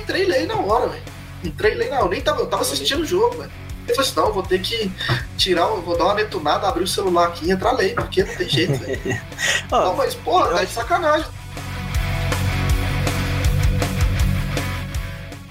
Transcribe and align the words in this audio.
entrei 0.00 0.24
lei 0.24 0.46
na 0.46 0.56
hora, 0.56 0.88
velho. 0.88 1.02
Entrei 1.44 1.74
lei 1.74 1.88
na 1.88 1.96
hora. 1.96 2.06
Eu 2.06 2.10
nem 2.10 2.20
tava, 2.20 2.40
eu 2.40 2.46
tava 2.46 2.62
assistindo 2.62 3.02
o 3.02 3.06
jogo, 3.06 3.38
velho. 3.38 3.50
Eu 3.88 3.94
falei 3.94 4.10
assim, 4.10 4.20
não, 4.20 4.32
vou 4.32 4.42
ter 4.42 4.60
que 4.60 4.90
tirar, 5.36 5.66
vou 5.66 5.96
dar 5.96 6.04
uma 6.04 6.14
netunada, 6.14 6.68
abrir 6.68 6.84
o 6.84 6.88
celular 6.88 7.28
aqui 7.28 7.46
e 7.46 7.50
entrar 7.50 7.72
lei, 7.72 7.94
porque 7.94 8.22
não 8.22 8.34
tem 8.36 8.48
jeito, 8.48 8.78
velho. 8.78 9.20
não, 9.70 9.96
mas, 9.96 10.14
porra, 10.14 10.50
tá 10.50 10.64
de 10.64 10.70
sacanagem. 10.70 11.26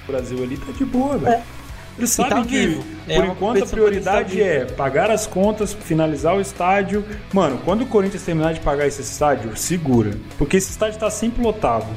O 0.07 0.11
Brasil 0.11 0.43
ali 0.43 0.57
tá 0.57 0.71
de 0.71 0.85
boa, 0.85 1.17
velho. 1.17 1.33
É. 1.33 1.58
Eles 1.99 2.11
sabem 2.11 2.43
tá 2.43 2.43
que, 2.43 2.67
vivo. 2.67 2.83
por 3.03 3.11
é 3.11 3.27
enquanto, 3.27 3.63
a 3.63 3.67
prioridade 3.67 4.41
é 4.41 4.63
pagar 4.63 5.11
as 5.11 5.27
contas, 5.27 5.73
finalizar 5.73 6.33
o 6.33 6.39
estádio. 6.39 7.03
Mano, 7.33 7.59
quando 7.65 7.81
o 7.81 7.85
Corinthians 7.85 8.23
terminar 8.23 8.53
de 8.53 8.61
pagar 8.61 8.87
esse 8.87 9.01
estádio, 9.01 9.55
segura. 9.57 10.11
Porque 10.37 10.55
esse 10.55 10.71
estádio 10.71 10.97
tá 10.97 11.09
sempre 11.09 11.43
lotado. 11.43 11.87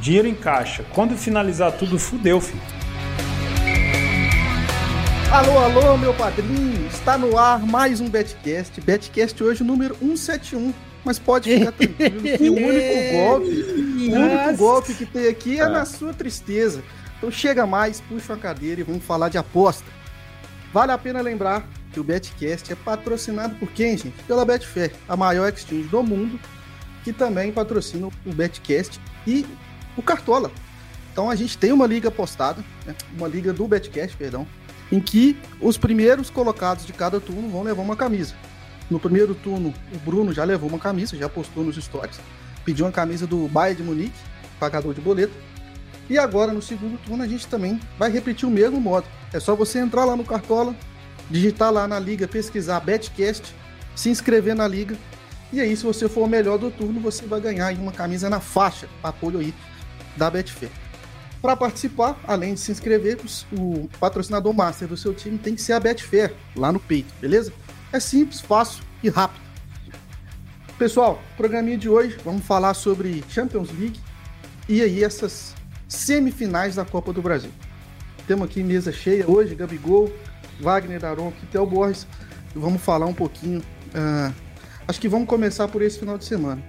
Dinheiro 0.00 0.26
em 0.26 0.34
caixa. 0.34 0.84
Quando 0.92 1.16
finalizar 1.16 1.70
tudo, 1.70 1.96
fudeu, 1.96 2.40
filho. 2.40 2.60
Alô, 5.30 5.58
alô, 5.60 5.96
meu 5.96 6.12
padrinho! 6.12 6.84
Está 6.88 7.16
no 7.16 7.38
ar 7.38 7.64
mais 7.64 8.00
um 8.00 8.08
Betcast. 8.08 8.80
Betcast 8.80 9.44
hoje, 9.44 9.62
número 9.62 9.94
171. 9.94 10.74
Mas 11.04 11.20
pode 11.20 11.56
ficar 11.56 11.70
tranquilo 11.70 12.20
que 12.20 12.50
o 12.50 12.54
único 12.54 13.12
golpe, 13.12 14.10
o 14.10 14.14
único 14.14 14.56
golpe 14.56 14.94
que 14.94 15.06
tem 15.06 15.28
aqui 15.28 15.60
é 15.60 15.68
na 15.68 15.84
sua 15.84 16.12
tristeza. 16.12 16.82
Então 17.22 17.30
chega 17.30 17.64
mais, 17.64 18.00
puxa 18.00 18.34
a 18.34 18.36
cadeira 18.36 18.80
e 18.80 18.84
vamos 18.84 19.04
falar 19.04 19.28
de 19.28 19.38
aposta. 19.38 19.86
Vale 20.72 20.90
a 20.90 20.98
pena 20.98 21.20
lembrar 21.20 21.64
que 21.92 22.00
o 22.00 22.02
Betcast 22.02 22.72
é 22.72 22.74
patrocinado 22.74 23.54
por 23.54 23.70
quem, 23.70 23.96
gente? 23.96 24.20
Pela 24.26 24.44
Betfair, 24.44 24.92
a 25.08 25.16
maior 25.16 25.48
exchange 25.48 25.86
do 25.86 26.02
mundo, 26.02 26.40
que 27.04 27.12
também 27.12 27.52
patrocina 27.52 28.08
o 28.08 28.32
Betcast 28.32 29.00
e 29.24 29.46
o 29.96 30.02
Cartola. 30.02 30.50
Então 31.12 31.30
a 31.30 31.36
gente 31.36 31.56
tem 31.56 31.70
uma 31.70 31.86
liga 31.86 32.10
postada, 32.10 32.64
né? 32.84 32.96
uma 33.16 33.28
liga 33.28 33.52
do 33.52 33.68
Betcast, 33.68 34.16
perdão, 34.16 34.44
em 34.90 34.98
que 34.98 35.38
os 35.60 35.78
primeiros 35.78 36.28
colocados 36.28 36.84
de 36.84 36.92
cada 36.92 37.20
turno 37.20 37.48
vão 37.48 37.62
levar 37.62 37.82
uma 37.82 37.94
camisa. 37.94 38.34
No 38.90 38.98
primeiro 38.98 39.32
turno, 39.32 39.72
o 39.94 39.98
Bruno 39.98 40.32
já 40.32 40.42
levou 40.42 40.68
uma 40.68 40.78
camisa, 40.80 41.16
já 41.16 41.28
postou 41.28 41.62
nos 41.62 41.76
stories, 41.76 42.18
pediu 42.64 42.84
uma 42.84 42.90
camisa 42.90 43.28
do 43.28 43.46
Bayern 43.46 43.80
de 43.80 43.82
Munique, 43.84 44.18
pagador 44.58 44.92
de 44.92 45.00
boleto. 45.00 45.51
E 46.10 46.18
agora, 46.18 46.52
no 46.52 46.60
segundo 46.60 46.98
turno, 46.98 47.22
a 47.22 47.28
gente 47.28 47.46
também 47.46 47.80
vai 47.98 48.10
repetir 48.10 48.46
o 48.46 48.50
mesmo 48.50 48.80
modo. 48.80 49.06
É 49.32 49.40
só 49.40 49.54
você 49.54 49.78
entrar 49.78 50.04
lá 50.04 50.16
no 50.16 50.24
Cartola, 50.24 50.74
digitar 51.30 51.72
lá 51.72 51.88
na 51.88 51.98
liga, 51.98 52.28
pesquisar 52.28 52.80
Betcast, 52.80 53.54
se 53.94 54.10
inscrever 54.10 54.54
na 54.54 54.66
liga. 54.68 54.96
E 55.52 55.60
aí, 55.60 55.76
se 55.76 55.84
você 55.84 56.08
for 56.08 56.24
o 56.24 56.28
melhor 56.28 56.58
do 56.58 56.70
turno, 56.70 57.00
você 57.00 57.26
vai 57.26 57.40
ganhar 57.40 57.72
uma 57.74 57.92
camisa 57.92 58.28
na 58.28 58.40
faixa, 58.40 58.88
apoio 59.02 59.38
aí 59.38 59.54
da 60.16 60.30
Betfair. 60.30 60.70
Para 61.40 61.56
participar, 61.56 62.18
além 62.26 62.54
de 62.54 62.60
se 62.60 62.70
inscrever, 62.70 63.18
o 63.52 63.88
patrocinador 63.98 64.54
master 64.54 64.88
do 64.88 64.96
seu 64.96 65.12
time 65.12 65.38
tem 65.38 65.54
que 65.54 65.60
ser 65.60 65.72
a 65.72 65.80
Betfair, 65.80 66.34
lá 66.54 66.70
no 66.72 66.78
peito, 66.78 67.12
beleza? 67.20 67.52
É 67.92 67.98
simples, 67.98 68.40
fácil 68.40 68.82
e 69.02 69.08
rápido. 69.08 69.42
Pessoal, 70.78 71.20
programinha 71.36 71.76
de 71.76 71.88
hoje, 71.88 72.16
vamos 72.24 72.44
falar 72.44 72.74
sobre 72.74 73.22
Champions 73.28 73.70
League 73.78 74.00
e 74.68 74.80
aí 74.82 75.04
essas 75.04 75.54
semifinais 75.92 76.76
da 76.76 76.84
Copa 76.84 77.12
do 77.12 77.22
Brasil. 77.22 77.50
Temos 78.26 78.48
aqui 78.48 78.62
mesa 78.62 78.92
cheia 78.92 79.28
hoje, 79.28 79.54
Gabigol, 79.54 80.10
Wagner 80.60 81.00
Daron, 81.00 81.32
Theo 81.50 81.66
Borges. 81.66 82.06
Vamos 82.54 82.80
falar 82.80 83.06
um 83.06 83.14
pouquinho. 83.14 83.60
Uh, 83.60 84.32
acho 84.88 85.00
que 85.00 85.08
vamos 85.08 85.28
começar 85.28 85.68
por 85.68 85.82
esse 85.82 85.98
final 85.98 86.16
de 86.16 86.24
semana. 86.24 86.62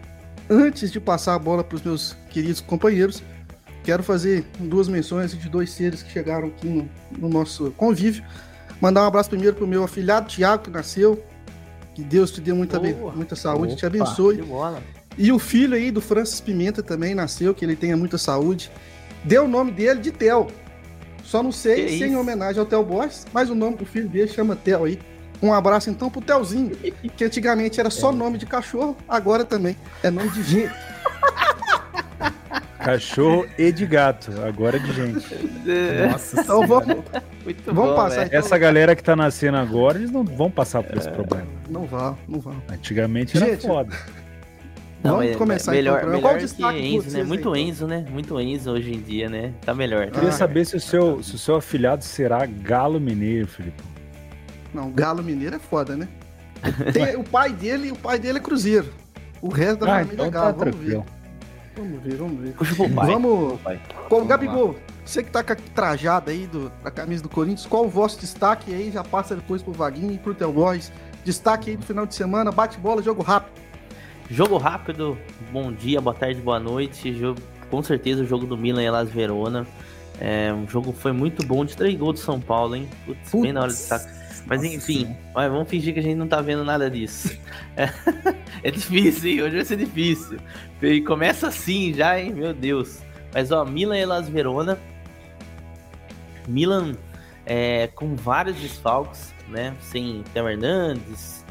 Antes 0.49 0.91
de 0.91 0.99
passar 0.99 1.35
a 1.35 1.39
bola 1.39 1.63
para 1.63 1.75
os 1.75 1.81
meus 1.81 2.17
queridos 2.29 2.59
companheiros, 2.59 3.23
quero 3.83 4.03
fazer 4.03 4.45
duas 4.59 4.87
menções 4.87 5.37
de 5.37 5.49
dois 5.49 5.71
seres 5.71 6.03
que 6.03 6.11
chegaram 6.11 6.47
aqui 6.47 6.67
no, 6.67 6.89
no 7.17 7.29
nosso 7.29 7.71
convívio. 7.71 8.23
Mandar 8.81 9.03
um 9.03 9.07
abraço 9.07 9.29
primeiro 9.29 9.55
para 9.55 9.63
o 9.63 9.67
meu 9.67 9.83
afilhado 9.83 10.27
Tiago, 10.27 10.63
que 10.63 10.69
nasceu. 10.69 11.23
Que 11.95 12.03
Deus 12.03 12.31
te 12.31 12.41
dê 12.41 12.51
muita, 12.51 12.79
muita 12.79 13.35
saúde, 13.35 13.73
Opa, 13.73 13.79
te 13.79 13.85
abençoe. 13.85 14.43
E 15.15 15.31
o 15.31 15.37
filho 15.37 15.75
aí 15.75 15.91
do 15.91 16.01
Francis 16.01 16.41
Pimenta 16.41 16.81
também 16.81 17.13
nasceu, 17.13 17.53
que 17.53 17.63
ele 17.63 17.75
tenha 17.75 17.95
muita 17.95 18.17
saúde 18.17 18.71
deu 19.23 19.45
o 19.45 19.47
nome 19.47 19.71
dele 19.71 19.99
de 19.99 20.11
Theo. 20.11 20.47
Só 21.23 21.41
não 21.41 21.51
sei 21.51 21.85
que 21.85 21.97
se 21.97 22.03
é 22.03 22.07
em 22.07 22.15
homenagem 22.15 22.59
ao 22.59 22.65
Theo 22.65 22.83
Borges, 22.83 23.25
mas 23.33 23.49
o 23.49 23.55
nome 23.55 23.77
do 23.77 23.85
filho 23.85 24.07
dele 24.07 24.27
chama 24.27 24.55
Theo 24.55 24.85
aí. 24.85 24.99
Um 25.41 25.53
abraço 25.53 25.89
então 25.89 26.09
pro 26.09 26.21
Telzinho, 26.21 26.75
que 27.17 27.25
antigamente 27.25 27.79
era 27.79 27.89
só 27.89 28.11
é. 28.11 28.15
nome 28.15 28.37
de 28.37 28.45
cachorro, 28.45 28.95
agora 29.07 29.43
também 29.43 29.75
é 30.01 30.09
nome 30.09 30.29
de 30.29 30.43
gente. 30.43 30.73
Cachorro 32.83 33.47
e 33.57 33.71
de 33.71 33.85
gato, 33.85 34.29
agora 34.45 34.77
de 34.77 34.91
gente. 34.91 35.25
Nossa 36.11 36.41
então 36.41 36.67
vamos, 36.67 36.97
Muito 37.45 37.73
vamos 37.73 37.91
bom, 37.91 37.95
passar. 37.95 38.25
Então. 38.25 38.37
Essa 38.37 38.57
galera 38.57 38.93
que 38.93 39.01
tá 39.01 39.15
nascendo 39.15 39.55
agora, 39.55 39.97
eles 39.97 40.11
não 40.11 40.25
vão 40.25 40.51
passar 40.51 40.83
por 40.83 40.97
esse 40.97 41.07
é. 41.07 41.11
problema. 41.11 41.47
Não 41.69 41.85
vão, 41.85 42.17
não 42.27 42.41
vão. 42.41 42.61
Antigamente 42.69 43.37
era 43.37 43.45
gente, 43.45 43.65
foda. 43.65 43.95
Não, 45.03 45.17
Vamos 45.17 45.35
começar 45.35 45.71
melhor, 45.73 45.97
então. 45.99 46.09
Melhor 46.11 46.21
Qual 46.21 46.37
que 46.37 46.95
Enzo, 46.95 47.17
né? 47.17 47.23
Muito 47.25 47.53
aí, 47.53 47.61
Enzo, 47.61 47.87
né? 47.87 48.05
Muito 48.09 48.39
Enzo 48.39 48.71
hoje 48.71 48.93
em 48.93 49.01
dia, 49.01 49.29
né? 49.29 49.53
Tá 49.65 49.73
melhor. 49.73 50.09
Queria 50.09 50.29
ah, 50.29 50.31
saber 50.31 50.65
se 50.65 50.77
o, 50.77 50.79
seu, 50.79 51.21
se 51.21 51.35
o 51.35 51.37
seu 51.37 51.55
afilhado 51.55 52.05
será 52.05 52.45
Galo 52.45 53.01
Mineiro, 53.01 53.45
Felipe. 53.45 53.83
Não, 54.73 54.89
Galo 54.91 55.21
Mineiro 55.21 55.57
é 55.57 55.59
foda, 55.59 55.97
né? 55.97 56.07
Tem, 56.93 57.17
o 57.17 57.23
pai 57.23 57.51
dele, 57.51 57.91
o 57.91 57.97
pai 57.97 58.17
dele 58.17 58.37
é 58.37 58.41
Cruzeiro. 58.41 58.87
O 59.41 59.49
resto 59.49 59.85
da 59.85 59.87
ah, 59.87 59.99
família 59.99 60.13
então 60.13 60.25
é 60.25 60.29
Galo. 60.29 60.53
Tá 60.53 60.65
vamos 60.65 60.75
ver. 60.77 61.03
Vamos 61.75 62.03
ver, 62.03 62.15
vamos 62.15 62.39
ver. 62.39 62.53
Puxa 62.53 62.75
pro 62.75 62.89
pai. 62.89 63.07
Vamos. 63.07 63.59
Pai. 63.61 63.81
Pô, 64.07 64.23
Gabigol, 64.23 64.77
você 65.03 65.21
que 65.21 65.31
tá 65.31 65.43
com 65.43 65.51
a 65.51 65.55
trajada 65.55 66.31
aí 66.31 66.47
do, 66.47 66.71
da 66.81 66.89
camisa 66.89 67.21
do 67.21 67.27
Corinthians, 67.27 67.65
qual 67.65 67.85
o 67.85 67.89
vosso 67.89 68.17
destaque 68.21 68.73
aí? 68.73 68.89
Já 68.89 69.03
passa 69.03 69.35
depois 69.35 69.61
pro 69.61 69.73
Vaguinho 69.73 70.13
e 70.13 70.17
pro 70.17 70.33
Teu 70.33 70.53
Boys. 70.53 70.93
Destaque 71.25 71.71
aí 71.71 71.75
do 71.75 71.85
final 71.85 72.05
de 72.05 72.15
semana, 72.15 72.53
bate 72.53 72.77
bola, 72.77 73.01
jogo 73.03 73.21
rápido. 73.21 73.62
Jogo 74.29 74.57
rápido, 74.57 75.17
bom 75.51 75.71
dia, 75.71 75.99
boa 75.99 76.15
tarde, 76.15 76.39
boa 76.41 76.59
noite. 76.59 77.13
Jogo, 77.13 77.41
com 77.69 77.83
certeza 77.83 78.23
o 78.23 78.25
jogo 78.25 78.45
do 78.45 78.57
Milan 78.57 78.83
e 78.83 78.89
Las 78.89 79.09
Verona. 79.09 79.67
É, 80.19 80.53
um 80.53 80.67
jogo 80.67 80.93
foi 80.93 81.11
muito 81.11 81.45
bom 81.45 81.65
de 81.65 81.75
três 81.75 81.97
gols 81.97 82.19
do 82.19 82.19
São 82.19 82.39
Paulo, 82.39 82.75
hein? 82.75 82.87
Putz, 83.05 83.31
Putz. 83.31 83.41
bem 83.41 83.51
na 83.51 83.61
hora 83.61 83.71
de 83.71 83.77
sacar. 83.77 84.23
Mas 84.45 84.63
enfim, 84.63 85.15
vamos 85.33 85.69
fingir 85.69 85.93
que 85.93 85.99
a 85.99 86.03
gente 86.03 86.15
não 86.15 86.27
tá 86.27 86.41
vendo 86.41 86.63
nada 86.63 86.89
disso. 86.89 87.37
É, 87.75 87.89
é 88.67 88.69
difícil, 88.69 89.31
hein? 89.31 89.41
Hoje 89.41 89.55
vai 89.55 89.65
ser 89.65 89.77
difícil. 89.77 90.37
E 90.79 91.01
começa 91.01 91.47
assim 91.47 91.91
já, 91.91 92.19
hein? 92.19 92.31
Meu 92.31 92.53
Deus. 92.53 92.99
Mas 93.33 93.51
ó, 93.51 93.65
Milan 93.65 93.97
e 93.97 94.05
Las 94.05 94.29
Verona. 94.29 94.77
Milan 96.47 96.93
é, 97.47 97.87
com 97.87 98.15
vários 98.15 98.55
desfalques, 98.57 99.33
né? 99.49 99.73
Sem 99.81 100.23
Theo 100.33 100.47
Hernandes, 100.47 101.43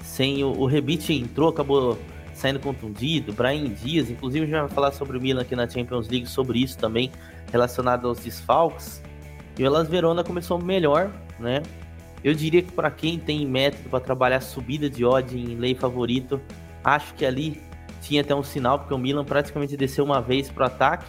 sem 0.00 0.44
o, 0.44 0.52
o 0.52 0.66
Rebite 0.66 1.12
entrou, 1.12 1.48
acabou 1.48 1.98
saindo 2.34 2.58
contundido, 2.58 3.32
Brian 3.32 3.64
Dias, 3.70 4.10
inclusive 4.10 4.44
a 4.44 4.46
gente 4.46 4.60
vai 4.60 4.68
falar 4.68 4.92
sobre 4.92 5.16
o 5.16 5.20
Milan 5.20 5.42
aqui 5.42 5.56
na 5.56 5.68
Champions 5.68 6.08
League, 6.08 6.26
sobre 6.26 6.58
isso 6.58 6.76
também, 6.76 7.10
relacionado 7.50 8.08
aos 8.08 8.18
desfalques. 8.18 9.02
E 9.58 9.62
o 9.62 9.66
Elas 9.66 9.88
Verona 9.88 10.24
começou 10.24 10.58
melhor, 10.58 11.10
né? 11.38 11.62
Eu 12.22 12.34
diria 12.34 12.62
que 12.62 12.72
para 12.72 12.90
quem 12.90 13.18
tem 13.18 13.46
método 13.46 13.88
para 13.88 14.00
trabalhar 14.00 14.40
subida 14.40 14.88
de 14.88 15.04
odd 15.04 15.38
em 15.38 15.56
lei 15.56 15.74
favorito, 15.74 16.40
acho 16.82 17.14
que 17.14 17.24
ali 17.24 17.60
tinha 18.00 18.22
até 18.22 18.34
um 18.34 18.42
sinal, 18.42 18.78
porque 18.78 18.94
o 18.94 18.98
Milan 18.98 19.24
praticamente 19.24 19.76
desceu 19.76 20.04
uma 20.04 20.20
vez 20.20 20.50
pro 20.50 20.64
ataque, 20.64 21.06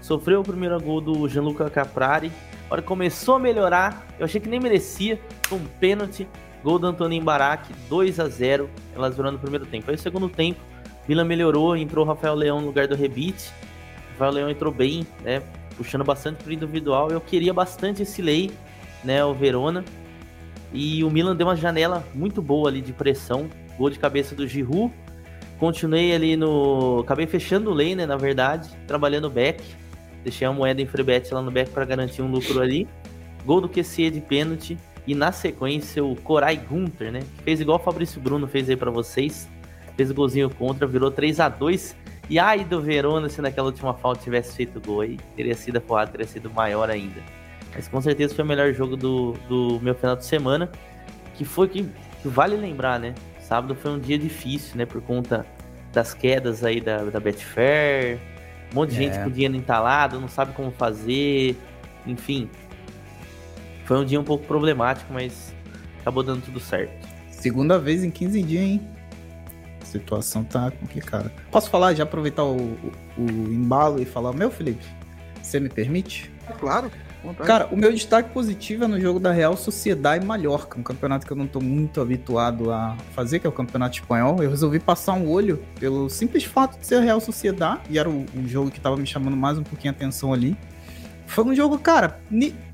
sofreu 0.00 0.40
o 0.40 0.44
primeiro 0.44 0.78
gol 0.80 1.00
do 1.00 1.28
Gianluca 1.28 1.70
Caprari, 1.70 2.32
a 2.68 2.74
hora 2.74 2.82
começou 2.82 3.36
a 3.36 3.38
melhorar, 3.38 4.06
eu 4.18 4.24
achei 4.24 4.40
que 4.40 4.48
nem 4.48 4.58
merecia, 4.58 5.20
um 5.52 5.64
pênalti, 5.78 6.26
Gol 6.64 6.78
do 6.78 6.86
Antônio 6.86 7.20
Embaraque, 7.20 7.74
2 7.90 8.18
a 8.18 8.26
0 8.26 8.70
elas 8.94 9.14
virando 9.14 9.34
no 9.34 9.38
primeiro 9.38 9.66
tempo. 9.66 9.84
Aí, 9.90 9.96
no 9.96 10.02
segundo 10.02 10.30
tempo, 10.30 10.58
Vila 11.06 11.22
melhorou, 11.22 11.76
entrou 11.76 12.06
o 12.06 12.08
Rafael 12.08 12.34
Leão 12.34 12.60
no 12.62 12.66
lugar 12.68 12.88
do 12.88 12.96
Rebite. 12.96 13.52
Rafael 14.12 14.32
Leão 14.32 14.50
entrou 14.50 14.72
bem, 14.72 15.06
né? 15.22 15.42
Puxando 15.76 16.02
bastante 16.04 16.42
pro 16.42 16.50
individual. 16.50 17.10
Eu 17.10 17.20
queria 17.20 17.52
bastante 17.52 18.02
esse 18.02 18.22
lei, 18.22 18.50
né? 19.04 19.22
O 19.22 19.34
Verona. 19.34 19.84
E 20.72 21.04
o 21.04 21.10
Milan 21.10 21.36
deu 21.36 21.46
uma 21.46 21.54
janela 21.54 22.02
muito 22.14 22.40
boa 22.40 22.70
ali 22.70 22.80
de 22.80 22.94
pressão. 22.94 23.46
Gol 23.76 23.90
de 23.90 23.98
cabeça 23.98 24.34
do 24.34 24.48
Giroud. 24.48 24.90
Continuei 25.58 26.14
ali 26.14 26.34
no. 26.34 27.00
Acabei 27.00 27.26
fechando 27.26 27.70
o 27.70 27.74
lei, 27.74 27.94
né? 27.94 28.06
Na 28.06 28.16
verdade, 28.16 28.70
trabalhando 28.86 29.28
back. 29.28 29.62
Deixei 30.22 30.46
a 30.46 30.52
moeda 30.52 30.80
em 30.80 30.86
free 30.86 31.02
bet 31.02 31.32
lá 31.34 31.42
no 31.42 31.50
back 31.50 31.70
para 31.70 31.84
garantir 31.84 32.22
um 32.22 32.30
lucro 32.30 32.62
ali. 32.62 32.88
Gol 33.44 33.60
do 33.60 33.68
QC 33.68 34.10
de 34.10 34.22
pênalti. 34.22 34.78
E 35.06 35.14
na 35.14 35.32
sequência, 35.32 36.02
o 36.02 36.16
Corai 36.16 36.56
Gunter, 36.56 37.12
né? 37.12 37.22
Fez 37.42 37.60
igual 37.60 37.78
o 37.78 37.82
Fabrício 37.82 38.20
Bruno 38.20 38.46
fez 38.46 38.68
aí 38.70 38.76
para 38.76 38.90
vocês. 38.90 39.48
Fez 39.96 40.10
o 40.10 40.14
golzinho 40.14 40.50
contra, 40.50 40.86
virou 40.86 41.10
3 41.10 41.38
a 41.40 41.48
2 41.48 41.94
E 42.28 42.38
ai 42.38 42.64
do 42.64 42.80
Verona, 42.80 43.28
se 43.28 43.40
naquela 43.40 43.66
última 43.66 43.94
falta 43.94 44.22
tivesse 44.22 44.56
feito 44.56 44.80
gol 44.80 45.02
aí, 45.02 45.18
teria 45.36 45.54
sido 45.54 45.76
a 45.76 45.80
porrada, 45.80 46.10
teria 46.10 46.26
sido 46.26 46.50
maior 46.50 46.90
ainda. 46.90 47.22
Mas 47.74 47.86
com 47.86 48.00
certeza 48.00 48.34
foi 48.34 48.44
o 48.44 48.48
melhor 48.48 48.72
jogo 48.72 48.96
do, 48.96 49.32
do 49.48 49.78
meu 49.80 49.94
final 49.94 50.16
de 50.16 50.24
semana. 50.24 50.70
Que 51.34 51.44
foi 51.44 51.68
que, 51.68 51.82
que 52.22 52.28
vale 52.28 52.56
lembrar, 52.56 52.98
né? 52.98 53.14
Sábado 53.40 53.74
foi 53.74 53.90
um 53.90 53.98
dia 53.98 54.18
difícil, 54.18 54.76
né? 54.76 54.86
Por 54.86 55.02
conta 55.02 55.44
das 55.92 56.14
quedas 56.14 56.64
aí 56.64 56.80
da, 56.80 57.04
da 57.04 57.20
Betfair. 57.20 58.18
Um 58.72 58.76
monte 58.76 58.90
de 58.90 58.96
é. 58.96 58.98
gente 59.00 59.22
com 59.22 59.30
dinheiro 59.30 59.54
entalado, 59.54 60.20
não 60.20 60.28
sabe 60.28 60.52
como 60.54 60.70
fazer 60.70 61.56
enfim. 62.06 62.48
Foi 63.84 63.98
um 63.98 64.04
dia 64.04 64.20
um 64.20 64.24
pouco 64.24 64.46
problemático, 64.46 65.12
mas 65.12 65.54
acabou 66.00 66.22
dando 66.22 66.42
tudo 66.42 66.60
certo. 66.60 67.06
Segunda 67.30 67.78
vez 67.78 68.02
em 68.02 68.10
15 68.10 68.42
dias, 68.42 68.62
hein? 68.62 68.80
A 69.82 69.84
situação 69.84 70.42
tá 70.42 70.70
complicada. 70.70 71.30
Posso 71.50 71.68
falar, 71.68 71.94
já 71.94 72.04
aproveitar 72.04 72.44
o, 72.44 72.56
o, 72.56 72.92
o 73.18 73.52
embalo 73.52 74.00
e 74.00 74.04
falar, 74.04 74.32
meu 74.32 74.50
Felipe, 74.50 74.84
você 75.42 75.60
me 75.60 75.68
permite? 75.68 76.30
Claro. 76.58 76.90
Vontade. 77.22 77.46
Cara, 77.46 77.68
o 77.72 77.76
meu 77.76 77.90
destaque 77.90 78.30
positivo 78.30 78.84
é 78.84 78.86
no 78.86 79.00
jogo 79.00 79.18
da 79.18 79.32
Real 79.32 79.56
Sociedade 79.56 80.26
Mallorca, 80.26 80.78
um 80.78 80.82
campeonato 80.82 81.26
que 81.26 81.32
eu 81.32 81.36
não 81.36 81.46
tô 81.46 81.58
muito 81.58 82.00
habituado 82.00 82.70
a 82.70 82.96
fazer, 83.14 83.38
que 83.38 83.46
é 83.46 83.50
o 83.50 83.52
campeonato 83.52 83.96
espanhol. 83.98 84.42
Eu 84.42 84.50
resolvi 84.50 84.78
passar 84.78 85.14
um 85.14 85.30
olho 85.30 85.62
pelo 85.80 86.10
simples 86.10 86.44
fato 86.44 86.78
de 86.78 86.86
ser 86.86 86.96
a 86.96 87.00
Real 87.00 87.20
Sociedade, 87.20 87.80
e 87.88 87.98
era 87.98 88.10
o 88.10 88.26
jogo 88.46 88.70
que 88.70 88.78
tava 88.78 88.96
me 88.96 89.06
chamando 89.06 89.36
mais 89.36 89.56
um 89.56 89.62
pouquinho 89.62 89.92
a 89.92 89.96
atenção 89.96 90.34
ali. 90.34 90.54
Foi 91.34 91.42
um 91.42 91.52
jogo, 91.52 91.76
cara, 91.80 92.20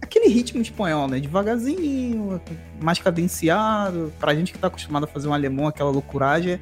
aquele 0.02 0.28
ritmo 0.28 0.60
espanhol, 0.60 1.08
né? 1.08 1.18
Devagarzinho, 1.18 2.38
mais 2.78 2.98
cadenciado. 2.98 4.12
Pra 4.20 4.34
gente 4.34 4.52
que 4.52 4.58
tá 4.58 4.66
acostumado 4.66 5.04
a 5.04 5.06
fazer 5.06 5.28
um 5.28 5.32
alemão, 5.32 5.66
aquela 5.66 5.88
loucuragem, 5.88 6.60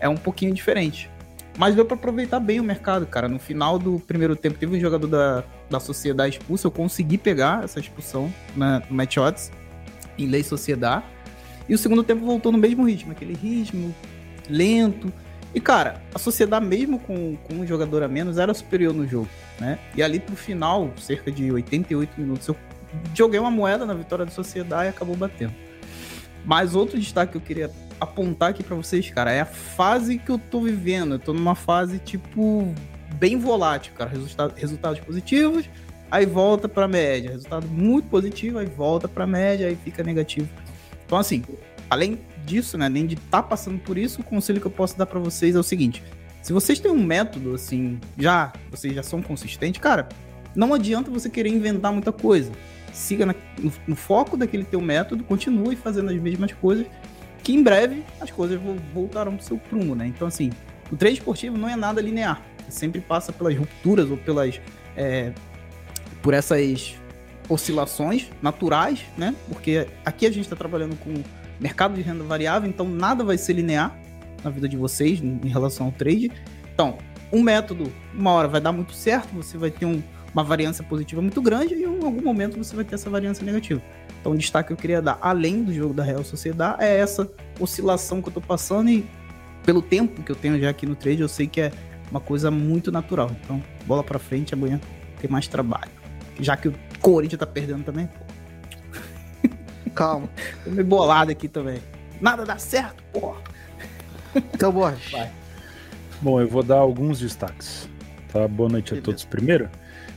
é 0.00 0.08
um 0.08 0.16
pouquinho 0.16 0.54
diferente. 0.54 1.10
Mas 1.58 1.74
deu 1.74 1.84
para 1.84 1.96
aproveitar 1.96 2.40
bem 2.40 2.60
o 2.60 2.64
mercado, 2.64 3.04
cara. 3.04 3.28
No 3.28 3.38
final 3.38 3.78
do 3.78 4.00
primeiro 4.00 4.34
tempo, 4.34 4.58
teve 4.58 4.74
um 4.74 4.80
jogador 4.80 5.06
da, 5.06 5.44
da 5.68 5.78
Sociedade 5.78 6.38
expulso. 6.38 6.66
Eu 6.66 6.70
consegui 6.70 7.18
pegar 7.18 7.62
essa 7.62 7.78
expulsão 7.78 8.32
na, 8.56 8.80
no 8.80 8.96
Match 8.96 9.18
Odds, 9.18 9.52
em 10.18 10.26
Lei 10.26 10.42
Sociedade. 10.42 11.04
E 11.68 11.74
o 11.74 11.78
segundo 11.78 12.02
tempo 12.02 12.24
voltou 12.24 12.50
no 12.50 12.56
mesmo 12.56 12.88
ritmo, 12.88 13.12
aquele 13.12 13.34
ritmo 13.34 13.94
lento. 14.48 15.12
E, 15.54 15.60
cara, 15.60 16.02
a 16.12 16.18
Sociedade, 16.18 16.66
mesmo 16.66 16.98
com, 16.98 17.36
com 17.36 17.54
um 17.54 17.66
jogador 17.66 18.02
a 18.02 18.08
menos, 18.08 18.38
era 18.38 18.52
superior 18.52 18.92
no 18.92 19.06
jogo, 19.06 19.28
né? 19.60 19.78
E 19.94 20.02
ali 20.02 20.18
pro 20.18 20.34
final, 20.34 20.90
cerca 20.98 21.30
de 21.30 21.52
88 21.52 22.20
minutos, 22.20 22.48
eu 22.48 22.56
joguei 23.14 23.38
uma 23.38 23.52
moeda 23.52 23.86
na 23.86 23.94
vitória 23.94 24.24
da 24.24 24.32
Sociedade 24.32 24.86
e 24.86 24.88
acabou 24.88 25.14
batendo. 25.14 25.54
Mas 26.44 26.74
outro 26.74 26.98
destaque 26.98 27.32
que 27.32 27.38
eu 27.38 27.40
queria 27.40 27.70
apontar 28.00 28.50
aqui 28.50 28.62
para 28.62 28.74
vocês, 28.74 29.08
cara, 29.10 29.30
é 29.30 29.40
a 29.40 29.46
fase 29.46 30.18
que 30.18 30.30
eu 30.30 30.38
tô 30.38 30.60
vivendo. 30.60 31.14
Eu 31.14 31.18
tô 31.18 31.32
numa 31.32 31.54
fase, 31.54 31.98
tipo, 31.98 32.74
bem 33.14 33.38
volátil, 33.38 33.92
cara. 33.94 34.10
Resultado, 34.10 34.54
resultados 34.56 35.00
positivos, 35.00 35.70
aí 36.10 36.26
volta 36.26 36.68
pra 36.68 36.88
média. 36.88 37.30
Resultado 37.30 37.66
muito 37.68 38.08
positivo, 38.08 38.58
aí 38.58 38.66
volta 38.66 39.08
pra 39.08 39.26
média, 39.26 39.68
aí 39.68 39.76
fica 39.76 40.02
negativo. 40.02 40.48
Então, 41.06 41.16
assim, 41.16 41.44
além 41.88 42.18
disso, 42.44 42.76
né, 42.78 42.86
além 42.86 43.06
de 43.06 43.14
estar 43.14 43.42
tá 43.42 43.42
passando 43.42 43.78
por 43.78 43.98
isso, 43.98 44.20
o 44.20 44.24
conselho 44.24 44.60
que 44.60 44.66
eu 44.66 44.70
posso 44.70 44.96
dar 44.96 45.06
para 45.06 45.18
vocês 45.18 45.54
é 45.54 45.58
o 45.58 45.62
seguinte: 45.62 46.02
se 46.42 46.52
vocês 46.52 46.78
têm 46.78 46.90
um 46.90 47.02
método, 47.02 47.54
assim, 47.54 47.98
já, 48.18 48.52
vocês 48.70 48.94
já 48.94 49.02
são 49.02 49.22
consistentes, 49.22 49.80
cara, 49.80 50.08
não 50.54 50.74
adianta 50.74 51.10
você 51.10 51.28
querer 51.28 51.50
inventar 51.50 51.92
muita 51.92 52.12
coisa. 52.12 52.52
Siga 52.92 53.26
na, 53.26 53.34
no, 53.58 53.72
no, 53.88 53.96
foco 53.96 54.36
daquele 54.36 54.64
teu 54.64 54.80
método, 54.80 55.24
continue 55.24 55.74
fazendo 55.74 56.10
as 56.10 56.16
mesmas 56.20 56.52
coisas 56.52 56.86
que 57.42 57.52
em 57.52 57.62
breve 57.62 58.04
as 58.20 58.30
coisas 58.30 58.60
voltarão 58.92 59.36
pro 59.36 59.44
seu 59.44 59.58
prumo, 59.58 59.94
né? 59.94 60.06
Então, 60.06 60.28
assim, 60.28 60.50
o 60.90 60.96
trade 60.96 61.16
esportivo 61.16 61.58
não 61.58 61.68
é 61.68 61.76
nada 61.76 62.00
linear. 62.00 62.42
Sempre 62.68 63.00
passa 63.00 63.32
pelas 63.32 63.56
rupturas 63.56 64.10
ou 64.10 64.16
pelas. 64.16 64.60
É, 64.96 65.32
por 66.22 66.32
essas 66.32 66.94
oscilações 67.48 68.30
naturais, 68.40 69.00
né? 69.16 69.34
Porque 69.48 69.86
aqui 70.04 70.26
a 70.26 70.30
gente 70.30 70.44
está 70.44 70.56
trabalhando 70.56 70.96
com 70.96 71.12
mercado 71.64 71.94
de 71.94 72.02
renda 72.02 72.22
variável, 72.22 72.68
então 72.68 72.86
nada 72.86 73.24
vai 73.24 73.38
ser 73.38 73.54
linear 73.54 73.98
na 74.44 74.50
vida 74.50 74.68
de 74.68 74.76
vocês 74.76 75.18
em 75.22 75.48
relação 75.48 75.86
ao 75.86 75.92
trade. 75.92 76.30
Então, 76.74 76.98
um 77.32 77.42
método, 77.42 77.90
uma 78.12 78.32
hora 78.32 78.46
vai 78.46 78.60
dar 78.60 78.70
muito 78.70 78.92
certo, 78.92 79.34
você 79.34 79.56
vai 79.56 79.70
ter 79.70 79.86
um, 79.86 80.02
uma 80.34 80.44
variância 80.44 80.84
positiva 80.84 81.22
muito 81.22 81.40
grande 81.40 81.72
e 81.72 81.84
em 81.84 81.86
algum 81.86 82.20
momento 82.20 82.58
você 82.58 82.76
vai 82.76 82.84
ter 82.84 82.96
essa 82.96 83.08
variância 83.08 83.42
negativa. 83.42 83.80
Então, 84.20 84.32
o 84.32 84.36
destaque 84.36 84.66
que 84.66 84.72
eu 84.74 84.76
queria 84.76 85.00
dar, 85.00 85.16
além 85.22 85.64
do 85.64 85.72
jogo 85.72 85.94
da 85.94 86.04
Real 86.04 86.22
Sociedade, 86.22 86.84
é 86.84 86.98
essa 86.98 87.26
oscilação 87.58 88.20
que 88.20 88.28
eu 88.28 88.32
tô 88.34 88.42
passando 88.42 88.90
e 88.90 89.06
pelo 89.64 89.80
tempo 89.80 90.22
que 90.22 90.30
eu 90.30 90.36
tenho 90.36 90.60
já 90.60 90.68
aqui 90.68 90.84
no 90.84 90.94
trade, 90.94 91.22
eu 91.22 91.28
sei 91.28 91.46
que 91.46 91.62
é 91.62 91.72
uma 92.10 92.20
coisa 92.20 92.50
muito 92.50 92.92
natural. 92.92 93.30
Então, 93.42 93.62
bola 93.86 94.04
para 94.04 94.18
frente, 94.18 94.52
amanhã 94.52 94.78
tem 95.18 95.30
mais 95.30 95.48
trabalho. 95.48 95.90
Já 96.38 96.58
que 96.58 96.68
o 96.68 96.74
Corinthians 97.00 97.38
tá 97.38 97.46
perdendo 97.46 97.84
também, 97.84 98.06
pô. 98.06 98.23
Calma. 99.94 100.28
Tô 100.64 100.70
meio 100.70 100.86
bolado 100.86 101.30
aqui 101.30 101.48
também. 101.48 101.80
Nada 102.20 102.44
dá 102.44 102.58
certo, 102.58 103.02
porra. 103.12 103.40
Então, 104.34 104.72
bora. 104.72 104.96
Vai. 105.12 105.30
Bom, 106.20 106.40
eu 106.40 106.48
vou 106.48 106.62
dar 106.62 106.78
alguns 106.78 107.20
destaques. 107.20 107.88
Tá? 108.32 108.48
Boa 108.48 108.68
noite 108.68 108.90
Beleza. 108.90 109.02
a 109.02 109.04
todos 109.04 109.24
primeiro. 109.24 109.68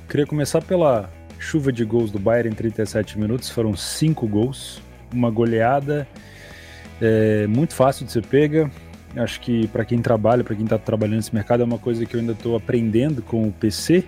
Queria 0.10 0.26
começar 0.26 0.62
pela 0.62 1.10
chuva 1.38 1.72
de 1.72 1.84
gols 1.86 2.12
do 2.12 2.18
Bayern 2.18 2.50
em 2.50 2.56
37 2.56 3.20
minutos. 3.20 3.50
Foram 3.50 3.76
cinco 3.76 4.28
gols, 4.28 4.82
uma 5.14 5.30
goleada 5.30 6.08
é, 7.02 7.46
muito 7.48 7.74
fácil 7.74 8.06
de 8.06 8.12
ser 8.12 8.26
pega. 8.26 8.72
Acho 9.16 9.40
que 9.40 9.68
para 9.68 9.86
quem 9.86 10.02
trabalha, 10.02 10.44
para 10.44 10.56
quem 10.56 10.64
está 10.64 10.78
trabalhando 10.78 11.18
nesse 11.18 11.34
mercado, 11.34 11.62
é 11.62 11.66
uma 11.66 11.78
coisa 11.78 12.06
que 12.06 12.16
eu 12.16 12.20
ainda 12.20 12.34
estou 12.34 12.56
aprendendo 12.56 13.22
com 13.22 13.48
o 13.48 13.52
PC. 13.52 14.04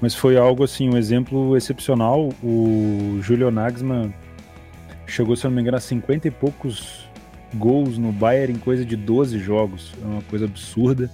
Mas 0.00 0.14
foi 0.14 0.36
algo 0.36 0.64
assim, 0.64 0.88
um 0.88 0.96
exemplo 0.96 1.56
excepcional. 1.56 2.30
O 2.42 3.18
Julio 3.22 3.50
Nagelsmann 3.50 4.12
chegou, 5.06 5.36
se 5.36 5.46
eu 5.46 5.50
não 5.50 5.56
me 5.56 5.62
engano, 5.62 5.76
a 5.76 5.80
50 5.80 6.28
e 6.28 6.30
poucos 6.30 7.08
gols 7.54 7.98
no 7.98 8.12
Bayern 8.12 8.54
em 8.54 8.58
coisa 8.58 8.84
de 8.84 8.96
12 8.96 9.38
jogos. 9.38 9.92
É 10.02 10.04
uma 10.04 10.22
coisa 10.22 10.44
absurda. 10.44 11.10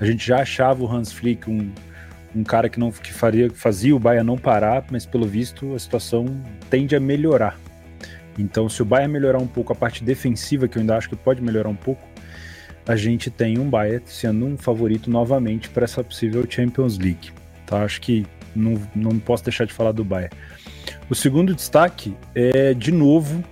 A 0.00 0.04
gente 0.04 0.26
já 0.26 0.40
achava 0.40 0.82
o 0.82 0.90
Hans 0.90 1.12
Flick 1.12 1.50
um 1.50 1.70
um 2.34 2.44
cara 2.44 2.68
que 2.68 2.78
não 2.78 2.90
que 2.90 3.12
faria, 3.12 3.50
fazia 3.50 3.94
o 3.94 3.98
Bahia 3.98 4.22
não 4.22 4.36
parar, 4.36 4.84
mas 4.90 5.06
pelo 5.06 5.26
visto 5.26 5.74
a 5.74 5.78
situação 5.78 6.26
tende 6.70 6.94
a 6.94 7.00
melhorar. 7.00 7.58
Então, 8.38 8.68
se 8.68 8.80
o 8.80 8.84
Bahia 8.84 9.08
melhorar 9.08 9.38
um 9.38 9.46
pouco 9.46 9.72
a 9.72 9.76
parte 9.76 10.04
defensiva, 10.04 10.68
que 10.68 10.78
eu 10.78 10.80
ainda 10.80 10.96
acho 10.96 11.08
que 11.08 11.16
pode 11.16 11.42
melhorar 11.42 11.68
um 11.68 11.74
pouco, 11.74 12.06
a 12.86 12.94
gente 12.94 13.30
tem 13.30 13.58
um 13.58 13.68
Bahia 13.68 14.00
sendo 14.06 14.46
um 14.46 14.56
favorito 14.56 15.10
novamente 15.10 15.68
para 15.68 15.84
essa 15.84 16.04
possível 16.04 16.46
Champions 16.48 16.98
League. 16.98 17.32
Tá? 17.66 17.82
Acho 17.82 18.00
que 18.00 18.24
não, 18.54 18.80
não 18.94 19.18
posso 19.18 19.42
deixar 19.44 19.64
de 19.64 19.72
falar 19.72 19.92
do 19.92 20.04
Bahia. 20.04 20.30
O 21.10 21.14
segundo 21.14 21.54
destaque 21.54 22.14
é, 22.34 22.74
de 22.74 22.92
novo, 22.92 23.42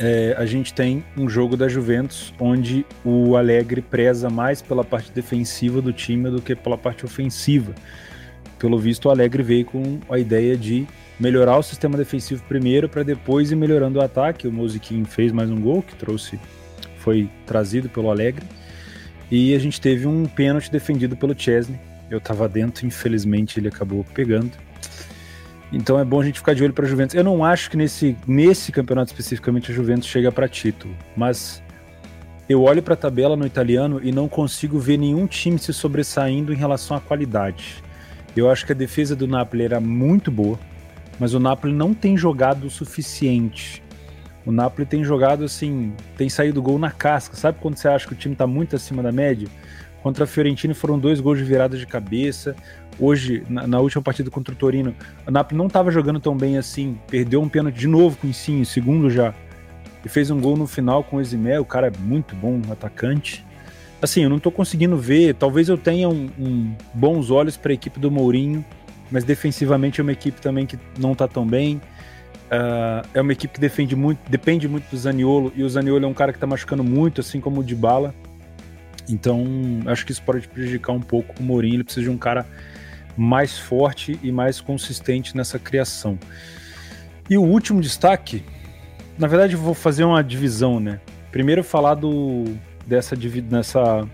é, 0.00 0.34
a 0.38 0.46
gente 0.46 0.72
tem 0.72 1.04
um 1.14 1.28
jogo 1.28 1.54
da 1.54 1.68
Juventus 1.68 2.32
onde 2.40 2.86
o 3.04 3.36
Alegre 3.36 3.82
preza 3.82 4.30
mais 4.30 4.62
pela 4.62 4.82
parte 4.82 5.12
defensiva 5.12 5.82
do 5.82 5.92
time 5.92 6.30
do 6.30 6.40
que 6.40 6.54
pela 6.54 6.78
parte 6.78 7.04
ofensiva. 7.04 7.74
Pelo 8.58 8.78
visto, 8.78 9.04
o 9.04 9.10
Alegre 9.10 9.42
veio 9.42 9.66
com 9.66 10.00
a 10.08 10.18
ideia 10.18 10.56
de 10.56 10.86
melhorar 11.20 11.58
o 11.58 11.62
sistema 11.62 11.98
defensivo 11.98 12.42
primeiro 12.44 12.88
para 12.88 13.02
depois 13.02 13.52
ir 13.52 13.56
melhorando 13.56 13.98
o 13.98 14.02
ataque. 14.02 14.48
O 14.48 14.52
Musiquinho 14.52 15.04
fez 15.04 15.32
mais 15.32 15.50
um 15.50 15.60
gol 15.60 15.82
que 15.82 15.94
trouxe, 15.94 16.40
foi 16.96 17.28
trazido 17.44 17.90
pelo 17.90 18.10
Alegre. 18.10 18.46
E 19.30 19.54
a 19.54 19.58
gente 19.58 19.78
teve 19.78 20.06
um 20.06 20.24
pênalti 20.24 20.70
defendido 20.70 21.18
pelo 21.18 21.38
Chesney. 21.38 21.78
Eu 22.10 22.16
estava 22.16 22.48
dentro, 22.48 22.86
infelizmente 22.86 23.60
ele 23.60 23.68
acabou 23.68 24.04
pegando. 24.14 24.52
Então 25.72 25.98
é 25.98 26.04
bom 26.04 26.20
a 26.20 26.24
gente 26.24 26.38
ficar 26.38 26.54
de 26.54 26.62
olho 26.62 26.72
para 26.72 26.84
a 26.84 26.88
Juventus. 26.88 27.14
Eu 27.14 27.24
não 27.24 27.44
acho 27.44 27.70
que 27.70 27.76
nesse, 27.76 28.16
nesse 28.26 28.70
campeonato 28.70 29.10
especificamente 29.10 29.70
a 29.70 29.74
Juventus 29.74 30.08
chega 30.08 30.30
para 30.30 30.48
título, 30.48 30.94
mas 31.16 31.62
eu 32.48 32.62
olho 32.62 32.82
para 32.82 32.94
a 32.94 32.96
tabela 32.96 33.36
no 33.36 33.44
italiano 33.44 34.00
e 34.02 34.12
não 34.12 34.28
consigo 34.28 34.78
ver 34.78 34.96
nenhum 34.96 35.26
time 35.26 35.58
se 35.58 35.72
sobressaindo 35.72 36.52
em 36.52 36.56
relação 36.56 36.96
à 36.96 37.00
qualidade. 37.00 37.82
Eu 38.36 38.50
acho 38.50 38.64
que 38.64 38.72
a 38.72 38.74
defesa 38.74 39.16
do 39.16 39.26
Napoli 39.26 39.64
era 39.64 39.80
muito 39.80 40.30
boa, 40.30 40.58
mas 41.18 41.34
o 41.34 41.40
Napoli 41.40 41.72
não 41.72 41.92
tem 41.92 42.16
jogado 42.16 42.66
o 42.66 42.70
suficiente. 42.70 43.82
O 44.44 44.52
Napoli 44.52 44.86
tem 44.86 45.02
jogado 45.02 45.42
assim, 45.42 45.92
tem 46.16 46.28
saído 46.28 46.62
gol 46.62 46.78
na 46.78 46.90
casca. 46.90 47.34
Sabe 47.34 47.58
quando 47.60 47.76
você 47.76 47.88
acha 47.88 48.06
que 48.06 48.12
o 48.12 48.16
time 48.16 48.34
está 48.34 48.46
muito 48.46 48.76
acima 48.76 49.02
da 49.02 49.10
média? 49.10 49.48
Contra 50.02 50.22
a 50.22 50.26
Fiorentina 50.26 50.72
foram 50.72 51.00
dois 51.00 51.18
gols 51.18 51.38
de 51.38 51.44
virada 51.44 51.76
de 51.76 51.84
cabeça. 51.84 52.54
Hoje, 52.98 53.42
na, 53.48 53.66
na 53.66 53.80
última 53.80 54.02
partida 54.02 54.30
contra 54.30 54.54
o 54.54 54.56
Torino, 54.56 54.94
o 55.26 55.30
Napoli 55.30 55.58
não 55.58 55.66
estava 55.66 55.90
jogando 55.90 56.18
tão 56.18 56.36
bem 56.36 56.56
assim. 56.56 56.98
Perdeu 57.08 57.42
um 57.42 57.48
pênalti 57.48 57.76
de 57.76 57.86
novo 57.86 58.16
com 58.16 58.26
o 58.26 58.30
Insigne, 58.30 58.64
segundo 58.64 59.10
já. 59.10 59.34
E 60.04 60.08
fez 60.08 60.30
um 60.30 60.40
gol 60.40 60.56
no 60.56 60.66
final 60.66 61.04
com 61.04 61.16
o 61.16 61.20
Eximé. 61.20 61.60
O 61.60 61.64
cara 61.64 61.88
é 61.88 61.92
muito 61.98 62.34
bom, 62.34 62.60
atacante. 62.70 63.44
Assim, 64.00 64.22
eu 64.22 64.30
não 64.30 64.36
estou 64.36 64.52
conseguindo 64.52 64.96
ver. 64.96 65.34
Talvez 65.34 65.68
eu 65.68 65.76
tenha 65.76 66.08
um, 66.08 66.30
um 66.38 66.74
bons 66.94 67.30
olhos 67.30 67.56
para 67.56 67.72
a 67.72 67.74
equipe 67.74 67.98
do 67.98 68.10
Mourinho, 68.10 68.64
mas 69.10 69.24
defensivamente 69.24 70.00
é 70.00 70.02
uma 70.02 70.12
equipe 70.12 70.40
também 70.40 70.64
que 70.64 70.78
não 70.98 71.12
está 71.12 71.28
tão 71.28 71.46
bem. 71.46 71.80
Uh, 72.46 73.06
é 73.12 73.20
uma 73.20 73.32
equipe 73.32 73.54
que 73.54 73.60
defende 73.60 73.96
muito, 73.96 74.20
depende 74.30 74.68
muito 74.68 74.88
do 74.88 74.96
Zaniolo, 74.96 75.52
e 75.56 75.64
o 75.64 75.68
Zaniolo 75.68 76.04
é 76.04 76.06
um 76.08 76.14
cara 76.14 76.30
que 76.32 76.36
está 76.36 76.46
machucando 76.46 76.84
muito, 76.84 77.20
assim 77.20 77.40
como 77.40 77.60
o 77.60 77.64
de 77.64 77.74
Bala. 77.74 78.14
Então, 79.08 79.44
acho 79.86 80.06
que 80.06 80.12
isso 80.12 80.22
pode 80.22 80.46
prejudicar 80.48 80.92
um 80.92 81.00
pouco 81.00 81.34
o 81.40 81.42
Mourinho. 81.42 81.74
Ele 81.74 81.84
precisa 81.84 82.04
de 82.04 82.10
um 82.10 82.18
cara 82.18 82.46
mais 83.16 83.58
forte 83.58 84.18
e 84.22 84.30
mais 84.30 84.60
consistente 84.60 85.36
nessa 85.36 85.58
criação. 85.58 86.18
E 87.28 87.36
o 87.36 87.42
último 87.42 87.80
destaque, 87.80 88.44
na 89.18 89.26
verdade, 89.26 89.54
eu 89.54 89.60
vou 89.60 89.74
fazer 89.74 90.04
uma 90.04 90.22
divisão, 90.22 90.78
né? 90.78 91.00
Primeiro 91.32 91.64
falar 91.64 91.94
do 91.94 92.44
dessa 92.86 93.16
nessa 93.50 94.06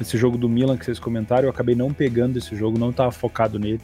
esse 0.00 0.16
jogo 0.16 0.38
do 0.38 0.48
Milan 0.48 0.76
que 0.76 0.84
vocês 0.84 0.98
comentaram, 0.98 1.44
eu 1.44 1.50
acabei 1.50 1.74
não 1.74 1.92
pegando 1.92 2.38
esse 2.38 2.56
jogo, 2.56 2.78
não 2.78 2.90
estava 2.90 3.10
focado 3.10 3.58
nele. 3.58 3.80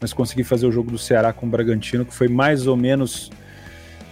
mas 0.00 0.12
consegui 0.12 0.42
fazer 0.42 0.66
o 0.66 0.72
jogo 0.72 0.90
do 0.90 0.98
Ceará 0.98 1.32
com 1.32 1.46
o 1.46 1.48
Bragantino, 1.48 2.06
que 2.06 2.14
foi 2.14 2.26
mais 2.26 2.66
ou 2.66 2.76
menos 2.76 3.30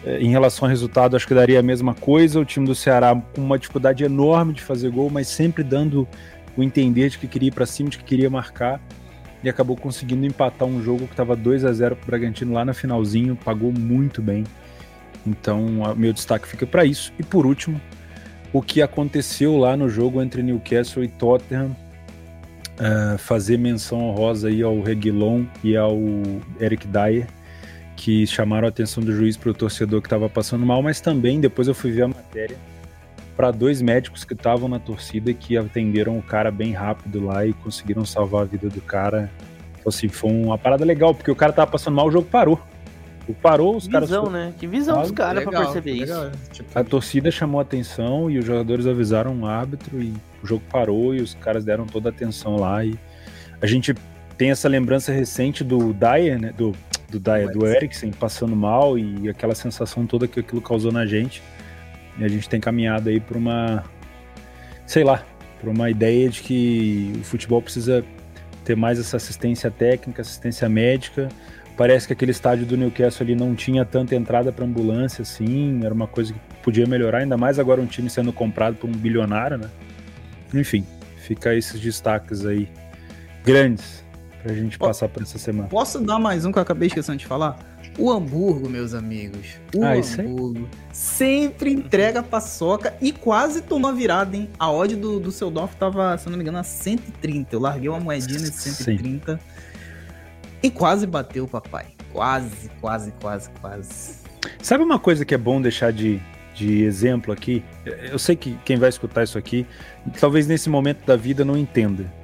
é, 0.04 0.18
em 0.20 0.30
relação 0.30 0.66
ao 0.66 0.70
resultado, 0.70 1.16
acho 1.16 1.26
que 1.26 1.34
daria 1.34 1.58
a 1.58 1.62
mesma 1.62 1.94
coisa. 1.94 2.38
O 2.38 2.44
time 2.44 2.66
do 2.66 2.75
Ceará 2.75 3.20
com 3.34 3.40
uma 3.40 3.58
dificuldade 3.58 4.04
enorme 4.04 4.52
de 4.52 4.62
fazer 4.62 4.90
gol, 4.90 5.10
mas 5.10 5.28
sempre 5.28 5.64
dando 5.64 6.06
o 6.56 6.62
entender 6.62 7.08
de 7.08 7.18
que 7.18 7.26
queria 7.26 7.48
ir 7.48 7.52
para 7.52 7.66
cima, 7.66 7.88
de 7.88 7.98
que 7.98 8.04
queria 8.04 8.28
marcar. 8.28 8.80
E 9.42 9.49
acabou 9.49 9.76
conseguindo 9.76 10.26
empatar 10.26 10.66
um 10.66 10.83
jogo 10.83 11.07
que 11.07 11.12
estava 11.12 11.37
2 11.37 11.64
a 11.64 11.73
0 11.73 11.97
para 11.97 12.04
o 12.04 12.07
Bragantino 12.07 12.52
lá 12.52 12.64
no 12.64 12.75
finalzinho, 12.75 13.37
pagou 13.37 13.73
muito 13.73 14.21
bem. 14.21 14.45
Então, 15.26 15.95
meu 15.97 16.12
destaque 16.12 16.49
fica 16.49 16.66
para 16.66 16.85
isso. 16.85 17.12
E 17.18 17.23
por 17.23 17.47
último, 17.47 17.80
o 18.52 18.61
que 18.62 18.83
aconteceu 18.83 19.57
lá 19.57 19.76
no 19.76 19.88
jogo 19.88 20.23
entre 20.23 20.42
Newcastle 20.42 21.04
e 21.04 21.09
Tottenham. 21.09 21.76
Uh, 22.78 23.18
fazer 23.18 23.59
menção 23.59 23.99
honrosa 24.09 24.47
aí 24.47 24.62
ao 24.62 24.80
Reguilon 24.80 25.47
e 25.64 25.76
ao 25.76 25.99
Eric 26.61 26.87
Dyer, 26.87 27.26
que 27.97 28.25
chamaram 28.25 28.66
a 28.66 28.68
atenção 28.68 29.02
do 29.02 29.12
juiz 29.12 29.37
para 29.37 29.50
o 29.50 29.54
torcedor 29.54 30.00
que 30.00 30.07
estava 30.07 30.28
passando 30.28 30.64
mal, 30.64 30.80
mas 30.80 31.00
também 31.00 31.40
depois 31.40 31.66
eu 31.66 31.75
fui 31.75 31.90
ver 31.90 32.02
a 32.02 32.09
matéria 32.09 32.57
para 33.38 33.52
dois 33.52 33.80
médicos 33.80 34.25
que 34.25 34.33
estavam 34.33 34.68
na 34.68 34.80
torcida 34.80 35.33
que 35.33 35.57
atenderam 35.57 36.18
o 36.18 36.23
cara 36.23 36.50
bem 36.50 36.73
rápido 36.73 37.25
lá 37.25 37.47
e 37.47 37.52
conseguiram 37.52 38.04
salvar 38.04 38.42
a 38.42 38.45
vida 38.45 38.68
do 38.68 38.80
cara. 38.80 39.30
Então, 39.75 39.85
assim, 39.87 40.09
foi 40.09 40.28
uma 40.28 40.59
parada 40.59 40.85
legal, 40.85 41.14
porque 41.14 41.30
o 41.30 41.37
cara 41.37 41.52
tava 41.52 41.71
passando 41.71 41.95
mal, 41.95 42.09
o 42.09 42.11
jogo 42.11 42.26
parou. 42.26 42.61
O 43.28 43.35
parou, 43.35 43.76
os 43.76 43.87
que 43.87 43.92
caras. 43.92 44.09
Visão, 44.09 44.28
né? 44.28 44.52
Que 44.59 44.66
visão 44.66 45.00
dos 45.02 45.12
caras 45.12 45.45
pra 45.45 45.61
perceber 45.61 45.92
legal. 45.92 46.30
isso. 46.30 46.50
Tipo... 46.50 46.76
A 46.76 46.83
torcida 46.83 47.30
chamou 47.30 47.61
a 47.61 47.62
atenção 47.62 48.28
e 48.28 48.38
os 48.38 48.45
jogadores 48.45 48.88
avisaram 48.88 49.38
o 49.38 49.47
árbitro 49.47 50.02
e 50.02 50.12
o 50.42 50.47
jogo 50.47 50.64
parou 50.68 51.14
e 51.14 51.21
os 51.21 51.35
caras 51.35 51.64
deram 51.64 51.87
toda 51.87 52.09
a 52.09 52.11
atenção 52.11 52.57
lá. 52.57 52.85
E 52.85 52.99
a 53.62 53.66
gente 53.68 53.95
tem 54.37 54.50
essa 54.50 54.68
lembrança 54.68 55.12
recente 55.12 55.62
do 55.62 55.92
Dyer, 55.92 56.40
né? 56.40 56.52
Do 56.59 56.75
do, 57.09 57.18
da, 57.18 57.38
do 57.47 57.66
Eriksen 57.66 58.11
passando 58.11 58.54
mal 58.54 58.99
e 58.99 59.28
aquela 59.28 59.54
sensação 59.54 60.07
toda 60.07 60.28
que 60.28 60.40
aquilo 60.40 60.61
causou 60.61 60.92
na 60.92 61.07
gente. 61.07 61.42
E 62.18 62.25
a 62.25 62.28
gente 62.28 62.48
tem 62.48 62.60
caminhado 62.60 63.08
aí 63.08 63.20
para 63.20 63.38
uma, 63.38 63.84
sei 64.87 65.04
lá, 65.04 65.25
para 65.60 65.70
uma 65.70 65.88
ideia 65.90 66.28
de 66.28 66.42
que 66.42 67.12
o 67.20 67.25
futebol 67.25 67.62
precisa 67.62 68.04
ter 68.64 68.76
mais 68.76 68.98
essa 68.98 69.16
assistência 69.16 69.70
técnica, 69.70 70.22
assistência 70.22 70.68
médica. 70.68 71.28
Parece 71.76 72.08
que 72.08 72.12
aquele 72.12 72.32
estádio 72.32 72.66
do 72.66 72.76
Newcastle 72.76 73.25
ali 73.25 73.37
não 73.37 73.54
tinha 73.54 73.84
tanta 73.84 74.16
entrada 74.16 74.52
para 74.52 74.64
ambulância 74.64 75.22
assim, 75.22 75.84
era 75.84 75.94
uma 75.94 76.08
coisa 76.08 76.32
que 76.32 76.40
podia 76.62 76.87
melhorar, 76.87 77.18
ainda 77.18 77.37
mais 77.37 77.58
agora 77.58 77.80
um 77.80 77.87
time 77.87 78.10
sendo 78.10 78.32
comprado 78.32 78.76
por 78.76 78.90
um 78.90 78.92
bilionário, 78.92 79.58
né? 79.58 79.70
Enfim, 80.52 80.84
fica 81.18 81.54
esses 81.54 81.80
destaques 81.80 82.44
aí 82.44 82.68
grandes 83.44 84.04
pra 84.42 84.54
gente 84.54 84.78
passar 84.78 85.09
por 85.09 85.23
essa 85.23 85.38
semana. 85.38 85.68
Posso 85.68 86.00
dar 86.00 86.18
mais 86.18 86.45
um 86.45 86.52
que 86.52 86.59
eu 86.59 86.62
acabei 86.62 86.88
esquecendo 86.88 87.18
de 87.18 87.26
falar? 87.26 87.59
O 87.99 88.11
Hamburgo, 88.11 88.68
meus 88.68 88.95
amigos. 88.95 89.57
O 89.75 89.85
ah, 89.85 89.95
Hamburgo 89.95 90.68
sempre 90.92 91.73
entrega 91.73 92.23
paçoca 92.23 92.95
e 93.00 93.12
quase 93.12 93.62
tomou 93.62 93.92
virada, 93.92 94.37
hein? 94.37 94.49
A 94.59 94.71
odd 94.71 94.95
do, 94.95 95.18
do 95.18 95.33
seu 95.33 95.50
Dorf 95.50 95.75
tava, 95.76 96.16
se 96.16 96.28
não 96.28 96.37
me 96.37 96.42
engano, 96.42 96.59
a 96.59 96.62
130. 96.62 97.54
Eu 97.54 97.61
larguei 97.61 97.88
uma 97.88 98.00
moedinha 98.00 98.38
de 98.38 98.52
130 98.52 99.33
Sim. 99.33 99.38
e 100.62 100.71
quase 100.71 101.07
bateu 101.07 101.45
o 101.45 101.49
papai. 101.49 101.87
Quase, 102.12 102.71
quase, 102.80 103.12
quase, 103.21 103.50
quase. 103.61 104.14
Sabe 104.62 104.85
uma 104.85 104.99
coisa 104.99 105.25
que 105.25 105.35
é 105.35 105.38
bom 105.38 105.61
deixar 105.61 105.92
de, 105.92 106.21
de 106.54 106.85
exemplo 106.85 107.33
aqui? 107.33 107.64
Eu 107.85 108.18
sei 108.18 108.37
que 108.37 108.57
quem 108.64 108.76
vai 108.76 108.88
escutar 108.88 109.25
isso 109.25 109.37
aqui, 109.37 109.66
talvez 110.21 110.47
nesse 110.47 110.71
momento 110.71 111.04
da 111.04 111.16
vida 111.16 111.45
não 111.45 111.57
entenda 111.57 112.17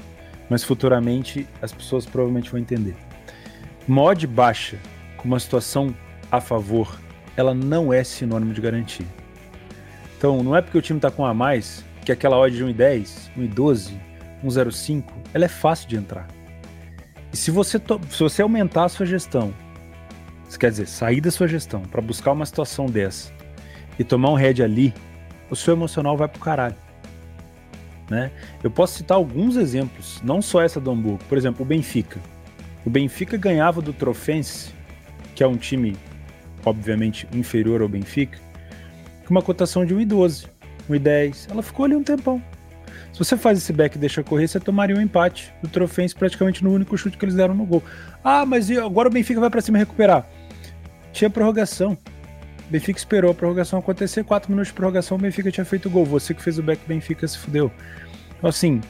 mas 0.48 0.62
futuramente 0.62 1.46
as 1.60 1.72
pessoas 1.72 2.06
provavelmente 2.06 2.50
vão 2.50 2.60
entender. 2.60 2.96
Mod 3.86 4.26
baixa 4.26 4.78
com 5.16 5.28
uma 5.28 5.40
situação 5.40 5.94
a 6.30 6.40
favor, 6.40 6.98
ela 7.36 7.54
não 7.54 7.92
é 7.92 8.02
sinônimo 8.02 8.52
de 8.52 8.60
garantia. 8.60 9.06
Então, 10.16 10.42
não 10.42 10.56
é 10.56 10.62
porque 10.62 10.78
o 10.78 10.82
time 10.82 10.98
está 10.98 11.10
com 11.10 11.24
a 11.24 11.34
mais 11.34 11.84
que 12.04 12.12
aquela 12.12 12.38
odd 12.38 12.56
de 12.56 12.64
1,10, 12.64 13.30
1,12, 13.36 13.92
1,05, 14.44 15.04
ela 15.32 15.44
é 15.44 15.48
fácil 15.48 15.88
de 15.88 15.96
entrar. 15.96 16.26
E 17.32 17.36
se 17.36 17.50
você, 17.50 17.80
se 18.10 18.22
você 18.22 18.42
aumentar 18.42 18.84
a 18.84 18.88
sua 18.88 19.06
gestão, 19.06 19.52
quer 20.58 20.70
dizer, 20.70 20.86
sair 20.86 21.20
da 21.20 21.30
sua 21.30 21.48
gestão 21.48 21.82
para 21.82 22.00
buscar 22.00 22.32
uma 22.32 22.46
situação 22.46 22.86
dessa 22.86 23.32
e 23.98 24.04
tomar 24.04 24.30
um 24.30 24.34
head 24.34 24.62
ali, 24.62 24.94
o 25.50 25.56
seu 25.56 25.74
emocional 25.74 26.16
vai 26.16 26.28
pro 26.28 26.40
caralho. 26.40 26.76
Né? 28.08 28.30
Eu 28.62 28.70
posso 28.70 28.98
citar 28.98 29.16
alguns 29.16 29.56
exemplos, 29.56 30.20
não 30.22 30.42
só 30.42 30.62
essa 30.62 30.80
do 30.80 30.90
Hamburgo. 30.90 31.22
Por 31.28 31.38
exemplo, 31.38 31.62
o 31.62 31.64
Benfica. 31.64 32.20
O 32.84 32.90
Benfica 32.90 33.36
ganhava 33.36 33.80
do 33.80 33.92
Trofense, 33.92 34.74
que 35.34 35.42
é 35.42 35.46
um 35.46 35.56
time, 35.56 35.96
obviamente, 36.64 37.26
inferior 37.32 37.80
ao 37.80 37.88
Benfica, 37.88 38.38
com 39.26 39.30
uma 39.30 39.42
cotação 39.42 39.86
de 39.86 39.94
1,12, 39.94 40.46
1,10. 40.90 41.50
Ela 41.50 41.62
ficou 41.62 41.86
ali 41.86 41.96
um 41.96 42.02
tempão. 42.02 42.42
Se 43.12 43.18
você 43.18 43.36
faz 43.36 43.58
esse 43.58 43.72
back 43.72 43.96
e 43.96 44.00
deixa 44.00 44.24
correr, 44.24 44.48
você 44.48 44.58
tomaria 44.58 44.96
um 44.96 45.00
empate 45.00 45.52
do 45.62 45.68
Trofense 45.68 46.14
praticamente 46.14 46.64
no 46.64 46.72
único 46.72 46.98
chute 46.98 47.16
que 47.16 47.24
eles 47.24 47.36
deram 47.36 47.54
no 47.54 47.64
gol. 47.64 47.82
Ah, 48.22 48.44
mas 48.44 48.70
agora 48.72 49.08
o 49.08 49.12
Benfica 49.12 49.40
vai 49.40 49.48
para 49.48 49.60
cima 49.60 49.78
recuperar. 49.78 50.26
Tinha 51.12 51.30
prorrogação. 51.30 51.96
Benfica 52.68 52.98
esperou 52.98 53.30
a 53.30 53.34
prorrogação 53.34 53.78
acontecer, 53.78 54.24
4 54.24 54.50
minutos 54.50 54.68
de 54.68 54.74
prorrogação, 54.74 55.16
o 55.16 55.20
Benfica 55.20 55.50
tinha 55.50 55.64
feito 55.64 55.90
gol. 55.90 56.04
Você 56.04 56.34
que 56.34 56.42
fez 56.42 56.58
o 56.58 56.62
back 56.62 56.80
Benfica 56.86 57.26
se 57.28 57.38
fudeu. 57.38 57.70
Então, 58.38 58.48
assim, 58.48 58.80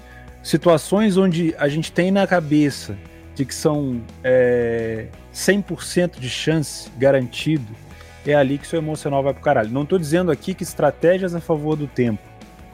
situações 0.42 1.16
onde 1.16 1.54
a 1.58 1.68
gente 1.68 1.90
tem 1.90 2.10
na 2.10 2.26
cabeça 2.26 2.96
de 3.34 3.44
que 3.44 3.54
são 3.54 4.00
é, 4.22 5.06
100% 5.34 6.20
de 6.20 6.30
chance 6.30 6.88
garantido, 6.96 7.66
é 8.26 8.34
ali 8.34 8.58
que 8.58 8.66
seu 8.66 8.78
emocional 8.78 9.22
vai 9.22 9.34
pro 9.34 9.42
caralho. 9.42 9.70
Não 9.70 9.84
tô 9.84 9.98
dizendo 9.98 10.30
aqui 10.30 10.54
que 10.54 10.62
estratégias 10.62 11.34
a 11.34 11.40
favor 11.40 11.76
do 11.76 11.86
tempo 11.86 12.22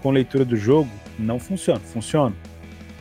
com 0.03 0.11
leitura 0.11 0.45
do 0.45 0.57
jogo 0.57 0.91
não 1.19 1.39
funcionam. 1.39 1.81
Funcionam. 1.81 2.37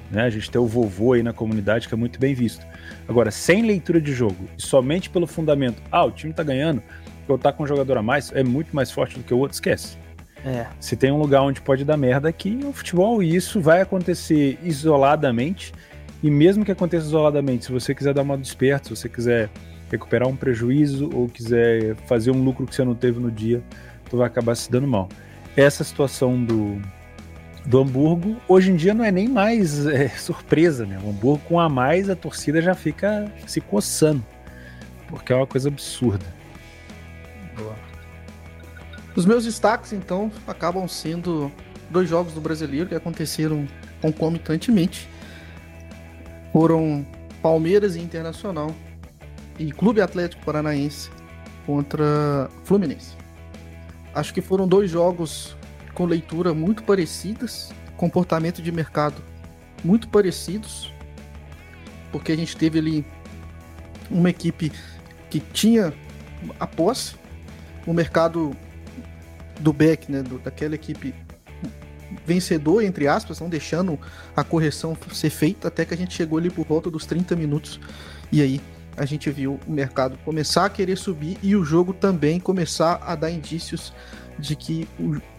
Né? 0.09 0.23
A 0.23 0.29
gente 0.29 0.49
tem 0.49 0.59
o 0.59 0.65
vovô 0.65 1.13
aí 1.13 1.21
na 1.21 1.33
comunidade 1.33 1.87
que 1.87 1.93
é 1.93 1.97
muito 1.97 2.19
bem 2.19 2.33
visto. 2.33 2.65
Agora, 3.07 3.29
sem 3.29 3.61
leitura 3.61 4.01
de 4.01 4.13
jogo 4.13 4.49
e 4.57 4.61
somente 4.61 5.09
pelo 5.09 5.27
fundamento, 5.27 5.81
ah, 5.91 6.05
o 6.05 6.11
time 6.11 6.33
tá 6.33 6.43
ganhando, 6.43 6.81
eu 7.31 7.37
tá 7.37 7.51
com 7.51 7.63
um 7.63 7.67
jogador 7.67 7.97
a 7.97 8.01
mais, 8.01 8.31
é 8.33 8.43
muito 8.43 8.75
mais 8.75 8.91
forte 8.91 9.17
do 9.17 9.23
que 9.23 9.33
o 9.33 9.37
outro, 9.37 9.53
esquece. 9.53 9.97
É. 10.45 10.67
Se 10.79 10.95
tem 10.95 11.11
um 11.11 11.17
lugar 11.17 11.41
onde 11.41 11.61
pode 11.61 11.83
dar 11.83 11.97
merda 11.97 12.29
aqui, 12.29 12.59
é 12.63 12.65
o 12.65 12.73
futebol, 12.73 13.21
e 13.21 13.35
isso 13.35 13.59
vai 13.59 13.81
acontecer 13.81 14.57
isoladamente. 14.63 15.73
E 16.21 16.29
mesmo 16.29 16.65
que 16.65 16.71
aconteça 16.71 17.05
isoladamente, 17.05 17.65
se 17.65 17.71
você 17.71 17.95
quiser 17.95 18.13
dar 18.13 18.21
uma 18.21 18.37
desperta, 18.37 18.89
se 18.89 18.95
você 18.95 19.09
quiser 19.09 19.49
recuperar 19.89 20.27
um 20.27 20.35
prejuízo 20.35 21.09
ou 21.13 21.27
quiser 21.27 21.95
fazer 22.07 22.31
um 22.31 22.43
lucro 22.43 22.65
que 22.65 22.75
você 22.75 22.83
não 22.83 22.95
teve 22.95 23.19
no 23.19 23.31
dia, 23.31 23.63
tu 24.09 24.17
vai 24.17 24.27
acabar 24.27 24.55
se 24.55 24.69
dando 24.69 24.87
mal. 24.87 25.09
Essa 25.55 25.83
situação 25.83 26.43
do, 26.43 26.79
do 27.65 27.79
Hamburgo, 27.79 28.37
hoje 28.47 28.71
em 28.71 28.75
dia 28.75 28.93
não 28.93 29.03
é 29.03 29.11
nem 29.11 29.27
mais 29.27 29.85
é, 29.87 30.07
surpresa, 30.09 30.85
né? 30.85 30.99
O 31.03 31.09
Hamburgo 31.09 31.41
com 31.47 31.59
a 31.59 31.67
mais, 31.67 32.09
a 32.09 32.15
torcida 32.15 32.61
já 32.61 32.75
fica 32.75 33.31
se 33.45 33.59
coçando, 33.61 34.23
porque 35.07 35.33
é 35.33 35.35
uma 35.35 35.47
coisa 35.47 35.69
absurda. 35.69 36.38
Boa. 37.59 37.75
Os 39.15 39.25
meus 39.25 39.43
destaques, 39.43 39.91
então, 39.91 40.31
acabam 40.47 40.87
sendo 40.87 41.51
dois 41.89 42.07
jogos 42.07 42.33
do 42.33 42.39
brasileiro 42.39 42.87
que 42.87 42.95
aconteceram 42.95 43.67
concomitantemente. 44.01 45.09
Foram 46.53 47.05
Palmeiras 47.41 47.95
e 47.95 47.99
Internacional 47.99 48.73
e 49.57 49.71
Clube 49.71 50.01
Atlético 50.01 50.43
Paranaense 50.45 51.09
contra 51.65 52.49
Fluminense. 52.63 53.15
Acho 54.13 54.33
que 54.33 54.41
foram 54.41 54.67
dois 54.67 54.89
jogos 54.89 55.55
com 55.93 56.05
leitura 56.05 56.53
muito 56.53 56.83
parecidas, 56.83 57.71
comportamento 57.97 58.61
de 58.61 58.71
mercado 58.71 59.21
muito 59.83 60.07
parecidos, 60.07 60.93
porque 62.11 62.31
a 62.31 62.35
gente 62.35 62.55
teve 62.55 62.79
ali 62.79 63.05
uma 64.09 64.29
equipe 64.29 64.71
que 65.29 65.39
tinha 65.39 65.93
a 66.59 66.65
posse, 66.65 67.15
o 67.85 67.93
mercado 67.93 68.55
do 69.59 69.73
Beck, 69.73 70.11
né, 70.11 70.21
do, 70.21 70.39
daquela 70.39 70.75
equipe 70.75 71.13
vencedor, 72.25 72.83
entre 72.83 73.07
aspas, 73.07 73.39
não 73.39 73.49
deixando 73.49 73.99
a 74.35 74.43
correção 74.43 74.97
ser 75.11 75.29
feita, 75.29 75.67
até 75.67 75.85
que 75.85 75.93
a 75.93 75.97
gente 75.97 76.13
chegou 76.13 76.37
ali 76.37 76.49
por 76.49 76.65
volta 76.65 76.89
dos 76.89 77.05
30 77.05 77.35
minutos. 77.35 77.79
E 78.31 78.41
aí 78.41 78.61
a 78.97 79.05
gente 79.05 79.29
viu 79.29 79.59
o 79.67 79.71
mercado 79.71 80.17
começar 80.25 80.65
a 80.65 80.69
querer 80.69 80.97
subir 80.97 81.37
e 81.41 81.55
o 81.55 81.63
jogo 81.63 81.93
também 81.93 82.39
começar 82.39 83.01
a 83.05 83.15
dar 83.15 83.31
indícios 83.31 83.93
de 84.37 84.55
que 84.55 84.87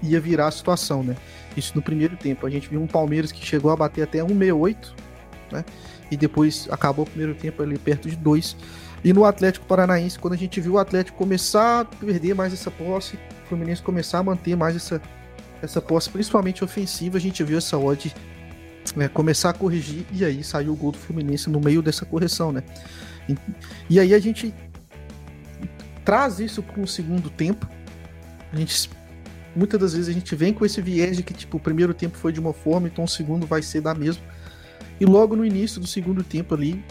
ia 0.03 0.21
virar 0.21 0.49
a 0.49 0.51
situação, 0.51 1.03
né? 1.03 1.17
Isso 1.57 1.73
no 1.75 1.83
primeiro 1.83 2.17
tempo. 2.17 2.47
A 2.47 2.51
gente 2.51 2.69
viu 2.69 2.81
um 2.81 2.87
Palmeiras 2.87 3.33
que 3.33 3.45
chegou 3.45 3.71
a 3.71 3.77
bater 3.77 4.03
até 4.03 4.19
1,68, 4.19 4.77
né? 5.53 5.65
E 6.11 6.17
depois 6.17 6.69
acabou 6.71 7.05
o 7.05 7.09
primeiro 7.09 7.35
tempo 7.35 7.63
ali 7.63 7.79
perto 7.79 8.09
de 8.09 8.17
2. 8.17 8.57
E 9.03 9.13
no 9.13 9.25
Atlético 9.25 9.67
Paranaense, 9.67 10.19
quando 10.19 10.35
a 10.35 10.37
gente 10.37 10.61
viu 10.61 10.75
o 10.75 10.79
Atlético 10.79 11.17
começar 11.17 11.81
a 11.81 11.85
perder 11.85 12.35
mais 12.35 12.53
essa 12.53 12.71
posse, 12.71 13.19
Fluminense 13.49 13.83
começar 13.83 14.19
a 14.19 14.23
manter 14.23 14.57
mais 14.57 14.77
essa, 14.77 15.01
essa 15.63 15.81
posse, 15.81 16.11
principalmente 16.11 16.63
ofensiva, 16.63 17.19
a 17.19 17.21
gente 17.21 17.43
viu 17.43 17.59
essa 17.59 17.77
odd 17.77 18.15
é, 18.99 19.09
começar 19.09 19.51
a 19.51 19.53
corrigir, 19.53 20.07
e 20.13 20.25
aí 20.25 20.45
saiu 20.45 20.73
o 20.73 20.77
gol 20.77 20.93
do 20.93 20.99
Fluminense 20.99 21.49
no 21.51 21.61
meio 21.61 21.83
dessa 21.83 22.05
correção, 22.05 22.53
né? 22.53 22.63
E, 23.29 23.37
e 23.89 24.01
aí 24.01 24.15
a 24.15 24.19
gente 24.19 24.55
traz 26.05 26.41
isso 26.41 26.63
para 26.63 26.81
o 26.81 26.87
segundo 26.87 27.29
tempo. 27.31 27.69
A 28.53 28.57
gente 28.57 28.91
muitas 29.55 29.81
das 29.81 29.93
vezes 29.95 30.09
a 30.09 30.13
gente 30.13 30.35
vem 30.37 30.53
com 30.53 30.65
esse 30.65 30.81
viés 30.81 31.17
de 31.17 31.23
que 31.23 31.35
tipo 31.35 31.57
o 31.57 31.61
primeiro 31.61 31.93
tempo 31.93 32.17
foi 32.17 32.33
de 32.33 32.41
uma 32.41 32.53
forma, 32.53 32.87
então 32.89 33.05
o 33.05 33.09
segundo 33.09 33.47
vai 33.47 33.63
ser 33.63 33.81
da 33.81 33.95
mesma. 33.95 34.23
E 35.01 35.05
logo 35.05 35.35
no 35.35 35.45
início 35.45 35.81
do 35.81 35.87
segundo 35.87 36.23
tempo 36.23 36.55
ali, 36.55 36.85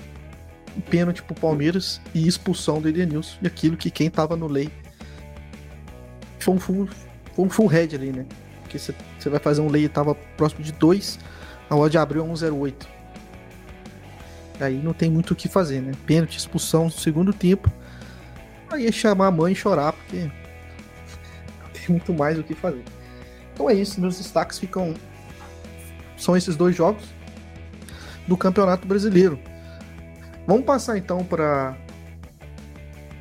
pênalti 0.90 1.22
pro 1.24 1.36
Palmeiras 1.36 2.02
e 2.14 2.28
expulsão 2.28 2.82
do 2.82 2.88
Edenilson. 2.90 3.38
E 3.42 3.48
aquilo 3.48 3.78
que 3.78 3.90
quem 3.90 4.10
tava 4.10 4.36
no 4.36 4.48
lei 4.48 4.70
foi 6.40 6.54
um 6.54 6.60
full, 6.60 6.88
foi 7.36 7.46
um 7.46 7.50
full 7.50 7.68
head 7.68 7.96
ali, 7.96 8.12
né? 8.12 8.26
Porque 8.62 8.78
você 8.78 9.30
vai 9.30 9.40
fazer 9.40 9.62
um 9.62 9.70
lei 9.70 9.86
e 9.86 9.90
tava 9.90 10.16
próximo 10.38 10.64
de 10.64 10.72
2, 10.74 11.20
a 11.70 11.76
odd 11.76 11.98
abriu 11.98 12.24
a 12.24 12.28
1,08. 12.28 12.74
Aí 14.60 14.76
não 14.76 14.94
tem 14.94 15.10
muito 15.10 15.32
o 15.32 15.36
que 15.36 15.48
fazer, 15.48 15.82
né? 15.82 15.94
Pênalti, 16.06 16.38
expulsão 16.38 16.86
no 16.86 16.92
segundo 16.92 17.34
tempo. 17.34 17.72
Aí 18.70 18.86
é 18.86 18.92
chamar 18.92 19.28
a 19.28 19.32
mãe 19.32 19.54
e 19.54 19.56
chorar, 19.56 19.94
porque 19.94 20.18
não 21.64 21.70
tem 21.74 21.90
muito 21.90 22.14
mais 22.14 22.38
o 22.38 22.44
que 22.44 22.54
fazer. 22.54 22.84
Então 23.54 23.70
é 23.70 23.74
isso, 23.74 24.00
meus 24.00 24.18
destaques 24.18 24.60
ficam. 24.60 24.94
São 26.18 26.36
esses 26.36 26.56
dois 26.56 26.76
jogos 26.76 27.04
do 28.28 28.38
Campeonato 28.38 28.88
Brasileiro. 28.88 29.40
Vamos 30.50 30.66
passar 30.66 30.98
então 30.98 31.24
para 31.24 31.78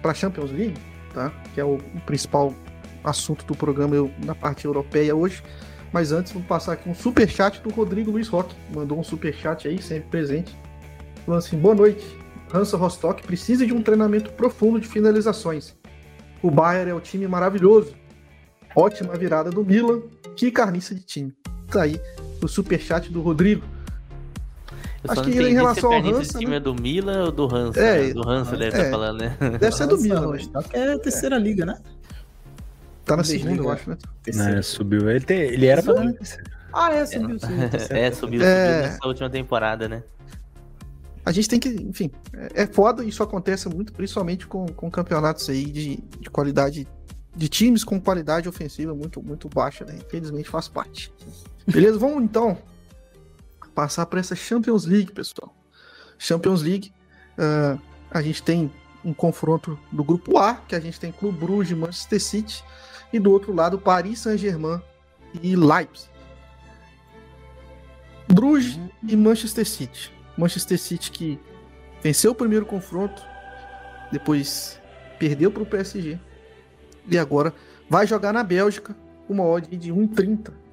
para 0.01 0.15
Champions 0.15 0.51
League, 0.51 0.79
tá? 1.13 1.31
Que 1.53 1.61
é 1.61 1.65
o, 1.65 1.77
principal 2.07 2.55
assunto 3.05 3.45
do 3.45 3.55
programa 3.55 4.11
na 4.25 4.35
parte 4.35 4.65
europeia 4.65 5.15
hoje. 5.15 5.43
Mas 5.93 6.11
antes, 6.11 6.33
vou 6.33 6.43
passar 6.43 6.73
aqui 6.73 6.89
um 6.89 6.95
super 6.95 7.29
chat 7.29 7.61
do 7.61 7.69
Rodrigo 7.69 8.11
Luiz 8.11 8.29
Roque. 8.29 8.57
Mandou 8.75 8.99
um 8.99 9.05
super 9.05 9.35
chat 9.35 9.69
aí, 9.69 9.83
sempre 9.83 10.09
presente. 10.09 10.57
Falando 11.27 11.41
assim: 11.41 11.59
boa 11.59 11.75
noite. 11.75 12.03
Hansa 12.55 12.79
Rostock 12.79 13.23
precisa 13.23 13.67
de 13.67 13.75
um 13.75 13.83
treinamento 13.83 14.33
profundo 14.33 14.81
de 14.81 14.89
finalizações. 14.89 15.77
O 16.43 16.51
Bayern 16.51 16.93
é 16.93 16.95
o 16.95 17.01
time 17.01 17.29
maravilhoso. 17.29 17.95
Ótima 18.75 19.15
virada 19.19 19.51
do 19.51 19.63
Milan. 19.63 20.01
Que 20.35 20.51
carniça 20.51 20.95
de 20.95 21.03
time. 21.03 21.37
Tá 21.71 21.83
aí 21.83 22.01
o 22.43 22.49
super 22.49 22.81
chat 22.81 23.13
do 23.13 23.21
Rodrigo. 23.21 23.67
Eu 25.05 25.13
Acho 25.13 25.23
que 25.23 25.31
em 25.31 25.53
relação 25.53 25.93
ao 25.93 26.03
Hansa. 26.03 26.39
time 26.39 26.51
né? 26.51 26.57
é 26.57 26.61
do 26.61 26.75
Milan 26.75 27.27
ou 27.27 27.33
do 27.33 27.55
Hansa? 27.55 27.81
É, 27.81 28.13
do 28.13 28.29
Hansa 28.29 28.57
deve 28.57 28.69
estar 28.69 28.81
é, 28.81 28.85
tá 28.85 28.91
falando, 28.91 29.21
né? 29.21 29.37
Deve 29.61 29.73
ser 29.73 29.87
do 29.87 29.99
Milan. 29.99 30.27
Rostock 30.27 30.77
é 30.77 30.93
a 30.93 30.99
terceira 30.99 31.37
é. 31.37 31.39
liga, 31.39 31.65
né? 31.65 31.79
Tá 33.05 33.17
na 33.17 33.25
segunda, 33.25 33.63
eu 33.63 33.71
acho, 33.71 33.91
né? 33.91 33.97
Não, 34.35 34.63
subiu. 34.63 35.09
Ele, 35.09 35.25
te, 35.25 35.33
ele 35.33 35.67
era 35.67 35.83
pra 35.83 35.95
Ah, 36.73 36.93
é, 36.93 37.07
subiu, 37.07 37.39
sim. 37.39 37.47
é, 37.91 38.11
subiu, 38.11 38.43
é... 38.43 38.81
subiu 38.81 38.91
nessa 38.91 39.07
última 39.07 39.31
temporada, 39.31 39.89
né? 39.89 40.03
A 41.25 41.31
gente 41.31 41.49
tem 41.49 41.61
que, 41.61 41.69
enfim, 41.69 42.11
é, 42.35 42.63
é 42.63 42.67
foda, 42.67 43.05
isso 43.05 43.23
acontece 43.23 43.69
muito, 43.69 43.93
principalmente 43.93 44.47
com, 44.47 44.67
com 44.67 44.91
campeonatos 44.91 45.49
aí 45.49 45.65
de, 45.67 46.03
de 46.21 46.29
qualidade, 46.31 46.89
de 47.37 47.49
times 47.49 47.85
com 47.85 48.01
qualidade 48.01 48.49
ofensiva 48.49 48.95
muito, 48.95 49.23
muito 49.23 49.49
baixa, 49.49 49.85
né? 49.85 49.97
Infelizmente 50.05 50.49
faz 50.49 50.69
parte. 50.69 51.13
Beleza, 51.67 51.99
vamos 51.99 52.25
então 52.25 52.59
passar 53.79 54.07
para 54.07 54.19
essa 54.19 54.35
Champions 54.35 54.85
League, 54.85 55.13
pessoal. 55.13 55.55
Champions 56.19 56.63
League, 56.63 56.93
uh, 57.39 57.81
a 58.11 58.21
gente 58.21 58.43
tem 58.43 58.73
um 59.05 59.15
confronto 59.15 59.79
do 59.93 60.03
grupo 60.03 60.37
A, 60.37 60.57
que 60.57 60.75
a 60.75 60.81
gente 60.81 60.99
tem 60.99 61.13
Clube 61.13 61.39
Bruges 61.39 61.79
Manchester 61.79 62.21
City 62.21 62.65
e 63.13 63.21
do 63.21 63.31
outro 63.31 63.55
lado 63.55 63.79
Paris 63.79 64.19
Saint-Germain 64.19 64.83
e 65.41 65.55
Leipzig. 65.55 66.11
Bruges 68.27 68.81
e 69.07 69.15
Manchester 69.15 69.65
City. 69.65 70.13
Manchester 70.37 70.77
City 70.77 71.13
que 71.13 71.39
venceu 72.03 72.33
o 72.33 72.35
primeiro 72.35 72.67
confronto, 72.67 73.23
depois 74.11 74.81
perdeu 75.21 75.53
para 75.53 75.63
o 75.63 75.67
PSG 75.67 76.19
e 77.09 77.17
agora 77.17 77.55
vai 77.89 78.09
jogar 78.09 78.33
na 78.33 78.43
Bélgica 78.43 78.97
uma 79.29 79.45
odd 79.45 79.77
de 79.77 79.93
1,30. 79.93 80.68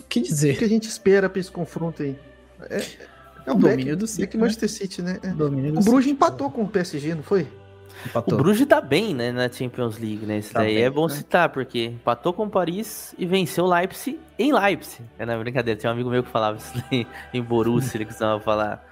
O 0.00 0.04
que 0.04 0.20
dizer? 0.20 0.54
O 0.54 0.58
que 0.58 0.64
a 0.64 0.68
gente 0.68 0.88
espera 0.88 1.28
para 1.28 1.40
esse 1.40 1.50
confronto 1.50 2.02
aí? 2.02 2.16
É, 2.70 2.84
é 3.46 3.52
o 3.52 3.54
domínio 3.54 3.96
do 3.96 4.06
City. 4.06 4.36
Né? 4.36 4.42
Manchester 4.42 4.70
City, 4.70 5.02
né? 5.02 5.18
É. 5.22 5.30
O 5.32 5.82
Bruges 5.82 6.10
empatou 6.10 6.50
com 6.50 6.62
o 6.62 6.68
PSG, 6.68 7.14
não 7.14 7.22
foi? 7.22 7.46
Empatou. 8.06 8.34
O 8.34 8.42
Bruges 8.42 8.66
tá 8.66 8.80
bem, 8.80 9.14
né, 9.14 9.30
na 9.30 9.48
Champions 9.50 9.98
League, 9.98 10.26
né? 10.26 10.38
Isso 10.38 10.52
tá 10.52 10.60
daí 10.60 10.74
bem, 10.74 10.84
é 10.84 10.90
bom 10.90 11.06
né? 11.06 11.14
citar, 11.14 11.48
porque 11.50 11.86
empatou 11.86 12.32
com 12.32 12.44
o 12.44 12.50
Paris 12.50 13.14
e 13.18 13.26
venceu 13.26 13.64
o 13.64 13.68
Leipzig 13.68 14.18
em 14.38 14.52
Leipzig. 14.52 15.02
É 15.18 15.24
na 15.24 15.36
brincadeira, 15.36 15.78
tinha 15.78 15.90
um 15.90 15.94
amigo 15.94 16.10
meu 16.10 16.22
que 16.22 16.30
falava 16.30 16.58
isso 16.58 16.72
em 17.32 17.42
Borussia, 17.42 17.96
ele 17.96 18.06
costumava 18.06 18.40
falar. 18.40 18.84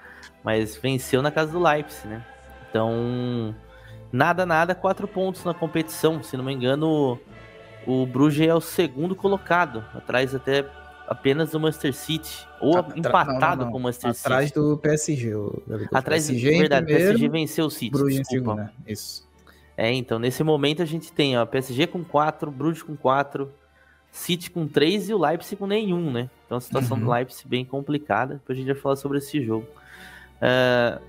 Mas 0.43 0.75
venceu 0.77 1.21
na 1.21 1.31
casa 1.31 1.51
do 1.51 1.61
Leipzig, 1.61 2.07
né? 2.07 2.23
Então, 2.69 3.55
nada, 4.11 4.45
nada, 4.45 4.75
quatro 4.75 5.07
pontos 5.07 5.43
na 5.43 5.53
competição. 5.53 6.23
Se 6.23 6.35
não 6.35 6.43
me 6.43 6.53
engano, 6.53 7.19
o 7.85 8.05
Bruges 8.05 8.47
é 8.47 8.53
o 8.53 8.61
segundo 8.61 9.15
colocado, 9.15 9.85
atrás 9.93 10.33
até 10.33 10.65
apenas 11.07 11.51
do 11.51 11.59
Manchester 11.59 11.93
City. 11.93 12.47
Ou 12.59 12.77
Atra 12.77 12.97
empatado 12.97 13.57
não, 13.57 13.65
não, 13.65 13.71
com 13.71 13.77
o 13.77 13.81
Manchester 13.81 14.11
Atrás 14.11 14.47
City. 14.47 14.59
do 14.59 14.77
PSG. 14.77 15.35
O, 15.35 15.63
Atrás 15.93 16.27
do 16.27 16.33
PSG, 16.33 16.59
verdade, 16.59 16.85
primeiro, 16.85 17.09
PSG 17.09 17.29
venceu 17.29 17.65
o 17.65 17.69
City. 17.69 17.91
Bruges 17.91 18.19
em 18.19 18.23
segundo, 18.23 18.55
né? 18.55 18.71
Isso. 18.87 19.27
É, 19.75 19.91
então, 19.91 20.19
nesse 20.19 20.43
momento 20.43 20.81
a 20.81 20.85
gente 20.85 21.11
tem 21.11 21.37
ó, 21.37 21.45
PSG 21.45 21.87
com 21.87 22.03
4, 22.03 22.51
Bruges 22.51 22.83
com 22.83 22.95
4, 22.95 23.51
City 24.11 24.51
com 24.51 24.67
3 24.67 25.09
e 25.09 25.13
o 25.13 25.17
Leipzig 25.17 25.55
com 25.55 25.65
nenhum, 25.65 26.11
né? 26.11 26.29
Então 26.45 26.57
a 26.57 26.61
situação 26.61 26.97
uhum. 26.97 27.05
do 27.05 27.11
Leipzig 27.11 27.47
bem 27.47 27.65
complicada. 27.65 28.35
Depois 28.35 28.57
a 28.57 28.61
gente 28.61 28.71
vai 28.71 28.81
falar 28.81 28.95
sobre 28.95 29.17
esse 29.17 29.43
jogo. 29.43 29.65
Uh, 30.37 31.01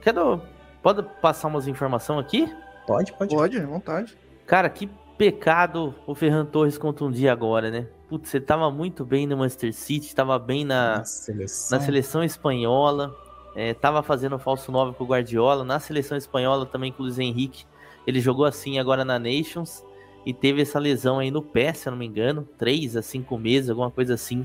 quero, 0.00 0.40
pode 0.82 1.02
passar 1.20 1.48
umas 1.48 1.68
informações 1.68 2.20
aqui? 2.20 2.50
Pode, 2.86 3.12
pode. 3.12 3.34
Pode, 3.34 3.58
à 3.58 3.66
vontade. 3.66 4.16
Cara, 4.46 4.70
que 4.70 4.88
pecado 5.18 5.94
o 6.06 6.14
Ferran 6.14 6.46
Torres 6.46 6.78
contundir 6.78 7.28
agora, 7.28 7.70
né? 7.70 7.86
Putz, 8.08 8.28
você 8.28 8.40
tava 8.40 8.70
muito 8.70 9.04
bem 9.04 9.26
no 9.26 9.36
Manchester 9.36 9.72
City, 9.72 10.14
tava 10.14 10.38
bem 10.38 10.64
na, 10.64 10.98
na, 10.98 11.04
seleção. 11.04 11.78
na 11.78 11.84
seleção. 11.84 12.24
espanhola, 12.24 13.16
é, 13.54 13.74
tava 13.74 14.02
fazendo 14.02 14.38
falso 14.38 14.70
9 14.70 14.96
com 14.96 15.04
o 15.04 15.06
Guardiola, 15.06 15.64
na 15.64 15.80
seleção 15.80 16.16
espanhola 16.16 16.64
também 16.66 16.92
com 16.92 17.02
o 17.02 17.06
Luiz 17.06 17.18
Henrique, 17.18 17.64
ele 18.06 18.20
jogou 18.20 18.44
assim 18.44 18.78
agora 18.78 19.04
na 19.04 19.18
Nations 19.18 19.84
e 20.24 20.32
teve 20.32 20.62
essa 20.62 20.78
lesão 20.78 21.18
aí 21.18 21.30
no 21.30 21.42
pé, 21.42 21.72
se 21.72 21.88
eu 21.88 21.90
não 21.90 21.98
me 21.98 22.06
engano, 22.06 22.48
3 22.56 22.96
a 22.96 23.02
5 23.02 23.36
meses, 23.38 23.70
alguma 23.70 23.90
coisa 23.90 24.14
assim, 24.14 24.42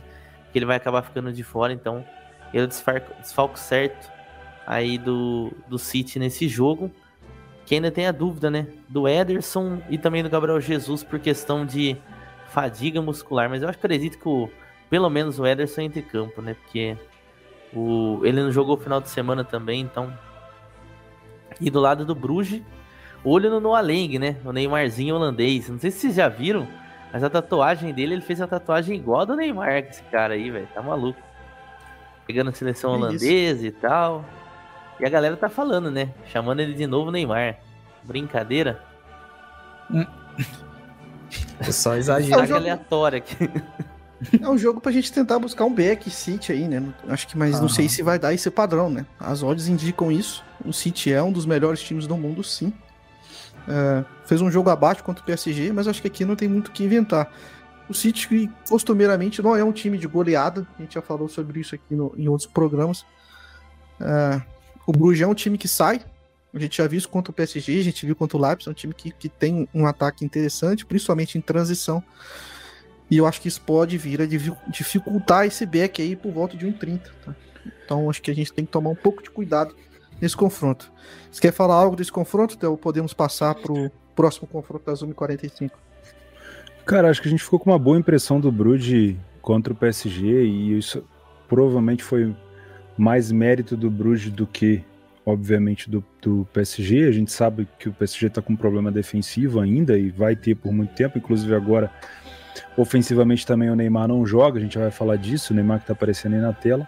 que 0.51 0.57
ele 0.57 0.65
vai 0.65 0.77
acabar 0.77 1.03
ficando 1.03 1.31
de 1.31 1.43
fora, 1.43 1.71
então 1.71 2.03
ele 2.51 2.63
é 2.63 2.65
o 2.65 2.67
desfalco 2.67 3.59
certo 3.59 4.11
aí 4.65 4.97
do, 4.97 5.51
do 5.67 5.77
City 5.77 6.17
nesse 6.17 6.47
jogo, 6.47 6.91
que 7.65 7.75
ainda 7.75 7.91
tem 7.91 8.07
a 8.07 8.11
dúvida, 8.11 8.49
né, 8.49 8.67
do 8.89 9.07
Ederson 9.07 9.81
e 9.89 9.97
também 9.97 10.23
do 10.23 10.29
Gabriel 10.29 10.59
Jesus 10.59 11.03
por 11.03 11.19
questão 11.19 11.65
de 11.65 11.95
fadiga 12.51 13.01
muscular, 13.01 13.49
mas 13.49 13.63
eu 13.63 13.69
acredito 13.69 14.17
que 14.17 14.27
o, 14.27 14.49
pelo 14.89 15.09
menos 15.09 15.39
o 15.39 15.47
Ederson 15.47 15.81
entre 15.81 16.01
campo, 16.01 16.41
né? 16.41 16.53
Porque 16.53 16.97
o, 17.73 18.19
ele 18.23 18.41
não 18.41 18.51
jogou 18.51 18.77
final 18.77 18.99
de 18.99 19.09
semana 19.09 19.43
também, 19.43 19.81
então. 19.81 20.13
E 21.59 21.69
do 21.69 21.79
lado 21.79 22.05
do 22.05 22.13
Bruges, 22.13 22.61
olho 23.23 23.49
no 23.49 23.59
Noah 23.59 23.81
Lang, 23.81 24.19
né? 24.19 24.37
O 24.43 24.51
Neymarzinho 24.51 25.15
holandês. 25.15 25.69
Não 25.69 25.79
sei 25.79 25.91
se 25.91 25.99
vocês 25.99 26.15
já 26.15 26.27
viram, 26.27 26.67
mas 27.11 27.23
a 27.23 27.29
tatuagem 27.29 27.93
dele, 27.93 28.15
ele 28.15 28.21
fez 28.21 28.41
a 28.41 28.47
tatuagem 28.47 28.97
igual 28.97 29.21
a 29.21 29.25
do 29.25 29.35
Neymar, 29.35 29.77
esse 29.77 30.03
cara 30.03 30.33
aí, 30.33 30.49
velho. 30.51 30.67
Tá 30.73 30.81
maluco. 30.81 31.19
Pegando 32.27 32.49
a 32.49 32.53
seleção 32.53 32.93
holandesa 32.93 33.65
e 33.65 33.71
tal. 33.71 34.25
E 34.99 35.05
a 35.05 35.09
galera 35.09 35.35
tá 35.37 35.49
falando, 35.49 35.89
né? 35.89 36.13
Chamando 36.27 36.59
ele 36.59 36.73
de 36.73 36.85
novo 36.85 37.11
Neymar. 37.11 37.59
Brincadeira. 38.03 38.83
É 41.61 41.71
só 41.71 41.95
exagero. 41.95 42.33
É 42.33 42.43
um 42.43 42.47
jogo... 42.47 42.59
aleatório 42.59 43.17
aqui. 43.17 43.35
É 44.39 44.47
um 44.47 44.57
jogo 44.57 44.79
pra 44.79 44.91
gente 44.91 45.11
tentar 45.11 45.39
buscar 45.39 45.65
um 45.65 45.73
back 45.73 46.09
City 46.09 46.51
aí, 46.51 46.67
né? 46.67 46.93
Acho 47.07 47.27
que, 47.27 47.37
mas 47.37 47.59
não 47.59 47.67
sei 47.67 47.89
se 47.89 48.03
vai 48.03 48.19
dar 48.19 48.33
esse 48.33 48.49
padrão, 48.51 48.89
né? 48.89 49.05
As 49.19 49.41
odds 49.41 49.67
indicam 49.67 50.11
isso. 50.11 50.43
O 50.63 50.71
City 50.71 51.11
é 51.11 51.23
um 51.23 51.31
dos 51.31 51.45
melhores 51.45 51.81
times 51.81 52.05
do 52.05 52.15
mundo, 52.15 52.43
sim. 52.43 52.71
É, 53.67 54.03
fez 54.25 54.41
um 54.41 54.51
jogo 54.51 54.69
abaixo 54.69 55.03
contra 55.03 55.23
o 55.23 55.25
PSG, 55.25 55.71
mas 55.71 55.87
acho 55.87 56.01
que 56.01 56.07
aqui 56.07 56.23
não 56.23 56.35
tem 56.35 56.47
muito 56.47 56.67
o 56.67 56.71
que 56.71 56.83
inventar. 56.83 57.31
O 57.89 57.93
City, 57.93 58.49
costumeiramente, 58.69 59.41
não 59.41 59.55
é 59.55 59.63
um 59.63 59.71
time 59.71 59.97
de 59.97 60.07
goleada. 60.07 60.67
A 60.77 60.81
gente 60.81 60.93
já 60.93 61.01
falou 61.01 61.27
sobre 61.27 61.59
isso 61.59 61.75
aqui 61.75 61.95
no, 61.95 62.13
em 62.15 62.27
outros 62.27 62.47
programas. 62.47 63.05
É, 63.99 64.41
o 64.85 64.91
Bruges 64.91 65.21
é 65.21 65.27
um 65.27 65.33
time 65.33 65.57
que 65.57 65.67
sai, 65.67 66.01
a 66.53 66.59
gente 66.59 66.77
já 66.77 66.87
viu 66.87 66.97
isso 66.97 67.09
contra 67.09 67.31
o 67.31 67.33
PSG, 67.33 67.79
a 67.79 67.83
gente 67.83 68.05
viu 68.05 68.15
contra 68.15 68.37
o 68.37 68.41
Leipzig, 68.41 68.67
é 68.67 68.71
um 68.71 68.73
time 68.73 68.93
que, 68.93 69.11
que 69.11 69.29
tem 69.29 69.67
um 69.73 69.85
ataque 69.85 70.25
interessante, 70.25 70.85
principalmente 70.85 71.37
em 71.37 71.41
transição. 71.41 72.03
E 73.09 73.17
eu 73.17 73.25
acho 73.25 73.41
que 73.41 73.47
isso 73.47 73.61
pode 73.61 73.97
vir 73.97 74.21
a 74.21 74.25
dificultar 74.69 75.45
esse 75.45 75.65
back 75.65 76.01
aí 76.01 76.15
por 76.15 76.31
volta 76.31 76.55
de 76.55 76.65
1,30. 76.65 77.01
Tá? 77.25 77.35
Então 77.83 78.09
acho 78.09 78.21
que 78.21 78.31
a 78.31 78.35
gente 78.35 78.51
tem 78.53 78.65
que 78.65 78.71
tomar 78.71 78.89
um 78.89 78.95
pouco 78.95 79.21
de 79.21 79.29
cuidado 79.29 79.75
nesse 80.19 80.35
confronto. 80.35 80.91
Você 81.29 81.41
quer 81.41 81.51
falar 81.51 81.75
algo 81.75 81.95
desse 81.95 82.11
confronto, 82.11 82.57
Theo? 82.57 82.77
Podemos 82.77 83.13
passar 83.13 83.55
para 83.55 83.71
o 83.71 83.91
próximo 84.15 84.47
confronto 84.47 84.85
da 84.85 84.93
Zoom 84.93 85.11
45. 85.11 85.77
Cara, 86.85 87.09
acho 87.09 87.21
que 87.21 87.27
a 87.27 87.31
gente 87.31 87.43
ficou 87.43 87.59
com 87.59 87.69
uma 87.69 87.79
boa 87.79 87.97
impressão 87.97 88.39
do 88.39 88.51
Brood 88.51 89.19
contra 89.41 89.73
o 89.73 89.75
PSG 89.75 90.45
e 90.45 90.77
isso 90.77 91.03
provavelmente 91.47 92.03
foi 92.03 92.35
mais 92.97 93.31
mérito 93.31 93.75
do 93.75 93.89
Bruges 93.89 94.31
do 94.31 94.45
que, 94.47 94.83
obviamente, 95.25 95.89
do, 95.89 96.03
do 96.21 96.47
PSG. 96.53 97.07
A 97.07 97.11
gente 97.11 97.31
sabe 97.31 97.67
que 97.77 97.89
o 97.89 97.93
PSG 97.93 98.27
está 98.27 98.41
com 98.41 98.53
um 98.53 98.57
problema 98.57 98.91
defensivo 98.91 99.59
ainda 99.59 99.97
e 99.97 100.09
vai 100.09 100.35
ter 100.35 100.55
por 100.55 100.71
muito 100.71 100.93
tempo, 100.93 101.17
inclusive 101.17 101.53
agora 101.53 101.91
ofensivamente 102.77 103.45
também 103.45 103.69
o 103.69 103.75
Neymar 103.75 104.07
não 104.07 104.25
joga, 104.25 104.59
a 104.59 104.61
gente 104.61 104.77
vai 104.77 104.91
falar 104.91 105.15
disso, 105.15 105.53
o 105.53 105.55
Neymar 105.55 105.79
que 105.79 105.83
está 105.83 105.93
aparecendo 105.93 106.35
aí 106.35 106.41
na 106.41 106.53
tela. 106.53 106.87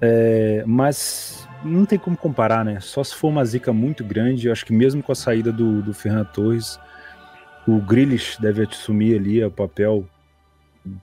É, 0.00 0.64
mas 0.66 1.48
não 1.64 1.86
tem 1.86 1.98
como 1.98 2.16
comparar, 2.16 2.64
né? 2.64 2.80
Só 2.80 3.02
se 3.02 3.14
for 3.14 3.28
uma 3.28 3.44
zica 3.44 3.72
muito 3.72 4.04
grande, 4.04 4.50
acho 4.50 4.66
que 4.66 4.72
mesmo 4.72 5.02
com 5.02 5.12
a 5.12 5.14
saída 5.14 5.52
do, 5.52 5.82
do 5.82 5.94
Ferran 5.94 6.24
Torres, 6.24 6.78
o 7.66 7.80
Grealish 7.80 8.38
deve 8.40 8.62
assumir 8.62 9.16
ali 9.16 9.42
o 9.42 9.50
papel, 9.50 10.06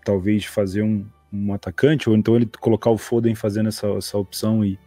talvez 0.05 0.45
fazer 0.45 0.83
um, 0.83 1.05
um 1.33 1.53
atacante, 1.53 2.09
ou 2.09 2.15
então 2.15 2.35
ele 2.35 2.49
colocar 2.59 2.91
o 2.91 2.97
Foden 2.97 3.33
fazendo 3.33 3.69
essa, 3.69 3.87
essa 3.87 4.17
opção 4.17 4.63
e 4.63 4.77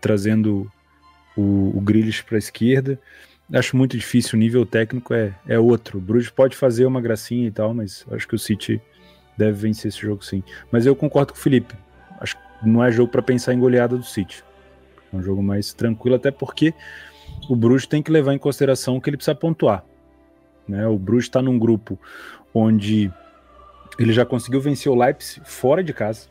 trazendo 0.00 0.70
o, 1.38 1.72
o 1.76 1.80
Grealish 1.80 2.24
para 2.24 2.36
a 2.36 2.38
esquerda. 2.38 2.98
Acho 3.52 3.76
muito 3.76 3.96
difícil, 3.96 4.36
o 4.36 4.38
nível 4.38 4.66
técnico 4.66 5.14
é, 5.14 5.34
é 5.46 5.58
outro. 5.58 5.98
O 5.98 6.00
Bruges 6.00 6.28
pode 6.28 6.56
fazer 6.56 6.84
uma 6.84 7.00
gracinha 7.00 7.46
e 7.46 7.50
tal, 7.50 7.72
mas 7.72 8.04
acho 8.10 8.26
que 8.26 8.34
o 8.34 8.38
City 8.38 8.80
deve 9.38 9.52
vencer 9.52 9.88
esse 9.88 10.00
jogo 10.00 10.22
sim. 10.22 10.42
Mas 10.70 10.84
eu 10.84 10.94
concordo 10.94 11.32
com 11.32 11.38
o 11.38 11.42
Felipe. 11.42 11.74
Acho 12.20 12.36
que 12.36 12.42
não 12.68 12.84
é 12.84 12.90
jogo 12.90 13.10
para 13.10 13.22
pensar 13.22 13.54
em 13.54 13.58
goleada 13.58 13.96
do 13.96 14.04
City. 14.04 14.44
É 15.12 15.16
um 15.16 15.22
jogo 15.22 15.42
mais 15.42 15.72
tranquilo, 15.72 16.16
até 16.16 16.30
porque 16.30 16.74
o 17.48 17.56
Bruges 17.56 17.86
tem 17.86 18.02
que 18.02 18.10
levar 18.10 18.34
em 18.34 18.38
consideração 18.38 19.00
que 19.00 19.08
ele 19.08 19.16
precisa 19.16 19.34
pontuar. 19.34 19.82
Né? 20.66 20.86
O 20.86 20.98
Bruges 20.98 21.24
está 21.24 21.40
num 21.40 21.58
grupo 21.58 21.98
onde 22.52 23.10
ele 23.98 24.12
já 24.12 24.26
conseguiu 24.26 24.60
vencer 24.60 24.90
o 24.92 24.94
Leipzig 24.94 25.40
fora 25.44 25.82
de 25.82 25.94
casa. 25.94 26.28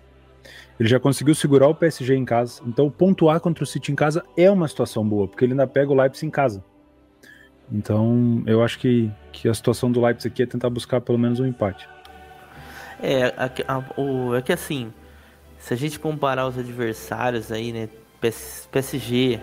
Ele 0.79 0.88
já 0.88 0.99
conseguiu 0.99 1.33
segurar 1.33 1.67
o 1.67 1.75
PSG 1.75 2.15
em 2.15 2.25
casa. 2.25 2.62
Então, 2.65 2.89
pontuar 2.89 3.39
contra 3.39 3.63
o 3.63 3.67
City 3.67 3.91
em 3.91 3.95
casa 3.95 4.23
é 4.36 4.49
uma 4.49 4.67
situação 4.67 5.07
boa, 5.07 5.27
porque 5.27 5.43
ele 5.43 5.53
ainda 5.53 5.67
pega 5.67 5.91
o 5.91 5.95
Leipzig 5.95 6.25
em 6.27 6.29
casa. 6.29 6.63
Então, 7.71 8.43
eu 8.45 8.63
acho 8.63 8.79
que, 8.79 9.12
que 9.31 9.49
a 9.49 9.53
situação 9.53 9.91
do 9.91 10.01
Leipzig 10.01 10.31
aqui 10.31 10.43
é 10.43 10.45
tentar 10.45 10.69
buscar 10.69 11.01
pelo 11.01 11.17
menos 11.17 11.39
um 11.39 11.45
empate. 11.45 11.88
É, 13.01 13.33
a, 13.38 13.75
a, 13.75 14.01
o, 14.01 14.36
é 14.36 14.41
que 14.41 14.53
assim, 14.53 14.91
se 15.60 15.73
a 15.73 15.77
gente 15.77 15.99
comparar 15.99 16.47
os 16.47 16.57
adversários 16.57 17.51
aí, 17.51 17.71
né, 17.71 17.89
PSG 18.71 19.39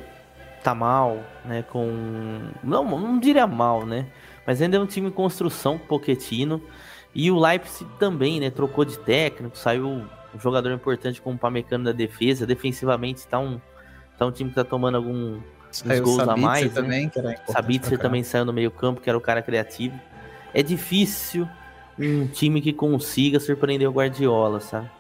tá 0.63 0.75
mal, 0.75 1.19
né, 1.45 1.63
com 1.63 2.41
não, 2.63 2.85
não 2.85 3.19
diria 3.19 3.47
mal, 3.47 3.85
né, 3.85 4.07
mas 4.47 4.61
ainda 4.61 4.77
é 4.77 4.81
um 4.81 4.87
time 4.87 5.09
em 5.09 5.13
construção, 5.13 5.79
Poquetino, 5.79 6.63
e 7.15 7.31
o 7.31 7.39
Leipzig 7.39 7.89
também, 7.99 8.41
né, 8.41 8.51
trocou 8.51 8.85
de 8.85 8.99
técnico, 8.99 9.57
saiu 9.57 10.05
um 10.35 10.41
jogador 10.41 10.73
importante 10.73 11.23
como 11.23 11.37
o 11.37 11.39
Pamecano 11.39 11.85
da 11.85 11.93
defesa, 11.93 12.47
defensivamente 12.47 13.27
tá 13.27 13.39
um 13.39 13.61
tá 14.19 14.27
um 14.27 14.33
time 14.33 14.51
que 14.51 14.57
tá 14.57 14.65
tomando 14.65 14.97
algum 14.97 15.41
Saiu 15.71 16.05
gols 16.05 16.21
a 16.21 16.37
mais. 16.37 16.67
Né? 16.67 16.71
Também, 16.71 17.11
né? 17.17 17.37
Sabitzer 17.49 17.99
também 17.99 18.23
saiu 18.23 18.45
no 18.45 18.53
meio-campo, 18.53 19.01
que 19.01 19.09
era 19.09 19.19
o 19.19 19.21
cara 19.21 19.43
criativo. 19.43 19.99
É 20.53 20.63
difícil 20.63 21.49
um 21.99 22.27
time 22.27 22.61
que 22.61 22.73
consiga 22.73 23.41
surpreender 23.41 23.89
o 23.89 23.93
Guardiola, 23.93 24.61
sabe? 24.61 24.91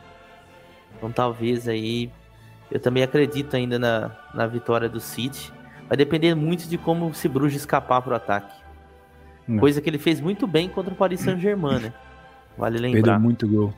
Então 0.96 1.12
talvez 1.12 1.68
aí. 1.68 2.10
Eu 2.70 2.80
também 2.80 3.02
acredito 3.02 3.54
ainda 3.54 3.78
na, 3.78 4.10
na 4.34 4.46
vitória 4.46 4.88
do 4.88 4.98
City. 4.98 5.52
Vai 5.86 5.96
depender 5.96 6.34
muito 6.34 6.66
de 6.66 6.76
como 6.76 7.14
se 7.14 7.28
Bruges 7.28 7.60
escapar 7.60 8.02
pro 8.02 8.14
ataque. 8.14 8.52
Não. 9.46 9.60
Coisa 9.60 9.80
que 9.80 9.88
ele 9.88 9.98
fez 9.98 10.20
muito 10.20 10.46
bem 10.46 10.68
contra 10.68 10.92
o 10.92 10.96
Paris 10.96 11.20
Saint-Germain, 11.20 11.78
né? 11.78 11.92
Vale 12.56 12.78
lembrar. 12.78 13.02
Perdeu 13.02 13.20
muito 13.20 13.46
gol. 13.46 13.74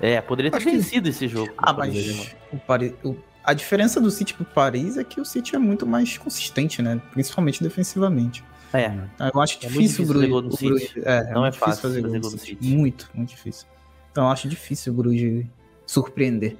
É, 0.00 0.20
poderia 0.20 0.50
ter 0.50 0.58
Acho 0.58 0.70
vencido 0.70 1.04
que... 1.04 1.08
esse 1.10 1.28
jogo. 1.28 1.52
Ah, 1.56 1.72
mas 1.72 2.34
o, 2.52 2.58
Paris, 2.58 2.92
o 3.02 3.16
a 3.46 3.54
diferença 3.54 4.00
do 4.00 4.10
City 4.10 4.34
pro 4.34 4.44
Paris 4.44 4.96
é 4.96 5.04
que 5.04 5.20
o 5.20 5.24
City 5.24 5.54
é 5.54 5.58
muito 5.58 5.86
mais 5.86 6.18
consistente, 6.18 6.82
né? 6.82 7.00
Principalmente 7.12 7.62
defensivamente. 7.62 8.42
É. 8.72 8.92
Eu 9.32 9.40
acho 9.40 9.56
é 9.62 9.68
difícil, 9.68 10.04
o 10.04 10.08
Bruges. 10.08 10.30
O 10.32 10.42
Bruges 10.42 10.92
é, 10.96 11.32
não 11.32 11.46
é, 11.46 11.50
é 11.50 11.52
fácil 11.52 11.82
fazer 11.82 12.02
gol 12.02 12.18
do 12.18 12.30
City. 12.30 12.58
Muito, 12.60 13.08
muito 13.14 13.28
difícil. 13.30 13.68
Então 14.10 14.24
eu 14.24 14.30
acho 14.30 14.48
difícil 14.48 14.92
o 14.92 14.96
Bruges 14.96 15.46
surpreender. 15.86 16.56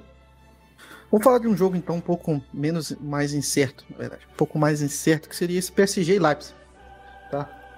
Vamos 1.11 1.25
falar 1.25 1.39
de 1.39 1.47
um 1.47 1.57
jogo 1.57 1.75
então 1.75 1.97
um 1.97 2.01
pouco 2.01 2.41
menos 2.53 2.95
mais 3.01 3.33
incerto, 3.33 3.85
na 3.89 3.97
verdade. 3.97 4.21
Um 4.33 4.37
pouco 4.37 4.57
mais 4.57 4.81
incerto, 4.81 5.27
que 5.27 5.35
seria 5.35 5.59
esse 5.59 5.71
PSG 5.71 6.15
e 6.15 6.19
Leipzig. 6.19 6.55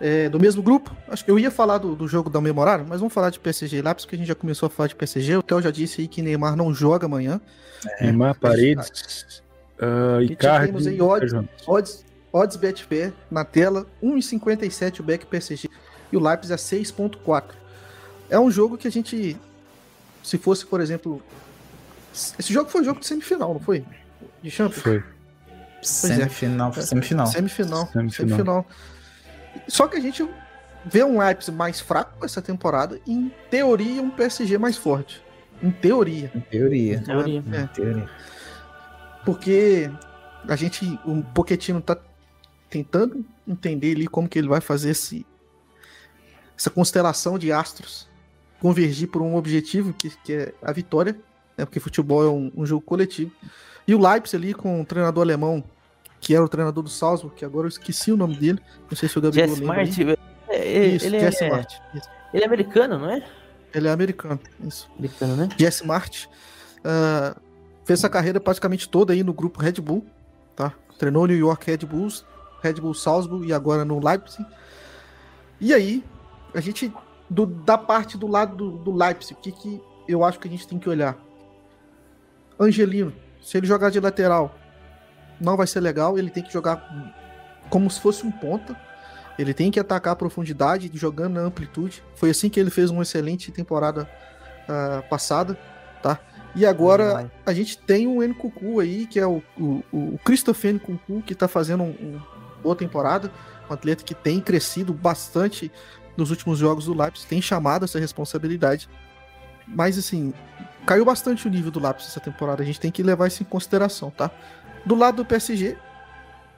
É, 0.02 0.30
do 0.30 0.40
mesmo 0.40 0.64
grupo. 0.64 0.96
Acho 1.08 1.26
que 1.26 1.32
eu 1.32 1.38
ia 1.38 1.52
falar 1.52 1.78
do, 1.78 1.96
do 1.96 2.08
jogo 2.08 2.30
da 2.30 2.40
memorário, 2.40 2.86
mas 2.88 3.00
vamos 3.00 3.14
falar 3.14 3.30
de 3.30 3.40
PSG 3.40 3.82
Lápis, 3.82 4.06
porque 4.06 4.16
a 4.16 4.20
gente 4.20 4.28
já 4.28 4.36
começou 4.36 4.68
a 4.68 4.70
falar 4.70 4.88
de 4.88 4.96
PSG. 4.96 5.36
O 5.36 5.44
Theo 5.44 5.62
já 5.62 5.72
disse 5.72 6.02
aí 6.02 6.08
que 6.08 6.22
Neymar 6.22 6.56
não 6.56 6.74
joga 6.74 7.06
amanhã. 7.06 7.42
É, 8.00 8.06
Neymar, 8.06 8.40
Paredes, 8.40 9.44
uh, 9.78 10.22
Icardi... 10.22 10.68
Temos 10.68 10.88
aí 10.88 11.02
odds, 11.02 11.34
odds, 11.68 12.06
odds 12.32 12.56
Betfair 12.56 13.14
na 13.30 13.44
tela, 13.44 13.86
1,57 14.02 15.02
o 15.02 15.04
back 15.04 15.26
PSG 15.26 15.70
e 16.12 16.18
o 16.18 16.20
Leipzig 16.20 16.54
a 16.54 16.58
6,4. 16.58 17.44
É 18.30 18.40
um 18.40 18.50
jogo 18.50 18.78
que 18.78 18.88
a 18.88 18.92
gente, 18.92 19.36
se 20.24 20.38
fosse, 20.38 20.66
por 20.66 20.80
exemplo... 20.80 21.22
Esse 22.38 22.54
jogo 22.54 22.70
foi 22.70 22.82
um 22.82 22.84
jogo 22.86 23.00
de 23.00 23.08
semifinal, 23.08 23.54
não 23.54 23.60
foi? 23.60 23.84
De 24.42 24.50
Champions? 24.50 24.82
Foi. 24.82 25.04
Semifinal, 25.82 26.74
é. 26.76 26.82
semifinal. 26.82 27.28
Semifinal. 27.28 27.88
Semifinal. 27.88 28.12
semifinal. 28.12 28.66
Só 29.70 29.88
que 29.88 29.98
a 29.98 30.00
gente 30.00 30.28
vê 30.86 31.04
um 31.04 31.20
Leipzig 31.20 31.56
mais 31.56 31.80
fraco 31.80 32.26
essa 32.26 32.42
temporada 32.42 33.00
e, 33.06 33.14
em 33.14 33.32
teoria, 33.50 34.02
um 34.02 34.10
PSG 34.10 34.58
mais 34.58 34.78
forte. 34.78 35.22
Em 35.62 35.72
teoria. 35.72 36.32
Em 36.34 36.40
teoria. 36.40 37.02
teoria. 37.02 37.44
É. 37.52 37.62
Em 37.62 37.68
teoria. 37.68 38.10
Porque 39.26 39.92
a 40.48 40.56
gente, 40.56 41.00
o 41.06 41.22
Pochettino 41.34 41.82
tá 41.82 41.98
tentando 42.70 43.26
entender 43.48 43.96
ali 43.96 44.08
como 44.08 44.28
que 44.28 44.40
ele 44.40 44.48
vai 44.48 44.62
fazer 44.62 44.92
esse, 44.92 45.26
essa 46.58 46.70
constelação 46.70 47.38
de 47.38 47.52
astros 47.52 48.10
convergir 48.60 49.08
por 49.08 49.22
um 49.22 49.36
objetivo 49.36 49.94
que, 49.94 50.10
que 50.24 50.34
é 50.34 50.54
a 50.62 50.72
vitória, 50.72 51.14
né? 51.58 51.66
porque 51.66 51.80
futebol 51.80 52.24
é 52.24 52.30
um, 52.30 52.52
um 52.56 52.66
jogo 52.66 52.82
coletivo. 52.82 53.32
E 53.88 53.96
o 53.96 54.00
Leipzig 54.00 54.36
ali 54.36 54.54
com 54.54 54.82
o 54.82 54.86
treinador 54.86 55.24
alemão 55.24 55.64
que 56.20 56.36
era 56.36 56.44
o 56.44 56.50
treinador 56.50 56.84
do 56.84 56.90
Salzburg, 56.90 57.36
que 57.36 57.46
agora 57.46 57.66
eu 57.66 57.70
esqueci 57.70 58.12
o 58.12 58.18
nome 58.18 58.36
dele. 58.36 58.60
Não 58.90 58.98
sei 58.98 59.08
se 59.08 59.18
o 59.18 59.22
Gabriel 59.22 59.48
Jess 59.48 59.60
lembra. 59.60 59.76
Martin, 59.76 60.16
é, 60.50 60.86
isso, 60.88 61.06
ele 61.06 61.20
Jesse 61.20 61.44
é... 61.44 61.50
Martin. 61.50 61.78
Isso. 61.94 62.10
Ele 62.34 62.44
é 62.44 62.46
americano, 62.46 63.00
não 63.00 63.10
é? 63.10 63.26
Ele 63.74 63.88
é 63.88 63.92
americano, 63.92 64.40
isso. 64.62 64.90
Americano, 64.98 65.36
né? 65.36 65.50
Jesse 65.58 65.86
Martin. 65.86 66.28
Uh, 66.80 67.40
fez 67.86 68.00
essa 68.00 68.10
carreira 68.10 68.40
praticamente 68.40 68.88
toda 68.88 69.14
aí 69.14 69.24
no 69.24 69.34
grupo 69.34 69.60
Red 69.60 69.74
Bull, 69.74 70.06
tá? 70.56 70.74
Treinou 70.98 71.26
New 71.26 71.38
York 71.38 71.70
Red 71.70 71.86
Bulls, 71.86 72.26
Red 72.62 72.74
Bull 72.74 72.94
Salzburg 72.94 73.48
e 73.48 73.54
agora 73.54 73.86
no 73.86 74.04
Leipzig. 74.04 74.46
E 75.60 75.74
aí, 75.74 76.04
a 76.54 76.60
gente, 76.60 76.92
do, 77.30 77.46
da 77.46 77.78
parte 77.78 78.18
do 78.18 78.28
lado 78.28 78.56
do, 78.56 78.72
do 78.78 78.92
Leipzig, 78.92 79.34
o 79.34 79.38
que, 79.38 79.52
que 79.52 79.82
eu 80.08 80.24
acho 80.24 80.40
que 80.40 80.48
a 80.48 80.52
gente 80.52 80.68
tem 80.68 80.80
que 80.80 80.90
olhar? 80.90 81.18
Angelino, 82.60 83.14
se 83.42 83.58
ele 83.58 83.68
jogar 83.68 83.90
de 83.90 84.00
lateral, 84.00 84.56
não 85.40 85.58
vai 85.58 85.68
ser 85.68 85.80
legal. 85.80 86.18
Ele 86.18 86.30
tem 86.30 86.44
que 86.44 86.52
jogar 86.52 86.84
como 87.70 87.90
se 87.90 88.00
fosse 88.00 88.26
um 88.26 88.32
ponta. 88.32 88.76
Ele 89.38 89.54
tem 89.54 89.72
que 89.72 89.80
atacar 89.80 90.14
a 90.14 90.16
profundidade, 90.16 90.92
jogando 90.94 91.36
na 91.36 91.42
amplitude. 91.42 92.04
Foi 92.16 92.30
assim 92.30 92.50
que 92.50 92.60
ele 92.60 92.70
fez 92.70 92.90
uma 92.90 93.04
excelente 93.04 93.52
temporada 93.52 94.10
uh, 94.68 95.08
passada, 95.10 95.58
tá? 96.04 96.20
E 96.56 96.66
agora 96.66 97.32
a 97.46 97.54
gente 97.54 97.78
tem 97.78 98.08
o 98.08 98.22
Nkuku 98.22 98.80
aí, 98.80 99.06
que 99.06 99.20
é 99.20 99.26
o, 99.26 99.42
o, 99.58 99.84
o 99.94 100.20
Christopher 100.26 100.74
Nkuku, 100.74 101.22
que 101.22 101.36
tá 101.36 101.48
fazendo 101.48 101.84
uma 101.84 101.92
um 101.92 102.22
boa 102.62 102.76
temporada. 102.76 103.32
Um 103.70 103.74
atleta 103.74 104.04
que 104.04 104.16
tem 104.16 104.42
crescido 104.42 104.94
bastante 104.94 105.72
nos 106.18 106.32
últimos 106.32 106.60
jogos 106.60 106.86
do 106.86 106.94
Leipzig, 106.94 107.28
tem 107.28 107.42
chamado 107.42 107.86
essa 107.86 108.00
responsabilidade. 108.00 108.90
Mas 109.66 109.98
assim, 109.98 110.34
caiu 110.86 111.06
bastante 111.06 111.48
o 111.48 111.50
nível 111.50 111.72
do 111.72 111.80
Leipzig 111.80 112.10
essa 112.10 112.20
temporada. 112.20 112.62
A 112.62 112.66
gente 112.66 112.80
tem 112.80 112.92
que 112.92 113.02
levar 113.04 113.28
isso 113.28 113.44
em 113.44 113.46
consideração, 113.46 114.10
tá? 114.10 114.32
Do 114.86 114.96
lado 114.96 115.18
do 115.18 115.26
PSG, 115.26 115.78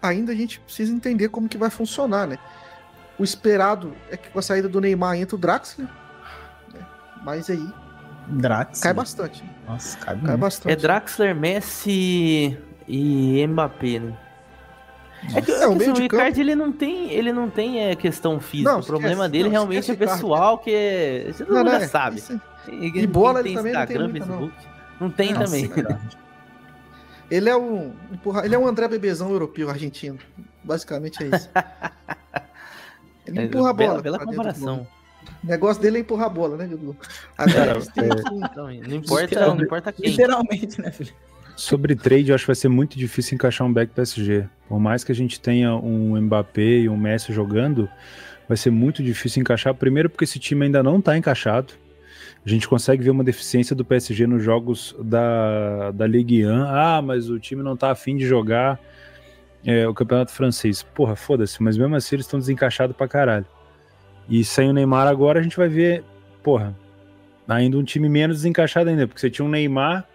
ainda 0.01 0.31
a 0.31 0.35
gente 0.35 0.59
precisa 0.59 0.93
entender 0.93 1.29
como 1.29 1.49
que 1.49 1.57
vai 1.57 1.69
funcionar, 1.69 2.27
né? 2.27 2.37
O 3.17 3.23
esperado 3.23 3.93
é 4.09 4.17
que 4.17 4.29
com 4.29 4.39
a 4.39 4.41
saída 4.41 4.67
do 4.67 4.81
Neymar 4.81 5.15
entra 5.17 5.35
o 5.35 5.39
Draxler, 5.39 5.87
né? 6.73 6.85
mas 7.23 7.49
aí 7.49 7.69
Draxler. 8.27 8.83
cai 8.83 8.93
bastante. 8.93 9.43
Nossa, 9.67 9.97
cai, 9.97 10.19
cai 10.19 10.37
bastante. 10.37 10.71
É 10.71 10.75
Draxler, 10.75 11.35
Messi 11.35 12.57
e 12.87 13.45
Mbappé, 13.47 13.99
né? 13.99 14.17
É 15.35 15.41
que, 15.41 15.51
é, 15.51 15.55
é 15.55 15.67
que 15.67 15.89
assim, 15.89 16.05
o 16.05 16.09
campo... 16.09 16.39
ele 16.39 16.55
não 16.55 16.71
tem, 16.71 17.11
ele 17.11 17.31
não 17.31 17.47
tem 17.47 17.79
é, 17.79 17.95
questão 17.95 18.39
física. 18.39 18.71
Não, 18.71 18.79
o 18.79 18.85
problema 18.85 19.29
dele 19.29 19.43
não, 19.43 19.51
realmente 19.51 19.91
é 19.91 19.95
pessoal, 19.95 20.57
que 20.57 20.73
é. 20.73 21.31
Você 21.31 21.45
não, 21.45 21.63
não 21.63 21.73
é, 21.73 21.87
sabe. 21.87 22.17
Isso... 22.17 22.41
E, 22.67 22.99
e 22.99 23.07
bola 23.07 23.39
ele 23.39 23.53
também 23.53 23.71
Instagram, 23.71 24.07
não 24.07 24.11
tem 24.11 24.21
muita, 24.21 24.25
Facebook. 24.25 24.67
Não, 24.99 25.07
não 25.07 25.11
tem 25.11 25.33
Nossa, 25.33 25.45
também. 25.45 25.71
Ele 27.31 27.49
é 27.49 27.55
um. 27.55 27.93
Ele 28.43 28.53
é 28.53 28.59
um 28.59 28.67
André 28.67 28.89
Bebezão 28.89 29.31
europeu, 29.31 29.69
argentino. 29.69 30.19
Basicamente 30.61 31.23
é 31.23 31.27
isso. 31.27 31.49
Ele 33.25 33.43
empurra 33.43 33.69
a 33.69 33.73
bola. 33.73 34.01
Bela, 34.01 34.17
bela 34.17 34.19
comparação. 34.19 34.87
O 35.41 35.47
negócio 35.47 35.81
dele 35.81 35.97
é 35.97 36.01
empurrar 36.01 36.25
a 36.25 36.29
bola, 36.29 36.57
né, 36.57 36.67
Dudu? 36.67 36.95
Agora, 37.37 37.79
é... 37.95 38.55
não, 38.55 38.65
não, 38.65 38.95
importa, 38.95 39.55
não 39.55 39.63
importa 39.63 39.93
quem. 39.93 40.09
Literalmente, 40.09 40.81
né, 40.81 40.91
filho? 40.91 41.13
Sobre 41.55 41.95
trade, 41.95 42.29
eu 42.29 42.35
acho 42.35 42.43
que 42.43 42.47
vai 42.47 42.55
ser 42.55 42.69
muito 42.69 42.97
difícil 42.97 43.35
encaixar 43.35 43.65
um 43.65 43.71
back 43.71 43.93
PSG. 43.93 44.47
Por 44.67 44.79
mais 44.79 45.03
que 45.03 45.11
a 45.11 45.15
gente 45.15 45.39
tenha 45.39 45.75
um 45.75 46.19
Mbappé 46.19 46.61
e 46.61 46.89
um 46.89 46.97
Messi 46.97 47.31
jogando, 47.31 47.89
vai 48.47 48.57
ser 48.57 48.71
muito 48.71 49.03
difícil 49.03 49.41
encaixar. 49.41 49.73
Primeiro, 49.73 50.09
porque 50.09 50.25
esse 50.25 50.39
time 50.39 50.65
ainda 50.65 50.83
não 50.83 50.99
está 50.99 51.17
encaixado. 51.17 51.73
A 52.45 52.49
gente 52.49 52.67
consegue 52.67 53.03
ver 53.03 53.11
uma 53.11 53.23
deficiência 53.23 53.75
do 53.75 53.85
PSG 53.85 54.25
nos 54.25 54.43
jogos 54.43 54.95
da, 54.99 55.91
da 55.91 56.07
Ligue 56.07 56.45
1. 56.45 56.63
Ah, 56.63 57.01
mas 57.01 57.29
o 57.29 57.39
time 57.39 57.61
não 57.61 57.73
está 57.75 57.91
afim 57.91 58.17
de 58.17 58.25
jogar 58.25 58.79
é, 59.65 59.87
o 59.87 59.93
campeonato 59.93 60.31
francês. 60.31 60.81
Porra, 60.81 61.15
foda-se, 61.15 61.61
mas 61.61 61.77
mesmo 61.77 61.95
assim 61.95 62.15
eles 62.15 62.25
estão 62.25 62.39
desencaixados 62.39 62.95
pra 62.95 63.07
caralho. 63.07 63.45
E 64.27 64.43
sem 64.43 64.69
o 64.69 64.73
Neymar 64.73 65.07
agora 65.07 65.39
a 65.39 65.43
gente 65.43 65.55
vai 65.55 65.67
ver, 65.67 66.03
porra, 66.41 66.75
ainda 67.47 67.77
um 67.77 67.83
time 67.83 68.09
menos 68.09 68.37
desencaixado 68.37 68.89
ainda, 68.89 69.07
porque 69.07 69.19
você 69.19 69.29
tinha 69.29 69.45
um 69.45 69.49
Neymar 69.49 70.07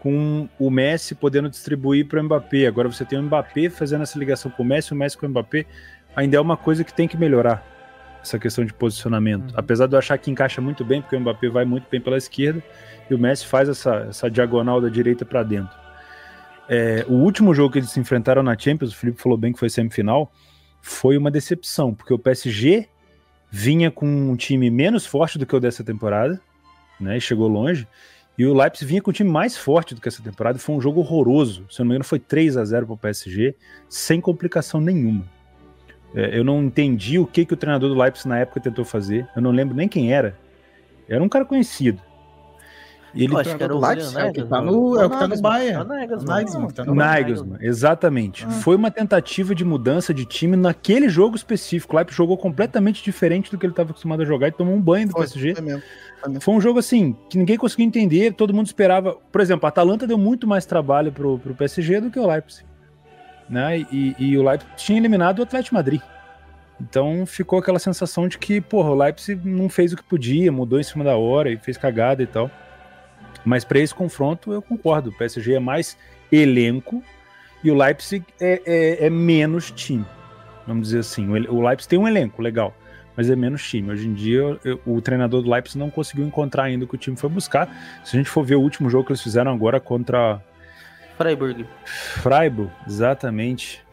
com 0.00 0.48
o 0.58 0.70
Messi 0.70 1.14
podendo 1.14 1.50
distribuir 1.50 2.06
para 2.06 2.20
o 2.20 2.24
Mbappé. 2.24 2.66
Agora 2.66 2.90
você 2.90 3.04
tem 3.04 3.18
o 3.18 3.22
Mbappé 3.22 3.68
fazendo 3.68 4.02
essa 4.02 4.18
ligação 4.18 4.50
com 4.50 4.62
o 4.62 4.66
Messi, 4.66 4.92
o 4.92 4.96
Messi 4.96 5.16
com 5.16 5.26
o 5.26 5.28
Mbappé. 5.28 5.66
Ainda 6.16 6.38
é 6.38 6.40
uma 6.40 6.56
coisa 6.56 6.82
que 6.82 6.92
tem 6.92 7.06
que 7.06 7.16
melhorar, 7.16 7.64
essa 8.22 8.38
questão 8.38 8.64
de 8.64 8.72
posicionamento. 8.72 9.50
Uhum. 9.50 9.56
Apesar 9.56 9.86
de 9.86 9.94
eu 9.94 9.98
achar 9.98 10.16
que 10.18 10.30
encaixa 10.30 10.60
muito 10.60 10.84
bem, 10.84 11.00
porque 11.00 11.16
o 11.16 11.20
Mbappé 11.20 11.48
vai 11.48 11.64
muito 11.64 11.86
bem 11.90 12.00
pela 12.00 12.16
esquerda 12.16 12.62
e 13.08 13.14
o 13.14 13.18
Messi 13.18 13.46
faz 13.46 13.68
essa, 13.68 14.06
essa 14.08 14.30
diagonal 14.30 14.80
da 14.80 14.88
direita 14.88 15.24
para 15.24 15.42
dentro. 15.42 15.78
É, 16.68 17.04
o 17.08 17.14
último 17.14 17.52
jogo 17.52 17.72
que 17.72 17.78
eles 17.78 17.90
se 17.90 17.98
enfrentaram 17.98 18.42
na 18.42 18.56
Champions, 18.56 18.92
o 18.92 18.96
Felipe 18.96 19.20
falou 19.20 19.36
bem 19.36 19.52
que 19.52 19.58
foi 19.58 19.68
semifinal, 19.68 20.30
foi 20.80 21.16
uma 21.16 21.30
decepção, 21.30 21.92
porque 21.92 22.14
o 22.14 22.18
PSG 22.18 22.88
vinha 23.50 23.90
com 23.90 24.06
um 24.06 24.36
time 24.36 24.70
menos 24.70 25.04
forte 25.04 25.36
do 25.36 25.44
que 25.44 25.56
o 25.56 25.60
dessa 25.60 25.82
temporada, 25.82 26.40
né? 27.00 27.16
E 27.16 27.20
chegou 27.20 27.48
longe. 27.48 27.88
E 28.38 28.46
o 28.46 28.54
Leipzig 28.54 28.86
vinha 28.86 29.02
com 29.02 29.10
um 29.10 29.12
time 29.12 29.28
mais 29.28 29.56
forte 29.56 29.94
do 29.94 30.00
que 30.00 30.08
essa 30.08 30.22
temporada. 30.22 30.58
Foi 30.58 30.74
um 30.74 30.80
jogo 30.80 31.00
horroroso. 31.00 31.66
Se 31.68 31.80
eu 31.80 31.84
não 31.84 31.88
me 31.88 31.94
engano, 31.94 32.04
foi 32.04 32.18
3 32.18 32.56
a 32.56 32.64
0 32.64 32.86
para 32.86 32.94
o 32.94 32.96
PSG, 32.96 33.54
sem 33.88 34.20
complicação 34.20 34.80
nenhuma. 34.80 35.26
É, 36.14 36.38
eu 36.38 36.44
não 36.44 36.62
entendi 36.62 37.18
o 37.18 37.26
que, 37.26 37.44
que 37.44 37.54
o 37.54 37.56
treinador 37.56 37.88
do 37.88 37.98
Leipzig 37.98 38.28
na 38.28 38.38
época 38.38 38.60
tentou 38.60 38.84
fazer. 38.84 39.28
Eu 39.34 39.42
não 39.42 39.50
lembro 39.50 39.76
nem 39.76 39.88
quem 39.88 40.12
era. 40.12 40.36
Era 41.08 41.22
um 41.22 41.28
cara 41.28 41.44
conhecido. 41.44 42.00
Ele 43.14 43.36
acho 43.36 43.56
que 43.56 43.62
era 43.62 43.74
o 43.74 43.80
Leipzig, 43.80 44.16
é 44.16 44.24
o 44.24 44.32
que 44.32 44.44
tá 44.44 44.60
no, 44.60 45.00
é 45.00 45.06
o 45.06 45.10
que 45.10 45.18
tá 45.18 45.26
no 45.26 45.40
Bayern. 45.40 45.84
Nagelsmann, 46.94 47.58
exatamente. 47.60 48.44
Ah. 48.44 48.50
Foi 48.50 48.76
uma 48.76 48.90
tentativa 48.90 49.54
de 49.54 49.64
mudança 49.64 50.14
de 50.14 50.24
time 50.24 50.56
naquele 50.56 51.08
jogo 51.08 51.34
específico. 51.34 51.94
O 51.94 51.96
Leipzig 51.96 52.16
jogou 52.16 52.38
completamente 52.38 53.02
diferente 53.02 53.50
do 53.50 53.58
que 53.58 53.66
ele 53.66 53.72
estava 53.72 53.90
acostumado 53.90 54.22
a 54.22 54.24
jogar 54.24 54.48
e 54.48 54.52
tomou 54.52 54.74
um 54.74 54.80
banho 54.80 55.08
do 55.08 55.12
foi, 55.12 55.22
PSG. 55.22 55.54
Foi, 55.54 55.64
mesmo, 55.64 55.82
foi, 56.20 56.28
mesmo. 56.28 56.40
foi 56.40 56.54
um 56.54 56.60
jogo 56.60 56.78
assim 56.78 57.16
que 57.28 57.36
ninguém 57.36 57.56
conseguiu 57.56 57.86
entender, 57.86 58.32
todo 58.34 58.54
mundo 58.54 58.66
esperava. 58.66 59.16
Por 59.32 59.40
exemplo, 59.40 59.66
a 59.66 59.70
Atalanta 59.70 60.06
deu 60.06 60.18
muito 60.18 60.46
mais 60.46 60.64
trabalho 60.64 61.10
pro, 61.10 61.38
pro 61.38 61.54
PSG 61.54 62.00
do 62.00 62.10
que 62.10 62.18
o 62.18 62.26
Leipzig. 62.26 62.69
Né? 63.50 63.80
E, 63.90 64.14
e 64.16 64.38
o 64.38 64.48
Leipzig 64.48 64.72
tinha 64.76 64.98
eliminado 64.98 65.40
o 65.40 65.42
Atlético 65.42 65.74
Madrid. 65.74 66.00
Então 66.80 67.26
ficou 67.26 67.58
aquela 67.58 67.78
sensação 67.78 68.26
de 68.26 68.38
que, 68.38 68.60
porra, 68.60 68.90
o 68.90 68.94
Leipzig 68.94 69.46
não 69.46 69.68
fez 69.68 69.92
o 69.92 69.96
que 69.96 70.04
podia, 70.04 70.50
mudou 70.50 70.80
em 70.80 70.82
cima 70.82 71.04
da 71.04 71.16
hora 71.16 71.50
e 71.50 71.56
fez 71.58 71.76
cagada 71.76 72.22
e 72.22 72.26
tal. 72.26 72.50
Mas 73.44 73.64
para 73.64 73.80
esse 73.80 73.94
confronto 73.94 74.52
eu 74.52 74.62
concordo. 74.62 75.10
O 75.10 75.12
PSG 75.12 75.54
é 75.54 75.60
mais 75.60 75.98
elenco 76.30 77.02
e 77.62 77.70
o 77.70 77.74
Leipzig 77.74 78.24
é, 78.40 78.62
é, 78.64 79.06
é 79.06 79.10
menos 79.10 79.70
time. 79.70 80.06
Vamos 80.66 80.88
dizer 80.88 81.00
assim. 81.00 81.28
O 81.28 81.66
Leipzig 81.66 81.88
tem 81.88 81.98
um 81.98 82.08
elenco 82.08 82.40
legal, 82.40 82.74
mas 83.16 83.28
é 83.28 83.36
menos 83.36 83.68
time. 83.68 83.90
Hoje 83.90 84.06
em 84.06 84.14
dia 84.14 84.58
eu, 84.64 84.80
o 84.86 85.00
treinador 85.02 85.42
do 85.42 85.50
Leipzig 85.50 85.78
não 85.78 85.90
conseguiu 85.90 86.24
encontrar 86.24 86.64
ainda 86.64 86.84
o 86.84 86.88
que 86.88 86.94
o 86.94 86.98
time 86.98 87.16
foi 87.16 87.28
buscar. 87.28 87.68
Se 88.04 88.16
a 88.16 88.18
gente 88.18 88.30
for 88.30 88.44
ver 88.44 88.54
o 88.54 88.60
último 88.60 88.88
jogo 88.88 89.04
que 89.04 89.12
eles 89.12 89.22
fizeram 89.22 89.52
agora 89.52 89.80
contra 89.80 90.40
Freiburg. 91.20 91.66
Freiburg, 91.84 92.72
exatamente. 92.86 93.84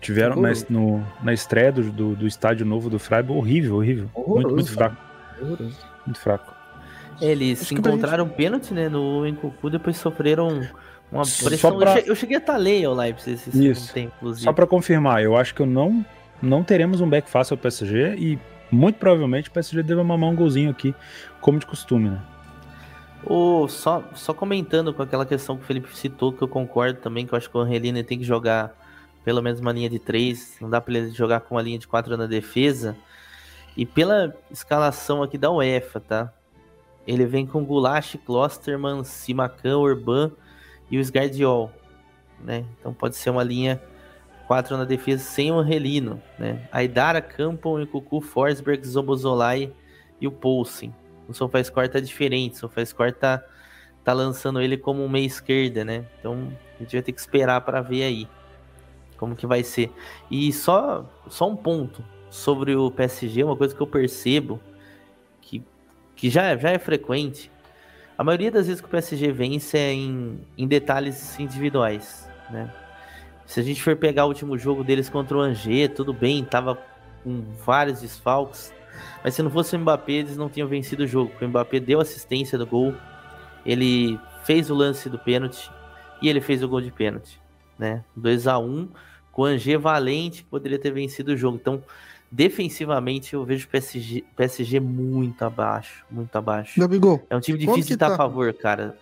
Tiveram 0.00 0.40
na, 0.40 0.52
no, 0.70 1.04
na 1.20 1.32
estreia 1.32 1.72
do, 1.72 1.90
do, 1.90 2.14
do, 2.14 2.26
estádio 2.26 2.64
novo 2.64 2.88
do 2.88 3.00
Freiburg, 3.00 3.36
horrível, 3.36 3.76
horrível. 3.76 4.10
Horroroso, 4.14 4.34
muito, 4.34 4.54
muito 4.54 4.72
fraco. 4.72 4.96
Horroroso. 5.42 5.86
Muito 6.06 6.20
fraco. 6.20 6.54
Eles 7.20 7.62
Acho 7.62 7.74
encontraram 7.74 8.26
gente... 8.26 8.36
pênalti, 8.36 8.72
né, 8.72 8.88
no 8.88 9.26
Encucu, 9.26 9.70
depois 9.70 9.96
sofreram 9.96 10.68
uma 11.10 11.24
pressão. 11.24 11.76
Pra... 11.76 11.98
Eu 11.98 12.14
cheguei 12.14 12.36
a 12.36 12.38
estar 12.38 12.56
ler 12.56 12.84
ao 12.84 12.94
Leipzig 12.94 13.32
esse 13.34 13.68
Isso. 13.68 13.92
tempo, 13.92 14.12
inclusive. 14.18 14.44
Só 14.44 14.52
para 14.52 14.66
confirmar, 14.68 15.20
eu 15.20 15.36
acho 15.36 15.52
que 15.56 15.62
eu 15.62 15.66
não, 15.66 16.06
não 16.40 16.62
teremos 16.62 17.00
um 17.00 17.08
back 17.08 17.28
fácil 17.28 17.54
ao 17.54 17.58
PSG 17.58 18.14
e 18.16 18.38
muito 18.70 19.00
provavelmente 19.00 19.48
o 19.48 19.52
PSG 19.52 19.82
deve 19.82 20.00
mamar 20.04 20.30
um 20.30 20.36
golzinho 20.36 20.70
aqui, 20.70 20.94
como 21.40 21.58
de 21.58 21.66
costume, 21.66 22.10
né? 22.10 22.20
Oh, 23.24 23.66
só, 23.68 24.04
só 24.14 24.32
comentando 24.32 24.94
com 24.94 25.02
aquela 25.02 25.26
questão 25.26 25.56
que 25.56 25.64
o 25.64 25.66
Felipe 25.66 25.96
citou, 25.96 26.32
que 26.32 26.42
eu 26.42 26.48
concordo 26.48 27.00
também, 27.00 27.26
que 27.26 27.32
eu 27.32 27.36
acho 27.36 27.50
que 27.50 27.56
o 27.56 27.60
Angelini 27.60 28.02
tem 28.02 28.18
que 28.18 28.24
jogar 28.24 28.74
pelo 29.24 29.42
menos 29.42 29.60
uma 29.60 29.72
linha 29.72 29.90
de 29.90 29.98
três, 29.98 30.56
não 30.60 30.70
dá 30.70 30.80
para 30.80 30.96
ele 30.96 31.10
jogar 31.10 31.40
com 31.40 31.56
uma 31.56 31.62
linha 31.62 31.78
de 31.78 31.86
quatro 31.86 32.16
na 32.16 32.26
defesa. 32.26 32.96
E 33.76 33.84
pela 33.84 34.34
escalação 34.50 35.22
aqui 35.22 35.36
da 35.36 35.50
UEFA, 35.50 36.00
tá? 36.00 36.32
Ele 37.06 37.26
vem 37.26 37.46
com 37.46 37.64
Gulash, 37.64 38.18
Klosterman, 38.24 39.04
Simacan, 39.04 39.78
Urban 39.78 40.32
e 40.90 40.96
o 40.96 41.00
Sgardiol, 41.00 41.70
né? 42.42 42.64
Então 42.78 42.94
pode 42.94 43.16
ser 43.16 43.30
uma 43.30 43.42
linha 43.42 43.80
4 44.46 44.78
na 44.78 44.84
defesa 44.84 45.22
sem 45.22 45.52
o 45.52 45.60
Relino, 45.60 46.22
né? 46.38 46.66
Aidara, 46.72 47.20
Campon, 47.20 47.86
Kuku, 47.86 48.22
Forsberg, 48.22 48.86
Zobozolai 48.86 49.70
e 50.18 50.26
o 50.26 50.32
Poulsen. 50.32 50.94
O 51.28 51.34
SofaScore 51.34 51.88
tá 51.88 52.00
diferente, 52.00 52.54
o 52.54 52.58
SofaScore 52.58 53.12
tá, 53.12 53.44
tá 54.02 54.12
lançando 54.12 54.60
ele 54.60 54.76
como 54.76 55.08
meia 55.08 55.26
esquerda, 55.26 55.84
né? 55.84 56.06
Então 56.18 56.50
a 56.76 56.82
gente 56.82 56.92
vai 56.92 57.02
ter 57.02 57.12
que 57.12 57.20
esperar 57.20 57.60
para 57.60 57.80
ver 57.80 58.02
aí 58.02 58.28
como 59.16 59.36
que 59.36 59.46
vai 59.46 59.62
ser. 59.62 59.92
E 60.30 60.52
só, 60.52 61.08
só 61.28 61.48
um 61.48 61.54
ponto 61.56 62.02
sobre 62.30 62.74
o 62.74 62.90
PSG, 62.90 63.44
uma 63.44 63.56
coisa 63.56 63.74
que 63.74 63.80
eu 63.80 63.86
percebo 63.86 64.60
que 66.18 66.28
já, 66.28 66.56
já 66.56 66.70
é 66.70 66.78
frequente, 66.78 67.50
a 68.18 68.24
maioria 68.24 68.50
das 68.50 68.66
vezes 68.66 68.80
que 68.80 68.88
o 68.88 68.90
PSG 68.90 69.30
vence 69.30 69.78
é 69.78 69.92
em, 69.92 70.40
em 70.58 70.66
detalhes 70.66 71.38
individuais, 71.38 72.28
né? 72.50 72.74
Se 73.46 73.60
a 73.60 73.62
gente 73.62 73.80
for 73.80 73.96
pegar 73.96 74.24
o 74.24 74.28
último 74.28 74.58
jogo 74.58 74.82
deles 74.82 75.08
contra 75.08 75.38
o 75.38 75.40
Angers, 75.40 75.92
tudo 75.94 76.12
bem, 76.12 76.44
tava 76.44 76.76
com 77.22 77.44
vários 77.64 78.00
desfalques, 78.00 78.74
mas 79.22 79.34
se 79.34 79.42
não 79.42 79.50
fosse 79.50 79.74
o 79.76 79.78
Mbappé, 79.78 80.12
eles 80.12 80.36
não 80.36 80.48
tinham 80.48 80.68
vencido 80.68 81.04
o 81.04 81.06
jogo, 81.06 81.32
o 81.40 81.48
Mbappé 81.48 81.80
deu 81.80 82.00
assistência 82.00 82.58
do 82.58 82.66
gol, 82.66 82.94
ele 83.64 84.18
fez 84.44 84.70
o 84.70 84.74
lance 84.74 85.08
do 85.08 85.18
pênalti 85.18 85.70
e 86.22 86.28
ele 86.28 86.40
fez 86.40 86.62
o 86.62 86.68
gol 86.68 86.80
de 86.80 86.90
pênalti, 86.90 87.40
né? 87.78 88.04
2 88.16 88.46
a 88.46 88.58
1 88.58 88.88
com 89.32 89.42
o 89.42 89.44
Angers 89.44 89.80
valente, 89.80 90.42
poderia 90.42 90.78
ter 90.78 90.90
vencido 90.90 91.32
o 91.32 91.36
jogo. 91.36 91.58
Então, 91.60 91.82
defensivamente 92.30 93.34
eu 93.34 93.44
vejo 93.44 93.66
o 93.66 93.68
PSG, 93.68 94.24
PSG 94.36 94.80
muito 94.80 95.44
abaixo, 95.44 96.04
muito 96.10 96.34
abaixo. 96.36 96.80
Gabigol, 96.80 97.24
é 97.30 97.36
um 97.36 97.40
time 97.40 97.58
difícil 97.58 97.90
de 97.90 97.96
dar 97.96 98.10
tá... 98.10 98.16
favor, 98.16 98.52
cara. 98.52 98.96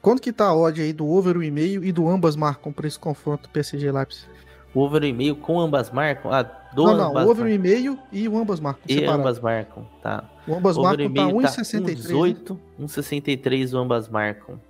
Quanto 0.00 0.22
que 0.22 0.32
tá 0.32 0.46
a 0.46 0.54
odd 0.54 0.80
aí 0.80 0.92
do 0.92 1.08
over 1.08 1.36
1,5 1.36 1.84
e 1.84 1.92
do 1.92 2.08
ambas 2.08 2.36
marcam 2.36 2.72
para 2.72 2.86
esse 2.86 2.98
confronto 2.98 3.48
PSG 3.50 3.90
Leipzig? 3.90 4.28
O 4.74 4.80
over 4.80 5.02
1,5 5.02 5.40
com 5.40 5.60
ambas 5.60 5.90
marcam? 5.90 6.32
Ah, 6.32 6.42
do 6.42 6.84
não, 6.84 6.96
não, 6.96 7.26
o 7.26 7.30
over 7.30 7.46
1,5 7.46 7.98
e 8.12 8.28
o 8.28 8.36
ambas 8.36 8.60
marcam. 8.60 8.82
E 8.86 8.94
separado. 8.94 9.20
ambas 9.20 9.40
marcam, 9.40 9.86
tá. 10.02 10.24
O 10.46 10.54
ambas 10.54 10.76
o 10.76 10.82
marcam 10.82 11.12
tá 11.12 11.22
1,63. 11.22 11.94
18, 11.94 12.60
1,63 12.80 13.72
o 13.74 13.78
ambas 13.78 14.08
marcam. 14.08 14.60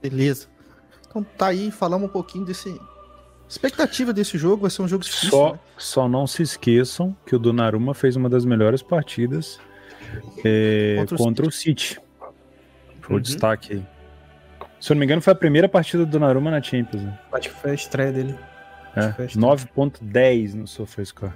Beleza. 0.00 0.46
Então 1.08 1.24
tá 1.36 1.48
aí, 1.48 1.70
falamos 1.70 2.08
um 2.08 2.12
pouquinho 2.12 2.44
desse 2.44 2.80
Expectativa 3.48 4.12
desse 4.12 4.38
jogo 4.38 4.62
vai 4.62 4.70
ser 4.70 4.82
um 4.82 4.88
jogo 4.88 5.04
difícil. 5.04 5.30
Só, 5.30 5.52
né? 5.52 5.58
só 5.76 6.08
não 6.08 6.26
se 6.26 6.42
esqueçam 6.42 7.14
que 7.26 7.36
o 7.36 7.38
Donnarumma 7.38 7.94
fez 7.94 8.16
uma 8.16 8.28
das 8.28 8.44
melhores 8.44 8.82
partidas 8.82 9.60
é, 10.44 10.96
contra, 10.98 11.14
o, 11.14 11.18
contra 11.18 11.50
City. 11.50 11.52
o 11.52 11.94
City. 11.94 12.00
Foi 13.00 13.14
uhum. 13.14 13.18
o 13.18 13.22
destaque 13.22 13.74
aí. 13.74 13.86
Se 14.80 14.92
eu 14.92 14.94
não 14.94 15.00
me 15.00 15.06
engano, 15.06 15.22
foi 15.22 15.32
a 15.32 15.36
primeira 15.36 15.68
partida 15.68 16.04
do 16.04 16.10
Donnarumma 16.10 16.50
na 16.50 16.60
Champions. 16.60 17.02
Né? 17.02 17.18
Acho 17.32 17.48
que 17.50 17.54
foi 17.54 17.70
a 17.70 17.74
estreia 17.74 18.12
dele. 18.12 18.34
É, 18.96 19.26
9.10 19.26 20.54
no 20.54 20.66
SofaScore. 20.66 21.32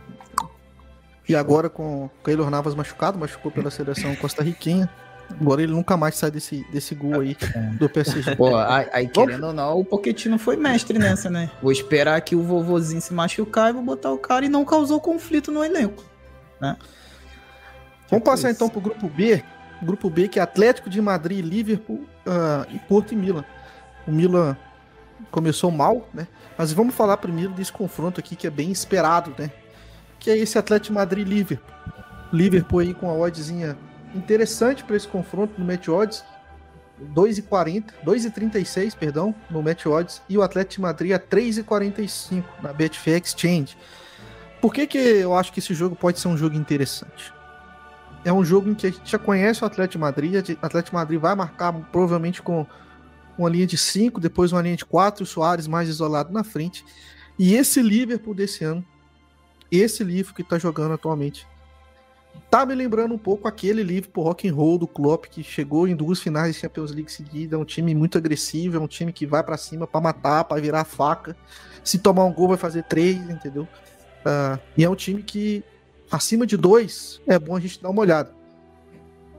E 1.29 1.37
agora 1.37 1.69
com 1.69 2.07
o 2.07 2.11
Keylor 2.25 2.49
Navas 2.51 2.75
machucado, 2.75 3.19
machucou 3.19 3.51
pela 3.51 3.71
seleção 3.71 4.15
costarriquenha. 4.17 4.89
Agora 5.31 5.63
ele 5.63 5.73
nunca 5.73 5.95
mais 5.95 6.17
sai 6.17 6.31
desse, 6.31 6.65
desse 6.73 6.95
gol 6.95 7.21
aí 7.21 7.37
do 7.79 7.89
PSG. 7.89 8.35
Pô, 8.35 8.57
aí, 8.57 8.89
aí 8.93 9.09
querendo 9.09 9.49
ou 9.49 9.53
não, 9.53 9.79
o 9.79 9.85
Pochettino 9.85 10.39
foi 10.39 10.57
mestre 10.57 10.99
nessa, 10.99 11.29
né? 11.29 11.51
Vou 11.63 11.71
esperar 11.71 12.19
que 12.23 12.35
o 12.35 12.43
vovozinho 12.43 13.01
se 13.03 13.13
machucar 13.13 13.69
e 13.69 13.73
vou 13.75 13.83
botar 13.83 14.11
o 14.11 14.19
cara 14.19 14.47
e 14.47 14.49
não 14.49 14.65
causou 14.65 14.99
conflito 15.01 15.53
no 15.53 15.63
elenco, 15.63 16.03
né? 16.59 16.77
Vamos 18.11 18.25
passar 18.25 18.51
então 18.51 18.71
pro 18.71 18.81
grupo 18.81 19.07
B. 19.09 19.43
Grupo 19.83 20.09
B 20.09 20.29
que 20.29 20.39
é 20.39 20.43
Atlético 20.43 20.89
de 20.89 21.01
Madrid, 21.01 21.45
Liverpool 21.45 22.01
uh, 22.27 22.67
e 22.75 22.79
Porto 22.79 23.13
e 23.13 23.17
Milan. 23.17 23.45
O 24.07 24.11
Milan 24.11 24.57
começou 25.31 25.71
mal, 25.71 26.09
né? 26.15 26.27
Mas 26.59 26.73
vamos 26.73 26.97
falar 26.97 27.17
primeiro 27.19 27.53
desse 27.53 27.73
confronto 27.73 28.19
aqui 28.19 28.35
que 28.35 28.49
é 28.49 28.51
bem 28.51 28.73
esperado, 28.73 29.33
né? 29.39 29.49
Que 30.19 30.31
é 30.33 30.37
esse 30.37 30.59
Atlético 30.59 30.95
Madrid 30.95 31.27
Liverpool. 31.27 31.73
Liverpool 32.33 32.81
aí 32.81 32.93
com 32.93 33.09
a 33.09 33.15
oddzinha 33.15 33.79
interessante 34.13 34.83
para 34.83 34.97
esse 34.97 35.07
confronto 35.07 35.55
no 35.57 35.65
match 35.65 35.87
odds. 35.87 36.25
2,40, 37.15 37.85
2,36, 38.05 38.97
perdão, 38.97 39.33
no 39.49 39.63
match 39.63 39.87
odds. 39.87 40.21
E 40.29 40.37
o 40.37 40.43
Atlético 40.43 40.83
Madrid 40.83 41.13
a 41.13 41.19
3,45 41.21 42.43
na 42.61 42.73
Betfair 42.73 43.23
Exchange. 43.23 43.77
Por 44.61 44.75
que, 44.75 44.85
que 44.89 44.99
eu 44.99 45.35
acho 45.37 45.53
que 45.53 45.61
esse 45.61 45.73
jogo 45.73 45.95
pode 45.95 46.19
ser 46.19 46.27
um 46.27 46.37
jogo 46.37 46.57
interessante? 46.57 47.33
É 48.25 48.33
um 48.33 48.45
jogo 48.45 48.69
em 48.69 48.75
que 48.75 48.89
a 48.89 48.91
gente 48.91 49.09
já 49.09 49.19
conhece 49.19 49.63
o 49.63 49.67
Atlético 49.67 50.01
Madrid. 50.01 50.35
O 50.61 50.67
Atlético 50.67 50.97
Madrid 50.97 51.21
vai 51.21 51.37
marcar 51.37 51.73
provavelmente 51.73 52.43
com 52.43 52.67
uma 53.39 53.49
linha 53.49 53.67
de 53.67 53.79
5, 53.79 54.21
depois 54.21 54.53
uma 54.53 54.63
linha 54.63 54.77
de 54.77 54.85
4, 54.85 55.23
o 55.23 55.27
Soares 55.27 55.67
mais 55.67 55.89
isolado 55.89 56.33
na 56.33 56.43
frente. 56.43 56.85
E 57.39 57.55
esse 57.55 57.81
Liverpool 57.81 58.35
desse 58.35 58.65
ano, 58.65 58.85
esse 59.71 60.03
Liverpool 60.03 60.35
que 60.35 60.43
está 60.43 60.59
jogando 60.59 60.95
atualmente, 60.95 61.47
tá 62.51 62.65
me 62.65 62.75
lembrando 62.75 63.15
um 63.15 63.19
pouco 63.19 63.47
aquele 63.47 63.83
Liverpool 63.83 64.25
rock 64.25 64.49
and 64.49 64.55
roll 64.55 64.79
do 64.79 64.87
Klopp 64.87 65.27
que 65.27 65.43
chegou 65.43 65.87
em 65.87 65.95
duas 65.95 66.21
finais 66.21 66.55
de 66.55 66.61
Champions 66.61 66.91
League 66.91 67.13
seguida, 67.13 67.57
é 67.57 67.59
um 67.59 67.65
time 67.65 67.95
muito 67.95 68.19
agressivo, 68.19 68.77
é 68.77 68.81
um 68.81 68.87
time 68.87 69.13
que 69.13 69.27
vai 69.27 69.43
para 69.43 69.57
cima 69.57 69.87
para 69.87 70.01
matar, 70.01 70.45
para 70.45 70.61
virar 70.61 70.85
faca. 70.85 71.37
Se 71.85 71.99
tomar 71.99 72.25
um 72.25 72.33
gol 72.33 72.49
vai 72.49 72.57
fazer 72.57 72.85
três, 72.85 73.19
entendeu? 73.29 73.69
Uh, 74.21 74.59
e 74.77 74.85
é 74.85 74.91
um 74.91 74.97
time 74.97 75.23
que, 75.23 75.63
acima 76.11 76.47
de 76.47 76.57
dois, 76.57 77.21
é 77.27 77.39
bom 77.39 77.57
a 77.57 77.61
gente 77.61 77.81
dar 77.81 77.91
uma 77.91 78.01
olhada. 78.01 78.35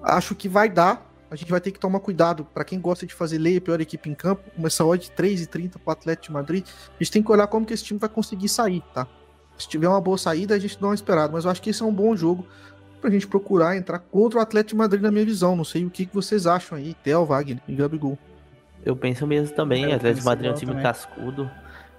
Acho 0.02 0.36
que 0.36 0.48
vai 0.48 0.70
dar. 0.70 1.09
A 1.32 1.36
gente 1.36 1.50
vai 1.50 1.62
ter 1.62 1.72
que 1.72 1.80
tomar 1.80 2.00
cuidado. 2.00 2.46
Para 2.46 2.64
quem 2.64 2.80
gosta 2.80 3.06
de 3.06 3.14
fazer 3.14 3.38
lei, 3.38 3.60
pior 3.60 3.80
equipe 3.80 4.10
em 4.10 4.16
campo, 4.16 4.44
odd 4.58 5.04
de 5.04 5.12
3,30 5.12 5.74
para 5.74 5.82
o 5.86 5.92
Atlético 5.92 6.28
de 6.28 6.34
Madrid, 6.34 6.66
a 6.66 7.04
gente 7.04 7.12
tem 7.12 7.24
que 7.24 7.32
olhar 7.32 7.48
como 7.48 7.66
que 7.66 7.74
esse 7.74 7.84
time 7.84 8.00
vai 8.00 8.10
conseguir 8.10 8.50
sair, 8.50 8.82
tá? 8.94 9.08
Se 9.58 9.68
tiver 9.68 9.88
uma 9.88 10.02
boa 10.02 10.18
saída, 10.18 10.56
a 10.56 10.60
gente 10.60 10.80
dá 10.80 10.88
uma 10.88 10.96
esperada. 10.96 11.32
Mas 11.34 11.46
eu 11.46 11.52
acho 11.52 11.62
que 11.62 11.70
esse 11.70 11.84
é 11.84 11.86
um 11.86 11.94
bom 11.94 12.16
jogo 12.16 12.48
para 13.00 13.10
a 13.10 13.14
gente 13.14 13.28
procurar 13.28 13.78
entrar 13.78 14.00
contra 14.00 14.40
o 14.40 14.42
Atlético 14.42 14.72
de 14.72 14.78
Madrid 14.78 15.02
na 15.02 15.12
minha 15.12 15.26
visão. 15.26 15.56
Não 15.56 15.64
sei 15.64 15.86
o 15.86 15.90
que, 15.90 16.06
que 16.06 16.16
vocês 16.16 16.48
acham 16.48 16.78
aí, 16.78 16.94
Theo, 17.04 17.26
Wagner 17.26 17.62
e 17.68 17.76
Gabigol. 17.76 18.18
Eu 18.86 18.96
penso 18.96 19.28
mesmo 19.28 19.56
também. 19.56 19.86
O 19.86 19.96
Atlético 19.96 20.22
de 20.22 20.26
Madrid 20.26 20.50
é 20.50 20.54
um 20.54 20.56
time 20.56 20.72
também. 20.72 20.84
cascudo. 20.84 21.52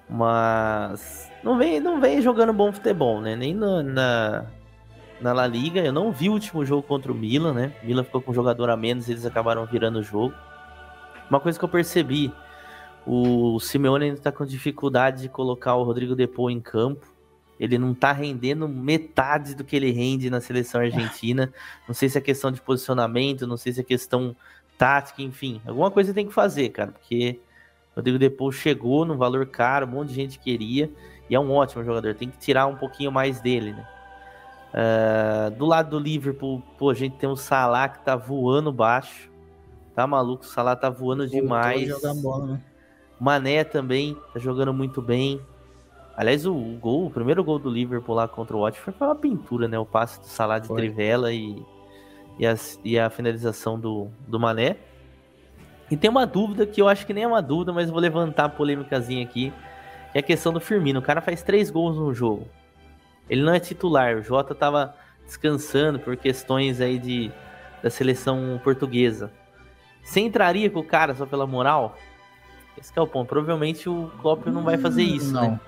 Mas 0.09 1.31
não 1.45 1.57
vem, 1.57 1.79
não 1.79 2.01
vem 2.01 2.21
jogando 2.21 2.53
bom 2.53 2.73
futebol, 2.73 3.21
né? 3.21 3.37
Nem 3.37 3.55
na, 3.55 3.83
na, 3.83 4.47
na, 5.21 5.33
La 5.33 5.47
Liga. 5.47 5.81
Eu 5.81 5.93
não 5.93 6.13
vi 6.13 6.29
o 6.29 6.33
último 6.33 6.65
jogo 6.65 6.83
contra 6.83 7.11
o 7.13 7.15
Milan, 7.15 7.53
né? 7.53 7.73
O 7.83 7.87
Milan 7.87 8.05
ficou 8.05 8.21
com 8.21 8.31
um 8.31 8.35
jogador 8.35 8.71
a 8.71 8.77
menos 8.77 9.09
e 9.09 9.13
eles 9.13 9.27
acabaram 9.27 9.65
virando 9.67 9.99
o 9.99 10.03
jogo. 10.03 10.35
Uma 11.29 11.41
coisa 11.41 11.59
que 11.59 11.65
eu 11.65 11.69
percebi, 11.69 12.33
o 13.07 13.59
Simeone 13.61 14.07
ainda 14.07 14.21
tá 14.21 14.33
com 14.33 14.45
dificuldade 14.45 15.23
de 15.23 15.29
colocar 15.29 15.75
o 15.75 15.83
Rodrigo 15.83 16.15
Depô 16.15 16.51
em 16.51 16.61
campo. 16.61 17.07
Ele 17.59 17.77
não 17.79 17.93
tá 17.93 18.11
rendendo 18.11 18.69
metade 18.69 19.55
do 19.55 19.63
que 19.63 19.77
ele 19.77 19.91
rende 19.91 20.31
na 20.31 20.41
seleção 20.41 20.81
argentina. 20.81 21.53
Não 21.87 21.95
sei 21.95 22.09
se 22.09 22.17
é 22.17 22.21
questão 22.21 22.51
de 22.51 22.61
posicionamento, 22.61 23.47
não 23.47 23.59
sei 23.59 23.73
se 23.73 23.81
é 23.81 23.85
questão 23.85 24.35
tática, 24.79 25.21
enfim. 25.21 25.61
Alguma 25.67 25.91
coisa 25.91 26.15
tem 26.15 26.27
que 26.27 26.33
fazer, 26.33 26.71
cara, 26.71 26.93
porque 26.93 27.39
Rodrigo 27.95 28.19
Depou 28.19 28.51
chegou 28.51 29.05
num 29.05 29.19
valor 29.19 29.45
caro, 29.45 29.87
um 29.87 29.91
monte 29.91 30.09
de 30.09 30.15
gente 30.15 30.39
queria, 30.39 30.91
e 31.29 31.35
é 31.35 31.39
um 31.41 31.51
ótimo 31.51 31.85
jogador. 31.85 32.15
Tem 32.15 32.31
que 32.31 32.39
tirar 32.39 32.67
um 32.67 32.77
pouquinho 32.77 33.13
mais 33.13 33.43
dele, 33.43 33.75
né? 33.75 33.87
Uh, 34.73 35.51
do 35.57 35.67
lado 35.67 35.91
do 35.91 35.99
Liverpool, 35.99 36.63
pô, 36.79 36.91
a 36.91 36.95
gente 36.95 37.17
tem 37.17 37.29
o 37.29 37.37
Salah 37.37 37.89
que 37.89 38.05
tá 38.05 38.15
voando 38.15 38.73
baixo. 38.73 39.31
Tá 39.95 40.07
maluco? 40.07 40.45
O 40.45 40.47
Salah 40.47 40.77
tá 40.77 40.89
voando 40.89 41.27
demais. 41.27 41.91
Bola, 42.23 42.47
né? 42.47 42.61
Mané 43.19 43.65
também 43.65 44.17
tá 44.33 44.39
jogando 44.39 44.73
muito 44.73 45.03
bem. 45.03 45.41
Aliás, 46.17 46.47
o, 46.47 46.55
o, 46.55 46.79
gol, 46.79 47.07
o 47.07 47.11
primeiro 47.11 47.43
gol 47.43 47.59
do 47.59 47.69
Liverpool 47.69 48.15
lá 48.15 48.29
contra 48.29 48.57
o 48.57 48.61
Watford 48.61 48.97
foi 48.97 49.07
uma 49.09 49.17
pintura, 49.17 49.67
né? 49.67 49.79
O 49.79 49.85
passe 49.85 50.21
do 50.21 50.27
Salah 50.27 50.59
de 50.59 50.69
foi. 50.69 50.77
trivela 50.77 51.33
e, 51.33 51.63
e, 52.39 52.47
a, 52.47 52.55
e 52.85 52.99
a 52.99 53.11
finalização 53.11 53.79
do, 53.79 54.09
do 54.29 54.39
Mané. 54.39 54.77
E 55.91 55.97
tem 55.97 56.09
uma 56.09 56.27
dúvida 56.27 56.65
que 56.65 56.81
eu 56.81 56.89
acho 56.89 57.05
que 57.05 57.13
nem 57.13 57.25
é 57.25 57.27
uma 57.27 57.43
dúvida, 57.43 57.73
mas 57.73 57.91
vou 57.91 57.99
levantar 57.99 58.45
a 58.45 58.49
polêmicazinha 58.49 59.25
aqui. 59.25 59.53
Que 60.13 60.19
é 60.19 60.21
a 60.21 60.23
questão 60.23 60.53
do 60.53 60.61
Firmino. 60.61 61.01
O 61.01 61.03
cara 61.03 61.21
faz 61.21 61.43
três 61.43 61.71
gols 61.71 61.97
no 61.97 62.15
jogo. 62.15 62.47
Ele 63.31 63.43
não 63.43 63.55
é 63.55 63.61
titular. 63.61 64.17
O 64.17 64.23
Jota 64.23 64.55
tava 64.55 64.95
descansando 65.25 66.01
por 66.01 66.17
questões 66.17 66.81
aí 66.81 66.99
de, 66.99 67.31
da 67.81 67.89
seleção 67.89 68.61
portuguesa. 68.63 69.31
Você 70.03 70.21
entraria 70.21 70.69
com 70.69 70.81
o 70.81 70.85
cara 70.85 71.15
só 71.15 71.25
pela 71.25 71.47
moral? 71.47 71.97
Esse 72.77 72.93
é 72.97 73.01
o 73.01 73.07
ponto. 73.07 73.29
Provavelmente 73.29 73.89
o 73.89 74.11
Klopp 74.21 74.47
não 74.47 74.65
vai 74.65 74.77
fazer 74.77 75.05
hum, 75.05 75.15
isso, 75.15 75.33
não. 75.33 75.53
né? 75.53 75.61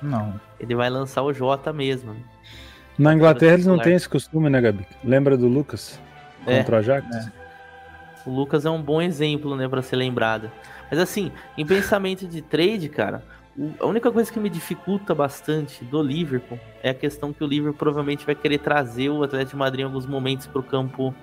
Não. 0.00 0.40
Ele 0.58 0.74
vai 0.74 0.88
lançar 0.88 1.22
o 1.22 1.32
Jota 1.32 1.72
mesmo. 1.72 2.16
Na 2.98 3.14
Inglaterra 3.14 3.54
eles 3.54 3.66
não 3.66 3.78
têm 3.78 3.94
esse 3.94 4.08
costume, 4.08 4.48
né, 4.48 4.60
Gabi? 4.60 4.86
Lembra 5.04 5.36
do 5.36 5.48
Lucas? 5.48 6.00
É. 6.46 6.58
Contra 6.58 6.76
o 6.76 6.78
Ajax? 6.78 7.16
É. 7.16 7.32
O 8.24 8.30
Lucas 8.30 8.64
é 8.64 8.70
um 8.70 8.80
bom 8.80 9.02
exemplo, 9.02 9.56
né, 9.56 9.68
para 9.68 9.82
ser 9.82 9.96
lembrado. 9.96 10.50
Mas 10.90 10.98
assim, 10.98 11.32
em 11.56 11.66
pensamento 11.66 12.26
de 12.26 12.40
trade, 12.40 12.88
cara, 12.88 13.24
a 13.78 13.86
única 13.86 14.10
coisa 14.10 14.32
que 14.32 14.40
me 14.40 14.48
dificulta 14.48 15.14
bastante 15.14 15.84
do 15.84 16.02
Liverpool 16.02 16.58
é 16.82 16.90
a 16.90 16.94
questão 16.94 17.32
que 17.32 17.44
o 17.44 17.46
Liverpool 17.46 17.78
provavelmente 17.78 18.24
vai 18.24 18.34
querer 18.34 18.58
trazer 18.58 19.10
o 19.10 19.22
Atlético 19.22 19.50
de 19.50 19.56
Madrid 19.56 19.80
em 19.80 19.84
alguns 19.84 20.06
momentos 20.06 20.46
para 20.46 20.60
o 20.60 20.62
campo 20.62 21.14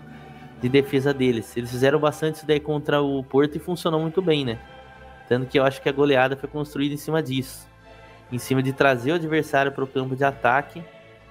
de 0.61 0.69
defesa 0.69 1.13
deles. 1.13 1.55
Eles 1.57 1.71
fizeram 1.71 1.99
bastante 1.99 2.35
isso 2.35 2.45
daí 2.45 2.59
contra 2.59 3.01
o 3.01 3.23
Porto 3.23 3.55
e 3.55 3.59
funcionou 3.59 3.99
muito 3.99 4.21
bem, 4.21 4.45
né? 4.45 4.59
Tanto 5.27 5.47
que 5.47 5.57
eu 5.57 5.63
acho 5.63 5.81
que 5.81 5.89
a 5.89 5.91
goleada 5.91 6.35
foi 6.35 6.47
construída 6.47 6.93
em 6.93 6.97
cima 6.97 7.23
disso. 7.23 7.67
Em 8.31 8.37
cima 8.37 8.61
de 8.61 8.73
trazer 8.73 9.11
o 9.11 9.15
adversário 9.15 9.71
para 9.71 9.83
o 9.83 9.87
campo 9.87 10.15
de 10.15 10.23
ataque 10.23 10.83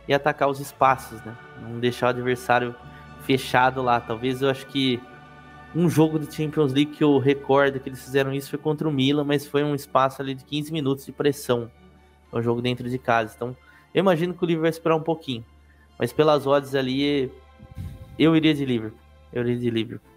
e 0.08 0.12
atacar 0.12 0.48
os 0.48 0.58
espaços, 0.58 1.22
né? 1.22 1.32
Não 1.62 1.78
deixar 1.78 2.06
o 2.06 2.10
adversário 2.10 2.74
fechado 3.22 3.82
lá. 3.82 4.00
Talvez 4.00 4.42
eu 4.42 4.50
acho 4.50 4.66
que 4.66 5.00
um 5.74 5.88
jogo 5.88 6.18
de 6.18 6.34
Champions 6.34 6.72
League 6.72 6.92
que 6.92 7.04
eu 7.04 7.18
recordo 7.18 7.78
que 7.78 7.88
eles 7.88 8.02
fizeram 8.02 8.32
isso 8.32 8.50
foi 8.50 8.58
contra 8.58 8.88
o 8.88 8.92
Milan, 8.92 9.24
mas 9.24 9.46
foi 9.46 9.62
um 9.62 9.74
espaço 9.74 10.22
ali 10.22 10.34
de 10.34 10.44
15 10.44 10.72
minutos 10.72 11.04
de 11.04 11.12
pressão. 11.12 11.70
É 12.32 12.38
um 12.38 12.42
jogo 12.42 12.62
dentro 12.62 12.88
de 12.88 12.98
casa. 12.98 13.32
Então, 13.34 13.56
eu 13.94 14.00
imagino 14.00 14.34
que 14.34 14.42
o 14.42 14.46
Liverpool 14.46 14.62
vai 14.62 14.70
esperar 14.70 14.96
um 14.96 15.02
pouquinho. 15.02 15.44
Mas 15.98 16.12
pelas 16.12 16.46
odds 16.46 16.74
ali, 16.74 17.30
eu 18.18 18.36
iria 18.36 18.54
de 18.54 18.64
Liverpool. 18.64 18.98
Eu 19.32 19.42
iria 19.42 19.58
de 19.58 19.70
Liverpool. 19.70 20.08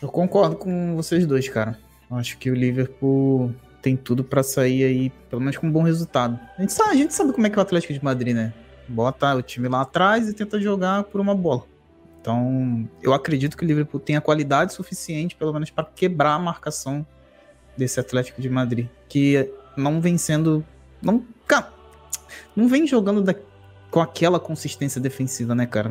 Eu 0.00 0.08
concordo 0.08 0.56
com 0.56 0.94
vocês 0.94 1.26
dois, 1.26 1.48
cara. 1.48 1.78
Acho 2.10 2.38
que 2.38 2.50
o 2.50 2.54
Liverpool 2.54 3.52
tem 3.82 3.96
tudo 3.96 4.22
para 4.22 4.42
sair 4.42 4.84
aí, 4.84 5.10
pelo 5.28 5.40
menos 5.40 5.56
com 5.56 5.66
um 5.66 5.72
bom 5.72 5.82
resultado. 5.82 6.38
A 6.56 6.60
gente, 6.60 6.72
sabe, 6.72 6.90
a 6.90 6.94
gente 6.94 7.14
sabe 7.14 7.32
como 7.32 7.46
é 7.46 7.50
que 7.50 7.56
é 7.56 7.58
o 7.58 7.62
Atlético 7.62 7.92
de 7.92 8.02
Madrid, 8.02 8.34
né? 8.34 8.52
Bota 8.88 9.34
o 9.34 9.42
time 9.42 9.68
lá 9.68 9.82
atrás 9.82 10.28
e 10.28 10.34
tenta 10.34 10.60
jogar 10.60 11.04
por 11.04 11.20
uma 11.20 11.34
bola. 11.34 11.64
Então, 12.28 12.86
eu 13.02 13.14
acredito 13.14 13.56
que 13.56 13.64
o 13.64 13.66
Liverpool 13.66 13.98
tem 13.98 14.14
a 14.14 14.20
qualidade 14.20 14.74
suficiente, 14.74 15.34
pelo 15.34 15.50
menos, 15.50 15.70
para 15.70 15.84
quebrar 15.84 16.34
a 16.34 16.38
marcação 16.38 17.06
desse 17.74 17.98
Atlético 17.98 18.42
de 18.42 18.50
Madrid, 18.50 18.86
que 19.08 19.50
não 19.74 19.98
vem 19.98 20.18
sendo. 20.18 20.62
Não, 21.00 21.24
não 22.54 22.68
vem 22.68 22.86
jogando 22.86 23.22
da, 23.22 23.34
com 23.90 24.02
aquela 24.02 24.38
consistência 24.38 25.00
defensiva, 25.00 25.54
né, 25.54 25.64
cara? 25.64 25.90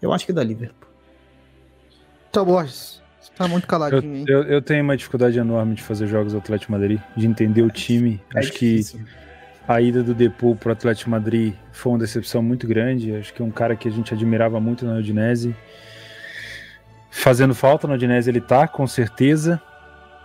Eu 0.00 0.10
acho 0.10 0.24
que 0.24 0.32
é 0.32 0.34
da 0.34 0.42
Liverpool. 0.42 0.88
Então, 2.30 2.46
Borges, 2.46 3.02
você 3.20 3.30
tá 3.36 3.46
muito 3.46 3.66
caladinho, 3.66 4.16
hein? 4.16 4.24
Eu, 4.26 4.44
eu, 4.44 4.52
eu, 4.52 4.62
tenho 4.62 4.82
uma 4.82 4.96
dificuldade 4.96 5.38
enorme 5.38 5.74
de 5.74 5.82
fazer 5.82 6.06
jogos 6.06 6.32
do 6.32 6.38
Atlético 6.38 6.72
de 6.72 6.78
Madrid, 6.78 7.00
de 7.14 7.26
entender 7.26 7.60
o 7.60 7.70
time. 7.70 8.22
É 8.34 8.38
acho 8.38 8.52
difícil. 8.52 9.00
que 9.00 9.23
a 9.66 9.80
ida 9.80 10.02
do 10.02 10.14
Depô 10.14 10.54
pro 10.54 10.72
Atlético 10.72 11.10
Madrid 11.10 11.54
foi 11.72 11.92
uma 11.92 11.98
decepção 11.98 12.42
muito 12.42 12.66
grande. 12.66 13.14
Acho 13.16 13.32
que 13.32 13.40
é 13.40 13.44
um 13.44 13.50
cara 13.50 13.74
que 13.74 13.88
a 13.88 13.90
gente 13.90 14.12
admirava 14.12 14.60
muito 14.60 14.84
na 14.84 14.96
Udinese. 14.98 15.56
Fazendo 17.10 17.54
falta 17.54 17.88
na 17.88 17.94
Udinese 17.94 18.30
ele 18.30 18.40
tá, 18.40 18.68
com 18.68 18.86
certeza. 18.86 19.60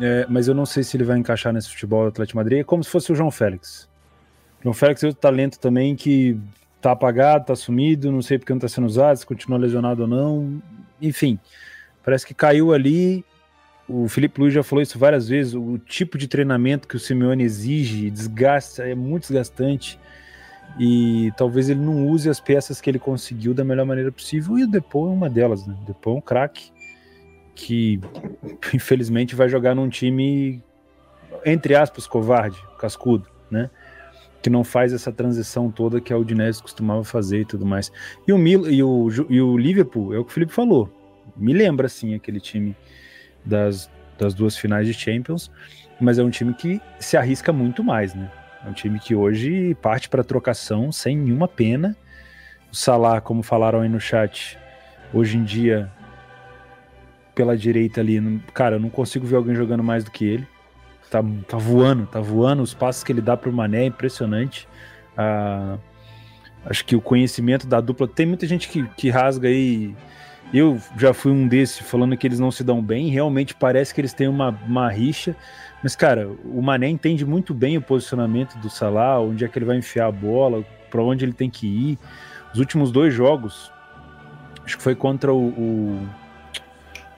É, 0.02 0.26
mas 0.30 0.48
eu 0.48 0.56
não 0.56 0.66
sei 0.66 0.84
se 0.84 0.96
ele 0.98 1.04
vai 1.04 1.18
encaixar 1.18 1.54
nesse 1.54 1.70
futebol 1.70 2.04
do 2.04 2.10
Atlético 2.10 2.38
Madrid. 2.38 2.60
É 2.60 2.64
como 2.64 2.84
se 2.84 2.90
fosse 2.90 3.12
o 3.12 3.16
João 3.16 3.32
Félix. 3.32 3.90
O 4.60 4.64
João 4.64 4.74
Félix 4.74 5.04
é 5.04 5.08
outro 5.08 5.22
talento 5.22 5.60
também 5.60 5.96
que 5.96 6.38
tá 6.82 6.92
apagado, 6.92 7.46
tá 7.46 7.56
sumido, 7.56 8.12
não 8.12 8.22
sei 8.22 8.38
porque 8.38 8.54
não 8.54 8.60
tá 8.60 8.68
sendo 8.68 8.88
usado, 8.88 9.18
se 9.18 9.26
continua 9.26 9.58
lesionado 9.58 10.04
ou 10.04 10.08
não. 10.08 10.62
Enfim, 11.02 11.40
parece 12.04 12.26
que 12.26 12.34
caiu 12.34 12.74
ali 12.74 13.24
o 13.90 14.08
Felipe 14.08 14.40
Luiz 14.40 14.54
já 14.54 14.62
falou 14.62 14.84
isso 14.84 15.00
várias 15.00 15.28
vezes, 15.28 15.56
o 15.56 15.80
tipo 15.80 16.18
de 16.18 16.28
treinamento 16.28 16.88
que 16.88 16.96
o 16.96 17.00
Simeone 17.00 17.44
exige, 17.44 18.12
desgasta, 18.12 18.88
é 18.88 18.94
muito 18.94 19.24
desgastante 19.24 20.00
e 20.80 21.32
talvez 21.36 21.70
ele 21.70 21.80
não 21.80 22.08
use 22.08 22.30
as 22.30 22.40
peças 22.40 22.80
que 22.80 22.88
ele 22.88 23.00
conseguiu 23.00 23.54
da 23.54 23.64
melhor 23.64 23.88
maneira 23.88 24.12
possível 24.12 24.60
e 24.60 24.64
o 24.64 24.68
Depô 24.68 25.08
é 25.08 25.12
uma 25.12 25.28
delas, 25.28 25.66
né? 25.66 25.76
O 25.82 25.86
Depô 25.86 26.12
é 26.12 26.14
um 26.14 26.22
craque 26.22 26.72
que 27.56 28.00
infelizmente 28.74 29.36
vai 29.36 29.50
jogar 29.50 29.74
num 29.74 29.90
time 29.90 30.64
entre 31.44 31.76
aspas 31.76 32.06
covarde, 32.06 32.58
cascudo, 32.78 33.28
né? 33.50 33.72
Que 34.42 34.52
não 34.52 34.64
faz 34.64 34.94
essa 34.94 35.12
transição 35.12 35.72
toda 35.72 36.00
que 36.00 36.14
a 36.14 36.18
Udinese 36.18 36.62
costumava 36.62 37.04
fazer 37.04 37.42
e 37.42 37.46
tudo 37.46 37.66
mais. 37.66 37.92
E 38.28 38.32
o, 38.32 38.38
Mil 38.38 38.70
e 38.70 38.84
o, 38.84 39.08
e 39.28 39.42
o 39.42 39.58
Liverpool, 39.58 40.14
é 40.14 40.20
o 40.20 40.24
que 40.24 40.30
o 40.30 40.34
Felipe 40.34 40.54
falou, 40.54 40.90
me 41.36 41.54
lembra 41.54 41.88
assim 41.88 42.14
aquele 42.14 42.40
time 42.40 42.76
das, 43.50 43.90
das 44.18 44.34
duas 44.34 44.56
finais 44.56 44.88
de 44.88 44.94
Champions, 44.94 45.52
mas 46.00 46.18
é 46.18 46.24
um 46.24 46.30
time 46.30 46.54
que 46.54 46.82
se 47.00 47.18
arrisca 47.18 47.52
muito 47.52 47.84
mais, 47.84 48.14
né? 48.14 48.32
É 48.66 48.70
um 48.70 48.74
time 48.74 49.00
que 49.00 49.16
hoje 49.16 49.76
parte 49.82 50.08
para 50.08 50.24
trocação 50.24 50.92
sem 50.92 51.18
nenhuma 51.18 51.48
pena. 51.48 51.96
o 52.72 52.76
Salah, 52.76 53.20
como 53.20 53.42
falaram 53.42 53.82
aí 53.82 53.90
no 53.90 54.00
chat, 54.00 54.58
hoje 55.14 55.38
em 55.38 55.44
dia, 55.44 55.92
pela 57.34 57.58
direita 57.58 58.02
ali, 58.02 58.22
cara, 58.54 58.76
eu 58.76 58.80
não 58.80 58.90
consigo 58.90 59.26
ver 59.26 59.38
alguém 59.38 59.56
jogando 59.56 59.84
mais 59.84 60.04
do 60.04 60.12
que 60.12 60.26
ele. 60.26 60.48
Tá, 61.10 61.24
tá 61.48 61.58
voando, 61.58 62.06
tá 62.06 62.20
voando. 62.20 62.62
Os 62.62 62.74
passos 62.74 63.04
que 63.04 63.12
ele 63.12 63.22
dá 63.22 63.36
pro 63.36 63.52
Mané 63.52 63.84
é 63.84 63.86
impressionante. 63.86 64.68
Ah, 65.18 65.78
acho 66.66 66.86
que 66.86 66.96
o 66.96 67.02
conhecimento 67.02 67.66
da 67.66 67.82
dupla. 67.82 68.08
Tem 68.08 68.26
muita 68.26 68.46
gente 68.46 68.70
que, 68.70 68.88
que 68.90 69.10
rasga 69.10 69.48
aí. 69.48 69.96
Eu 70.54 70.80
já 70.98 71.14
fui 71.14 71.32
um 71.32 71.48
desses 71.48 71.80
falando 71.80 72.18
que 72.18 72.26
eles 72.26 72.40
não 72.40 72.50
se 72.50 72.64
dão 72.64 72.82
bem. 72.82 73.10
Realmente 73.10 73.54
parece 73.54 73.94
que 73.94 74.02
eles 74.02 74.14
têm 74.14 74.28
uma, 74.28 74.50
uma 74.66 74.90
rixa. 74.90 75.36
Mas, 75.84 75.96
cara, 75.96 76.28
o 76.44 76.62
Mané 76.62 76.90
entende 76.90 77.26
muito 77.26 77.54
bem 77.54 77.78
o 77.78 77.82
posicionamento 77.82 78.56
do 78.58 78.70
Salah, 78.70 79.20
onde 79.20 79.46
é 79.46 79.48
que 79.48 79.58
ele 79.58 79.66
vai 79.66 79.78
enfiar 79.78 80.08
a 80.08 80.12
bola, 80.12 80.66
para 80.90 81.02
onde 81.04 81.24
ele 81.24 81.34
tem 81.34 81.50
que 81.50 81.68
ir. 81.68 82.00
Os 82.52 82.60
últimos 82.60 82.92
dois 82.92 83.14
jogos, 83.14 83.72
acho 84.66 84.78
que 84.78 84.84
foi 84.84 84.96
contra 84.96 85.32
o, 85.32 85.50
o, 85.50 86.10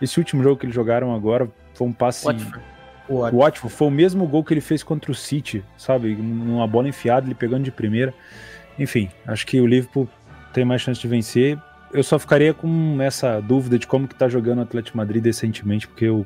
Esse 0.01 0.19
último 0.19 0.43
jogo 0.43 0.57
que 0.57 0.65
eles 0.65 0.75
jogaram 0.75 1.15
agora 1.15 1.49
foi 1.73 1.87
um 1.87 1.93
passe. 1.93 2.25
Watford. 2.25 2.59
O 3.07 3.19
Watford. 3.39 3.75
Foi 3.75 3.87
o 3.87 3.91
mesmo 3.91 4.27
gol 4.27 4.43
que 4.43 4.53
ele 4.53 4.61
fez 4.61 4.83
contra 4.83 5.11
o 5.11 5.15
City, 5.15 5.63
sabe? 5.77 6.15
Numa 6.15 6.67
bola 6.67 6.87
enfiada, 6.87 7.25
ele 7.25 7.35
pegando 7.35 7.63
de 7.63 7.71
primeira. 7.71 8.13
Enfim, 8.77 9.09
acho 9.25 9.45
que 9.47 9.59
o 9.59 9.65
Liverpool 9.65 10.07
tem 10.53 10.63
mais 10.63 10.81
chance 10.81 10.99
de 10.99 11.07
vencer. 11.07 11.57
Eu 11.93 12.03
só 12.03 12.17
ficaria 12.17 12.53
com 12.53 13.01
essa 13.01 13.39
dúvida 13.41 13.77
de 13.77 13.85
como 13.85 14.07
que 14.07 14.15
tá 14.15 14.27
jogando 14.29 14.59
o 14.59 14.61
Atlético 14.61 14.97
Madrid 14.97 15.23
recentemente, 15.23 15.87
porque 15.87 16.05
eu, 16.05 16.25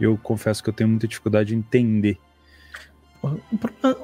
eu 0.00 0.18
confesso 0.22 0.62
que 0.62 0.68
eu 0.68 0.74
tenho 0.74 0.90
muita 0.90 1.06
dificuldade 1.06 1.54
em 1.54 1.58
entender 1.58 2.18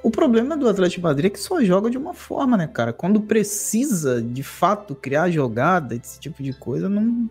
o 0.03 0.11
problema 0.11 0.57
do 0.57 0.69
Atlético 0.69 1.01
de 1.01 1.05
Madrid 1.05 1.27
é 1.27 1.31
que 1.31 1.39
só 1.39 1.63
joga 1.63 1.89
de 1.89 1.97
uma 1.97 2.15
forma, 2.15 2.57
né, 2.57 2.67
cara? 2.67 2.93
Quando 2.93 3.21
precisa, 3.21 4.21
de 4.21 4.43
fato, 4.43 4.95
criar 4.95 5.31
jogada, 5.31 5.95
esse 5.95 6.19
tipo 6.19 6.43
de 6.43 6.53
coisa, 6.53 6.89
não, 6.89 7.31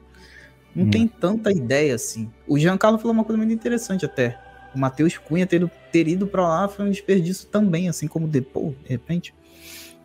não 0.74 0.86
hum. 0.86 0.90
tem 0.90 1.08
tanta 1.08 1.52
ideia 1.52 1.94
assim. 1.94 2.32
O 2.48 2.58
Giancarlo 2.58 2.98
falou 2.98 3.14
uma 3.14 3.26
coisa 3.26 3.38
muito 3.38 3.54
interessante 3.54 4.06
até. 4.06 4.40
O 4.74 4.80
Matheus 4.80 5.18
Cunha 5.18 5.46
ter, 5.46 5.70
ter 5.92 6.08
ido 6.08 6.26
para 6.26 6.48
lá 6.48 6.68
foi 6.68 6.86
um 6.86 6.90
desperdício 6.90 7.48
também, 7.50 7.90
assim 7.90 8.08
como 8.08 8.26
o 8.26 8.30
Depou, 8.30 8.76
de 8.84 8.90
repente. 8.90 9.36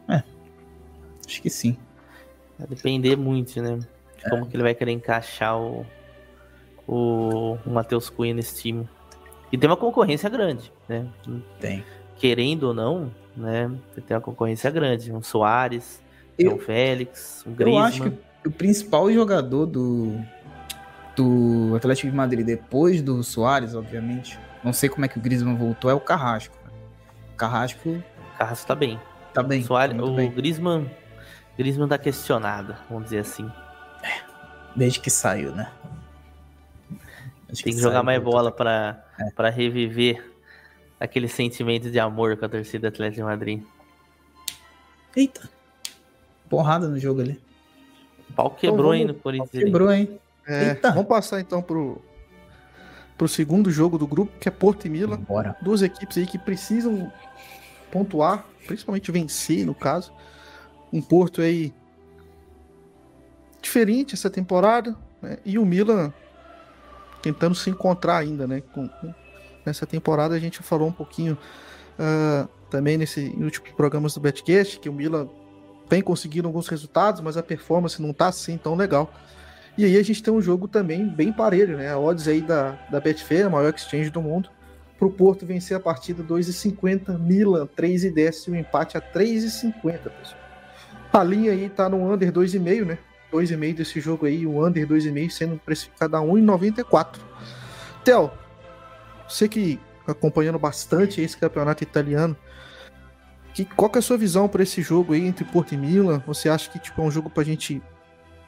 É, 0.08 0.22
acho 1.26 1.40
que 1.40 1.48
sim. 1.48 1.76
Vai 2.58 2.66
depender 2.68 3.16
muito, 3.16 3.60
né? 3.62 3.76
De 3.76 4.26
é. 4.26 4.30
como 4.30 4.46
que 4.46 4.56
ele 4.56 4.62
vai 4.62 4.74
querer 4.74 4.92
encaixar 4.92 5.58
o, 5.58 5.86
o, 6.86 7.58
o 7.64 7.70
Matheus 7.70 8.10
Cunha 8.10 8.34
nesse 8.34 8.60
time. 8.60 8.88
E 9.52 9.56
tem 9.56 9.68
uma 9.68 9.76
concorrência 9.76 10.28
grande, 10.28 10.72
né? 10.88 11.06
Tem. 11.60 11.84
Querendo 12.16 12.64
ou 12.64 12.74
não, 12.74 13.12
né? 13.36 13.70
Tem 14.06 14.16
uma 14.16 14.20
concorrência 14.20 14.70
grande. 14.70 15.12
Um 15.12 15.22
Soares, 15.22 16.02
eu, 16.38 16.56
um 16.56 16.58
Félix, 16.58 17.44
um 17.46 17.52
Griezmann. 17.52 17.80
Eu 17.80 17.86
acho 17.86 18.02
que 18.02 18.48
o 18.48 18.50
principal 18.50 19.10
jogador 19.12 19.66
do, 19.66 20.20
do 21.16 21.74
Atlético 21.76 22.10
de 22.10 22.16
Madrid, 22.16 22.44
depois 22.44 23.00
do 23.00 23.22
Soares, 23.22 23.74
obviamente, 23.74 24.38
não 24.62 24.72
sei 24.72 24.88
como 24.88 25.04
é 25.04 25.08
que 25.08 25.18
o 25.18 25.20
Griezmann 25.20 25.56
voltou, 25.56 25.90
é 25.90 25.94
o 25.94 26.00
Carrasco. 26.00 26.56
Carrasco... 27.36 28.02
Carrasco 28.36 28.66
tá 28.66 28.74
bem. 28.74 29.00
Tá 29.32 29.42
bem. 29.42 29.62
Soares, 29.62 29.96
tá 29.96 30.04
o 30.04 30.14
bem. 30.14 30.30
Griezmann, 30.30 30.88
Griezmann 31.58 31.88
tá 31.88 31.98
questionado, 31.98 32.76
vamos 32.88 33.04
dizer 33.04 33.18
assim. 33.18 33.50
É, 34.00 34.20
desde 34.76 35.00
que 35.00 35.10
saiu, 35.10 35.52
né? 35.52 35.68
Acho 37.50 37.64
Tem 37.64 37.72
que, 37.72 37.78
que 37.78 37.82
jogar 37.82 38.04
mais 38.04 38.22
bola 38.22 38.52
para 38.52 39.04
é. 39.18 39.30
Pra 39.32 39.50
reviver 39.50 40.24
aquele 41.00 41.26
sentimento 41.26 41.90
de 41.90 41.98
amor 41.98 42.36
com 42.36 42.44
a 42.44 42.48
torcida 42.48 42.88
Atlético 42.88 43.16
de 43.16 43.22
Madrid. 43.24 43.62
Eita. 45.16 45.50
Porrada 46.48 46.86
no 46.86 46.98
jogo 46.98 47.22
ali. 47.22 47.40
O 48.30 48.32
pau 48.34 48.50
quebrou 48.50 48.94
então, 48.94 49.16
vamos, 49.24 49.34
hein, 49.34 49.40
no 49.40 49.48
Quebrou, 49.48 49.92
hein? 49.92 50.20
É, 50.46 50.68
Eita. 50.68 50.92
Vamos 50.92 51.08
passar 51.08 51.40
então 51.40 51.60
pro, 51.60 52.00
pro 53.16 53.26
segundo 53.26 53.70
jogo 53.70 53.98
do 53.98 54.06
grupo, 54.06 54.32
que 54.38 54.48
é 54.48 54.52
Porto 54.52 54.86
e 54.86 54.90
Milan. 54.90 55.18
Bora. 55.18 55.56
Duas 55.60 55.82
equipes 55.82 56.18
aí 56.18 56.26
que 56.26 56.38
precisam 56.38 57.12
pontuar, 57.90 58.44
principalmente 58.66 59.10
vencer, 59.10 59.66
no 59.66 59.74
caso. 59.74 60.12
Um 60.92 61.02
Porto 61.02 61.40
aí 61.40 61.72
diferente 63.60 64.14
essa 64.14 64.30
temporada, 64.30 64.96
né? 65.20 65.38
E 65.44 65.58
o 65.58 65.66
Milan 65.66 66.12
tentando 67.22 67.54
se 67.54 67.68
encontrar 67.70 68.18
ainda, 68.18 68.46
né? 68.46 68.62
Com, 68.72 68.88
nessa 69.64 69.86
temporada 69.86 70.34
a 70.34 70.38
gente 70.38 70.62
falou 70.62 70.88
um 70.88 70.92
pouquinho 70.92 71.36
uh, 71.98 72.48
também 72.70 72.96
nesse 72.96 73.20
em 73.20 73.44
últimos 73.44 73.70
programas 73.72 74.14
do 74.14 74.20
Betcast 74.20 74.78
que 74.78 74.88
o 74.88 74.92
Milan 74.92 75.28
vem 75.88 76.02
conseguindo 76.02 76.46
alguns 76.46 76.68
resultados, 76.68 77.20
mas 77.20 77.36
a 77.36 77.42
performance 77.42 78.00
não 78.00 78.12
tá 78.12 78.28
assim 78.28 78.56
tão 78.56 78.74
legal. 78.74 79.12
E 79.76 79.84
aí 79.84 79.96
a 79.96 80.02
gente 80.02 80.22
tem 80.22 80.32
um 80.32 80.42
jogo 80.42 80.66
também 80.66 81.06
bem 81.06 81.32
parelho, 81.32 81.76
né? 81.76 81.90
A 81.90 81.98
odds 81.98 82.26
aí 82.26 82.40
da, 82.40 82.72
da 82.90 83.00
Betfair, 83.00 83.46
a 83.46 83.50
maior 83.50 83.72
exchange 83.72 84.10
do 84.10 84.20
mundo, 84.20 84.50
para 84.98 85.06
o 85.06 85.10
Porto 85.10 85.46
vencer 85.46 85.76
a 85.76 85.80
partida 85.80 86.22
2,50, 86.22 87.16
Milan 87.18 87.66
3,10 87.76 88.48
e 88.48 88.50
o 88.50 88.56
empate 88.56 88.98
a 88.98 89.00
3,50, 89.00 89.72
pessoal. 90.10 90.47
A 91.12 91.24
linha 91.24 91.52
aí 91.52 91.68
tá 91.68 91.88
no 91.88 92.12
under 92.12 92.32
2,5, 92.32 92.84
né? 92.84 92.98
2,5 93.32 93.74
desse 93.76 94.00
jogo 94.00 94.26
aí, 94.26 94.46
o 94.46 94.64
under 94.64 94.86
2,5 94.86 95.30
sendo 95.30 95.58
precificado 95.58 96.16
a 96.16 96.20
1,94. 96.20 97.16
Theo, 98.04 98.30
você 99.28 99.48
que 99.48 99.78
acompanhando 100.06 100.58
bastante 100.58 101.20
esse 101.20 101.36
campeonato 101.36 101.82
italiano, 101.82 102.36
que, 103.52 103.64
qual 103.64 103.90
que 103.90 103.98
é 103.98 104.00
a 104.00 104.02
sua 104.02 104.16
visão 104.16 104.48
para 104.48 104.62
esse 104.62 104.80
jogo 104.80 105.12
aí 105.12 105.26
entre 105.26 105.44
Porto 105.44 105.72
e 105.72 105.76
Milan? 105.76 106.22
Você 106.26 106.48
acha 106.48 106.70
que 106.70 106.78
tipo, 106.78 107.00
é 107.02 107.04
um 107.04 107.10
jogo 107.10 107.28
para 107.28 107.42
a 107.42 107.46
gente 107.46 107.82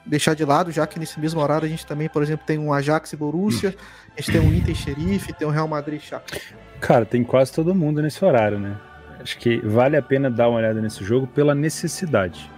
deixar 0.06 0.34
de 0.34 0.44
lado, 0.44 0.72
já 0.72 0.86
que 0.86 0.98
nesse 0.98 1.20
mesmo 1.20 1.40
horário 1.40 1.66
a 1.66 1.68
gente 1.68 1.86
também, 1.86 2.08
por 2.08 2.22
exemplo, 2.22 2.46
tem 2.46 2.58
um 2.58 2.72
Ajax 2.72 3.12
e 3.12 3.16
Borussia, 3.16 3.74
a 4.16 4.20
gente 4.20 4.32
tem 4.32 4.40
um 4.40 4.54
Inter 4.54 4.74
Xerife, 4.74 5.32
tem 5.32 5.46
um 5.46 5.50
Real 5.50 5.68
Madrid 5.68 6.00
Shakhtar. 6.00 6.40
Cara, 6.80 7.04
tem 7.04 7.22
quase 7.22 7.52
todo 7.52 7.74
mundo 7.74 8.00
nesse 8.00 8.24
horário, 8.24 8.58
né? 8.58 8.76
Acho 9.22 9.38
que 9.38 9.58
vale 9.58 9.96
a 9.96 10.02
pena 10.02 10.30
dar 10.30 10.48
uma 10.48 10.58
olhada 10.58 10.80
nesse 10.80 11.04
jogo 11.04 11.26
pela 11.26 11.54
necessidade. 11.54 12.50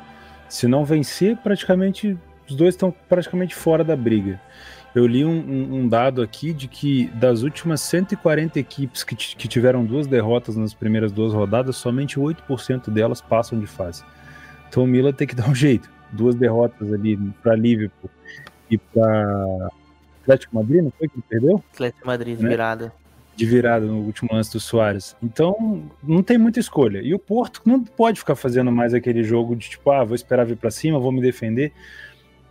Se 0.49 0.69
não 0.69 0.85
vencer, 0.85 1.37
praticamente 1.37 2.17
os 2.49 2.55
dois 2.55 2.75
estão 2.75 2.95
praticamente 3.09 3.55
fora 3.55 3.83
da 3.83 3.97
briga. 3.97 4.41
Eu 4.95 5.07
li 5.07 5.25
um, 5.25 5.31
um, 5.31 5.75
um, 5.77 5.89
dado 5.89 6.21
aqui 6.21 6.53
de 6.53 6.69
que 6.69 7.07
das 7.15 7.43
últimas 7.43 7.81
140 7.81 8.61
equipes 8.61 9.03
que, 9.03 9.17
que 9.17 9.49
tiveram 9.49 9.85
duas 9.85 10.07
derrotas 10.07 10.55
nas 10.55 10.75
primeiras 10.75 11.11
duas 11.11 11.33
rodadas, 11.33 11.77
somente 11.77 12.21
8% 12.21 12.91
delas 12.91 13.23
passam 13.23 13.59
de 13.59 13.67
fase. 13.67 14.05
Então 14.69 14.85
o 14.85 14.87
Milan 14.87 15.13
tem 15.13 15.27
que 15.27 15.35
dar 15.37 15.49
um 15.49 15.55
jeito. 15.55 15.91
Duas 16.13 16.35
derrotas 16.35 16.93
ali 16.93 17.17
para 17.43 17.57
Liverpool 17.57 18.11
e 18.71 18.77
para 18.77 19.71
Atlético 20.21 20.57
Madrid, 20.57 20.83
não 20.85 20.93
foi 20.99 21.09
que 21.09 21.15
ele 21.17 21.25
perdeu? 21.27 21.65
Atlético 21.73 22.07
Madrid, 22.07 22.39
né? 22.39 22.49
virada 22.49 22.93
de 23.35 23.47
virada 23.47 23.87
no 23.87 23.99
último 24.01 24.31
lance 24.33 24.53
do 24.53 24.61
Soares. 24.61 25.17
Então, 25.23 25.89
não 26.03 26.23
tem 26.23 26.37
muita 26.37 26.61
escolha. 26.61 27.01
E 27.03 27.15
o 27.15 27.19
Porto 27.19 27.63
não 27.65 27.83
pode 27.83 28.19
ficar 28.19 28.37
fazendo 28.37 28.71
mais 28.71 28.93
aquele 28.93 29.23
jogo 29.23 29.57
de 29.57 29.71
tipo, 29.71 29.91
ah, 29.91 30.05
vou 30.05 30.15
esperar 30.15 30.45
vir 30.45 30.57
para 30.57 30.71
cima, 30.71 30.99
vou 30.99 31.13
me 31.13 31.21
defender. 31.21 31.73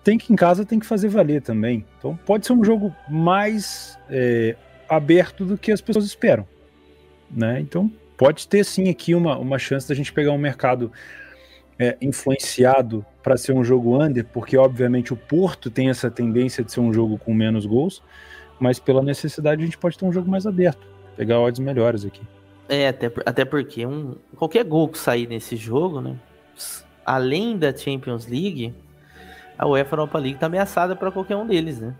Tem 0.03 0.17
que 0.17 0.34
em 0.34 0.36
casa 0.36 0.65
tem 0.65 0.79
que 0.79 0.86
fazer 0.86 1.09
valer 1.09 1.41
também. 1.41 1.86
Então, 1.97 2.17
pode 2.25 2.45
ser 2.47 2.53
um 2.53 2.63
jogo 2.63 2.95
mais 3.07 3.97
é, 4.09 4.55
aberto 4.89 5.45
do 5.45 5.57
que 5.57 5.71
as 5.71 5.82
pessoas 5.82 6.05
esperam, 6.05 6.47
né? 7.29 7.59
Então, 7.59 7.91
pode 8.17 8.47
ter 8.47 8.65
sim 8.65 8.89
aqui 8.89 9.13
uma, 9.13 9.38
uma 9.38 9.59
chance 9.59 9.88
da 9.88 9.93
gente 9.93 10.11
pegar 10.11 10.32
um 10.32 10.38
mercado 10.38 10.91
é, 11.77 11.95
influenciado 12.01 13.05
para 13.21 13.38
ser 13.38 13.53
um 13.53 13.63
jogo 13.63 14.01
under, 14.01 14.25
porque 14.25 14.57
obviamente 14.57 15.13
o 15.13 15.15
Porto 15.15 15.69
tem 15.69 15.89
essa 15.89 16.09
tendência 16.09 16.63
de 16.63 16.71
ser 16.71 16.79
um 16.79 16.91
jogo 16.91 17.19
com 17.19 17.34
menos 17.34 17.67
gols 17.67 18.01
mas 18.62 18.78
pela 18.78 19.01
necessidade 19.01 19.64
a 19.64 19.66
gente 19.66 19.78
pode 19.78 19.97
ter 19.97 20.05
um 20.05 20.14
jogo 20.14 20.30
mais 20.30 20.45
aberto, 20.45 20.88
pegar 21.18 21.39
odds 21.39 21.59
melhores 21.59 22.05
aqui. 22.05 22.22
É, 22.70 22.89
até, 22.89 23.12
até 23.26 23.43
porque 23.43 23.88
um, 23.88 24.16
qualquer 24.38 24.64
gol 24.64 24.88
que 24.88 24.99
sair 24.99 25.28
nesse 25.28 25.55
jogo, 25.55 25.99
né? 25.99 26.16
Além 27.03 27.57
da 27.57 27.76
Champions 27.76 28.28
League, 28.28 28.72
a 29.57 29.68
UEFA 29.68 29.95
Europa 29.95 30.20
League 30.20 30.38
tá 30.38 30.45
ameaçada 30.45 30.95
para 30.95 31.12
qualquer 31.12 31.36
um 31.36 31.47
deles, 31.47 31.80
né? 31.80 31.95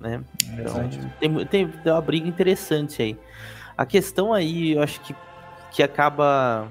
né? 0.00 0.24
Então, 0.54 0.88
tem, 1.20 1.44
tem, 1.44 1.68
tem 1.68 1.92
uma 1.92 2.00
briga 2.00 2.26
interessante 2.26 3.02
aí. 3.02 3.18
A 3.76 3.84
questão 3.84 4.32
aí, 4.32 4.72
eu 4.72 4.82
acho 4.82 4.98
que, 5.02 5.14
que 5.70 5.82
acaba, 5.82 6.66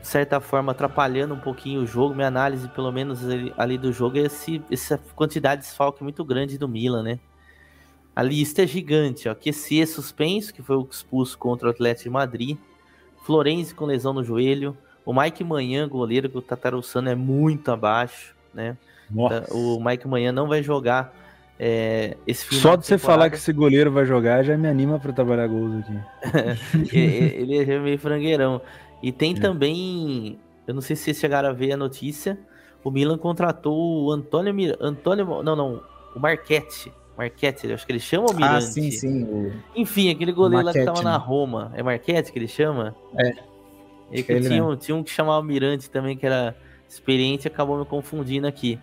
de 0.00 0.06
certa 0.06 0.40
forma, 0.40 0.70
atrapalhando 0.70 1.34
um 1.34 1.40
pouquinho 1.40 1.82
o 1.82 1.86
jogo. 1.86 2.14
Minha 2.14 2.28
análise, 2.28 2.68
pelo 2.68 2.92
menos 2.92 3.28
ali, 3.28 3.52
ali 3.58 3.76
do 3.76 3.92
jogo, 3.92 4.18
é 4.18 4.22
esse, 4.22 4.62
essa 4.70 4.98
quantidade 5.16 5.62
de 5.62 5.66
desfalque 5.66 6.04
muito 6.04 6.24
grande 6.24 6.56
do 6.56 6.68
Milan, 6.68 7.02
né? 7.02 7.18
A 8.20 8.22
lista 8.22 8.64
é 8.64 8.66
gigante, 8.66 9.30
ó. 9.30 9.34
QC 9.34 9.86
suspenso, 9.86 10.52
que 10.52 10.60
foi 10.60 10.76
o 10.76 10.86
expulso 10.90 11.38
contra 11.38 11.68
o 11.68 11.70
Atlético 11.70 12.04
de 12.04 12.10
Madrid. 12.10 12.58
Florenzi 13.24 13.74
com 13.74 13.86
lesão 13.86 14.12
no 14.12 14.22
joelho. 14.22 14.76
O 15.06 15.14
Mike 15.18 15.42
Manhã, 15.42 15.88
goleiro, 15.88 16.28
que 16.28 16.36
o 16.36 16.42
Tatarussano 16.42 17.08
é 17.08 17.14
muito 17.14 17.72
abaixo, 17.72 18.36
né? 18.52 18.76
Nossa. 19.10 19.46
O 19.54 19.82
Mike 19.82 20.06
Manhã 20.06 20.32
não 20.32 20.46
vai 20.46 20.62
jogar 20.62 21.16
é, 21.58 22.18
esse 22.26 22.44
final 22.44 22.60
Só 22.60 22.76
de 22.76 22.84
você 22.84 22.98
falar 22.98 23.30
que 23.30 23.36
esse 23.36 23.54
goleiro 23.54 23.90
vai 23.90 24.04
jogar 24.04 24.42
já 24.42 24.54
me 24.54 24.68
anima 24.68 24.98
para 24.98 25.14
trabalhar 25.14 25.46
gols 25.46 25.82
aqui. 25.82 26.92
ele 26.94 27.56
é 27.56 27.78
meio 27.78 27.98
frangueirão. 27.98 28.60
E 29.02 29.10
tem 29.10 29.34
é. 29.34 29.40
também, 29.40 30.38
eu 30.66 30.74
não 30.74 30.82
sei 30.82 30.94
se 30.94 31.04
vocês 31.04 31.16
chegaram 31.16 31.48
a 31.48 31.52
ver 31.52 31.72
a 31.72 31.76
notícia, 31.78 32.38
o 32.84 32.90
Milan 32.90 33.16
contratou 33.16 34.04
o 34.04 34.12
Antônio 34.12 34.52
Mir... 34.52 34.76
Antônio 34.78 35.42
não, 35.42 35.56
não, 35.56 35.82
o 36.14 36.20
Marquete. 36.20 36.92
Marquete, 37.20 37.70
acho 37.70 37.84
que 37.84 37.92
ele 37.92 38.00
chama 38.00 38.30
o 38.30 38.34
Mirante. 38.34 38.54
Ah, 38.54 38.60
sim, 38.62 38.90
sim. 38.90 39.24
O... 39.24 39.52
Enfim, 39.76 40.10
aquele 40.10 40.32
goleiro 40.32 40.64
Marquete, 40.64 40.86
lá 40.86 40.92
que 40.92 41.00
tava 41.00 41.06
né? 41.06 41.12
na 41.12 41.22
Roma. 41.22 41.70
É 41.74 41.82
Marquete 41.82 42.32
que 42.32 42.38
ele 42.38 42.48
chama? 42.48 42.96
É. 43.18 43.28
Ele, 44.10 44.24
ele 44.26 44.48
tinha, 44.48 44.64
um, 44.64 44.74
tinha 44.74 44.96
um 44.96 45.02
que 45.04 45.10
chamava 45.10 45.44
Mirante 45.44 45.90
também, 45.90 46.16
que 46.16 46.24
era 46.24 46.56
experiente, 46.88 47.46
acabou 47.46 47.78
me 47.78 47.84
confundindo 47.84 48.46
aqui. 48.46 48.80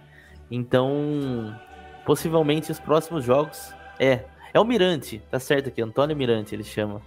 Então, 0.52 1.60
possivelmente 2.06 2.72
os 2.72 2.80
próximos 2.80 3.26
jogos. 3.26 3.74
É, 4.00 4.26
é 4.54 4.60
o 4.60 4.64
Mirante, 4.64 5.20
tá 5.32 5.40
certo 5.40 5.70
aqui, 5.70 5.82
Antônio 5.82 6.16
Mirante 6.16 6.54
ele 6.54 6.64
chama. 6.64 7.02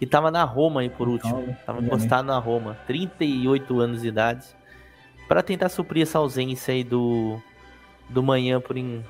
Que 0.00 0.06
tava 0.06 0.28
na 0.28 0.42
Roma 0.42 0.80
aí 0.80 0.90
por 0.90 1.06
último. 1.06 1.40
Então, 1.40 1.56
tava 1.64 1.80
encostado 1.80 2.26
na 2.26 2.38
Roma, 2.38 2.76
38 2.88 3.80
anos 3.80 4.02
de 4.02 4.08
idade. 4.08 4.44
para 5.28 5.40
tentar 5.40 5.68
suprir 5.68 6.02
essa 6.02 6.18
ausência 6.18 6.74
aí 6.74 6.82
do, 6.82 7.40
do 8.10 8.24
manhã 8.24 8.60
por 8.60 8.76
in, 8.76 9.04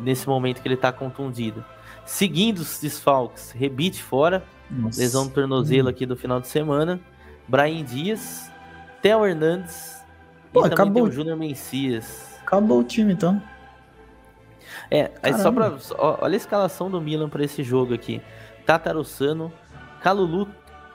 nesse 0.00 0.28
momento 0.28 0.62
que 0.62 0.68
ele 0.68 0.76
tá 0.76 0.92
contundido. 0.92 1.64
Seguindo 2.04 2.58
os 2.58 2.78
desfalques, 2.80 3.50
Rebite 3.50 4.02
fora, 4.02 4.44
Nossa. 4.70 5.00
lesão 5.00 5.26
do 5.26 5.32
tornozelo 5.32 5.88
hum. 5.88 5.90
aqui 5.90 6.06
do 6.06 6.16
final 6.16 6.40
de 6.40 6.48
semana. 6.48 7.00
Brian 7.48 7.84
Dias, 7.84 8.50
Theo 9.02 9.24
Hernandes 9.24 10.04
Pô, 10.52 10.66
e 10.66 10.72
acabou. 10.72 11.04
o 11.04 11.10
Júnior 11.10 11.36
Mencias. 11.36 12.38
Acabou 12.42 12.80
o 12.80 12.84
time 12.84 13.12
então. 13.12 13.42
É, 14.90 15.10
aí 15.22 15.34
só 15.34 15.50
pra. 15.50 15.76
Olha 15.98 16.34
a 16.34 16.36
escalação 16.36 16.90
do 16.90 17.00
Milan 17.00 17.28
para 17.28 17.44
esse 17.44 17.62
jogo 17.62 17.94
aqui. 17.94 18.22
Tatarussano, 18.64 19.52
Calulu, 20.00 20.48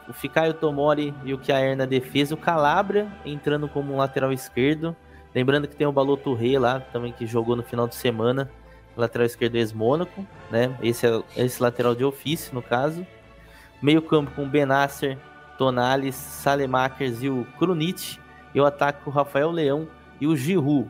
o 0.07 0.13
Fikayo 0.13 0.53
Tomori 0.53 1.13
e 1.23 1.33
o 1.33 1.37
Kjaer 1.37 1.75
na 1.75 1.85
defesa, 1.85 2.35
o 2.35 2.37
Calabria 2.37 3.07
entrando 3.25 3.67
como 3.67 3.93
um 3.93 3.97
lateral 3.97 4.31
esquerdo. 4.31 4.95
Lembrando 5.33 5.67
que 5.67 5.75
tem 5.75 5.87
o 5.87 5.91
Baloturre 5.91 6.57
lá 6.57 6.79
também 6.79 7.13
que 7.13 7.25
jogou 7.25 7.55
no 7.55 7.63
final 7.63 7.87
de 7.87 7.95
semana, 7.95 8.49
lateral 8.95 9.25
esquerdo 9.25 9.55
ex-Mônaco, 9.55 10.25
né? 10.49 10.77
Esse 10.81 11.07
é 11.07 11.23
esse 11.37 11.61
lateral 11.61 11.95
de 11.95 12.03
ofício 12.03 12.53
no 12.53 12.61
caso. 12.61 13.05
Meio 13.81 14.01
campo 14.01 14.31
com 14.31 14.47
Benasser, 14.47 15.17
Tonales, 15.57 16.15
Salemakers 16.15 17.23
e 17.23 17.29
o 17.29 17.45
Krunic. 17.57 18.19
E 18.53 18.59
o 18.59 18.65
ataque 18.65 19.03
com 19.03 19.09
o 19.09 19.13
Rafael 19.13 19.49
Leão 19.49 19.87
e 20.19 20.27
o 20.27 20.35
Giroud. 20.35 20.89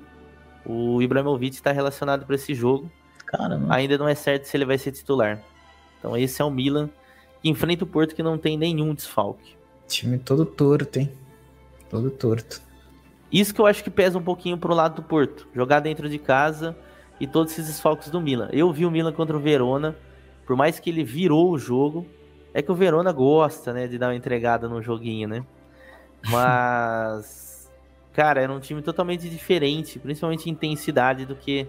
O 0.65 1.01
Ibrahimovic 1.01 1.55
está 1.55 1.71
relacionado 1.71 2.25
para 2.25 2.35
esse 2.35 2.55
jogo. 2.55 2.89
Caramba. 3.25 3.73
Ainda 3.73 3.97
não 3.97 4.07
é 4.07 4.15
certo 4.15 4.45
se 4.45 4.57
ele 4.57 4.65
vai 4.65 4.77
ser 4.77 4.91
titular. 4.91 5.41
Então 5.99 6.17
esse 6.17 6.41
é 6.41 6.45
o 6.45 6.49
Milan 6.49 6.89
que 7.41 7.49
enfrenta 7.49 7.83
o 7.83 7.87
Porto 7.87 8.15
que 8.15 8.23
não 8.23 8.37
tem 8.37 8.57
nenhum 8.57 8.93
desfalque. 8.93 9.55
Time 9.87 10.17
todo 10.17 10.45
torto, 10.45 10.99
hein? 10.99 11.11
Todo 11.89 12.09
torto. 12.09 12.61
Isso 13.31 13.53
que 13.53 13.61
eu 13.61 13.65
acho 13.65 13.83
que 13.83 13.89
pesa 13.89 14.17
um 14.17 14.23
pouquinho 14.23 14.57
pro 14.57 14.73
lado 14.73 14.95
do 14.95 15.03
Porto. 15.03 15.47
Jogar 15.53 15.79
dentro 15.79 16.09
de 16.09 16.17
casa 16.17 16.75
e 17.21 17.27
todos 17.27 17.53
esses 17.53 17.67
desfalques 17.67 18.09
do 18.09 18.19
Milan. 18.19 18.49
Eu 18.51 18.73
vi 18.73 18.83
o 18.83 18.89
Milan 18.89 19.13
contra 19.13 19.37
o 19.37 19.39
Verona, 19.39 19.95
por 20.43 20.55
mais 20.55 20.79
que 20.79 20.89
ele 20.89 21.03
virou 21.03 21.51
o 21.51 21.57
jogo, 21.57 22.03
é 22.51 22.63
que 22.63 22.71
o 22.71 22.75
Verona 22.75 23.11
gosta, 23.11 23.71
né, 23.71 23.87
de 23.87 23.99
dar 23.99 24.07
uma 24.07 24.15
entregada 24.15 24.67
no 24.67 24.81
joguinho, 24.81 25.27
né? 25.27 25.45
Mas 26.27 27.71
cara, 28.11 28.41
era 28.41 28.51
um 28.51 28.59
time 28.59 28.81
totalmente 28.81 29.29
diferente, 29.29 29.99
principalmente 29.99 30.49
em 30.49 30.53
intensidade 30.53 31.27
do 31.27 31.35
que 31.35 31.67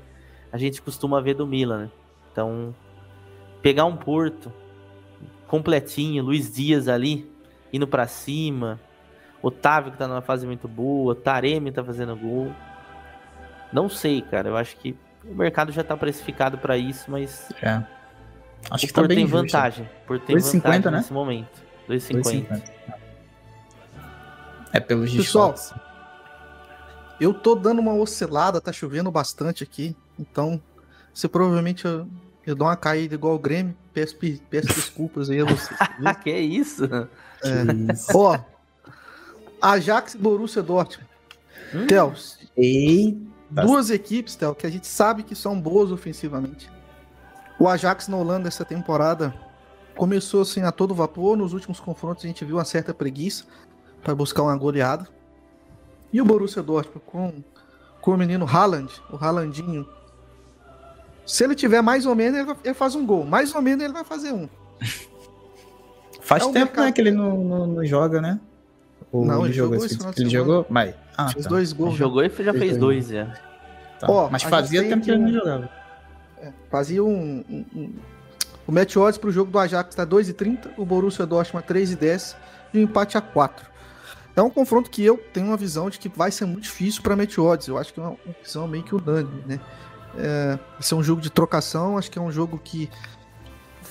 a 0.50 0.56
gente 0.56 0.80
costuma 0.80 1.20
ver 1.20 1.34
do 1.34 1.46
Milan, 1.46 1.82
né? 1.82 1.90
Então, 2.32 2.74
pegar 3.60 3.84
um 3.84 3.94
Porto 3.94 4.50
completinho, 5.46 6.24
Luiz 6.24 6.50
Dias 6.50 6.88
ali, 6.88 7.30
indo 7.70 7.86
para 7.86 8.06
cima, 8.06 8.80
Otávio 9.42 9.92
que 9.92 9.98
tá 9.98 10.08
numa 10.08 10.22
fase 10.22 10.46
muito 10.46 10.66
boa, 10.66 11.14
Taremi 11.14 11.70
tá 11.70 11.84
fazendo 11.84 12.16
gol. 12.16 12.50
Não 13.70 13.90
sei, 13.90 14.22
cara, 14.22 14.48
eu 14.48 14.56
acho 14.56 14.78
que 14.78 14.96
o 15.24 15.34
mercado 15.34 15.72
já 15.72 15.84
tá 15.84 15.96
precificado 15.96 16.58
para 16.58 16.76
isso, 16.76 17.10
mas 17.10 17.48
é. 17.62 17.82
Acho 18.70 18.86
que 18.86 18.92
tá 18.92 19.02
tá 19.02 19.08
tem 19.08 19.26
justo. 19.26 19.36
vantagem, 19.36 19.90
Porto 20.06 20.24
tem 20.24 20.36
2, 20.36 20.44
vantagem 20.44 20.60
50, 20.60 20.90
né? 20.90 20.96
nesse 20.98 21.12
momento. 21.12 21.62
2,50. 21.88 22.62
É 24.72 24.80
pelos 24.80 25.12
Pessoal, 25.12 25.54
eu 27.20 27.34
tô 27.34 27.54
dando 27.54 27.80
uma 27.80 27.94
oscilada, 27.94 28.60
tá 28.60 28.72
chovendo 28.72 29.10
bastante 29.10 29.62
aqui, 29.62 29.94
então 30.18 30.60
você 31.12 31.28
provavelmente 31.28 31.84
eu, 31.84 32.08
eu 32.46 32.54
dou 32.54 32.66
uma 32.66 32.76
caída 32.76 33.14
igual 33.14 33.34
o 33.34 33.38
Grêmio, 33.38 33.76
peço, 33.92 34.16
peço 34.48 34.68
desculpas 34.68 35.28
aí 35.28 35.40
a 35.40 35.44
vocês. 35.44 35.78
que 36.22 36.30
é 36.30 36.40
isso? 36.40 36.84
É. 36.84 37.92
isso. 37.92 38.16
Ó, 38.16 38.38
Ajax 39.60 40.14
e 40.14 40.18
Borussia 40.18 40.62
Dortmund. 40.62 41.08
Hum. 41.74 41.86
Tels. 41.86 42.38
Duas 43.52 43.90
equipes, 43.90 44.34
Tel, 44.34 44.54
que 44.54 44.66
a 44.66 44.70
gente 44.70 44.86
sabe 44.86 45.22
que 45.22 45.34
são 45.34 45.60
boas 45.60 45.92
ofensivamente. 45.92 46.70
O 47.58 47.68
Ajax 47.68 48.08
na 48.08 48.16
Holanda 48.16 48.48
essa 48.48 48.64
temporada 48.64 49.34
começou 49.94 50.40
assim 50.40 50.62
a 50.62 50.72
todo 50.72 50.94
vapor. 50.94 51.36
Nos 51.36 51.52
últimos 51.52 51.78
confrontos 51.78 52.24
a 52.24 52.28
gente 52.28 52.44
viu 52.44 52.56
uma 52.56 52.64
certa 52.64 52.94
preguiça 52.94 53.44
para 54.02 54.14
buscar 54.14 54.42
uma 54.42 54.56
goleada. 54.56 55.06
E 56.10 56.20
o 56.20 56.24
Borussia 56.24 56.62
Dortmund 56.62 57.02
com, 57.04 57.44
com 58.00 58.10
o 58.12 58.16
menino 58.16 58.46
Haaland, 58.46 58.90
o 59.10 59.16
Haalandinho. 59.16 59.86
Se 61.26 61.44
ele 61.44 61.54
tiver 61.54 61.82
mais 61.82 62.06
ou 62.06 62.14
menos, 62.14 62.40
ele, 62.40 62.58
ele 62.64 62.74
faz 62.74 62.94
um 62.94 63.04
gol. 63.04 63.24
Mais 63.24 63.54
ou 63.54 63.60
menos, 63.60 63.84
ele 63.84 63.92
vai 63.92 64.04
fazer 64.04 64.32
um. 64.32 64.48
Faz 66.22 66.46
é 66.46 66.52
tempo 66.52 66.80
né, 66.80 66.92
que 66.92 67.00
ele 67.00 67.10
não, 67.10 67.36
não, 67.44 67.66
não 67.66 67.84
joga, 67.84 68.20
né? 68.20 68.40
Ou 69.12 69.26
não, 69.26 69.44
ele 69.44 69.52
jogou, 69.52 69.84
esse 69.84 69.98
Ele 70.16 70.30
jogou? 70.30 70.66
Mas... 70.70 70.94
Ah, 71.16 71.28
fez 71.28 71.44
tá. 71.44 71.50
dois 71.50 71.72
gols. 71.74 71.94
Jogou 71.94 72.24
e 72.24 72.30
já 72.30 72.54
fez 72.54 72.78
dois, 72.78 73.08
já. 73.08 73.26
Tá. 74.00 74.06
Ó, 74.10 74.30
Mas 74.30 74.42
fazia 74.42 74.82
tempo 74.82 75.04
que 75.04 75.10
ele 75.10 75.20
não 75.20 75.32
jogava. 75.32 75.70
É, 76.40 76.50
fazia 76.70 77.04
um, 77.04 77.44
um, 77.48 77.64
um... 77.74 77.92
O 78.66 78.72
match 78.72 78.96
odds 78.96 79.18
pro 79.18 79.30
jogo 79.30 79.50
do 79.50 79.58
Ajax 79.58 79.94
tá 79.94 80.06
2,30, 80.06 80.70
o 80.78 80.84
Borussia 80.86 81.26
Dortmund 81.26 81.66
3,10 81.66 82.34
e 82.72 82.78
o 82.78 82.80
empate 82.80 83.18
a 83.18 83.20
4. 83.20 83.70
É 84.34 84.40
um 84.40 84.48
confronto 84.48 84.88
que 84.88 85.04
eu 85.04 85.18
tenho 85.32 85.48
uma 85.48 85.56
visão 85.56 85.90
de 85.90 85.98
que 85.98 86.08
vai 86.08 86.30
ser 86.30 86.46
muito 86.46 86.62
difícil 86.62 87.02
para 87.02 87.14
Meteodes. 87.14 87.68
Eu 87.68 87.76
acho 87.76 87.92
que 87.92 88.00
é 88.00 88.02
uma 88.02 88.16
visão 88.42 88.66
meio 88.66 88.82
que 88.82 88.94
unânime, 88.94 89.44
né? 89.46 89.60
É, 90.16 90.58
esse 90.80 90.94
é 90.94 90.96
um 90.96 91.02
jogo 91.02 91.20
de 91.20 91.30
trocação, 91.30 91.98
acho 91.98 92.10
que 92.10 92.18
é 92.18 92.22
um 92.22 92.32
jogo 92.32 92.58
que 92.62 92.88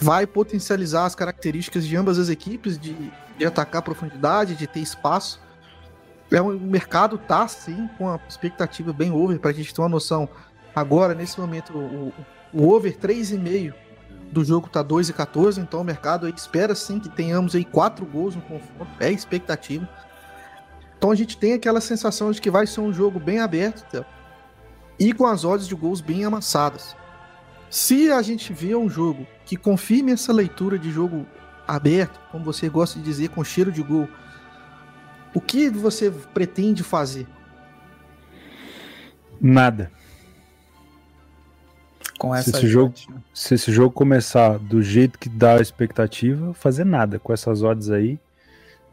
vai 0.01 0.25
potencializar 0.25 1.05
as 1.05 1.13
características 1.13 1.85
de 1.85 1.95
ambas 1.95 2.17
as 2.17 2.27
equipes, 2.27 2.77
de, 2.77 2.95
de 3.37 3.45
atacar 3.45 3.79
a 3.79 3.83
profundidade, 3.83 4.55
de 4.55 4.65
ter 4.65 4.79
espaço. 4.79 5.39
É 6.31 6.41
um, 6.41 6.57
o 6.57 6.59
mercado 6.59 7.19
tá, 7.19 7.47
sim, 7.47 7.87
com 7.97 8.05
uma 8.05 8.19
expectativa 8.27 8.91
bem 8.91 9.11
over, 9.11 9.39
para 9.39 9.51
a 9.51 9.53
gente 9.53 9.71
ter 9.71 9.79
uma 9.79 9.87
noção. 9.87 10.27
Agora, 10.75 11.13
nesse 11.13 11.39
momento, 11.39 11.77
o, 11.77 12.11
o 12.51 12.67
over 12.67 12.97
3,5 12.97 13.73
do 14.31 14.43
jogo 14.43 14.67
tá 14.69 14.83
2,14, 14.83 15.61
então 15.61 15.81
o 15.81 15.83
mercado 15.83 16.27
espera 16.27 16.73
sim 16.73 16.99
que 16.99 17.09
tenhamos 17.09 17.53
aí 17.53 17.63
quatro 17.63 18.03
gols 18.05 18.35
no 18.35 18.41
confronto, 18.41 18.91
é 18.99 19.11
expectativa. 19.11 19.87
Então 20.97 21.11
a 21.11 21.15
gente 21.15 21.37
tem 21.37 21.53
aquela 21.53 21.81
sensação 21.81 22.31
de 22.31 22.41
que 22.41 22.49
vai 22.49 22.65
ser 22.65 22.79
um 22.79 22.93
jogo 22.93 23.19
bem 23.19 23.39
aberto 23.39 24.03
e 24.97 25.13
com 25.13 25.25
as 25.25 25.43
odds 25.43 25.67
de 25.67 25.75
gols 25.75 26.01
bem 26.01 26.23
amassadas. 26.23 26.95
Se 27.71 28.11
a 28.11 28.21
gente 28.21 28.51
vê 28.51 28.75
um 28.75 28.89
jogo 28.89 29.25
que 29.45 29.55
confirme 29.55 30.11
essa 30.11 30.33
leitura 30.33 30.77
de 30.77 30.91
jogo 30.91 31.25
aberto, 31.65 32.19
como 32.29 32.43
você 32.43 32.67
gosta 32.67 32.99
de 32.99 33.05
dizer, 33.05 33.29
com 33.29 33.45
cheiro 33.45 33.71
de 33.71 33.81
gol, 33.81 34.09
o 35.33 35.39
que 35.39 35.69
você 35.69 36.11
pretende 36.33 36.83
fazer? 36.83 37.25
Nada. 39.39 39.89
Com 42.19 42.35
essa 42.35 42.51
se, 42.51 42.57
esse 42.57 42.67
jogo, 42.67 42.93
se 43.33 43.53
esse 43.53 43.71
jogo 43.71 43.91
começar 43.91 44.59
do 44.59 44.83
jeito 44.83 45.17
que 45.17 45.29
dá 45.29 45.55
a 45.55 45.61
expectativa, 45.61 46.53
fazer 46.53 46.83
nada 46.83 47.19
com 47.19 47.31
essas 47.31 47.63
odds 47.63 47.89
aí, 47.89 48.19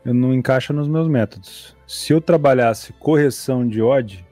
eu 0.05 0.15
não 0.15 0.33
encaixa 0.33 0.73
nos 0.73 0.87
meus 0.87 1.09
métodos. 1.09 1.77
Se 1.85 2.13
eu 2.13 2.21
trabalhasse 2.21 2.93
correção 2.93 3.67
de 3.67 3.83
odd 3.83 4.25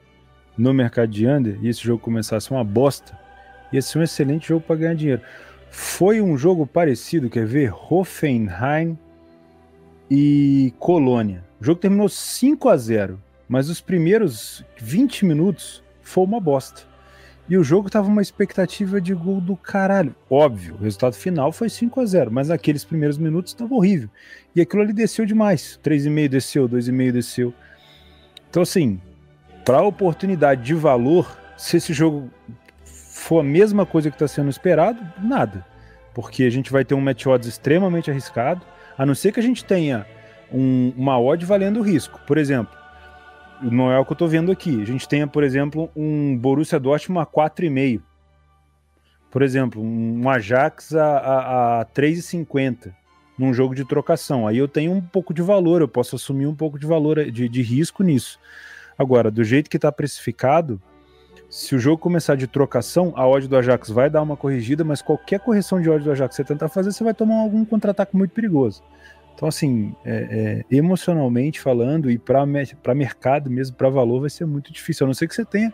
no 0.57 0.73
mercado 0.73 1.09
de 1.09 1.27
under 1.27 1.59
e 1.61 1.67
esse 1.67 1.83
jogo 1.83 2.01
começasse 2.01 2.49
uma 2.49 2.63
bosta, 2.63 3.26
ia 3.71 3.81
ser 3.81 3.99
um 3.99 4.03
excelente 4.03 4.47
jogo 4.49 4.61
para 4.65 4.75
ganhar 4.75 4.95
dinheiro. 4.95 5.21
Foi 5.69 6.21
um 6.21 6.37
jogo 6.37 6.65
parecido, 6.65 7.29
quer 7.29 7.45
ver? 7.45 7.73
Hoffenheim 7.73 8.97
e 10.09 10.73
Colônia. 10.79 11.43
O 11.59 11.65
jogo 11.65 11.79
terminou 11.79 12.07
5 12.07 12.69
a 12.69 12.77
0, 12.77 13.21
mas 13.47 13.69
os 13.69 13.81
primeiros 13.81 14.63
20 14.77 15.25
minutos 15.25 15.83
foi 16.01 16.23
uma 16.23 16.39
bosta. 16.39 16.83
E 17.49 17.57
o 17.57 17.63
jogo 17.63 17.89
tava 17.89 18.09
uma 18.09 18.21
expectativa 18.21 18.99
de 18.99 19.13
gol 19.13 19.39
do 19.39 19.55
caralho. 19.55 20.13
Óbvio, 20.29 20.75
o 20.75 20.83
resultado 20.83 21.13
final 21.15 21.51
foi 21.53 21.69
5 21.69 22.01
a 22.01 22.05
0 22.05 22.31
mas 22.31 22.49
naqueles 22.49 22.83
primeiros 22.83 23.17
minutos 23.17 23.53
estava 23.53 23.73
horrível. 23.73 24.09
E 24.53 24.59
aquilo 24.59 24.81
ali 24.81 24.91
desceu 24.91 25.25
demais. 25.25 25.79
3,5 25.81 26.27
desceu, 26.27 26.67
2,5 26.67 27.11
desceu. 27.11 27.53
Então, 28.49 28.63
assim, 28.63 28.99
para 29.63 29.81
oportunidade 29.81 30.63
de 30.63 30.73
valor, 30.73 31.37
se 31.57 31.77
esse 31.77 31.93
jogo 31.93 32.29
for 33.17 33.39
a 33.39 33.43
mesma 33.43 33.85
coisa 33.85 34.09
que 34.09 34.15
está 34.15 34.27
sendo 34.27 34.49
esperado, 34.49 34.99
nada. 35.21 35.65
Porque 36.13 36.43
a 36.43 36.49
gente 36.49 36.71
vai 36.71 36.85
ter 36.85 36.95
um 36.95 37.01
match 37.01 37.25
odds 37.25 37.47
extremamente 37.47 38.09
arriscado, 38.09 38.61
a 38.97 39.05
não 39.05 39.13
ser 39.13 39.31
que 39.31 39.39
a 39.39 39.43
gente 39.43 39.65
tenha 39.65 40.05
um, 40.51 40.93
uma 40.95 41.19
odd 41.19 41.45
valendo 41.45 41.79
o 41.79 41.83
risco. 41.83 42.19
Por 42.25 42.37
exemplo, 42.37 42.75
não 43.61 43.91
é 43.91 43.99
o 43.99 44.05
que 44.05 44.13
eu 44.13 44.17
tô 44.17 44.27
vendo 44.27 44.51
aqui. 44.51 44.81
A 44.81 44.85
gente 44.85 45.07
tem, 45.07 45.27
por 45.27 45.43
exemplo, 45.43 45.89
um 45.95 46.37
Borussia 46.37 46.79
Dortmund 46.79 47.21
a 47.21 47.25
4,5. 47.25 48.01
Por 49.29 49.41
exemplo, 49.41 49.81
um 49.81 50.29
Ajax 50.29 50.95
a, 50.95 51.05
a, 51.05 51.81
a 51.81 51.85
3,50 51.85 52.93
num 53.37 53.53
jogo 53.53 53.75
de 53.75 53.85
trocação. 53.85 54.47
Aí 54.47 54.57
eu 54.57 54.67
tenho 54.67 54.91
um 54.91 55.01
pouco 55.01 55.33
de 55.33 55.41
valor, 55.41 55.81
eu 55.81 55.87
posso 55.87 56.15
assumir 56.15 56.47
um 56.47 56.55
pouco 56.55 56.79
de 56.79 56.87
valor 56.87 57.29
de, 57.29 57.49
de 57.49 57.61
risco 57.61 58.03
nisso. 58.03 58.39
Agora, 58.97 59.29
do 59.29 59.43
jeito 59.43 59.69
que 59.69 59.77
está 59.77 59.91
precificado, 59.91 60.81
se 61.49 61.75
o 61.75 61.79
jogo 61.79 61.97
começar 61.97 62.35
de 62.35 62.45
trocação, 62.45 63.13
a 63.15 63.27
odd 63.27 63.47
do 63.47 63.55
Ajax 63.55 63.89
vai 63.89 64.09
dar 64.09 64.21
uma 64.21 64.35
corrigida, 64.35 64.83
mas 64.83 65.01
qualquer 65.01 65.39
correção 65.39 65.81
de 65.81 65.89
odd 65.89 66.03
do 66.03 66.11
Ajax 66.11 66.35
que 66.35 66.35
você 66.35 66.43
tentar 66.43 66.67
fazer, 66.67 66.91
você 66.91 67.03
vai 67.03 67.13
tomar 67.13 67.35
algum 67.35 67.63
contra-ataque 67.63 68.15
muito 68.15 68.31
perigoso. 68.31 68.83
Então, 69.33 69.47
assim, 69.47 69.95
é, 70.03 70.65
é, 70.69 70.75
emocionalmente 70.75 71.61
falando 71.61 72.09
e 72.09 72.17
para 72.17 72.45
mercado 72.95 73.49
mesmo, 73.49 73.75
para 73.77 73.87
valor, 73.87 74.21
vai 74.21 74.29
ser 74.29 74.45
muito 74.45 74.73
difícil. 74.73 75.05
A 75.05 75.07
não 75.07 75.13
ser 75.13 75.27
que 75.27 75.35
você 75.35 75.45
tenha 75.45 75.73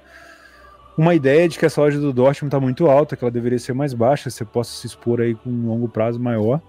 uma 0.98 1.16
ideia 1.16 1.50
de 1.50 1.58
que 1.58 1.66
essa 1.66 1.82
odd 1.82 1.98
do 1.98 2.14
Dortmund 2.14 2.50
está 2.50 2.60
muito 2.60 2.88
alta, 2.88 3.16
que 3.16 3.24
ela 3.24 3.32
deveria 3.32 3.58
ser 3.58 3.74
mais 3.74 3.94
baixa, 3.94 4.30
você 4.30 4.46
possa 4.46 4.80
se 4.80 4.86
expor 4.86 5.22
aí 5.22 5.34
com 5.34 5.50
um 5.50 5.70
longo 5.70 5.88
prazo 5.88 6.20
maior. 6.20 6.62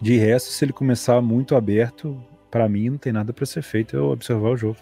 De 0.00 0.16
resto, 0.16 0.50
se 0.50 0.64
ele 0.64 0.72
começar 0.72 1.20
muito 1.20 1.56
aberto, 1.56 2.16
para 2.50 2.68
mim 2.68 2.90
não 2.90 2.98
tem 2.98 3.12
nada 3.12 3.32
para 3.32 3.46
ser 3.46 3.62
feito, 3.62 3.96
eu 3.96 4.10
observar 4.10 4.50
o 4.50 4.56
jogo. 4.56 4.76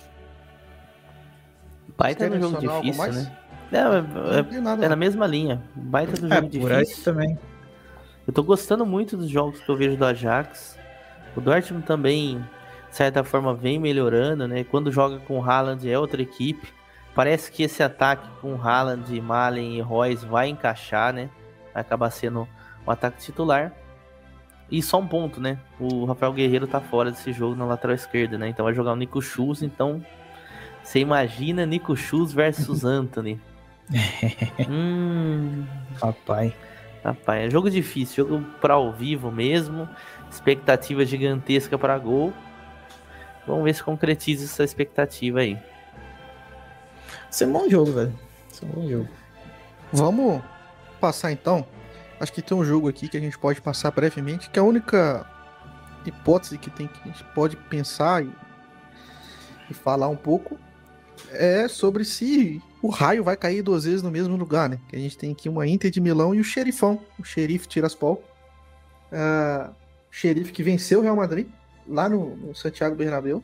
Baita 2.02 2.28
no 2.28 2.40
jogo 2.40 2.60
difícil, 2.60 3.12
né? 3.12 3.32
É, 3.70 3.76
é, 3.78 4.84
é, 4.84 4.88
na 4.88 4.96
mesma 4.96 5.24
linha. 5.24 5.62
Baita 5.76 6.20
do 6.20 6.26
é, 6.32 6.36
jogo 6.36 6.48
difícil. 6.48 7.04
também. 7.04 7.38
Eu 8.26 8.32
tô 8.32 8.42
gostando 8.42 8.84
muito 8.84 9.16
dos 9.16 9.28
jogos 9.28 9.60
que 9.60 9.68
eu 9.68 9.76
vejo 9.76 9.96
do 9.96 10.04
Ajax. 10.04 10.76
O 11.36 11.40
Dortmund 11.40 11.86
também, 11.86 12.44
de 12.90 12.96
certa 12.96 13.22
forma, 13.22 13.54
vem 13.54 13.78
melhorando, 13.78 14.48
né? 14.48 14.64
Quando 14.64 14.90
joga 14.90 15.18
com 15.20 15.38
o 15.38 15.44
Haaland 15.44 15.88
é 15.88 15.96
outra 15.96 16.20
equipe. 16.20 16.68
Parece 17.14 17.52
que 17.52 17.62
esse 17.62 17.82
ataque 17.84 18.28
com 18.40 18.60
Haaland, 18.60 19.20
Malen 19.20 19.78
e 19.78 19.80
Royce 19.80 20.26
vai 20.26 20.48
encaixar, 20.48 21.12
né? 21.12 21.30
Vai 21.72 21.82
acabar 21.82 22.10
sendo 22.10 22.48
o 22.84 22.90
ataque 22.90 23.22
titular. 23.22 23.72
E 24.68 24.82
só 24.82 24.98
um 24.98 25.06
ponto, 25.06 25.40
né? 25.40 25.56
O 25.78 26.04
Rafael 26.04 26.32
Guerreiro 26.32 26.66
tá 26.66 26.80
fora 26.80 27.12
desse 27.12 27.32
jogo 27.32 27.54
na 27.54 27.64
lateral 27.64 27.94
esquerda, 27.94 28.36
né? 28.36 28.48
Então 28.48 28.64
vai 28.64 28.74
jogar 28.74 28.92
o 28.92 28.96
Nico 28.96 29.22
Schultz, 29.22 29.62
então 29.62 30.02
você 30.82 30.98
imagina 30.98 31.66
Nico 31.66 31.96
Schultz 31.96 32.32
versus 32.32 32.84
Anthony. 32.86 33.40
hum, 34.68 35.66
papai. 35.98 36.54
Papai, 37.02 37.46
é 37.46 37.50
jogo 37.50 37.68
difícil, 37.68 38.28
jogo 38.28 38.44
para 38.60 38.74
ao 38.74 38.92
vivo 38.92 39.30
mesmo, 39.30 39.88
expectativa 40.30 41.04
gigantesca 41.04 41.76
para 41.76 41.98
gol. 41.98 42.32
Vamos 43.46 43.64
ver 43.64 43.74
se 43.74 43.82
concretiza 43.82 44.44
essa 44.44 44.62
expectativa 44.62 45.40
aí. 45.40 45.58
Isso 47.28 47.42
é 47.42 47.46
um 47.46 47.52
bom 47.52 47.68
jogo, 47.68 47.92
velho. 47.92 48.18
Isso 48.52 48.64
é 48.64 48.68
um 48.68 48.70
bom 48.70 48.88
jogo. 48.88 49.08
Vamos 49.92 50.42
passar 51.00 51.32
então 51.32 51.66
Acho 52.22 52.32
que 52.32 52.40
tem 52.40 52.56
um 52.56 52.64
jogo 52.64 52.88
aqui 52.88 53.08
que 53.08 53.16
a 53.16 53.20
gente 53.20 53.36
pode 53.36 53.60
passar 53.60 53.90
brevemente, 53.90 54.48
que 54.48 54.56
é 54.56 54.62
a 54.62 54.64
única 54.64 55.28
hipótese 56.06 56.56
que, 56.56 56.70
tem, 56.70 56.86
que 56.86 57.00
a 57.02 57.06
gente 57.08 57.24
pode 57.34 57.56
pensar 57.56 58.24
e, 58.24 58.30
e 59.68 59.74
falar 59.74 60.06
um 60.06 60.14
pouco 60.14 60.56
é 61.32 61.68
sobre 61.68 62.04
se 62.04 62.60
o 62.82 62.88
raio 62.88 63.22
vai 63.22 63.36
cair 63.36 63.62
duas 63.62 63.84
vezes 63.84 64.02
no 64.02 64.10
mesmo 64.10 64.36
lugar, 64.36 64.68
né? 64.68 64.78
Que 64.88 64.96
a 64.96 64.98
gente 64.98 65.16
tem 65.16 65.32
aqui 65.32 65.48
uma 65.48 65.66
Inter 65.66 65.90
de 65.90 66.00
Milão 66.00 66.34
e 66.34 66.40
o 66.40 66.44
Xerifão, 66.44 67.00
o 67.18 67.24
Xerife 67.24 67.68
Tiraspol. 67.68 68.22
Uh, 69.12 69.72
xerife 70.10 70.52
que 70.52 70.62
venceu 70.62 71.00
o 71.00 71.02
Real 71.02 71.16
Madrid 71.16 71.46
lá 71.88 72.08
no, 72.08 72.36
no, 72.36 72.54
Santiago 72.54 72.94
Bernabéu. 72.94 73.42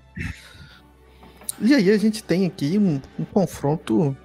E 1.60 1.74
aí 1.74 1.90
a 1.90 1.98
gente 1.98 2.22
tem 2.22 2.46
aqui 2.46 2.78
um, 2.78 3.00
um 3.18 3.24
confronto 3.24 4.16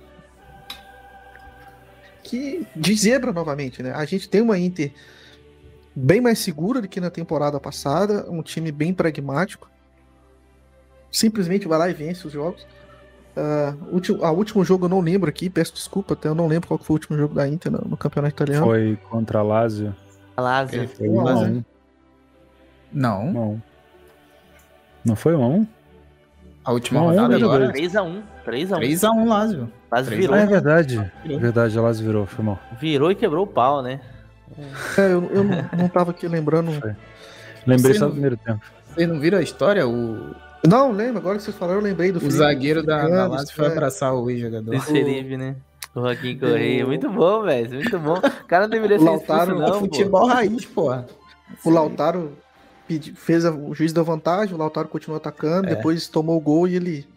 que 2.22 2.66
de 2.76 2.96
zebra 2.96 3.32
novamente, 3.32 3.82
né? 3.82 3.92
A 3.94 4.06
gente 4.06 4.30
tem 4.30 4.42
uma 4.42 4.60
Inter 4.60 4.92
bem 5.96 6.22
mais 6.22 6.40
segura 6.40 6.82
do 6.82 6.88
que 6.88 7.00
na 7.00 7.10
temporada 7.10 7.60
passada, 7.60 8.30
um 8.30 8.42
time 8.42 8.72
bem 8.72 8.94
pragmático. 8.94 9.70
Simplesmente 11.12 11.68
vai 11.68 11.78
lá 11.78 11.90
e 11.90 11.94
vence 11.94 12.26
os 12.26 12.34
jogos. 12.34 12.66
Uh, 13.36 13.94
último, 13.94 14.24
a 14.24 14.32
último 14.32 14.64
jogo 14.64 14.86
eu 14.86 14.90
não 14.90 15.00
lembro 15.00 15.28
aqui, 15.28 15.50
peço 15.50 15.74
desculpa, 15.74 16.14
até 16.14 16.28
eu 16.28 16.36
não 16.36 16.48
lembro 16.48 16.68
qual 16.68 16.78
foi 16.78 16.94
o 16.94 16.98
último 16.98 17.18
jogo 17.18 17.34
da 17.34 17.48
Inter 17.48 17.72
no, 17.72 17.82
no 17.90 17.98
campeonato 17.98 18.36
italiano. 18.36 18.66
Foi 18.66 18.98
contra 19.10 19.40
a 19.40 19.42
Lazio. 19.42 19.96
A 20.38 20.42
Lazio. 20.42 20.88
Foi 20.90 21.10
1 21.10 21.28
a 21.28 21.36
1. 21.36 21.64
Não. 22.94 23.32
Não. 23.32 23.64
Não 25.04 25.16
foi 25.16 25.36
1 25.36 25.44
a 25.44 25.48
1? 25.48 25.68
A 26.66 26.72
última 26.72 27.00
não, 27.00 27.08
rodada 27.10 27.36
agora. 27.36 27.74
3x1. 27.74 28.22
3x1. 28.46 28.80
3x1 28.80 29.28
Lazio. 29.28 29.72
Lazio 29.92 30.18
virou. 30.18 30.36
Ah, 30.36 30.40
é 30.40 30.46
verdade. 30.46 31.12
Virou. 31.24 31.40
Verdade, 31.40 31.78
a 31.78 31.82
Lazio 31.82 32.06
virou, 32.06 32.26
foi 32.26 32.46
mal. 32.46 32.60
Virou 32.80 33.12
e 33.12 33.16
quebrou 33.16 33.44
o 33.44 33.48
pau, 33.48 33.82
né? 33.82 34.00
É, 34.98 35.12
eu, 35.12 35.30
eu 35.32 35.44
não, 35.44 35.70
não 35.78 35.90
tava 35.90 36.12
aqui 36.12 36.28
lembrando. 36.28 36.72
Lembrei 37.66 37.96
só 37.96 38.06
do 38.06 38.12
primeiro 38.12 38.38
tempo. 38.38 38.62
Vocês 38.86 39.08
não 39.08 39.20
viram 39.20 39.40
a 39.40 39.42
história? 39.42 39.88
O... 39.88 40.36
Não, 40.68 40.92
lembro. 40.92 41.18
Agora 41.18 41.38
que 41.38 41.44
vocês 41.44 41.56
falaram, 41.56 41.80
eu 41.80 41.84
lembrei 41.84 42.12
do 42.12 42.26
O 42.26 42.32
zagueiro 42.32 42.84
da, 42.84 43.08
da 43.08 43.28
Lazio 43.28 43.56
foi 43.56 43.66
é. 43.66 43.68
abraçar 43.68 44.14
o 44.14 44.30
ex-jogador. 44.30 44.80
Serive, 44.82 45.38
né? 45.38 45.56
O 45.94 46.02
Joaquim 46.02 46.38
Correia. 46.38 46.86
Muito 46.86 47.10
bom, 47.10 47.44
velho. 47.44 47.74
Muito 47.74 48.00
bom. 48.00 48.18
O 48.18 48.48
cara 48.48 48.68
deveria 48.68 48.98
ser 48.98 49.06
Lautaro, 49.06 49.52
expulso, 49.52 49.74
não, 49.74 49.80
futebol 49.80 50.22
pô. 50.22 50.28
raiz, 50.28 50.66
porra. 50.66 51.08
O 51.64 51.70
Lautaro 51.70 52.38
pedi, 52.88 53.14
fez 53.14 53.46
a, 53.46 53.52
o 53.52 53.76
juiz 53.76 53.94
da 53.94 54.02
vantagem, 54.02 54.56
o 54.56 54.58
Lautaro 54.58 54.88
continuou 54.88 55.18
atacando, 55.18 55.68
é. 55.68 55.76
depois 55.76 56.08
tomou 56.08 56.38
o 56.38 56.42
gol 56.42 56.68
e 56.68 56.76
ele 56.76 57.08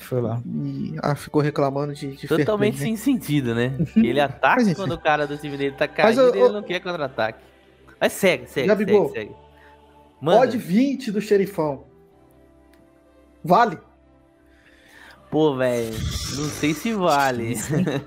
foi 0.00 0.20
lá. 0.20 0.42
E 0.44 0.94
ah, 1.02 1.14
ficou 1.14 1.40
reclamando 1.40 1.94
de, 1.94 2.16
de 2.16 2.26
Totalmente 2.26 2.78
sem 2.78 2.96
sentido, 2.96 3.54
né? 3.54 3.72
Ele 3.94 4.18
ataca 4.18 4.64
Mas, 4.64 4.74
quando 4.74 4.92
o 4.92 4.98
cara 4.98 5.28
do 5.28 5.36
time 5.36 5.56
dele 5.56 5.76
tá 5.76 5.86
caindo 5.86 6.34
e 6.34 6.40
ele 6.40 6.48
não 6.48 6.62
quer 6.62 6.80
contra-ataque. 6.80 7.38
Mas 8.00 8.12
segue, 8.12 8.48
segue, 8.48 8.66
Gabigol, 8.66 9.10
segue, 9.12 9.28
segue. 9.28 9.36
Manda. 10.20 10.38
Pode 10.38 10.58
20 10.58 11.12
do 11.12 11.20
xerifão. 11.20 11.84
Vale? 13.46 13.78
Pô, 15.30 15.54
velho, 15.54 15.92
não 15.92 16.48
sei 16.48 16.74
se 16.74 16.92
vale. 16.92 17.54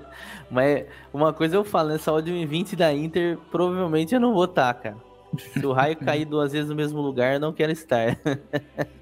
Mas 0.50 0.86
uma 1.12 1.32
coisa 1.32 1.56
eu 1.56 1.64
falo, 1.64 1.90
nessa 1.90 2.12
odd 2.12 2.46
20 2.46 2.74
da 2.74 2.92
Inter, 2.92 3.38
provavelmente 3.50 4.14
eu 4.14 4.20
não 4.20 4.34
vou 4.34 4.44
estar, 4.44 4.74
tá, 4.74 4.80
cara. 4.80 4.96
Se 5.38 5.64
o 5.64 5.72
raio 5.72 5.96
cair 6.04 6.24
duas 6.24 6.52
vezes 6.52 6.68
no 6.68 6.74
mesmo 6.74 7.00
lugar, 7.00 7.34
eu 7.34 7.40
não 7.40 7.52
quero 7.52 7.72
estar. 7.72 8.18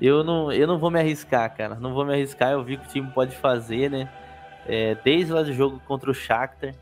Eu 0.00 0.22
não, 0.22 0.52
eu 0.52 0.64
não 0.68 0.78
vou 0.78 0.92
me 0.92 1.00
arriscar, 1.00 1.52
cara. 1.56 1.74
Não 1.74 1.92
vou 1.92 2.06
me 2.06 2.12
arriscar. 2.12 2.52
Eu 2.52 2.62
vi 2.62 2.76
que 2.76 2.86
o 2.86 2.88
time 2.88 3.10
pode 3.10 3.34
fazer, 3.34 3.90
né? 3.90 4.08
É, 4.64 4.94
desde 4.94 5.32
lá 5.32 5.42
do 5.42 5.52
jogo 5.52 5.82
contra 5.88 6.08
o 6.08 6.14
Shakhtar. 6.14 6.72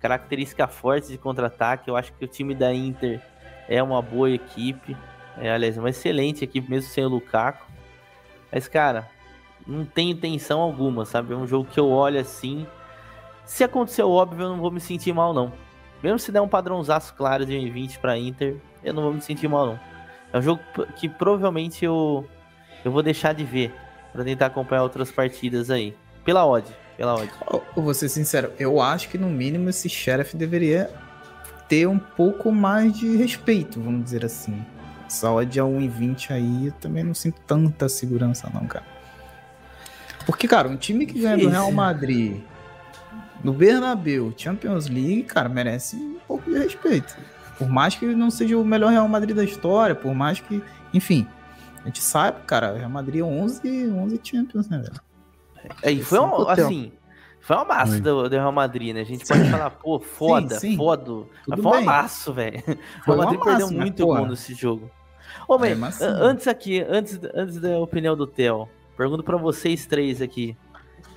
Característica 0.00 0.68
forte 0.68 1.08
de 1.08 1.18
contra-ataque. 1.18 1.88
Eu 1.88 1.96
acho 1.96 2.12
que 2.12 2.24
o 2.24 2.28
time 2.28 2.54
da 2.54 2.72
Inter 2.72 3.20
é 3.68 3.82
uma 3.82 4.00
boa 4.00 4.30
equipe. 4.30 4.96
É, 5.36 5.50
aliás, 5.50 5.76
uma 5.76 5.90
excelente 5.90 6.44
equipe, 6.44 6.70
mesmo 6.70 6.88
sem 6.88 7.04
o 7.04 7.08
Lukaku. 7.08 7.65
Mas, 8.52 8.68
cara, 8.68 9.08
não 9.66 9.84
tem 9.84 10.10
intenção 10.10 10.60
alguma, 10.60 11.04
sabe? 11.04 11.32
É 11.32 11.36
um 11.36 11.46
jogo 11.46 11.68
que 11.70 11.78
eu 11.78 11.88
olho 11.88 12.20
assim. 12.20 12.66
Se 13.44 13.64
acontecer 13.64 14.02
o 14.02 14.10
óbvio, 14.10 14.44
eu 14.44 14.48
não 14.48 14.58
vou 14.58 14.70
me 14.70 14.80
sentir 14.80 15.12
mal, 15.12 15.32
não. 15.32 15.52
Mesmo 16.02 16.18
se 16.18 16.30
der 16.30 16.40
um 16.40 16.48
padrãozaço 16.48 17.14
claro 17.14 17.44
de 17.44 17.70
20 17.70 17.98
para 17.98 18.18
Inter, 18.18 18.56
eu 18.84 18.92
não 18.92 19.02
vou 19.02 19.12
me 19.12 19.20
sentir 19.20 19.48
mal, 19.48 19.66
não. 19.66 19.80
É 20.32 20.38
um 20.38 20.42
jogo 20.42 20.60
que 20.96 21.08
provavelmente 21.08 21.84
eu 21.84 22.28
eu 22.84 22.92
vou 22.92 23.02
deixar 23.02 23.32
de 23.32 23.42
ver 23.42 23.74
para 24.12 24.22
tentar 24.22 24.46
acompanhar 24.46 24.82
outras 24.82 25.10
partidas 25.10 25.70
aí. 25.70 25.96
Pela 26.24 26.46
odd, 26.46 26.66
pela 26.96 27.14
odd. 27.14 27.30
Eu 27.76 27.82
vou 27.82 27.92
ser 27.94 28.08
sincero, 28.08 28.52
eu 28.58 28.80
acho 28.80 29.08
que 29.08 29.18
no 29.18 29.28
mínimo 29.28 29.68
esse 29.68 29.88
Sheriff 29.88 30.36
deveria 30.36 30.90
ter 31.68 31.86
um 31.88 31.98
pouco 31.98 32.52
mais 32.52 32.96
de 32.96 33.16
respeito, 33.16 33.80
vamos 33.80 34.04
dizer 34.04 34.24
assim. 34.24 34.64
Essa 35.06 35.30
odd 35.30 35.60
a 35.60 35.64
1,20 35.64 36.30
aí, 36.30 36.66
eu 36.66 36.72
também 36.72 37.04
não 37.04 37.14
sinto 37.14 37.40
tanta 37.46 37.88
segurança 37.88 38.50
não, 38.52 38.66
cara. 38.66 38.84
Porque, 40.26 40.48
cara, 40.48 40.68
um 40.68 40.76
time 40.76 41.06
que 41.06 41.20
ganha 41.20 41.38
do 41.38 41.48
Real 41.48 41.70
Madrid 41.70 42.42
no 43.44 43.52
Bernabeu, 43.52 44.34
Champions 44.36 44.88
League, 44.88 45.22
cara, 45.22 45.48
merece 45.48 45.96
um 45.96 46.18
pouco 46.26 46.50
de 46.50 46.58
respeito. 46.58 47.16
Por 47.56 47.68
mais 47.68 47.94
que 47.94 48.04
não 48.06 48.30
seja 48.30 48.58
o 48.58 48.64
melhor 48.64 48.90
Real 48.90 49.08
Madrid 49.08 49.34
da 49.36 49.44
história, 49.44 49.94
por 49.94 50.14
mais 50.14 50.40
que, 50.40 50.62
enfim, 50.92 51.26
a 51.82 51.86
gente 51.86 52.02
sabe, 52.02 52.40
cara, 52.46 52.74
o 52.74 52.76
Real 52.76 52.90
Madrid 52.90 53.20
é 53.20 53.24
11, 53.24 53.88
11 53.88 54.20
Champions, 54.22 54.68
né, 54.68 54.78
velho? 54.78 55.00
É, 55.82 55.92
e 55.92 56.02
foi 56.02 56.18
um, 56.18 56.48
assim, 56.48 56.92
foi 57.46 57.54
uma 57.54 57.64
massa 57.64 58.00
do, 58.00 58.28
do, 58.28 58.34
Real 58.34 58.50
Madrid, 58.50 58.92
né? 58.92 59.02
A 59.02 59.04
gente 59.04 59.24
pode 59.24 59.48
falar, 59.48 59.70
pô, 59.70 60.00
foda, 60.00 60.58
sim, 60.58 60.70
sim. 60.70 60.76
foda. 60.76 61.28
Mas 61.46 61.62
foi 61.62 61.72
um 61.72 61.74
amasso, 61.74 62.32
velho. 62.32 62.60
O 63.06 63.12
Real 63.12 63.18
Madrid 63.18 63.40
perdeu 63.40 63.70
muito 63.70 64.04
gol 64.04 64.26
nesse 64.26 64.52
jogo. 64.52 64.90
Ô, 65.46 65.64
é, 65.64 65.76
mas, 65.76 66.02
antes 66.02 66.48
aqui, 66.48 66.84
antes, 66.88 67.20
antes 67.32 67.60
da 67.60 67.78
opinião 67.78 68.16
do 68.16 68.26
Theo, 68.26 68.68
pergunto 68.96 69.22
para 69.22 69.36
vocês 69.36 69.86
três 69.86 70.20
aqui. 70.20 70.56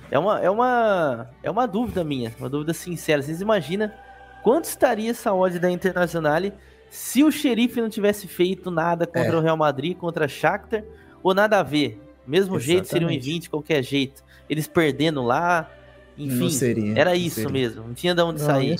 É 0.08 0.20
uma, 0.20 0.38
é, 0.38 0.48
uma, 0.48 1.28
é 1.42 1.50
uma 1.50 1.66
dúvida 1.66 2.04
minha, 2.04 2.32
uma 2.38 2.48
dúvida 2.48 2.72
sincera. 2.72 3.20
Vocês 3.20 3.40
imaginam 3.40 3.90
quanto 4.40 4.66
estaria 4.66 5.10
essa 5.10 5.34
odd 5.34 5.58
da 5.58 5.68
Internazionale 5.68 6.52
se 6.88 7.24
o 7.24 7.32
xerife 7.32 7.80
não 7.80 7.88
tivesse 7.88 8.28
feito 8.28 8.70
nada 8.70 9.04
contra 9.04 9.32
é. 9.32 9.36
o 9.36 9.40
Real 9.40 9.56
Madrid, 9.56 9.96
contra 9.96 10.28
Shakhtar, 10.28 10.84
ou 11.24 11.34
nada 11.34 11.58
a 11.58 11.64
ver, 11.64 12.00
Mesmo 12.30 12.56
Exatamente. 12.56 12.64
jeito, 12.64 12.88
seria 12.88 13.08
1,20 13.08 13.40
de 13.40 13.50
qualquer 13.50 13.82
jeito. 13.82 14.22
Eles 14.48 14.68
perdendo 14.68 15.22
lá, 15.22 15.68
enfim, 16.24 16.50
seria, 16.50 16.98
era 16.98 17.14
isso 17.14 17.36
seria. 17.36 17.50
mesmo. 17.50 17.86
Não 17.86 17.94
tinha 17.94 18.14
de 18.14 18.22
onde 18.22 18.40
não, 18.40 18.46
sair. 18.46 18.70
Ia, 18.70 18.76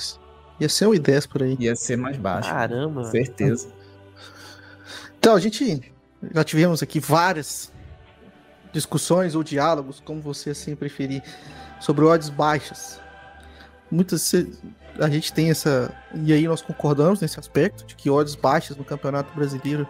ia 0.61 0.69
ser 0.69 0.85
1,10 0.85 1.27
por 1.27 1.43
aí. 1.43 1.57
Ia 1.59 1.75
ser 1.75 1.97
mais 1.97 2.17
baixo. 2.17 2.49
Caramba. 2.49 3.03
Certeza. 3.05 3.69
Então, 5.19 5.35
a 5.35 5.39
gente 5.39 5.91
já 6.33 6.43
tivemos 6.43 6.81
aqui 6.81 6.99
várias 6.99 7.71
discussões 8.71 9.35
ou 9.35 9.43
diálogos, 9.43 10.01
como 10.03 10.21
você 10.21 10.51
assim 10.51 10.75
preferir, 10.75 11.21
sobre 11.79 12.05
odds 12.05 12.29
baixas. 12.29 12.99
Muitas 13.89 14.33
a 14.99 15.09
gente 15.09 15.33
tem 15.33 15.49
essa 15.49 15.93
e 16.13 16.31
aí 16.33 16.47
nós 16.47 16.61
concordamos 16.61 17.19
nesse 17.21 17.39
aspecto 17.39 17.85
de 17.85 17.95
que 17.95 18.09
odds 18.09 18.35
baixas 18.35 18.77
no 18.77 18.83
Campeonato 18.83 19.33
Brasileiro 19.35 19.87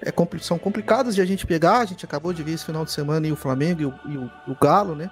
é, 0.00 0.12
são 0.40 0.58
complicadas 0.58 1.14
de 1.14 1.20
a 1.20 1.24
gente 1.24 1.46
pegar. 1.46 1.78
A 1.78 1.84
gente 1.84 2.04
acabou 2.04 2.32
de 2.32 2.42
ver 2.42 2.52
esse 2.52 2.64
final 2.64 2.84
de 2.84 2.92
semana 2.92 3.26
e 3.26 3.32
o 3.32 3.36
Flamengo 3.36 3.82
e 3.82 3.86
o, 3.86 3.94
e 4.06 4.16
o, 4.16 4.30
o 4.48 4.56
Galo, 4.60 4.94
né? 4.94 5.10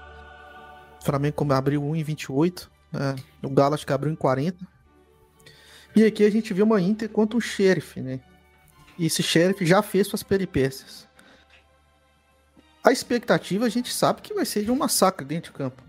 O 1.03 1.05
Flamengo 1.05 1.53
abriu 1.53 1.83
1,28, 1.83 2.69
né? 2.93 3.17
o 3.43 3.51
Galo 3.51 3.75
acho 3.75 3.85
que 3.85 3.93
abriu 3.93 4.13
em 4.13 4.17
40. 4.17 4.65
E 5.97 6.05
aqui 6.05 6.25
a 6.25 6.31
gente 6.31 6.55
viu 6.55 6.65
uma 6.65 6.81
Inter 6.81 7.09
contra 7.09 7.37
o 7.37 7.41
Sheriff, 7.41 8.01
né? 8.01 8.21
E 8.97 9.07
esse 9.07 9.21
Sheriff 9.21 9.67
já 9.67 9.83
fez 9.83 10.07
suas 10.07 10.23
peripécias. 10.23 11.09
A 12.85 12.93
expectativa 12.93 13.67
a 13.67 13.69
gente 13.69 13.93
sabe 13.93 14.23
que 14.23 14.33
vai 14.33 14.45
ser 14.45 14.65
de 14.65 14.71
um 14.71 14.77
massacre 14.77 15.27
dentro 15.27 15.51
de 15.51 15.59
campo. 15.59 15.83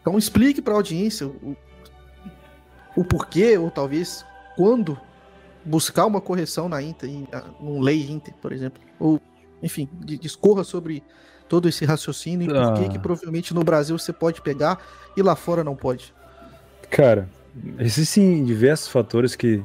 Então 0.00 0.16
explique 0.16 0.62
para 0.62 0.72
a 0.72 0.76
audiência 0.76 1.26
o, 1.26 1.54
o 2.96 3.04
porquê, 3.04 3.58
ou 3.58 3.70
talvez 3.70 4.24
quando 4.56 4.98
buscar 5.62 6.06
uma 6.06 6.22
correção 6.22 6.70
na 6.70 6.82
Inter, 6.82 7.10
num 7.60 7.82
lei 7.82 8.10
Inter, 8.10 8.32
por 8.40 8.50
exemplo. 8.50 8.82
Ou, 8.98 9.20
enfim, 9.62 9.88
discorra 10.02 10.64
sobre 10.64 11.04
todo 11.48 11.68
esse 11.68 11.84
raciocínio 11.84 12.50
e 12.50 12.56
ah. 12.56 12.72
por 12.72 12.88
que, 12.88 12.98
provavelmente 12.98 13.54
no 13.54 13.62
Brasil 13.62 13.98
você 13.98 14.12
pode 14.12 14.40
pegar 14.40 14.78
e 15.16 15.22
lá 15.22 15.36
fora 15.36 15.62
não 15.62 15.76
pode. 15.76 16.12
Cara, 16.90 17.28
existem 17.78 18.44
diversos 18.44 18.88
fatores 18.88 19.34
que 19.34 19.62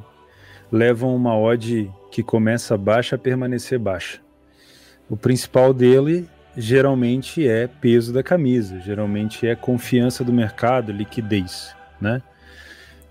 levam 0.71 1.15
uma 1.15 1.38
odd 1.38 1.91
que 2.11 2.23
começa 2.23 2.77
baixa 2.77 3.15
a 3.15 3.19
permanecer 3.19 3.77
baixa. 3.77 4.19
O 5.09 5.17
principal 5.17 5.73
dele 5.73 6.27
geralmente 6.55 7.47
é 7.47 7.67
peso 7.67 8.13
da 8.13 8.23
camisa, 8.23 8.79
geralmente 8.79 9.47
é 9.47 9.55
confiança 9.55 10.23
do 10.23 10.34
mercado, 10.34 10.91
liquidez, 10.91 11.75
né? 11.99 12.21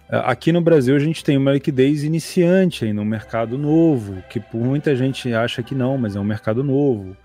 Aqui 0.09 0.51
no 0.51 0.61
Brasil 0.61 0.97
a 0.97 0.99
gente 0.99 1.23
tem 1.23 1.37
uma 1.37 1.53
liquidez 1.53 2.03
iniciante 2.03 2.85
ainda, 2.85 3.01
um 3.01 3.05
mercado 3.05 3.57
novo, 3.57 4.21
que 4.29 4.41
por 4.41 4.61
muita 4.61 4.97
gente 4.97 5.33
acha 5.33 5.62
que 5.62 5.73
não, 5.73 5.97
mas 5.97 6.16
é 6.16 6.21
um 6.21 6.25
mercado 6.25 6.64
novo. 6.64 7.16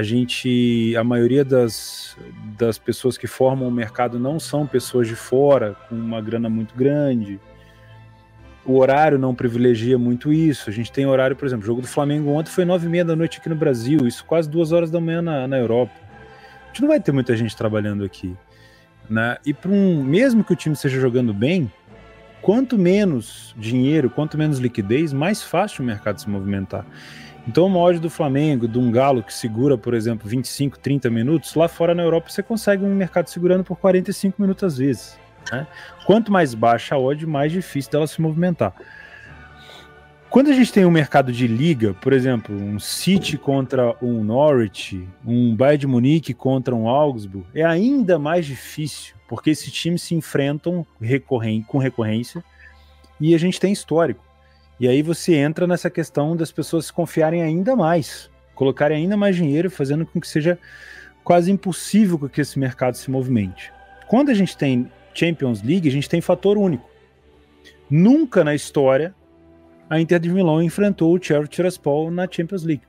A 0.00 0.02
gente, 0.02 0.96
a 0.96 1.04
maioria 1.04 1.44
das, 1.44 2.16
das 2.56 2.78
pessoas 2.78 3.18
que 3.18 3.26
formam 3.26 3.68
o 3.68 3.70
mercado 3.70 4.18
não 4.18 4.40
são 4.40 4.66
pessoas 4.66 5.06
de 5.06 5.14
fora, 5.14 5.76
com 5.86 5.94
uma 5.94 6.22
grana 6.22 6.48
muito 6.48 6.74
grande. 6.74 7.38
O 8.64 8.78
horário 8.78 9.18
não 9.18 9.34
privilegia 9.34 9.98
muito 9.98 10.32
isso. 10.32 10.70
A 10.70 10.72
gente 10.72 10.90
tem 10.90 11.04
horário, 11.04 11.36
por 11.36 11.44
exemplo, 11.44 11.64
o 11.64 11.66
jogo 11.66 11.82
do 11.82 11.86
Flamengo 11.86 12.30
ontem 12.30 12.50
foi 12.50 12.64
nove 12.64 12.86
e 12.86 12.88
meia 12.88 13.04
da 13.04 13.14
noite 13.14 13.40
aqui 13.40 13.50
no 13.50 13.54
Brasil, 13.54 14.06
isso 14.06 14.24
quase 14.24 14.48
duas 14.48 14.72
horas 14.72 14.90
da 14.90 14.98
manhã 14.98 15.20
na, 15.20 15.46
na 15.46 15.58
Europa. 15.58 15.92
A 16.64 16.66
gente 16.68 16.80
não 16.80 16.88
vai 16.88 16.98
ter 16.98 17.12
muita 17.12 17.36
gente 17.36 17.54
trabalhando 17.54 18.02
aqui. 18.02 18.34
Né? 19.06 19.36
E 19.44 19.52
para 19.52 19.70
um, 19.70 20.02
mesmo 20.02 20.42
que 20.42 20.54
o 20.54 20.56
time 20.56 20.74
esteja 20.74 20.98
jogando 20.98 21.34
bem, 21.34 21.70
quanto 22.40 22.78
menos 22.78 23.54
dinheiro, 23.54 24.08
quanto 24.08 24.38
menos 24.38 24.60
liquidez, 24.60 25.12
mais 25.12 25.42
fácil 25.42 25.82
o 25.82 25.86
mercado 25.86 26.22
se 26.22 26.30
movimentar. 26.30 26.86
Então, 27.46 27.66
o 27.66 27.70
mod 27.70 27.98
do 27.98 28.10
Flamengo, 28.10 28.68
de 28.68 28.78
um 28.78 28.90
Galo 28.90 29.22
que 29.22 29.32
segura, 29.32 29.76
por 29.76 29.94
exemplo, 29.94 30.28
25, 30.28 30.78
30 30.78 31.10
minutos, 31.10 31.54
lá 31.54 31.68
fora 31.68 31.94
na 31.94 32.02
Europa 32.02 32.28
você 32.28 32.42
consegue 32.42 32.84
um 32.84 32.94
mercado 32.94 33.28
segurando 33.28 33.64
por 33.64 33.76
45 33.76 34.40
minutos 34.40 34.64
às 34.64 34.78
vezes. 34.78 35.18
Né? 35.50 35.66
Quanto 36.06 36.30
mais 36.30 36.54
baixa 36.54 36.94
a 36.94 36.98
odd, 36.98 37.26
mais 37.26 37.50
difícil 37.50 37.90
dela 37.90 38.06
se 38.06 38.20
movimentar. 38.20 38.74
Quando 40.28 40.48
a 40.48 40.52
gente 40.52 40.72
tem 40.72 40.84
um 40.84 40.92
mercado 40.92 41.32
de 41.32 41.48
liga, 41.48 41.92
por 41.94 42.12
exemplo, 42.12 42.54
um 42.54 42.78
City 42.78 43.36
contra 43.36 43.96
um 44.00 44.22
Norwich, 44.22 45.08
um 45.26 45.56
Bayern 45.56 45.78
de 45.78 45.86
Munique 45.88 46.32
contra 46.32 46.72
um 46.72 46.88
Augsburg, 46.88 47.44
é 47.52 47.64
ainda 47.64 48.16
mais 48.16 48.46
difícil 48.46 49.16
porque 49.26 49.50
esses 49.50 49.72
times 49.72 50.02
se 50.02 50.14
enfrentam 50.14 50.86
recorrem, 51.00 51.62
com 51.62 51.78
recorrência 51.78 52.44
e 53.20 53.34
a 53.34 53.38
gente 53.38 53.58
tem 53.58 53.72
histórico. 53.72 54.24
E 54.80 54.88
aí 54.88 55.02
você 55.02 55.34
entra 55.34 55.66
nessa 55.66 55.90
questão 55.90 56.34
das 56.34 56.50
pessoas 56.50 56.86
se 56.86 56.92
confiarem 56.92 57.42
ainda 57.42 57.76
mais, 57.76 58.30
colocarem 58.54 58.96
ainda 58.96 59.14
mais 59.14 59.36
dinheiro, 59.36 59.70
fazendo 59.70 60.06
com 60.06 60.18
que 60.18 60.26
seja 60.26 60.58
quase 61.22 61.52
impossível 61.52 62.18
que 62.30 62.40
esse 62.40 62.58
mercado 62.58 62.94
se 62.94 63.10
movimente. 63.10 63.70
Quando 64.08 64.30
a 64.30 64.34
gente 64.34 64.56
tem 64.56 64.90
Champions 65.12 65.62
League, 65.62 65.86
a 65.86 65.92
gente 65.92 66.08
tem 66.08 66.22
fator 66.22 66.56
único. 66.56 66.88
Nunca 67.90 68.42
na 68.42 68.54
história 68.54 69.14
a 69.88 70.00
Inter 70.00 70.18
de 70.18 70.30
Milão 70.30 70.62
enfrentou 70.62 71.14
o 71.14 71.22
Chelsea 71.22 71.48
Tiraspol 71.48 72.10
na 72.10 72.26
Champions 72.30 72.64
League. 72.64 72.84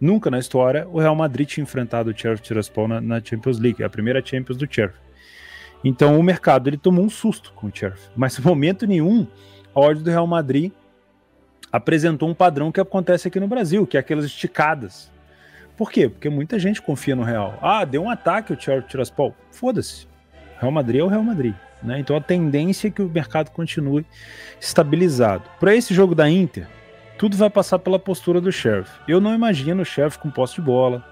Nunca 0.00 0.30
na 0.30 0.38
história 0.38 0.88
o 0.88 0.98
Real 0.98 1.14
Madrid 1.14 1.46
tinha 1.46 1.62
enfrentado 1.62 2.10
o 2.10 2.16
Chelsea 2.16 2.42
Tiraspol 2.42 2.88
na, 2.88 3.02
na 3.02 3.22
Champions 3.22 3.58
League, 3.58 3.84
a 3.84 3.90
primeira 3.90 4.24
Champions 4.24 4.56
do 4.56 4.66
Chelsea. 4.72 4.96
Então 5.84 6.18
o 6.18 6.22
mercado 6.22 6.70
ele 6.70 6.78
tomou 6.78 7.04
um 7.04 7.10
susto 7.10 7.52
com 7.54 7.66
o 7.66 7.70
Sheriff. 7.72 8.08
Mas 8.16 8.38
em 8.38 8.42
momento 8.42 8.86
nenhum, 8.86 9.26
a 9.74 9.80
ordem 9.80 10.02
do 10.02 10.10
Real 10.10 10.26
Madrid 10.26 10.72
apresentou 11.74 12.28
um 12.28 12.34
padrão 12.34 12.70
que 12.70 12.80
acontece 12.80 13.26
aqui 13.26 13.40
no 13.40 13.48
Brasil, 13.48 13.84
que 13.84 13.96
é 13.96 14.00
aquelas 14.00 14.24
esticadas. 14.26 15.10
Por 15.76 15.90
quê? 15.90 16.08
Porque 16.08 16.28
muita 16.28 16.56
gente 16.56 16.80
confia 16.80 17.16
no 17.16 17.24
Real. 17.24 17.58
Ah, 17.60 17.84
deu 17.84 18.04
um 18.04 18.08
ataque 18.08 18.52
o 18.52 18.60
Chelsea 18.60 18.88
Tiraspol. 18.88 19.34
Foda-se. 19.50 20.06
Real 20.60 20.70
Madrid 20.70 21.00
é 21.00 21.02
o 21.02 21.08
Real 21.08 21.24
Madrid. 21.24 21.52
Né? 21.82 21.98
Então 21.98 22.14
a 22.14 22.20
tendência 22.20 22.86
é 22.86 22.90
que 22.92 23.02
o 23.02 23.08
mercado 23.08 23.50
continue 23.50 24.06
estabilizado. 24.60 25.42
Para 25.58 25.74
esse 25.74 25.92
jogo 25.92 26.14
da 26.14 26.30
Inter, 26.30 26.68
tudo 27.18 27.36
vai 27.36 27.50
passar 27.50 27.80
pela 27.80 27.98
postura 27.98 28.40
do 28.40 28.52
Sheriff. 28.52 28.92
Eu 29.08 29.20
não 29.20 29.34
imagino 29.34 29.82
o 29.82 29.84
Sheriff 29.84 30.16
com 30.20 30.30
posse 30.30 30.54
de 30.54 30.60
bola, 30.60 31.04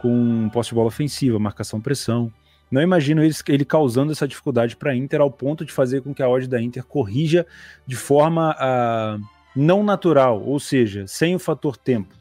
com 0.00 0.48
posse 0.50 0.70
de 0.70 0.74
bola 0.74 0.88
ofensiva, 0.88 1.38
marcação 1.38 1.82
pressão. 1.82 2.32
Não 2.70 2.80
imagino 2.80 3.22
ele, 3.22 3.34
ele 3.46 3.64
causando 3.66 4.10
essa 4.10 4.26
dificuldade 4.26 4.74
para 4.74 4.92
a 4.92 4.96
Inter 4.96 5.20
ao 5.20 5.30
ponto 5.30 5.66
de 5.66 5.72
fazer 5.72 6.00
com 6.00 6.14
que 6.14 6.22
a 6.22 6.28
odd 6.30 6.48
da 6.48 6.62
Inter 6.62 6.82
corrija 6.82 7.46
de 7.86 7.94
forma 7.94 8.56
uh, 8.56 9.37
não 9.54 9.82
natural, 9.82 10.42
ou 10.42 10.60
seja, 10.60 11.06
sem 11.06 11.34
o 11.34 11.38
fator 11.38 11.76
tempo, 11.76 12.14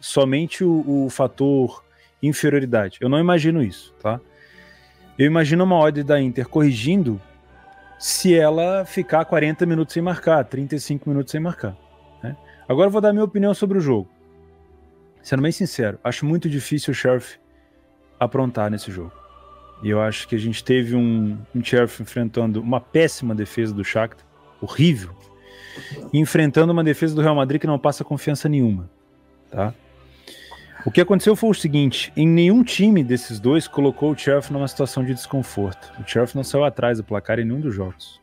somente 0.00 0.62
o, 0.62 1.04
o, 1.06 1.10
fator 1.10 1.82
inferioridade. 2.22 2.98
Eu 3.00 3.08
não 3.08 3.18
imagino 3.18 3.62
isso, 3.62 3.94
tá? 4.00 4.20
Eu 5.18 5.26
imagino 5.26 5.64
uma 5.64 5.78
odd 5.78 6.02
da 6.02 6.20
Inter 6.20 6.48
corrigindo 6.48 7.20
se 7.98 8.34
ela 8.34 8.84
ficar 8.84 9.24
40 9.24 9.64
minutos 9.66 9.94
sem 9.94 10.02
marcar, 10.02 10.44
35 10.44 11.08
minutos 11.08 11.30
sem 11.30 11.40
marcar. 11.40 11.76
Né? 12.22 12.36
Agora 12.68 12.88
eu 12.88 12.90
vou 12.90 13.00
dar 13.00 13.12
minha 13.12 13.24
opinião 13.24 13.54
sobre 13.54 13.78
o 13.78 13.80
jogo. 13.80 14.08
Sendo 15.22 15.42
bem 15.42 15.52
sincero, 15.52 15.98
acho 16.02 16.26
muito 16.26 16.50
difícil 16.50 16.90
o 16.90 16.94
Sheriff 16.94 17.38
aprontar 18.18 18.70
nesse 18.70 18.90
jogo. 18.90 19.12
E 19.82 19.90
eu 19.90 20.00
acho 20.00 20.28
que 20.28 20.34
a 20.34 20.38
gente 20.38 20.62
teve 20.62 20.94
um, 20.94 21.38
um 21.54 21.64
Sheriff 21.64 22.02
enfrentando 22.02 22.60
uma 22.60 22.80
péssima 22.80 23.34
defesa 23.34 23.72
do 23.72 23.84
Shakhtar, 23.84 24.24
horrível, 24.60 25.14
enfrentando 26.12 26.72
uma 26.72 26.84
defesa 26.84 27.14
do 27.14 27.22
Real 27.22 27.34
Madrid 27.34 27.60
que 27.60 27.66
não 27.66 27.78
passa 27.78 28.04
confiança 28.04 28.48
nenhuma, 28.48 28.88
tá? 29.50 29.74
O 30.84 30.90
que 30.90 31.00
aconteceu 31.00 31.34
foi 31.34 31.50
o 31.50 31.54
seguinte: 31.54 32.12
em 32.16 32.26
nenhum 32.26 32.62
time 32.62 33.02
desses 33.02 33.40
dois 33.40 33.66
colocou 33.66 34.12
o 34.12 34.18
Sheriff 34.18 34.52
numa 34.52 34.68
situação 34.68 35.02
de 35.04 35.14
desconforto. 35.14 35.92
O 35.98 36.06
Sheriff 36.06 36.36
não 36.36 36.44
saiu 36.44 36.64
atrás 36.64 36.98
do 36.98 37.04
placar 37.04 37.38
em 37.38 37.44
nenhum 37.44 37.60
dos 37.60 37.74
jogos. 37.74 38.20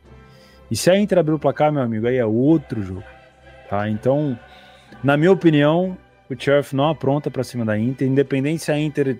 E 0.70 0.76
se 0.76 0.90
a 0.90 0.98
Inter 0.98 1.18
abrir 1.18 1.34
o 1.34 1.40
placar, 1.40 1.72
meu 1.72 1.82
amigo, 1.82 2.08
aí 2.08 2.18
é 2.18 2.26
outro 2.26 2.82
jogo. 2.82 3.04
Tá? 3.70 3.90
Então, 3.90 4.38
na 5.04 5.18
minha 5.18 5.32
opinião, 5.32 5.98
o 6.30 6.36
Sheriff 6.38 6.76
não 6.76 6.90
apronta 6.90 7.32
para 7.32 7.44
cima 7.44 7.66
da 7.66 7.78
Inter, 7.78 8.08
independente 8.08 8.64
se 8.64 8.72
a 8.72 8.80
Inter 8.80 9.18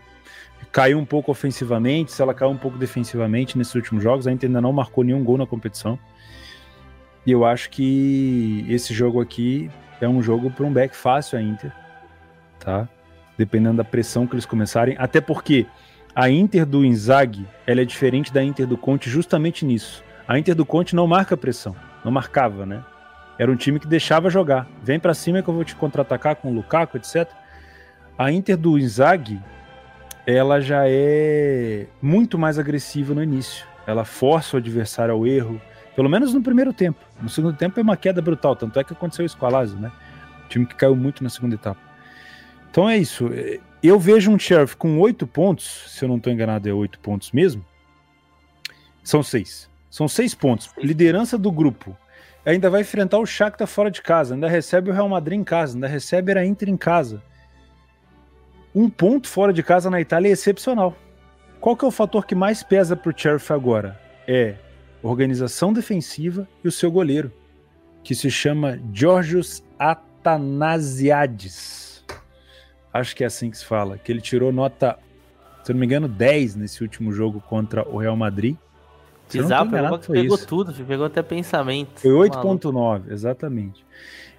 caiu 0.72 0.98
um 1.00 1.06
pouco 1.06 1.32
ofensivamente, 1.32 2.12
se 2.12 2.22
ela 2.22 2.34
caiu 2.34 2.52
um 2.52 2.58
pouco 2.58 2.78
defensivamente 2.78 3.58
nesses 3.58 3.74
últimos 3.76 4.04
jogos, 4.04 4.28
a 4.28 4.32
Inter 4.32 4.48
ainda 4.48 4.62
não 4.62 4.72
marcou 4.72 5.04
nenhum 5.04 5.24
gol 5.24 5.38
na 5.38 5.46
competição. 5.46 6.00
E 7.26 7.32
eu 7.32 7.46
acho 7.46 7.70
que 7.70 8.66
esse 8.68 8.94
jogo 8.94 9.22
aqui 9.22 9.70
é 10.00 10.08
um 10.08 10.22
jogo 10.22 10.50
para 10.50 10.66
um 10.66 10.74
back 10.74 10.96
fácil 10.96 11.38
a 11.38 11.42
Inter, 11.42 11.72
tá? 12.60 12.88
Dependendo 13.38 13.78
da 13.78 13.84
pressão 13.84 14.26
que 14.26 14.34
eles 14.34 14.46
começarem, 14.46 14.96
até 14.98 15.22
porque 15.22 15.68
a 16.16 16.30
Inter 16.30 16.66
do 16.66 16.84
Inzaghi, 16.84 17.48
ela 17.66 17.82
é 17.82 17.86
diferente 17.86 18.34
da 18.34 18.44
Inter 18.44 18.68
do 18.68 18.78
Conte 18.78 19.10
justamente 19.10 19.66
nisso. 19.66 20.04
A 20.28 20.38
Inter 20.38 20.56
do 20.56 20.66
Conte 20.66 20.96
não 20.96 21.08
marca 21.08 21.38
pressão, 21.38 21.76
não 22.04 22.12
marcava, 22.12 22.66
né? 22.66 22.84
Era 23.38 23.52
um 23.52 23.56
time 23.56 23.80
que 23.80 23.88
deixava 23.88 24.30
jogar. 24.30 24.68
Vem 24.84 25.00
para 25.00 25.14
cima 25.14 25.42
que 25.42 25.50
eu 25.50 25.54
vou 25.54 25.64
te 25.64 25.76
contra-atacar 25.76 26.36
com 26.36 26.52
o 26.52 26.54
Lukaku, 26.54 26.98
etc. 26.98 27.30
A 28.18 28.32
Inter 28.32 28.58
do 28.58 28.78
Inzaghi, 28.78 29.40
ela 30.28 30.60
já 30.60 30.84
é 30.86 31.88
muito 32.02 32.38
mais 32.38 32.60
agressiva 32.60 33.14
no 33.14 33.24
início. 33.24 33.66
Ela 33.88 34.06
força 34.06 34.58
o 34.58 34.60
adversário 34.60 35.14
ao 35.14 35.26
erro, 35.26 35.60
pelo 35.96 36.10
menos 36.10 36.34
no 36.34 36.42
primeiro 36.42 36.74
tempo. 36.74 37.00
No 37.22 37.30
segundo 37.30 37.56
tempo 37.56 37.80
é 37.80 37.84
uma 37.84 37.98
queda 37.98 38.22
brutal, 38.22 38.56
tanto 38.56 38.80
é 38.80 38.84
que 38.84 38.94
aconteceu 38.94 39.26
isso 39.26 39.38
com 39.38 39.46
a 39.46 39.50
Lazio, 39.50 39.80
né? 39.80 39.92
O 40.46 40.50
time 40.50 40.66
que 40.66 40.76
caiu 40.76 40.96
muito 40.96 41.24
na 41.24 41.30
segunda 41.30 41.56
etapa. 41.56 41.80
Então 42.70 42.90
é 42.90 42.98
isso. 42.98 43.30
eu 43.84 44.00
vejo 44.00 44.32
um 44.32 44.40
Sheriff 44.40 44.78
com 44.78 44.98
oito 45.00 45.28
pontos, 45.28 45.86
se 45.88 46.06
eu 46.06 46.10
não 46.10 46.18
estou 46.18 46.32
enganado, 46.32 46.70
é 46.70 46.74
oito 46.74 47.00
pontos 47.00 47.32
mesmo. 47.32 47.66
São 49.04 49.22
seis. 49.22 49.70
São 49.90 50.08
seis 50.08 50.34
pontos. 50.34 50.70
Liderança 50.78 51.38
do 51.38 51.52
grupo. 51.52 51.98
Ainda 52.46 52.70
vai 52.70 52.82
enfrentar 52.82 53.20
o 53.20 53.26
Shakhtar 53.26 53.68
fora 53.68 53.92
de 53.92 54.02
casa. 54.02 54.36
Ainda 54.36 54.48
recebe 54.48 54.90
o 54.90 54.94
Real 54.94 55.10
Madrid 55.10 55.40
em 55.40 55.44
casa. 55.44 55.76
Ainda 55.76 55.88
recebe 55.88 56.32
a 56.32 56.46
Inter 56.46 56.70
em 56.70 56.78
casa. 56.78 57.22
Um 58.74 58.90
ponto 58.90 59.28
fora 59.28 59.52
de 59.52 59.62
casa 59.62 59.90
na 59.90 60.00
Itália 60.00 60.30
é 60.30 60.32
excepcional. 60.32 60.96
Qual 61.60 61.76
que 61.76 61.84
é 61.84 61.88
o 61.88 61.92
fator 61.92 62.26
que 62.26 62.34
mais 62.34 62.64
pesa 62.64 62.96
para 62.96 63.12
o 63.12 63.18
Sheriff 63.18 63.52
agora? 63.52 64.00
É 64.26 64.56
organização 65.04 65.74
defensiva 65.74 66.48
e 66.64 66.68
o 66.68 66.72
seu 66.72 66.92
goleiro, 66.92 67.32
que 68.04 68.16
se 68.16 68.32
chama 68.32 68.80
Georgios 68.94 69.64
Atanasiades. 69.80 72.04
Acho 72.94 73.16
que 73.16 73.24
é 73.24 73.28
assim 73.28 73.50
que 73.50 73.58
se 73.58 73.66
fala. 73.66 73.98
Que 73.98 74.12
ele 74.12 74.22
tirou 74.22 74.52
nota, 74.52 75.00
se 75.64 75.72
não 75.72 75.80
me 75.80 75.86
engano, 75.86 76.08
10 76.08 76.56
nesse 76.56 76.84
último 76.84 77.12
jogo 77.12 77.42
contra 77.42 77.88
o 77.88 77.98
Real 77.98 78.18
Madrid. 78.18 78.56
Exato, 79.34 79.72
pegou, 79.72 80.00
pegou 80.00 80.38
tudo, 80.38 80.74
pegou 80.86 81.06
até 81.06 81.22
pensamento. 81.22 82.02
Foi 82.02 82.30
8.9, 82.30 83.12
exatamente. 83.12 83.86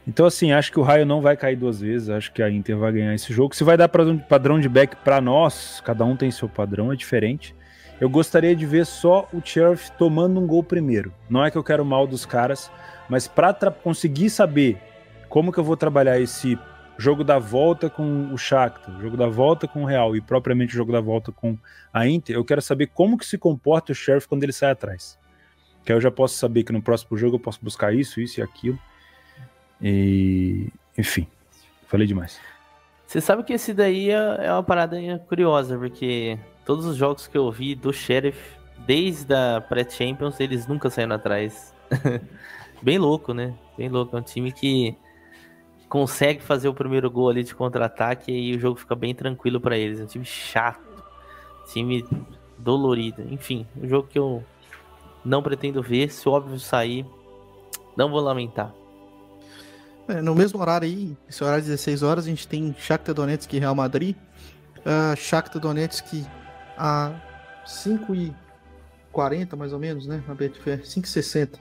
Então, 0.07 0.27
assim, 0.27 0.53
acho 0.53 0.71
que 0.71 0.79
o 0.79 0.83
Raio 0.83 1.07
não 1.07 1.23
vai 1.23 1.35
cair 1.37 1.57
duas 1.57 1.81
vezes. 1.81 2.11
Acho 2.11 2.33
que 2.33 2.43
a 2.43 2.51
Inter 2.51 2.77
vai 2.77 2.93
ganhar 2.93 3.15
esse 3.15 3.33
jogo. 3.33 3.57
Se 3.57 3.65
vai 3.65 3.77
dar 3.77 3.89
padrão 3.89 4.61
de 4.61 4.69
back 4.69 4.97
para 4.97 5.21
nós, 5.21 5.81
cada 5.85 6.05
um 6.05 6.17
tem 6.17 6.31
seu 6.31 6.49
padrão, 6.49 6.93
é 6.93 6.97
diferente. 6.97 7.55
Eu 8.03 8.11
gostaria 8.11 8.57
de 8.57 8.67
ver 8.67 8.85
só 8.85 9.29
o 9.33 9.41
Sheriff 9.41 9.93
tomando 9.93 10.41
um 10.41 10.45
gol 10.45 10.65
primeiro. 10.65 11.15
Não 11.31 11.45
é 11.45 11.53
que 11.53 11.57
eu 11.57 11.63
quero 11.63 11.85
mal 11.85 12.05
dos 12.05 12.27
caras, 12.27 12.69
mas 13.09 13.29
para 13.29 13.71
conseguir 13.71 14.29
saber 14.29 14.77
como 15.29 15.53
que 15.53 15.59
eu 15.59 15.63
vou 15.63 15.77
trabalhar 15.77 16.19
esse 16.19 16.59
jogo 16.99 17.23
da 17.23 17.39
volta 17.39 17.89
com 17.89 18.35
o 18.35 18.37
Shakhtar, 18.37 19.01
jogo 19.01 19.17
da 19.17 19.29
volta 19.29 19.69
com 19.69 19.85
o 19.85 19.87
Real 19.87 20.17
e 20.17 20.21
propriamente 20.21 20.75
o 20.75 20.77
jogo 20.77 20.91
da 20.91 21.01
volta 21.01 21.31
com 21.31 21.57
a 21.93 22.05
Inter, 22.09 22.35
eu 22.35 22.45
quero 22.45 22.61
saber 22.61 22.89
como 22.89 23.17
que 23.17 23.25
se 23.25 23.39
comporta 23.39 23.93
o 23.93 23.95
Sheriff 23.95 24.27
quando 24.27 24.43
ele 24.43 24.53
sai 24.53 24.73
atrás. 24.73 25.17
Que 25.85 25.93
aí 25.93 25.97
eu 25.97 26.03
já 26.03 26.11
posso 26.11 26.35
saber 26.35 26.65
que 26.65 26.73
no 26.73 26.83
próximo 26.83 27.17
jogo 27.17 27.37
eu 27.37 27.41
posso 27.41 27.61
buscar 27.63 27.95
isso, 27.95 28.21
isso 28.21 28.41
e 28.41 28.43
aquilo. 28.43 28.81
E, 29.81 30.67
enfim, 30.99 31.29
falei 31.87 32.09
demais. 32.09 32.41
Você 33.07 33.21
sabe 33.21 33.45
que 33.45 33.53
esse 33.53 33.73
daí 33.73 34.11
é, 34.11 34.47
é 34.47 34.53
uma 34.53 34.65
parada 34.65 34.97
curiosa, 35.29 35.79
porque 35.79 36.37
todos 36.65 36.85
os 36.87 36.97
jogos 36.97 37.27
que 37.27 37.37
eu 37.37 37.51
vi 37.51 37.75
do 37.75 37.93
Sheriff, 37.93 38.39
desde 38.87 39.35
a 39.35 39.61
pré-Champions, 39.61 40.41
eles 40.41 40.67
nunca 40.67 40.91
saíram 40.91 41.15
atrás. 41.15 41.75
Bem 42.83 42.99
louco, 42.99 43.33
né? 43.33 43.55
Bem 43.77 43.89
louco. 43.89 44.17
É 44.17 44.21
um 44.21 44.23
time 44.23 44.51
que 44.51 44.97
consegue 45.89 46.43
fazer 46.43 46.69
o 46.69 46.75
primeiro 46.75 47.11
gol 47.11 47.29
ali 47.29 47.45
de 47.45 47.55
contra-ataque 47.55 48.33
e 48.33 48.57
o 48.57 48.59
jogo 48.59 48.77
fica 48.79 48.95
bem 48.95 49.15
tranquilo 49.15 49.61
para 49.61 49.77
eles. 49.77 50.01
É 50.01 50.03
um 50.03 50.07
time 50.07 50.25
chato, 50.25 50.81
time 51.71 52.05
dolorido. 52.59 53.23
Enfim, 53.31 53.67
um 53.77 53.87
jogo 53.87 54.09
que 54.09 54.19
eu 54.19 54.43
não 55.25 55.43
pretendo 55.43 55.83
ver. 55.83 56.11
Se 56.11 56.29
óbvio 56.29 56.59
sair, 56.59 57.07
não 57.97 58.11
vou 58.11 58.21
lamentar. 58.21 58.75
É, 60.09 60.21
no 60.21 60.35
mesmo 60.35 60.61
horário 60.61 60.89
aí, 60.89 61.17
esse 61.29 61.45
horário 61.45 61.63
de 61.63 61.71
16 61.71 62.03
horas, 62.03 62.25
a 62.25 62.29
gente 62.29 62.49
tem 62.49 62.75
Shakhtar 62.77 63.15
Donetsk 63.15 63.53
e 63.53 63.59
Real 63.61 63.75
Madrid. 63.75 64.17
Uh, 64.79 65.17
Shakhtar 65.17 65.61
Donetsk 65.61 66.27
a 66.77 67.13
5 67.67 68.15
e 68.15 68.35
40 69.11 69.57
mais 69.57 69.73
ou 69.73 69.79
menos, 69.79 70.07
né, 70.07 70.23
na 70.27 70.35
Betfair, 70.35 70.83
5,60. 70.83 71.59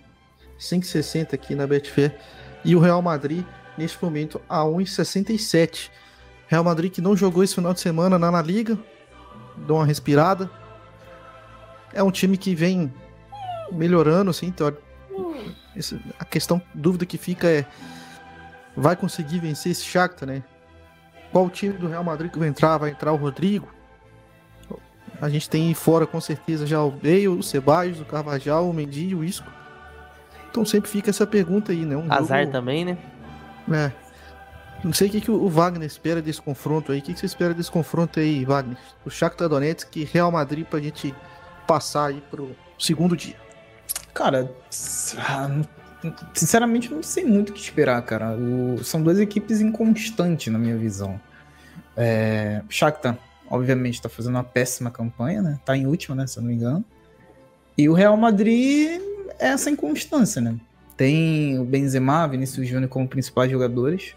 5,60 0.60 1.34
aqui 1.34 1.56
na 1.56 1.66
Betfair. 1.66 2.16
E 2.64 2.76
o 2.76 2.80
Real 2.80 3.02
Madrid, 3.02 3.46
neste 3.78 4.02
momento, 4.04 4.42
a 4.48 4.64
1,67. 4.64 5.90
Real 6.48 6.64
Madrid 6.64 6.92
que 6.92 7.02
não 7.02 7.16
jogou 7.16 7.44
esse 7.44 7.56
final 7.56 7.74
de 7.74 7.80
semana 7.80 8.20
na 8.20 8.42
Liga, 8.42 8.78
deu 9.66 9.78
uma 9.78 9.86
respirada. 9.86 10.50
É 11.94 12.04
um 12.04 12.12
time 12.12 12.38
que 12.38 12.54
vem 12.54 12.94
melhorando, 13.72 14.30
assim, 14.30 14.48
então, 14.48 14.72
a 16.20 16.26
questão, 16.26 16.62
dúvida 16.74 17.06
que 17.06 17.18
fica 17.18 17.48
é 17.48 17.66
vai 18.76 18.96
conseguir 18.96 19.40
vencer 19.40 19.72
esse 19.72 19.84
Shakhtar, 19.84 20.28
né? 20.28 20.44
Qual 21.32 21.50
time 21.50 21.74
do 21.74 21.88
Real 21.88 22.04
Madrid 22.04 22.32
que 22.32 22.40
vai 22.40 22.48
entrar? 22.48 22.78
Vai 22.78 22.92
entrar 22.92 23.12
o 23.12 23.18
Rodrigo? 23.18 23.68
A 25.22 25.30
gente 25.30 25.48
tem 25.48 25.72
fora 25.76 26.08
com 26.08 26.20
certeza 26.20 26.66
já 26.66 26.82
o 26.82 26.90
Bale, 26.90 27.28
o 27.28 27.44
Ceballos, 27.44 28.02
o 28.02 28.06
Carvajal, 28.06 28.68
o 28.68 28.74
Mendy 28.74 29.10
e 29.10 29.16
o 29.16 29.24
Isco. 29.24 29.50
Então 30.50 30.66
sempre 30.66 30.90
fica 30.90 31.12
essa 31.12 31.28
pergunta 31.28 31.72
aí, 31.72 31.86
né? 31.86 31.96
Um 31.96 32.12
Azar 32.12 32.42
jogo... 32.42 32.52
também, 32.52 32.84
né? 32.84 32.98
É. 33.72 33.92
Não 34.84 34.92
sei 34.92 35.08
o 35.08 35.12
que, 35.12 35.22
que 35.22 35.30
o 35.30 35.48
Wagner 35.48 35.86
espera 35.86 36.24
desse 36.24 36.42
confronto 36.42 36.92
aí. 36.92 37.00
O 37.00 37.02
que, 37.04 37.14
que 37.14 37.20
você 37.20 37.28
espera 37.28 37.54
desse 37.54 37.70
confronto 37.70 38.20
aí, 38.20 38.44
Wagner? 38.44 38.78
O 39.06 39.12
Shakhtar 39.12 39.48
Donetsk 39.48 39.96
e 39.96 40.04
Real 40.04 40.32
Madrid 40.32 40.66
pra 40.66 40.80
gente 40.80 41.14
passar 41.68 42.08
aí 42.08 42.22
pro 42.32 42.56
segundo 42.80 43.16
dia. 43.16 43.36
Cara, 44.16 44.52
sinceramente 46.34 46.92
não 46.92 47.04
sei 47.04 47.24
muito 47.24 47.52
o 47.52 47.54
que 47.54 47.60
esperar, 47.60 48.02
cara. 48.02 48.36
O, 48.36 48.84
são 48.84 49.04
duas 49.04 49.20
equipes 49.20 49.62
inconstantes 49.62 50.52
na 50.52 50.58
minha 50.58 50.76
visão. 50.76 51.22
É, 51.96 52.64
Shakhtar, 52.68 53.18
obviamente, 53.52 53.96
está 53.96 54.08
fazendo 54.08 54.36
uma 54.36 54.44
péssima 54.44 54.90
campanha, 54.90 55.42
né? 55.42 55.60
Tá 55.66 55.76
em 55.76 55.86
última, 55.86 56.16
né? 56.16 56.26
Se 56.26 56.40
eu 56.40 56.42
não 56.42 56.50
me 56.50 56.56
engano. 56.56 56.84
E 57.78 57.90
o 57.90 57.94
Real 57.94 58.16
Madrid 58.16 59.02
é 59.38 59.50
essa 59.50 59.70
inconstância, 59.70 60.42
né? 60.42 60.56
Tem 60.96 61.60
o 61.60 61.66
Benzema, 61.66 62.28
Vinícius 62.28 62.68
Júnior 62.68 62.90
como 62.90 63.08
principais 63.08 63.52
jogadores. 63.52 64.16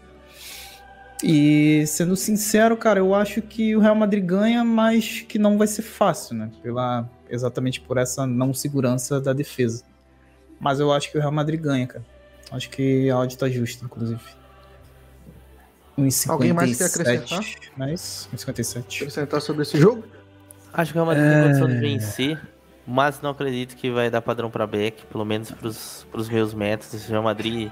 E 1.23 1.85
sendo 1.87 2.15
sincero, 2.15 2.77
cara, 2.77 2.99
eu 2.99 3.13
acho 3.13 3.41
que 3.41 3.75
o 3.75 3.79
Real 3.79 3.95
Madrid 3.95 4.23
ganha, 4.23 4.63
mas 4.63 5.21
que 5.21 5.37
não 5.37 5.57
vai 5.57 5.67
ser 5.67 5.81
fácil, 5.81 6.35
né? 6.35 6.51
Pela, 6.61 7.09
exatamente 7.29 7.81
por 7.81 7.97
essa 7.97 8.25
não 8.25 8.53
segurança 8.53 9.19
da 9.19 9.33
defesa. 9.33 9.83
Mas 10.59 10.79
eu 10.79 10.93
acho 10.93 11.11
que 11.11 11.17
o 11.17 11.21
Real 11.21 11.31
Madrid 11.31 11.59
ganha, 11.59 11.87
cara. 11.87 12.05
Acho 12.51 12.69
que 12.69 13.09
a 13.09 13.17
odd 13.17 13.37
tá 13.37 13.49
justa, 13.49 13.83
inclusive. 13.83 14.21
1,57. 15.97 16.29
Alguém 16.29 16.53
mais 16.53 16.77
quer 16.77 16.85
acrescentar? 16.85 17.45
Mas 17.77 18.29
1,57. 18.33 18.95
Acrescentar 18.97 19.41
sobre 19.41 19.63
esse 19.63 19.79
jogo? 19.79 20.03
Acho 20.73 20.91
que 20.91 20.99
o 20.99 21.03
Real 21.03 21.15
Madrid 21.15 21.25
é... 21.25 21.33
tem 21.33 21.43
condição 21.43 21.67
de 21.67 21.77
vencer, 21.77 22.41
mas 22.85 23.21
não 23.21 23.29
acredito 23.31 23.75
que 23.75 23.89
vai 23.89 24.09
dar 24.09 24.21
padrão 24.21 24.49
para 24.51 24.67
Beck, 24.67 25.05
pelo 25.05 25.23
menos 25.23 25.51
pros, 25.51 26.05
pros 26.11 26.29
meus 26.29 26.53
métodos. 26.53 27.07
O 27.07 27.11
Real 27.11 27.23
Madrid 27.23 27.71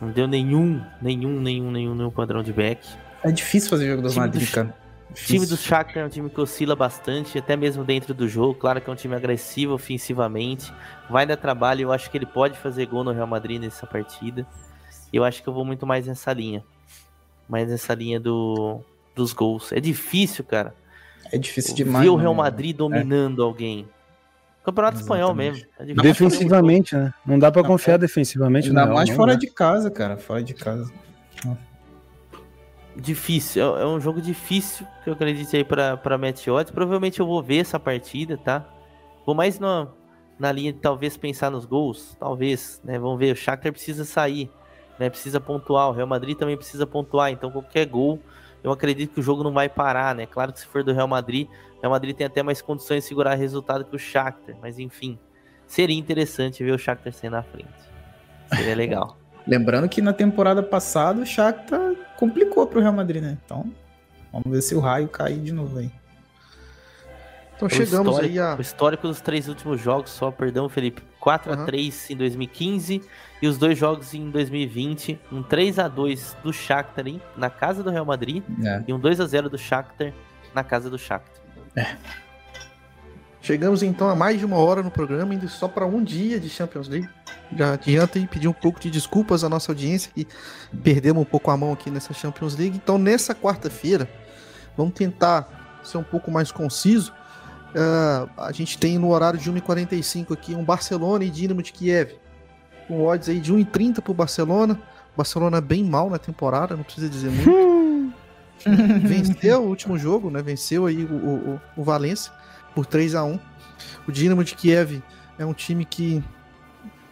não 0.00 0.10
deu 0.10 0.26
nenhum, 0.26 0.84
nenhum, 1.00 1.40
nenhum, 1.40 1.70
nenhum, 1.70 1.94
nenhum 1.94 2.10
padrão 2.10 2.42
de 2.42 2.52
Beck. 2.52 2.84
É 3.22 3.30
difícil 3.30 3.70
fazer 3.70 3.88
jogo 3.88 4.02
do 4.02 4.14
Madrid, 4.14 4.48
do... 4.48 4.52
cara. 4.52 4.84
O 5.10 5.14
time 5.14 5.46
do 5.46 5.56
Shakhtar 5.56 6.02
é 6.02 6.06
um 6.06 6.08
time 6.08 6.28
que 6.28 6.40
oscila 6.40 6.74
bastante, 6.74 7.38
até 7.38 7.54
mesmo 7.56 7.84
dentro 7.84 8.12
do 8.12 8.28
jogo. 8.28 8.54
Claro 8.54 8.80
que 8.80 8.90
é 8.90 8.92
um 8.92 8.96
time 8.96 9.14
agressivo 9.14 9.72
ofensivamente, 9.72 10.72
vai 11.08 11.24
dar 11.24 11.36
trabalho. 11.36 11.82
Eu 11.82 11.92
acho 11.92 12.10
que 12.10 12.18
ele 12.18 12.26
pode 12.26 12.58
fazer 12.58 12.86
gol 12.86 13.04
no 13.04 13.12
Real 13.12 13.26
Madrid 13.26 13.60
nessa 13.60 13.86
partida. 13.86 14.44
Eu 15.12 15.22
acho 15.22 15.40
que 15.40 15.48
eu 15.48 15.54
vou 15.54 15.64
muito 15.64 15.86
mais 15.86 16.08
nessa 16.08 16.32
linha, 16.32 16.64
mais 17.48 17.68
nessa 17.68 17.94
linha 17.94 18.18
do, 18.20 18.80
dos 19.14 19.32
gols. 19.32 19.72
É 19.72 19.80
difícil, 19.80 20.44
cara. 20.44 20.74
É 21.32 21.38
difícil 21.38 21.74
demais. 21.74 22.04
Ver 22.04 22.10
o 22.10 22.16
Real 22.16 22.34
Madrid 22.34 22.76
dominando 22.76 23.42
é. 23.42 23.44
alguém. 23.44 23.88
Campeonato 24.64 24.98
Exatamente. 24.98 25.22
espanhol 25.22 25.34
mesmo. 25.34 25.66
É 25.78 26.02
defensivamente, 26.02 26.96
né? 26.96 27.12
Não 27.24 27.38
dá 27.38 27.52
para 27.52 27.62
confiar 27.62 27.98
defensivamente. 27.98 28.68
Ainda 28.68 28.86
mais 28.86 29.08
não, 29.08 29.16
fora 29.16 29.32
né? 29.32 29.38
de 29.38 29.46
casa, 29.48 29.90
cara. 29.90 30.16
Fora 30.16 30.42
de 30.42 30.54
casa 30.54 30.90
difícil, 32.96 33.76
é, 33.76 33.82
é 33.82 33.86
um 33.86 34.00
jogo 34.00 34.20
difícil 34.20 34.86
que 35.02 35.10
eu 35.10 35.14
acredito 35.14 35.54
aí 35.54 35.64
pra, 35.64 35.96
pra 35.96 36.18
Match 36.18 36.46
Odds. 36.46 36.70
Provavelmente 36.72 37.20
eu 37.20 37.26
vou 37.26 37.42
ver 37.42 37.58
essa 37.58 37.78
partida, 37.78 38.36
tá? 38.36 38.64
Vou 39.26 39.34
mais 39.34 39.58
na, 39.58 39.88
na 40.38 40.52
linha 40.52 40.72
de 40.72 40.78
talvez 40.78 41.16
pensar 41.16 41.50
nos 41.50 41.64
gols, 41.64 42.16
talvez, 42.18 42.80
né? 42.84 42.98
Vamos 42.98 43.18
ver, 43.18 43.32
o 43.32 43.36
Shakhtar 43.36 43.72
precisa 43.72 44.04
sair, 44.04 44.50
né? 44.98 45.10
Precisa 45.10 45.40
pontuar, 45.40 45.88
o 45.88 45.92
Real 45.92 46.06
Madrid 46.06 46.36
também 46.36 46.56
precisa 46.56 46.86
pontuar, 46.86 47.30
então 47.30 47.50
qualquer 47.50 47.86
gol, 47.86 48.20
eu 48.62 48.72
acredito 48.72 49.14
que 49.14 49.20
o 49.20 49.22
jogo 49.22 49.42
não 49.42 49.52
vai 49.52 49.68
parar, 49.68 50.14
né? 50.14 50.26
Claro 50.26 50.52
que 50.52 50.60
se 50.60 50.66
for 50.66 50.82
do 50.82 50.92
Real 50.92 51.08
Madrid, 51.08 51.48
o 51.78 51.80
Real 51.80 51.92
Madrid 51.92 52.16
tem 52.16 52.26
até 52.26 52.42
mais 52.42 52.62
condições 52.62 53.02
de 53.02 53.08
segurar 53.08 53.34
resultado 53.34 53.84
que 53.84 53.94
o 53.94 53.98
Shakhtar, 53.98 54.56
mas 54.60 54.78
enfim, 54.78 55.18
seria 55.66 55.98
interessante 55.98 56.64
ver 56.64 56.72
o 56.72 56.78
Shakhtar 56.78 57.12
sendo 57.12 57.32
na 57.32 57.42
frente. 57.42 57.68
Seria 58.54 58.74
legal. 58.74 59.18
Lembrando 59.46 59.88
que 59.88 60.00
na 60.00 60.12
temporada 60.12 60.62
passada 60.62 61.20
o 61.20 61.26
Shakhtar 61.26 61.94
complicou 62.16 62.66
pro 62.66 62.80
Real 62.80 62.92
Madrid, 62.92 63.22
né? 63.22 63.36
Então, 63.44 63.70
vamos 64.32 64.50
ver 64.50 64.62
se 64.62 64.74
o 64.74 64.80
raio 64.80 65.08
cai 65.08 65.34
de 65.34 65.52
novo 65.52 65.78
aí. 65.78 65.90
Então 67.56 67.68
o 67.68 67.70
chegamos 67.70 68.18
aí 68.18 68.38
a... 68.38 68.56
O 68.56 68.60
histórico 68.60 69.06
dos 69.06 69.20
três 69.20 69.48
últimos 69.48 69.80
jogos, 69.80 70.10
só, 70.10 70.30
perdão, 70.30 70.68
Felipe. 70.68 71.02
4 71.24 71.52
uhum. 71.52 71.62
a 71.62 71.64
3 71.64 72.10
em 72.10 72.16
2015 72.16 73.02
e 73.42 73.48
os 73.48 73.58
dois 73.58 73.76
jogos 73.76 74.14
em 74.14 74.30
2020. 74.30 75.18
Um 75.32 75.42
3 75.42 75.78
a 75.80 75.88
2 75.88 76.36
do 76.44 76.52
Shakhtar 76.52 77.08
hein, 77.08 77.20
na 77.36 77.50
casa 77.50 77.82
do 77.82 77.90
Real 77.90 78.04
Madrid 78.04 78.44
é. 78.62 78.84
e 78.86 78.92
um 78.92 78.98
2 79.00 79.20
a 79.20 79.26
0 79.26 79.50
do 79.50 79.58
Shakhtar 79.58 80.12
na 80.54 80.62
casa 80.62 80.88
do 80.88 80.98
Shakhtar. 80.98 81.42
É. 81.74 81.96
Chegamos 83.40 83.82
então 83.82 84.08
a 84.08 84.14
mais 84.14 84.38
de 84.38 84.46
uma 84.46 84.56
hora 84.56 84.82
no 84.82 84.90
programa, 84.90 85.34
indo 85.34 85.48
só 85.48 85.66
para 85.66 85.84
um 85.84 86.02
dia 86.04 86.38
de 86.38 86.48
Champions 86.48 86.88
League. 86.88 87.08
Já 87.56 87.72
adianta 87.72 88.18
e 88.18 88.26
pedir 88.26 88.48
um 88.48 88.52
pouco 88.52 88.78
de 88.78 88.90
desculpas 88.90 89.42
à 89.42 89.48
nossa 89.48 89.72
audiência 89.72 90.12
que 90.14 90.26
perdemos 90.82 91.22
um 91.22 91.26
pouco 91.26 91.50
a 91.50 91.56
mão 91.56 91.72
aqui 91.72 91.90
nessa 91.90 92.14
Champions 92.14 92.56
League. 92.56 92.76
Então, 92.76 92.96
nessa 92.96 93.34
quarta-feira, 93.34 94.08
Vamos 94.76 94.94
tentar 94.94 95.80
ser 95.82 95.98
um 95.98 96.02
pouco 96.02 96.30
mais 96.30 96.50
conciso. 96.50 97.12
Uh, 97.74 98.30
a 98.36 98.52
gente 98.52 98.78
tem 98.78 98.98
no 98.98 99.10
horário 99.10 99.38
de 99.38 99.50
1h45 99.50 100.32
aqui 100.32 100.54
um 100.54 100.64
Barcelona 100.64 101.24
e 101.24 101.30
Dinamo 101.30 101.62
de 101.62 101.72
Kiev. 101.72 102.12
Com 102.86 103.04
odds 103.04 103.28
aí 103.28 103.40
de 103.40 103.52
1,30 103.52 104.00
pro 104.00 104.14
Barcelona. 104.14 104.80
Barcelona 105.16 105.60
bem 105.60 105.82
mal 105.82 106.08
na 106.08 106.18
temporada, 106.18 106.76
não 106.76 106.84
precisa 106.84 107.08
dizer 107.08 107.30
muito. 107.30 108.14
Venceu 109.06 109.62
o 109.62 109.68
último 109.68 109.98
jogo, 109.98 110.30
né? 110.30 110.40
Venceu 110.42 110.86
aí 110.86 111.04
o, 111.04 111.14
o, 111.14 111.60
o 111.76 111.84
Valência 111.84 112.32
por 112.74 112.86
3 112.86 113.14
a 113.14 113.24
1 113.24 113.38
O 114.06 114.12
Dinamo 114.12 114.44
de 114.44 114.54
Kiev 114.54 115.02
é 115.38 115.44
um 115.44 115.52
time 115.52 115.84
que 115.84 116.22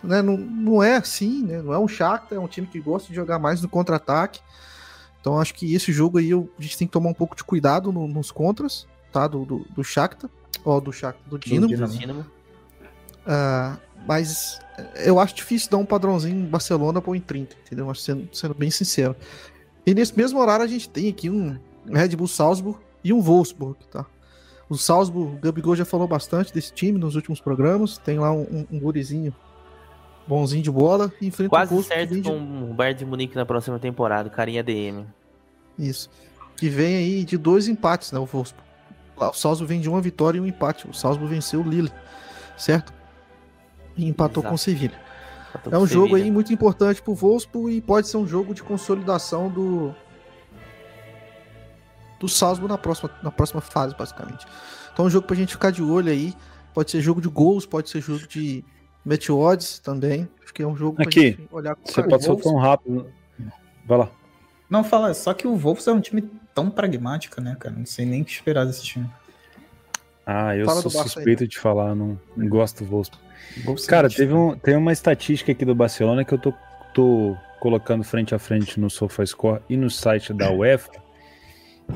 né, 0.02 0.22
não, 0.22 0.36
não 0.36 0.82
é 0.82 0.96
assim, 0.96 1.42
né? 1.42 1.62
Não 1.62 1.72
é 1.72 1.78
um 1.78 1.88
Shakhtar, 1.88 2.38
é 2.38 2.40
um 2.40 2.48
time 2.48 2.66
que 2.66 2.80
gosta 2.80 3.08
de 3.08 3.14
jogar 3.14 3.38
mais 3.38 3.60
no 3.62 3.68
contra-ataque. 3.68 4.40
Então 5.20 5.40
acho 5.40 5.54
que 5.54 5.74
esse 5.74 5.92
jogo 5.92 6.18
aí 6.18 6.32
a 6.32 6.62
gente 6.62 6.78
tem 6.78 6.86
que 6.86 6.92
tomar 6.92 7.10
um 7.10 7.14
pouco 7.14 7.36
de 7.36 7.44
cuidado 7.44 7.92
no, 7.92 8.08
nos 8.08 8.30
contras, 8.30 8.86
tá? 9.12 9.26
Do, 9.26 9.44
do, 9.44 9.66
do 9.70 9.84
Shakhtar, 9.84 10.30
ó, 10.64 10.80
do 10.80 10.92
Shakhtar, 10.92 11.28
do 11.28 11.38
Dinamo. 11.38 11.76
Do 11.76 11.86
Dinamo. 11.86 12.20
Uh, 13.22 13.78
mas 14.06 14.60
eu 15.04 15.18
acho 15.18 15.34
difícil 15.34 15.70
dar 15.70 15.78
um 15.78 15.84
padrãozinho 15.84 16.36
em 16.36 16.46
Barcelona 16.46 17.00
pôr 17.00 17.14
em 17.14 17.20
30, 17.20 17.56
entendeu? 17.64 17.90
Acho 17.90 18.00
sendo, 18.00 18.28
sendo 18.32 18.54
bem 18.54 18.70
sincero. 18.70 19.14
E 19.86 19.94
nesse 19.94 20.16
mesmo 20.16 20.40
horário 20.40 20.64
a 20.64 20.68
gente 20.68 20.88
tem 20.88 21.08
aqui 21.08 21.30
um 21.30 21.58
Red 21.86 22.16
Bull 22.16 22.28
Salzburg 22.28 22.78
e 23.02 23.12
um 23.12 23.20
Wolfsburg, 23.20 23.78
tá? 23.90 24.06
O 24.68 24.76
Salzburg, 24.76 25.36
o 25.36 25.38
Gabigol 25.38 25.76
já 25.76 25.84
falou 25.84 26.08
bastante 26.08 26.52
desse 26.52 26.72
time 26.72 26.98
nos 26.98 27.14
últimos 27.14 27.40
programas. 27.40 27.98
Tem 27.98 28.18
lá 28.18 28.32
um, 28.32 28.42
um, 28.42 28.66
um 28.72 28.80
gurizinho 28.80 29.34
bonzinho 30.26 30.62
de 30.62 30.70
bola 30.70 31.12
e 31.20 31.26
enfrenta 31.26 31.50
Quase 31.50 31.74
o 31.74 31.82
certo 31.82 32.14
com 32.14 32.20
de... 32.20 32.30
o 32.30 32.72
Bayern 32.72 32.98
de 32.98 33.04
Munique 33.04 33.36
na 33.36 33.44
próxima 33.44 33.78
temporada, 33.78 34.30
carinha 34.30 34.62
DM. 34.62 35.04
Isso. 35.78 36.08
Que 36.56 36.68
vem 36.68 36.96
aí 36.96 37.24
de 37.24 37.36
dois 37.36 37.68
empates, 37.68 38.12
né, 38.12 38.18
o 38.18 38.24
Wolfsburg. 38.24 38.71
O 39.30 39.34
Salzburg 39.34 39.68
vem 39.72 39.80
de 39.80 39.88
uma 39.88 40.00
vitória 40.00 40.38
e 40.38 40.40
um 40.40 40.46
empate. 40.46 40.88
O 40.88 40.94
Salzburg 40.94 41.32
venceu 41.34 41.60
o 41.60 41.68
Lille, 41.68 41.92
certo? 42.56 42.92
E 43.96 44.06
empatou 44.06 44.42
Exato. 44.42 44.48
com 44.48 44.54
o 44.54 44.58
Sevilha. 44.58 45.00
é 45.70 45.78
um 45.78 45.86
jogo 45.86 46.08
Sevilha. 46.08 46.24
aí 46.24 46.30
muito 46.30 46.52
importante 46.52 47.02
pro 47.02 47.14
Wolfsburg 47.14 47.76
e 47.76 47.80
pode 47.80 48.08
ser 48.08 48.16
um 48.16 48.26
jogo 48.26 48.54
de 48.54 48.62
consolidação 48.62 49.48
do 49.48 49.94
do 52.18 52.28
Salzburg 52.28 52.70
na 52.70 52.78
próxima, 52.78 53.10
na 53.20 53.32
próxima 53.32 53.60
fase, 53.60 53.96
basicamente. 53.98 54.46
Então 54.92 55.04
é 55.04 55.08
um 55.08 55.10
jogo 55.10 55.26
pra 55.26 55.34
gente 55.34 55.52
ficar 55.52 55.72
de 55.72 55.82
olho 55.82 56.10
aí. 56.10 56.34
Pode 56.72 56.90
ser 56.90 57.00
jogo 57.00 57.20
de 57.20 57.28
gols, 57.28 57.66
pode 57.66 57.90
ser 57.90 58.00
jogo 58.00 58.26
de 58.28 58.64
match 59.04 59.28
odds 59.28 59.80
também. 59.80 60.28
Acho 60.42 60.54
que 60.54 60.62
é 60.62 60.66
um 60.66 60.76
jogo 60.76 61.02
Aqui, 61.02 61.32
pra 61.32 61.42
gente 61.42 61.48
olhar 61.50 61.74
com 61.74 61.84
Você 61.84 62.02
pode 62.02 62.22
ser 62.24 62.36
tão 62.36 62.56
rápido. 62.56 63.06
Vai 63.84 63.98
lá. 63.98 64.10
Não, 64.70 64.84
fala, 64.84 65.12
só 65.12 65.34
que 65.34 65.46
o 65.46 65.56
Wolves 65.56 65.86
é 65.86 65.92
um 65.92 66.00
time 66.00 66.30
tão 66.54 66.70
pragmático, 66.70 67.40
né, 67.40 67.56
cara? 67.58 67.74
Não 67.76 67.86
sei 67.86 68.06
nem 68.06 68.22
o 68.22 68.24
que 68.24 68.32
esperar 68.32 68.66
desse 68.66 68.82
time. 68.82 69.08
Ah, 70.24 70.56
eu 70.56 70.64
Fala 70.64 70.80
sou 70.82 70.90
suspeito 70.90 71.42
aí, 71.42 71.48
de 71.48 71.58
falar, 71.58 71.94
não, 71.94 72.18
não 72.36 72.48
gosto 72.48 72.84
do 72.84 72.90
Wolves. 72.90 73.10
Cara, 73.86 74.08
teve 74.08 74.32
um, 74.32 74.56
tem 74.56 74.76
uma 74.76 74.92
estatística 74.92 75.50
aqui 75.52 75.64
do 75.64 75.74
Barcelona 75.74 76.24
que 76.24 76.32
eu 76.32 76.38
tô, 76.38 76.54
tô 76.94 77.36
colocando 77.60 78.04
frente 78.04 78.34
a 78.34 78.38
frente 78.38 78.78
no 78.78 78.88
SofaScore 78.88 79.60
e 79.68 79.76
no 79.76 79.90
site 79.90 80.32
da 80.32 80.50
UEFA. 80.52 81.02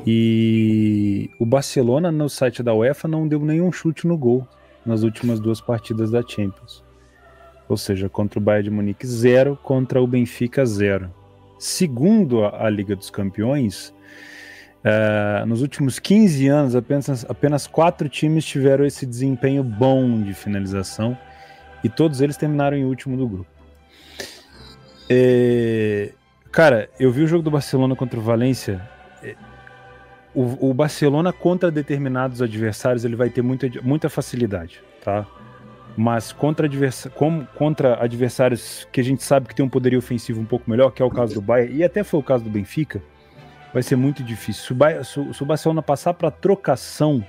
E 0.05 1.31
o 1.39 1.47
Barcelona 1.47 2.11
no 2.11 2.29
site 2.29 2.63
da 2.63 2.75
UEFA 2.75 3.07
não 3.07 3.29
deu 3.29 3.41
nenhum 3.41 3.71
chute 3.71 4.07
no 4.07 4.19
gol 4.19 4.47
nas 4.85 5.03
últimas 5.03 5.41
duas 5.41 5.61
partidas 5.61 6.11
da 6.11 6.23
Champions. 6.23 6.85
Ou 7.69 7.77
seja, 7.77 8.09
contra 8.09 8.39
o 8.39 8.43
Bayern 8.43 8.69
de 8.69 8.71
Munique, 8.71 9.07
zero, 9.07 9.59
contra 9.63 10.03
o 10.03 10.07
Benfica, 10.07 10.65
zero. 10.67 11.13
Segundo 11.59 12.45
a, 12.45 12.67
a 12.67 12.71
Liga 12.71 12.95
dos 12.95 13.11
Campeões, 13.11 13.93
uh, 14.87 15.47
nos 15.47 15.61
últimos 15.63 15.99
15 15.99 16.47
anos, 16.49 16.77
apenas, 16.77 17.27
apenas 17.29 17.67
quatro 17.67 18.09
times 18.09 18.45
tiveram 18.45 18.87
esse 18.87 19.05
desempenho 19.05 19.63
bom 19.63 20.23
de 20.23 20.33
finalização 20.33 21.19
e 21.83 21.89
todos 21.89 22.21
eles 22.21 22.37
terminaram 22.37 22.77
em 22.77 22.85
último 22.85 23.17
do 23.17 23.29
grupo. 23.29 23.51
É, 25.11 26.13
cara, 26.51 26.89
eu 26.99 27.13
vi 27.13 27.23
o 27.23 27.27
jogo 27.27 27.43
do 27.43 27.51
Barcelona 27.51 27.95
contra 27.95 28.19
o 28.19 28.23
Valência 28.23 28.81
o, 30.37 30.69
o, 30.69 30.75
Barcelona 30.75 31.33
contra 31.33 31.71
determinados 31.71 32.43
adversários 32.43 33.07
ele 33.07 33.17
vai 33.17 33.31
ter 33.31 33.41
muita, 33.41 33.71
muita 33.83 34.11
facilidade, 34.11 34.83
tá? 35.03 35.27
Mas 35.97 36.31
contra, 36.31 36.67
advers, 36.67 37.09
contra 37.55 38.03
adversários 38.05 38.87
que 38.93 39.01
a 39.01 39.05
gente 39.05 39.25
sabe 39.25 39.49
que 39.49 39.55
tem 39.55 39.65
um 39.65 39.69
poderio 39.69 39.99
ofensivo 39.99 40.39
um 40.39 40.45
pouco 40.45 40.71
melhor, 40.71 40.91
que 40.91 41.01
é 41.01 41.05
o 41.05 41.11
caso 41.11 41.33
do 41.33 41.41
Bayern, 41.41 41.75
e 41.75 41.83
até 41.83 42.05
foi 42.05 42.21
o 42.21 42.23
caso 42.23 42.45
do 42.45 42.51
Benfica, 42.51 43.03
vai 43.77 43.83
ser 43.83 43.95
muito 43.95 44.23
difícil. 44.23 44.75
Se 45.05 45.43
o, 45.43 45.45
Barcelona 45.45 45.83
passar 45.83 46.15
para 46.15 46.31
trocação, 46.31 47.23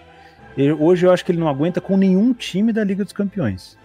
ele, 0.58 0.72
hoje 0.72 1.06
eu 1.06 1.12
acho 1.12 1.26
que 1.26 1.34
ele 1.34 1.42
não 1.42 1.50
aguenta 1.50 1.82
com 1.82 1.98
nenhum 1.98 2.34
time 2.34 2.72
da 2.72 2.86
Liga 2.86 3.04
dos 3.04 3.12
Campeões. 3.12 3.78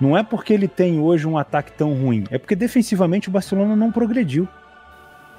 Não 0.00 0.18
é 0.18 0.24
porque 0.24 0.52
ele 0.52 0.66
tem 0.66 0.98
hoje 0.98 1.24
um 1.24 1.38
ataque 1.38 1.70
tão 1.70 1.94
ruim, 1.94 2.24
é 2.32 2.38
porque 2.38 2.56
defensivamente 2.56 3.28
o 3.28 3.30
Barcelona 3.30 3.76
não 3.76 3.92
progrediu. 3.92 4.48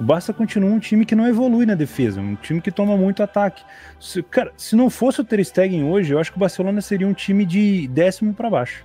O 0.00 0.02
Barça 0.02 0.32
continua 0.32 0.70
um 0.70 0.78
time 0.78 1.04
que 1.04 1.14
não 1.14 1.28
evolui 1.28 1.66
na 1.66 1.74
defesa, 1.74 2.22
um 2.22 2.36
time 2.36 2.62
que 2.62 2.70
toma 2.70 2.96
muito 2.96 3.22
ataque. 3.22 3.62
Se, 4.00 4.22
cara, 4.22 4.50
se 4.56 4.74
não 4.74 4.88
fosse 4.88 5.20
o 5.20 5.24
Ter 5.24 5.44
Stegen 5.44 5.84
hoje, 5.84 6.14
eu 6.14 6.18
acho 6.18 6.30
que 6.30 6.38
o 6.38 6.40
Barcelona 6.40 6.80
seria 6.80 7.06
um 7.06 7.12
time 7.12 7.44
de 7.44 7.86
décimo 7.88 8.32
para 8.32 8.48
baixo. 8.48 8.82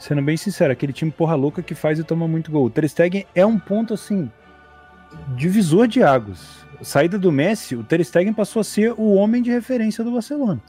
Sendo 0.00 0.20
bem 0.20 0.36
sincero, 0.36 0.72
aquele 0.72 0.92
time 0.92 1.12
porra 1.12 1.36
louca 1.36 1.62
que 1.62 1.76
faz 1.76 2.00
e 2.00 2.02
toma 2.02 2.26
muito 2.26 2.50
gol. 2.50 2.64
O 2.64 2.70
Ter 2.70 2.88
Stegen 2.88 3.24
é 3.36 3.46
um 3.46 3.56
ponto 3.56 3.94
assim 3.94 4.28
divisor 5.36 5.86
de 5.86 6.02
águas. 6.02 6.64
Saída 6.82 7.18
do 7.18 7.32
Messi, 7.32 7.74
o 7.76 7.82
Ter 7.82 8.04
Stegen 8.04 8.32
passou 8.32 8.60
a 8.60 8.64
ser 8.64 8.92
o 8.92 9.14
homem 9.14 9.42
de 9.42 9.50
referência 9.50 10.04
do 10.04 10.12
Barcelona. 10.12 10.60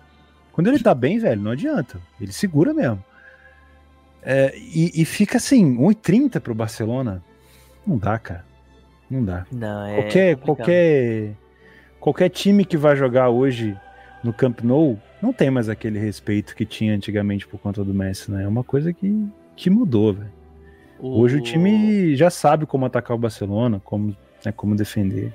Quando 0.51 0.67
ele 0.67 0.79
tá 0.79 0.93
bem, 0.93 1.19
velho, 1.19 1.41
não 1.41 1.51
adianta. 1.51 1.99
Ele 2.19 2.31
segura 2.31 2.73
mesmo. 2.73 3.03
É, 4.23 4.55
e, 4.57 5.01
e, 5.01 5.05
fica 5.05 5.37
assim, 5.37 5.75
1,30 5.75 6.39
pro 6.39 6.55
Barcelona. 6.55 7.21
Não 7.85 7.97
dá, 7.97 8.17
cara. 8.17 8.45
Não 9.09 9.23
dá. 9.23 9.45
Não, 9.51 9.85
é 9.85 10.01
qualquer, 10.01 10.37
qualquer, 10.37 11.35
qualquer 11.99 12.29
time 12.29 12.65
que 12.65 12.77
vai 12.77 12.95
jogar 12.95 13.29
hoje 13.29 13.77
no 14.23 14.33
Camp 14.33 14.61
Nou 14.61 14.97
não 15.21 15.31
tem 15.31 15.51
mais 15.51 15.69
aquele 15.69 15.99
respeito 15.99 16.55
que 16.55 16.65
tinha 16.65 16.95
antigamente 16.95 17.47
por 17.47 17.59
conta 17.59 17.83
do 17.83 17.93
Messi, 17.93 18.31
né? 18.31 18.43
É 18.43 18.47
uma 18.47 18.63
coisa 18.63 18.91
que, 18.91 19.27
que 19.55 19.69
mudou, 19.69 20.13
velho. 20.13 20.31
O... 20.99 21.19
Hoje 21.19 21.37
o 21.37 21.41
time 21.41 22.15
já 22.15 22.29
sabe 22.29 22.65
como 22.65 22.85
atacar 22.85 23.15
o 23.15 23.19
Barcelona, 23.19 23.81
como, 23.83 24.15
né, 24.45 24.53
como 24.55 24.75
defender. 24.75 25.33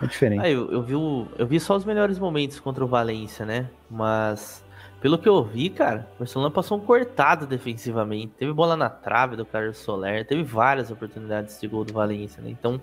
É 0.00 0.06
diferente. 0.06 0.42
Ah, 0.42 0.50
eu, 0.50 0.70
eu, 0.72 0.82
vi 0.82 0.94
o, 0.94 1.26
eu 1.38 1.46
vi 1.46 1.60
só 1.60 1.76
os 1.76 1.84
melhores 1.84 2.18
momentos 2.18 2.58
contra 2.58 2.84
o 2.84 2.88
Valência, 2.88 3.46
né? 3.46 3.70
Mas 3.90 4.64
pelo 5.04 5.18
que 5.18 5.28
eu 5.28 5.44
vi, 5.44 5.68
cara, 5.68 6.08
o 6.16 6.20
Barcelona 6.20 6.50
passou 6.50 6.78
um 6.78 6.80
cortado 6.80 7.46
defensivamente. 7.46 8.32
Teve 8.38 8.52
bola 8.52 8.74
na 8.74 8.88
trave 8.88 9.36
do 9.36 9.44
Carlos 9.44 9.76
Soler, 9.76 10.26
teve 10.26 10.42
várias 10.42 10.90
oportunidades 10.90 11.60
de 11.60 11.68
gol 11.68 11.84
do 11.84 11.92
Valência, 11.92 12.42
né? 12.42 12.48
Então, 12.48 12.80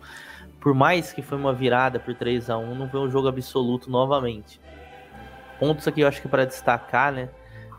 por 0.60 0.74
mais 0.76 1.12
que 1.12 1.24
foi 1.24 1.36
uma 1.38 1.52
virada 1.52 2.00
por 2.00 2.14
3 2.14 2.50
a 2.52 2.58
1 2.60 2.76
não 2.76 2.88
foi 2.88 3.00
um 3.00 3.10
jogo 3.10 3.28
absoluto 3.28 3.90
novamente. 3.90 4.62
Pontos 5.60 5.88
aqui 5.88 6.02
eu 6.02 6.08
acho 6.08 6.22
que 6.22 6.28
para 6.28 6.46
destacar, 6.46 7.12
né? 7.12 7.28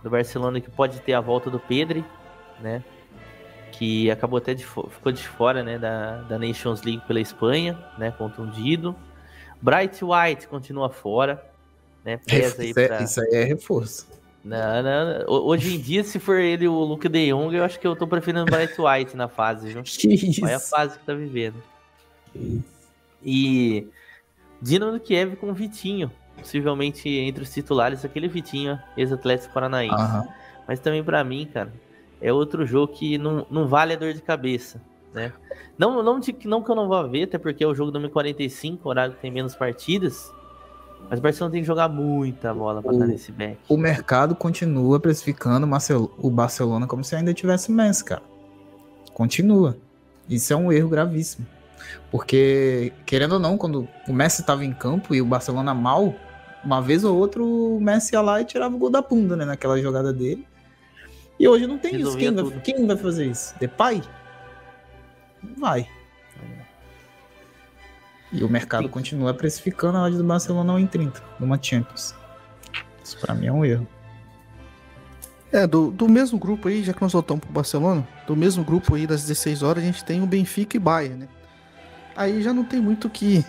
Do 0.03 0.11
Barcelona 0.11 0.61
que 0.61 0.71
pode 0.71 1.01
ter 1.01 1.13
a 1.13 1.21
volta 1.21 1.49
do 1.49 1.61
Pedri, 1.61 2.05
né? 2.61 2.83
Que 3.83 4.09
acabou 4.13 4.37
até 4.37 4.55
de 4.55 4.65
ficou 4.65 5.11
de 5.11 5.27
fora, 5.27 5.65
né? 5.65 5.77
Da, 5.77 6.19
da 6.23 6.39
Nations 6.39 6.83
League 6.83 7.03
pela 7.05 7.19
Espanha, 7.19 7.77
né? 7.99 8.13
Contundido. 8.13 8.95
Bright 9.61 10.05
White 10.05 10.47
continua 10.47 10.89
fora, 10.89 11.45
né? 12.05 12.17
Pesa 12.17 12.63
aí 12.63 12.71
é, 12.71 12.73
pra... 12.87 13.03
Isso 13.03 13.21
aí 13.21 13.31
é 13.33 13.43
reforço. 13.43 14.07
Não, 14.45 14.83
não, 14.85 15.25
Hoje 15.27 15.75
em 15.75 15.81
dia, 15.81 16.05
se 16.05 16.21
for 16.21 16.39
ele 16.39 16.69
o 16.69 16.79
Luke 16.79 17.09
de 17.09 17.33
Jong, 17.33 17.57
eu 17.57 17.65
acho 17.65 17.81
que 17.81 17.85
eu 17.85 17.97
tô 17.97 18.07
preferindo 18.07 18.45
Bright 18.45 18.81
White 18.81 19.17
na 19.17 19.27
fase, 19.27 19.73
viu? 19.73 19.83
Que 19.85 20.15
isso? 20.15 20.45
Olha 20.45 20.59
a 20.59 20.61
fase 20.61 20.97
que 20.97 21.05
tá 21.05 21.13
vivendo. 21.13 21.61
E 23.21 23.89
Dinamo 24.61 25.01
Kiev 25.01 25.35
com 25.35 25.51
o 25.51 25.55
Vitinho, 25.55 26.09
possivelmente 26.39 27.09
entre 27.09 27.43
os 27.43 27.53
titulares, 27.53 28.05
aquele 28.05 28.29
Vitinho, 28.29 28.79
ex-Atlético 28.97 29.53
Paranaense. 29.53 29.97
Uhum. 29.97 30.29
Mas 30.69 30.79
também 30.79 31.03
para 31.03 31.25
mim, 31.25 31.51
cara, 31.53 31.73
é 32.23 32.33
outro 32.33 32.65
jogo 32.65 32.93
que 32.93 33.19
não, 33.19 33.45
não 33.51 33.67
vale 33.67 33.95
a 33.95 33.97
dor 33.97 34.15
de 34.15 34.23
cabeça, 34.23 34.81
né? 35.13 35.33
Não, 35.77 36.03
não, 36.03 36.21
de, 36.21 36.35
não 36.45 36.63
que 36.63 36.71
eu 36.71 36.77
não 36.77 36.89
vá 36.89 37.03
ver, 37.03 37.25
até 37.25 37.37
porque 37.37 37.65
é 37.65 37.67
o 37.67 37.75
jogo 37.75 37.91
2045, 37.91 38.89
horário 38.89 39.15
que 39.15 39.21
tem 39.21 39.31
menos 39.31 39.57
partidas, 39.57 40.33
mas 41.11 41.19
o 41.19 41.23
Barcelona 41.23 41.53
tem 41.53 41.63
que 41.63 41.67
jogar 41.67 41.89
muita 41.89 42.55
bola 42.55 42.81
para 42.81 42.93
estar 42.93 43.07
nesse 43.07 43.33
back. 43.33 43.59
O 43.69 43.77
mercado 43.77 44.37
continua 44.37 45.01
precificando 45.01 45.69
o 46.19 46.31
Barcelona 46.31 46.87
como 46.87 47.03
se 47.03 47.17
ainda 47.17 47.35
tivesse 47.35 47.73
Messi, 47.73 48.05
cara. 48.05 48.23
Continua. 49.13 49.77
Isso 50.29 50.53
é 50.53 50.57
um 50.57 50.73
erro 50.73 50.89
gravíssimo. 50.89 51.47
Porque, 52.11 52.93
querendo 53.05 53.33
ou 53.33 53.39
não, 53.41 53.59
quando 53.59 53.89
o 54.09 54.13
Messi 54.13 54.43
estava 54.43 54.65
em 54.65 54.73
campo 54.73 55.15
e 55.15 55.21
o 55.21 55.27
Barcelona 55.27 55.75
mal, 55.75 56.15
uma 56.65 56.81
vez 56.81 57.03
ou 57.03 57.17
outra 57.19 57.43
o 57.43 57.81
Messi 57.81 58.15
ia 58.15 58.21
lá 58.21 58.41
e 58.41 58.45
tirava 58.45 58.75
o 58.75 58.79
gol 58.79 58.91
da 58.91 59.03
bunda, 59.03 59.35
né? 59.35 59.45
Naquela 59.45 59.81
jogada 59.81 60.13
dele. 60.13 60.47
E 61.43 61.49
hoje 61.49 61.67
não 61.67 61.77
tem 61.77 61.97
Resolvia 61.97 62.31
isso. 62.31 62.37
Quem 62.37 62.51
vai, 62.51 62.61
quem 62.61 62.87
vai, 62.87 62.97
fazer 62.97 63.27
isso? 63.27 63.53
Depay? 63.59 64.01
Não 65.43 65.57
vai. 65.57 65.89
E 68.31 68.45
o 68.45 68.49
mercado 68.49 68.89
continua 68.89 69.35
precificando 69.35 69.99
a 69.99 70.05
odd 70.05 70.17
do 70.17 70.23
Barcelona 70.23 70.73
1,30 70.75 71.21
numa 71.41 71.61
Champions. 71.61 72.15
Isso 73.03 73.19
pra 73.19 73.35
mim 73.35 73.47
é 73.47 73.53
um 73.53 73.65
erro. 73.65 73.89
É, 75.51 75.67
do, 75.67 75.91
do 75.91 76.09
mesmo 76.09 76.39
grupo 76.39 76.69
aí, 76.69 76.85
já 76.85 76.93
que 76.93 77.03
nós 77.03 77.13
voltamos 77.13 77.45
pro 77.45 77.53
Barcelona, 77.53 78.07
do 78.25 78.37
mesmo 78.37 78.63
grupo 78.63 78.95
aí 78.95 79.05
das 79.05 79.23
16 79.23 79.65
horas, 79.65 79.83
a 79.83 79.87
gente 79.87 80.05
tem 80.05 80.23
o 80.23 80.27
Benfica 80.27 80.77
e 80.77 80.81
Bayern, 80.81 81.23
né? 81.23 81.29
Aí 82.15 82.41
já 82.41 82.55
não 82.55 82.63
tem 82.63 82.81
muito 82.81 83.09
o 83.09 83.11
que, 83.11 83.45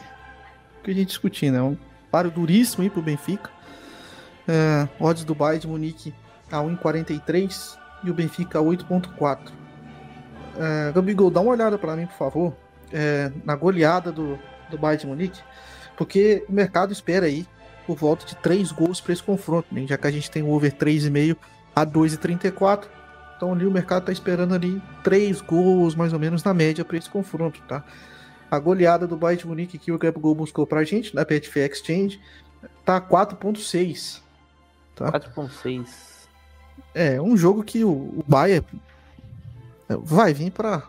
que 0.84 0.89
a 0.89 0.94
gente 0.96 1.10
discutir, 1.10 1.52
né? 1.52 1.62
Um 1.62 1.78
paro 2.10 2.32
duríssimo 2.32 2.82
aí 2.82 2.89
pro 2.89 3.04
Benfica. 3.04 3.52
É, 4.48 4.88
odds 5.00 5.24
do 5.24 5.36
Bayern 5.36 5.62
de 5.62 5.68
Munique 5.68 6.14
a 6.52 6.58
1,43 6.58 7.83
e 8.04 8.10
o 8.10 8.14
Benfica 8.14 8.60
a 8.60 8.62
8,4. 8.62 9.39
É, 10.58 10.91
Gabigol, 10.91 11.32
dá 11.32 11.41
uma 11.41 11.51
olhada 11.51 11.78
para 11.78 11.95
mim, 11.95 12.06
por 12.06 12.16
favor, 12.18 12.54
é, 12.91 13.32
na 13.43 13.56
goleada 13.56 14.12
do, 14.12 14.38
do 14.70 14.78
Bayern 14.78 15.01
de 15.01 15.08
Munique, 15.08 15.41
porque 15.97 16.45
o 16.47 16.54
mercado 16.54 16.91
espera 16.91 17.26
aí 17.26 17.45
por 17.86 17.97
volta 17.97 18.26
de 18.26 18.36
3 18.36 18.72
gols 18.72 19.01
para 19.01 19.14
esse 19.14 19.24
confronto, 19.24 19.68
né? 19.72 19.86
já 19.88 19.97
que 19.97 20.08
a 20.08 20.12
gente 20.12 20.30
tem 20.30 20.43
o 20.43 20.49
over 20.49 20.72
3,5 20.72 21.38
a 21.76 21.86
2,34. 21.86 22.86
Então 23.36 23.51
ali 23.51 23.66
o 23.66 23.72
mercado 23.72 24.04
está 24.04 24.12
esperando 24.12 24.54
ali 24.54 24.82
3 25.04 25.41
gols 25.41 25.95
mais 25.95 26.14
ou 26.14 26.20
menos 26.20 26.43
na 26.43 26.54
média 26.54 26.86
para 26.86 26.97
esse 26.97 27.10
confronto, 27.10 27.62
tá? 27.68 27.84
A 28.49 28.60
goleada 28.60 29.08
do 29.08 29.18
Bayern 29.18 29.41
de 29.41 29.47
Munique 29.47 29.78
que 29.78 29.91
o 29.91 29.97
Gabigol 29.97 30.36
buscou 30.36 30.66
para 30.66 30.80
a 30.80 30.84
gente 30.84 31.14
na 31.14 31.26
Betfair 31.26 31.70
Exchange 31.70 32.22
tá 32.86 33.01
4.6. 33.01 34.22
Tá? 34.95 35.12
4.6. 35.12 36.12
É, 36.94 37.22
um 37.22 37.36
jogo 37.36 37.64
que 37.64 37.84
o, 37.84 37.89
o 37.89 38.24
Bayern 38.28 38.66
vai 39.88 40.34
vir 40.34 40.52
para 40.52 40.84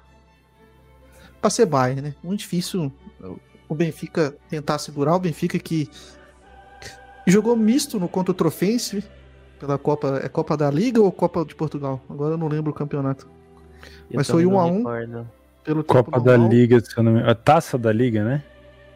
para 1.40 1.50
ser 1.50 1.66
Bayern, 1.66 2.00
né? 2.00 2.14
Muito 2.22 2.40
difícil 2.40 2.90
o 3.68 3.74
Benfica 3.74 4.34
tentar 4.48 4.78
segurar 4.78 5.14
o 5.14 5.18
Benfica 5.18 5.58
que 5.58 5.90
jogou 7.26 7.56
misto 7.56 7.98
no 7.98 8.08
contra 8.08 8.32
o 8.32 8.34
Trofense 8.34 9.04
pela 9.58 9.78
Copa. 9.78 10.20
É 10.22 10.28
Copa 10.28 10.56
da 10.56 10.70
Liga 10.70 11.00
ou 11.00 11.10
Copa 11.12 11.44
de 11.44 11.54
Portugal? 11.54 12.00
Agora 12.08 12.34
eu 12.34 12.38
não 12.38 12.48
lembro 12.48 12.70
o 12.70 12.74
campeonato. 12.74 13.28
Eu 14.10 14.16
Mas 14.16 14.28
foi 14.28 14.46
1 14.46 14.52
um 14.52 14.58
a 14.60 14.66
1 14.66 14.70
um 14.70 15.26
pelo 15.62 15.82
Copa 15.82 16.20
da 16.20 16.36
Liga, 16.36 16.78
se 16.80 16.96
eu 16.96 17.02
não 17.02 17.12
me... 17.12 17.22
A 17.22 17.34
taça 17.34 17.78
da 17.78 17.90
Liga, 17.90 18.22
né? 18.22 18.42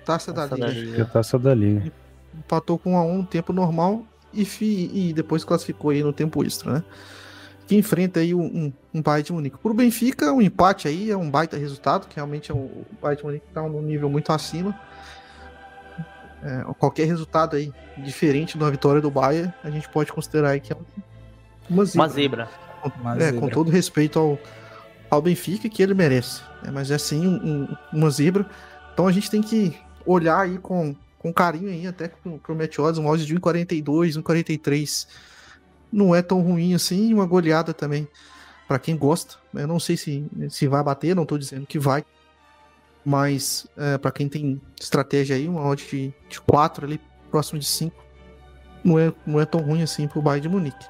Taça, 0.04 0.32
taça 0.32 0.56
da, 0.56 0.66
Liga. 0.66 0.80
da 0.80 0.90
Liga. 0.90 1.04
taça 1.06 1.38
da 1.38 1.54
Liga. 1.54 1.92
Empatou 2.36 2.78
com 2.78 2.90
1 2.90 2.94
um 2.94 2.98
a 2.98 3.02
1 3.02 3.10
um 3.10 3.18
no 3.18 3.26
tempo 3.26 3.52
normal 3.52 4.04
e, 4.32 4.44
fi... 4.44 4.90
e 4.92 5.12
depois 5.12 5.44
classificou 5.44 5.90
aí 5.90 6.02
no 6.02 6.12
tempo 6.12 6.44
extra, 6.44 6.72
né? 6.72 6.84
Que 7.66 7.76
enfrenta 7.76 8.20
aí 8.20 8.34
um, 8.34 8.44
um, 8.44 8.72
um 8.94 9.02
Bayern 9.02 9.24
de 9.24 9.32
Munique. 9.32 9.58
Pro 9.58 9.74
Benfica, 9.74 10.32
um 10.32 10.40
empate 10.40 10.88
aí 10.88 11.10
é 11.10 11.16
um 11.16 11.30
baita 11.30 11.56
resultado, 11.56 12.08
que 12.08 12.16
realmente 12.16 12.50
é 12.50 12.54
um, 12.54 12.64
o 12.64 12.86
Bayern 13.00 13.18
de 13.18 13.24
Munique 13.24 13.46
tá 13.52 13.62
num 13.62 13.82
nível 13.82 14.08
muito 14.08 14.32
acima 14.32 14.74
é, 16.42 16.64
qualquer 16.78 17.06
resultado 17.06 17.56
aí 17.56 17.72
diferente 17.96 18.56
da 18.56 18.70
vitória 18.70 19.00
do 19.00 19.10
Bayern, 19.10 19.52
a 19.62 19.70
gente 19.70 19.88
pode 19.88 20.12
considerar 20.12 20.50
aí 20.50 20.60
que 20.60 20.72
é 20.72 20.76
uma 21.68 21.84
zebra. 21.84 22.02
Uma 22.02 22.08
zebra. 22.08 22.48
Uma 23.00 23.16
é, 23.16 23.20
zebra. 23.20 23.40
com 23.40 23.48
todo 23.48 23.70
respeito 23.70 24.18
ao, 24.18 24.38
ao 25.10 25.20
Benfica 25.20 25.68
que 25.68 25.82
ele 25.82 25.94
merece. 25.94 26.42
É, 26.64 26.70
mas 26.70 26.90
é 26.90 26.98
sim 26.98 27.26
um, 27.26 27.34
um, 27.34 27.76
uma 27.92 28.10
zebra. 28.10 28.46
Então 28.92 29.06
a 29.06 29.12
gente 29.12 29.30
tem 29.30 29.42
que 29.42 29.76
olhar 30.06 30.40
aí 30.40 30.58
com, 30.58 30.94
com 31.28 31.32
carinho 31.32 31.68
aí 31.68 31.86
até 31.86 32.08
pro, 32.08 32.38
pro 32.38 32.56
Odds, 32.56 32.98
um 32.98 33.06
odds 33.06 33.26
de 33.26 33.34
1,42, 33.34 34.22
1,43. 34.22 35.06
Não 35.92 36.14
é 36.14 36.22
tão 36.22 36.40
ruim 36.40 36.74
assim, 36.74 37.12
uma 37.12 37.26
goleada 37.26 37.72
também 37.72 38.08
para 38.66 38.78
quem 38.78 38.96
gosta. 38.96 39.36
Eu 39.54 39.66
não 39.66 39.78
sei 39.78 39.96
se, 39.96 40.26
se 40.50 40.66
vai 40.66 40.82
bater, 40.82 41.14
não 41.14 41.22
estou 41.22 41.38
dizendo 41.38 41.66
que 41.66 41.78
vai. 41.78 42.04
Mas 43.04 43.66
é, 43.76 43.96
para 43.96 44.10
quem 44.10 44.28
tem 44.28 44.60
estratégia 44.78 45.36
aí, 45.36 45.48
uma 45.48 45.64
odd 45.66 45.82
de, 45.86 46.12
de 46.28 46.40
4 46.42 46.86
ali, 46.86 47.00
próximo 47.30 47.58
de 47.58 47.66
5, 47.66 47.94
não 48.84 48.98
é, 48.98 49.12
não 49.26 49.40
é 49.40 49.46
tão 49.46 49.60
ruim 49.60 49.82
assim 49.82 50.06
pro 50.06 50.20
Bayern 50.20 50.42
de 50.42 50.48
Munique. 50.48 50.86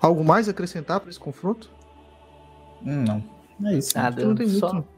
Algo 0.00 0.24
mais 0.24 0.48
a 0.48 0.50
acrescentar 0.52 1.00
para 1.00 1.10
esse 1.10 1.18
confronto? 1.18 1.70
Hum, 2.84 3.04
não. 3.04 3.24
É 3.68 3.78
isso. 3.78 3.96
Nada, 3.96 4.24
não 4.24 4.34
tem 4.34 4.48
só... 4.48 4.72
muito. 4.72 4.95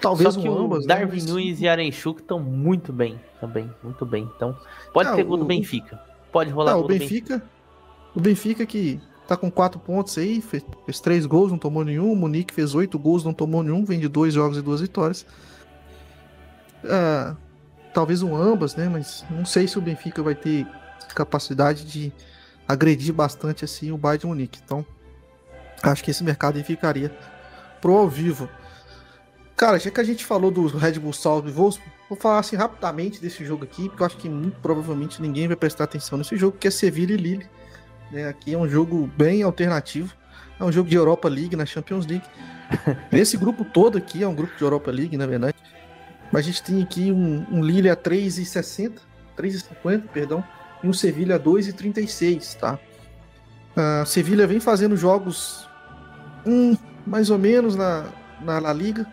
Talvez 0.00 0.34
Só 0.34 0.40
que 0.40 0.48
um 0.48 0.64
ambas, 0.64 0.86
né, 0.86 0.94
Darwin 0.94 1.20
né? 1.20 1.26
Nunes 1.28 1.60
e 1.60 1.68
Arenchuk 1.68 2.20
estão 2.20 2.38
muito 2.38 2.92
bem 2.92 3.18
também, 3.40 3.70
muito 3.82 4.04
bem. 4.04 4.30
Então, 4.36 4.56
pode 4.92 5.14
ter 5.14 5.24
gol 5.24 5.38
do 5.38 5.44
Benfica. 5.44 6.00
Pode 6.30 6.50
rolar 6.50 6.72
não, 6.72 6.80
o 6.80 6.86
Benfica, 6.86 7.38
Benfica. 7.38 7.50
O 8.14 8.20
Benfica 8.20 8.66
que 8.66 9.00
tá 9.26 9.36
com 9.36 9.50
4 9.50 9.80
pontos 9.80 10.16
aí, 10.18 10.40
fez, 10.40 10.64
fez 10.84 11.00
3 11.00 11.26
gols, 11.26 11.50
não 11.50 11.58
tomou 11.58 11.84
nenhum. 11.84 12.12
O 12.12 12.16
Munique 12.16 12.52
fez 12.52 12.74
8 12.74 12.98
gols, 12.98 13.24
não 13.24 13.32
tomou 13.32 13.62
nenhum, 13.62 13.84
vem 13.84 13.98
de 13.98 14.08
2 14.08 14.34
jogos 14.34 14.58
e 14.58 14.62
2 14.62 14.80
vitórias. 14.82 15.26
Uh, 16.84 17.36
talvez 17.92 18.22
um 18.22 18.36
ambas, 18.36 18.76
né? 18.76 18.88
Mas 18.88 19.24
não 19.30 19.44
sei 19.44 19.66
se 19.66 19.78
o 19.78 19.82
Benfica 19.82 20.22
vai 20.22 20.34
ter 20.34 20.66
capacidade 21.14 21.84
de 21.84 22.12
agredir 22.68 23.14
bastante 23.14 23.64
assim 23.64 23.90
o 23.90 23.96
Bayern 23.96 24.20
de 24.20 24.26
Munique. 24.26 24.60
Então, 24.64 24.84
acho 25.82 26.04
que 26.04 26.10
esse 26.10 26.22
mercado 26.22 26.56
aí 26.56 26.62
ficaria 26.62 27.10
pro 27.80 27.96
ao 27.96 28.08
vivo. 28.08 28.48
Cara, 29.56 29.78
já 29.78 29.90
que 29.90 30.00
a 30.00 30.04
gente 30.04 30.24
falou 30.24 30.50
do 30.50 30.66
Red 30.66 30.98
Bull 30.98 31.14
Salzburg 31.14 31.50
e 31.50 31.52
Wolfsburg, 31.52 31.92
vou 32.10 32.18
falar 32.18 32.40
assim 32.40 32.56
rapidamente 32.56 33.20
desse 33.20 33.42
jogo 33.44 33.64
aqui, 33.64 33.88
porque 33.88 34.02
eu 34.02 34.06
acho 34.06 34.16
que 34.18 34.28
muito 34.28 34.60
provavelmente 34.60 35.22
ninguém 35.22 35.48
vai 35.48 35.56
prestar 35.56 35.84
atenção 35.84 36.18
nesse 36.18 36.36
jogo, 36.36 36.58
que 36.58 36.68
é 36.68 36.70
Sevilla 36.70 37.12
e 37.12 37.16
Lille. 37.16 37.46
Né? 38.12 38.28
Aqui 38.28 38.52
é 38.52 38.58
um 38.58 38.68
jogo 38.68 39.10
bem 39.16 39.42
alternativo. 39.42 40.12
É 40.58 40.64
um 40.64 40.70
jogo 40.70 40.88
de 40.88 40.96
Europa 40.96 41.28
League, 41.28 41.56
na 41.56 41.64
Champions 41.64 42.06
League. 42.06 42.24
Esse 43.12 43.36
grupo 43.36 43.64
todo 43.64 43.96
aqui 43.96 44.22
é 44.22 44.28
um 44.28 44.34
grupo 44.34 44.54
de 44.56 44.62
Europa 44.62 44.90
League, 44.90 45.16
na 45.16 45.26
verdade. 45.26 45.56
Mas 46.30 46.44
a 46.44 46.48
gente 46.48 46.62
tem 46.62 46.82
aqui 46.82 47.10
um, 47.10 47.46
um 47.50 47.62
Lille 47.62 47.88
a 47.88 47.96
3,60, 47.96 48.98
3,50, 49.36 50.08
perdão, 50.08 50.44
e 50.82 50.88
um 50.88 50.92
Sevilha 50.92 51.36
a 51.36 51.40
2,36, 51.40 52.56
tá? 52.58 52.78
Uh, 53.76 54.04
Sevilha 54.06 54.46
vem 54.46 54.58
fazendo 54.58 54.96
jogos 54.96 55.68
um, 56.44 56.76
mais 57.06 57.30
ou 57.30 57.38
menos 57.38 57.76
na, 57.76 58.06
na 58.40 58.58
La 58.58 58.72
Liga. 58.72 59.06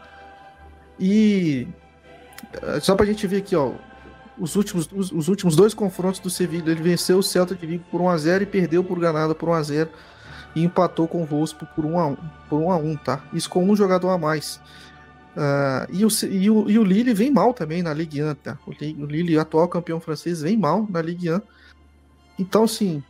E 0.99 1.67
uh, 2.61 2.81
só 2.81 2.95
pra 2.95 3.05
gente 3.05 3.25
ver 3.27 3.37
aqui, 3.37 3.55
ó, 3.55 3.73
os 4.37 4.55
últimos, 4.55 4.89
os, 4.91 5.11
os, 5.11 5.27
últimos 5.27 5.55
dois 5.55 5.73
confrontos 5.73 6.19
do 6.19 6.29
Sevilha, 6.29 6.71
ele 6.71 6.81
venceu 6.81 7.19
o 7.19 7.23
Celta 7.23 7.55
de 7.55 7.65
Vigo 7.65 7.83
por 7.91 8.01
1x0 8.01 8.41
e 8.41 8.45
perdeu 8.45 8.83
por 8.83 8.99
Granada 8.99 9.35
por 9.35 9.49
1x0 9.49 9.89
e 10.55 10.63
empatou 10.63 11.07
com 11.07 11.23
o 11.23 11.25
Wolfsburg 11.25 11.73
por 11.75 11.85
1x1, 11.85 12.17
por 12.49 12.61
1x1, 12.61 13.03
tá? 13.03 13.25
Isso 13.33 13.49
com 13.49 13.63
um 13.63 13.75
jogador 13.75 14.09
a 14.09 14.17
mais. 14.17 14.59
Uh, 15.35 15.89
e, 15.91 16.05
o, 16.05 16.09
e, 16.29 16.49
o, 16.49 16.69
e 16.69 16.79
o 16.79 16.83
Lille 16.83 17.13
vem 17.13 17.31
mal 17.31 17.53
também 17.53 17.81
na 17.81 17.93
Ligue 17.93 18.23
1, 18.23 18.35
tá? 18.35 18.57
O, 18.67 18.71
o 18.71 19.05
Lille, 19.05 19.37
atual 19.37 19.67
campeão 19.67 19.99
francês, 19.99 20.41
vem 20.41 20.57
mal 20.57 20.87
na 20.89 21.01
Ligue 21.01 21.31
1. 21.31 21.41
Então, 22.37 22.63
assim, 22.63 23.03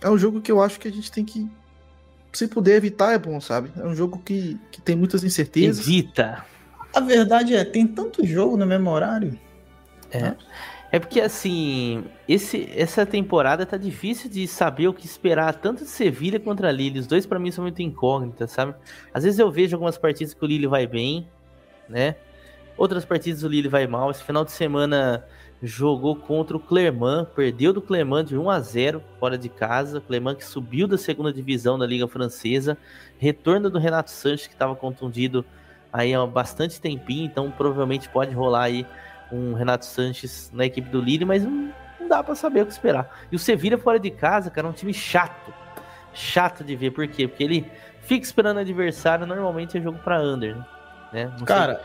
é 0.00 0.10
um 0.10 0.18
jogo 0.18 0.40
que 0.40 0.50
eu 0.50 0.60
acho 0.60 0.80
que 0.80 0.88
a 0.88 0.92
gente 0.92 1.10
tem 1.10 1.24
que. 1.24 1.48
Se 2.32 2.46
puder 2.46 2.76
evitar, 2.76 3.12
é 3.12 3.18
bom, 3.18 3.40
sabe? 3.40 3.70
É 3.76 3.84
um 3.84 3.94
jogo 3.94 4.20
que, 4.24 4.58
que 4.70 4.80
tem 4.80 4.96
muitas 4.96 5.24
incertezas. 5.24 5.84
Evita. 5.84 6.44
A 6.94 7.00
verdade 7.00 7.54
é, 7.54 7.64
tem 7.64 7.86
tanto 7.86 8.26
jogo 8.26 8.56
no 8.56 8.66
mesmo 8.66 8.90
horário. 8.90 9.38
É. 10.10 10.34
É 10.92 10.98
porque, 10.98 11.20
assim, 11.20 12.04
esse, 12.28 12.68
essa 12.74 13.06
temporada 13.06 13.64
tá 13.64 13.76
difícil 13.76 14.28
de 14.28 14.48
saber 14.48 14.88
o 14.88 14.92
que 14.92 15.06
esperar, 15.06 15.54
tanto 15.54 15.84
de 15.84 15.90
Sevilha 15.90 16.40
contra 16.40 16.72
Lille. 16.72 16.98
Os 16.98 17.06
dois, 17.06 17.24
para 17.24 17.38
mim, 17.38 17.52
são 17.52 17.62
muito 17.62 17.80
incógnitas, 17.80 18.50
sabe? 18.50 18.74
Às 19.14 19.22
vezes 19.22 19.38
eu 19.38 19.48
vejo 19.52 19.76
algumas 19.76 19.96
partidas 19.96 20.34
que 20.34 20.44
o 20.44 20.48
Lille 20.48 20.66
vai 20.66 20.88
bem, 20.88 21.28
né? 21.88 22.16
Outras 22.76 23.04
partidas 23.04 23.44
o 23.44 23.48
Lille 23.48 23.68
vai 23.68 23.86
mal. 23.86 24.10
Esse 24.10 24.24
final 24.24 24.44
de 24.44 24.50
semana 24.50 25.24
jogou 25.62 26.16
contra 26.16 26.56
o 26.56 26.60
Clermont, 26.60 27.28
perdeu 27.36 27.72
do 27.72 27.80
Clermont 27.80 28.28
de 28.28 28.36
1 28.36 28.50
a 28.50 28.58
0 28.58 29.02
fora 29.20 29.38
de 29.38 29.48
casa. 29.48 30.00
Clermont 30.00 30.36
que 30.36 30.44
subiu 30.44 30.88
da 30.88 30.98
segunda 30.98 31.32
divisão 31.32 31.78
da 31.78 31.86
Liga 31.86 32.08
Francesa. 32.08 32.76
Retorno 33.16 33.70
do 33.70 33.78
Renato 33.78 34.10
Sanches, 34.10 34.48
que 34.48 34.54
estava 34.54 34.74
contundido 34.74 35.44
aí 35.92 36.14
há 36.14 36.26
bastante 36.26 36.80
tempinho, 36.80 37.24
então 37.24 37.50
provavelmente 37.50 38.08
pode 38.08 38.34
rolar 38.34 38.64
aí 38.64 38.86
um 39.32 39.54
Renato 39.54 39.86
Sanches 39.86 40.50
na 40.52 40.66
equipe 40.66 40.88
do 40.88 41.00
Lille, 41.00 41.24
mas 41.24 41.42
não, 41.44 41.72
não 42.00 42.08
dá 42.08 42.22
para 42.22 42.34
saber 42.34 42.62
o 42.62 42.66
que 42.66 42.72
esperar. 42.72 43.26
E 43.30 43.36
o 43.36 43.38
Sevilla 43.38 43.78
fora 43.78 43.98
de 43.98 44.10
casa, 44.10 44.50
cara, 44.50 44.66
é 44.66 44.70
um 44.70 44.74
time 44.74 44.92
chato. 44.92 45.52
Chato 46.12 46.64
de 46.64 46.74
ver, 46.74 46.90
por 46.90 47.06
quê? 47.06 47.28
Porque 47.28 47.44
ele 47.44 47.70
fica 48.02 48.24
esperando 48.24 48.58
adversário, 48.58 49.26
normalmente 49.26 49.78
é 49.78 49.80
jogo 49.80 49.98
para 49.98 50.20
under, 50.20 50.56
né? 50.56 50.66
né? 51.12 51.32
Cara, 51.46 51.80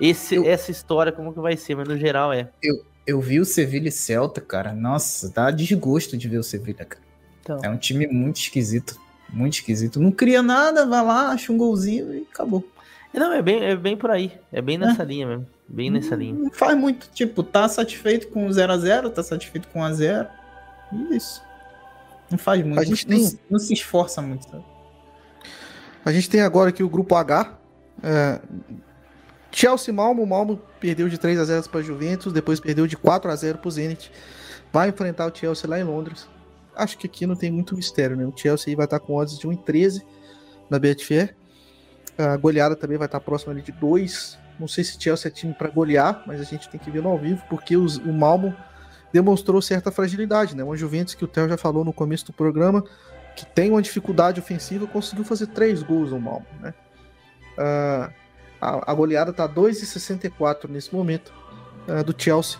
esse, 0.00 0.34
eu, 0.34 0.44
essa 0.44 0.70
história 0.70 1.12
como 1.12 1.32
que 1.32 1.40
vai 1.40 1.56
ser, 1.56 1.76
mas 1.76 1.86
no 1.86 1.96
geral 1.96 2.32
é. 2.32 2.48
Eu, 2.62 2.84
eu 3.06 3.20
vi 3.20 3.40
o 3.40 3.44
Sevilha 3.44 3.88
e 3.88 3.92
Celta, 3.92 4.40
cara. 4.40 4.72
Nossa, 4.72 5.30
dá 5.30 5.50
desgosto 5.50 6.16
de 6.16 6.28
ver 6.28 6.38
o 6.38 6.42
Sevilha, 6.42 6.84
cara. 6.84 7.02
Então. 7.40 7.60
É 7.62 7.70
um 7.70 7.76
time 7.76 8.06
muito 8.06 8.36
esquisito. 8.36 8.98
Muito 9.30 9.54
esquisito. 9.54 10.00
Não 10.00 10.10
cria 10.10 10.42
nada, 10.42 10.86
vai 10.86 11.04
lá, 11.04 11.28
acha 11.30 11.52
um 11.52 11.58
golzinho 11.58 12.14
e 12.14 12.26
acabou. 12.30 12.64
Não, 13.12 13.32
é 13.32 13.42
bem, 13.42 13.64
é 13.64 13.76
bem 13.76 13.96
por 13.96 14.10
aí. 14.10 14.32
É 14.52 14.60
bem 14.60 14.78
nessa 14.78 15.02
é. 15.02 15.06
linha 15.06 15.26
mesmo. 15.26 15.46
Bem 15.68 15.90
nessa 15.90 16.14
linha. 16.14 16.34
Não 16.34 16.50
faz 16.50 16.76
muito. 16.76 17.08
Tipo, 17.10 17.42
tá 17.42 17.68
satisfeito 17.68 18.28
com 18.28 18.46
0x0, 18.48 19.10
tá 19.10 19.22
satisfeito 19.22 19.68
com 19.68 19.80
1x0. 19.80 20.28
Isso. 21.10 21.42
Não 22.30 22.38
faz 22.38 22.64
muito. 22.64 22.80
A 22.80 22.84
gente 22.84 23.08
não, 23.08 23.16
tem... 23.16 23.38
não 23.50 23.58
se 23.58 23.72
esforça 23.72 24.20
muito, 24.22 24.48
sabe? 24.48 24.64
A 26.04 26.12
gente 26.12 26.30
tem 26.30 26.40
agora 26.40 26.70
aqui 26.70 26.82
o 26.82 26.88
grupo 26.88 27.14
H, 27.14 27.58
é, 28.02 28.40
Chelsea 29.50 29.92
Malmo, 29.92 30.22
o 30.22 30.26
Malmo 30.26 30.60
perdeu 30.78 31.08
de 31.08 31.18
3 31.18 31.38
a 31.38 31.44
0 31.44 31.68
para 31.68 31.82
Juventus, 31.82 32.32
depois 32.32 32.60
perdeu 32.60 32.86
de 32.86 32.96
4 32.96 33.30
a 33.30 33.36
0 33.36 33.58
para 33.58 33.68
o 33.68 33.70
Zenit. 33.70 34.10
Vai 34.72 34.88
enfrentar 34.88 35.26
o 35.26 35.34
Chelsea 35.34 35.68
lá 35.68 35.78
em 35.78 35.84
Londres. 35.84 36.28
Acho 36.76 36.96
que 36.96 37.06
aqui 37.06 37.26
não 37.26 37.34
tem 37.34 37.50
muito 37.50 37.74
mistério, 37.74 38.16
né? 38.16 38.24
O 38.24 38.32
Chelsea 38.36 38.76
vai 38.76 38.84
estar 38.84 39.00
com 39.00 39.14
odds 39.14 39.38
de 39.38 39.48
1,13 39.48 40.02
na 40.70 40.78
Betfair. 40.78 41.34
A 42.18 42.36
goleada 42.36 42.74
também 42.74 42.98
vai 42.98 43.06
estar 43.06 43.20
próxima 43.20 43.52
ali 43.52 43.62
de 43.62 43.72
2. 43.72 44.38
Não 44.58 44.66
sei 44.66 44.82
se 44.82 45.00
Chelsea 45.00 45.28
é 45.28 45.32
time 45.32 45.54
para 45.54 45.68
golear, 45.70 46.24
mas 46.26 46.40
a 46.40 46.44
gente 46.44 46.68
tem 46.68 46.80
que 46.80 46.90
ver 46.90 47.00
no 47.00 47.10
ao 47.10 47.18
vivo, 47.18 47.42
porque 47.48 47.76
os, 47.76 47.96
o 47.98 48.12
Malmo 48.12 48.54
demonstrou 49.12 49.62
certa 49.62 49.90
fragilidade, 49.90 50.56
né? 50.56 50.64
Uma 50.64 50.76
Juventus 50.76 51.14
que 51.14 51.24
o 51.24 51.28
Theo 51.28 51.48
já 51.48 51.56
falou 51.56 51.84
no 51.84 51.92
começo 51.92 52.26
do 52.26 52.32
programa, 52.32 52.84
que 53.36 53.46
tem 53.46 53.70
uma 53.70 53.80
dificuldade 53.80 54.40
ofensiva, 54.40 54.86
conseguiu 54.86 55.24
fazer 55.24 55.46
três 55.46 55.82
gols 55.82 56.10
no 56.10 56.20
Malmo, 56.20 56.46
né? 56.60 56.74
Uh, 57.56 58.12
a, 58.60 58.90
a, 58.90 58.94
goleada 58.94 59.32
tá 59.32 59.48
2,64 59.48 60.68
nesse 60.68 60.94
momento 60.94 61.32
uh, 61.86 62.02
do 62.02 62.14
Chelsea. 62.20 62.58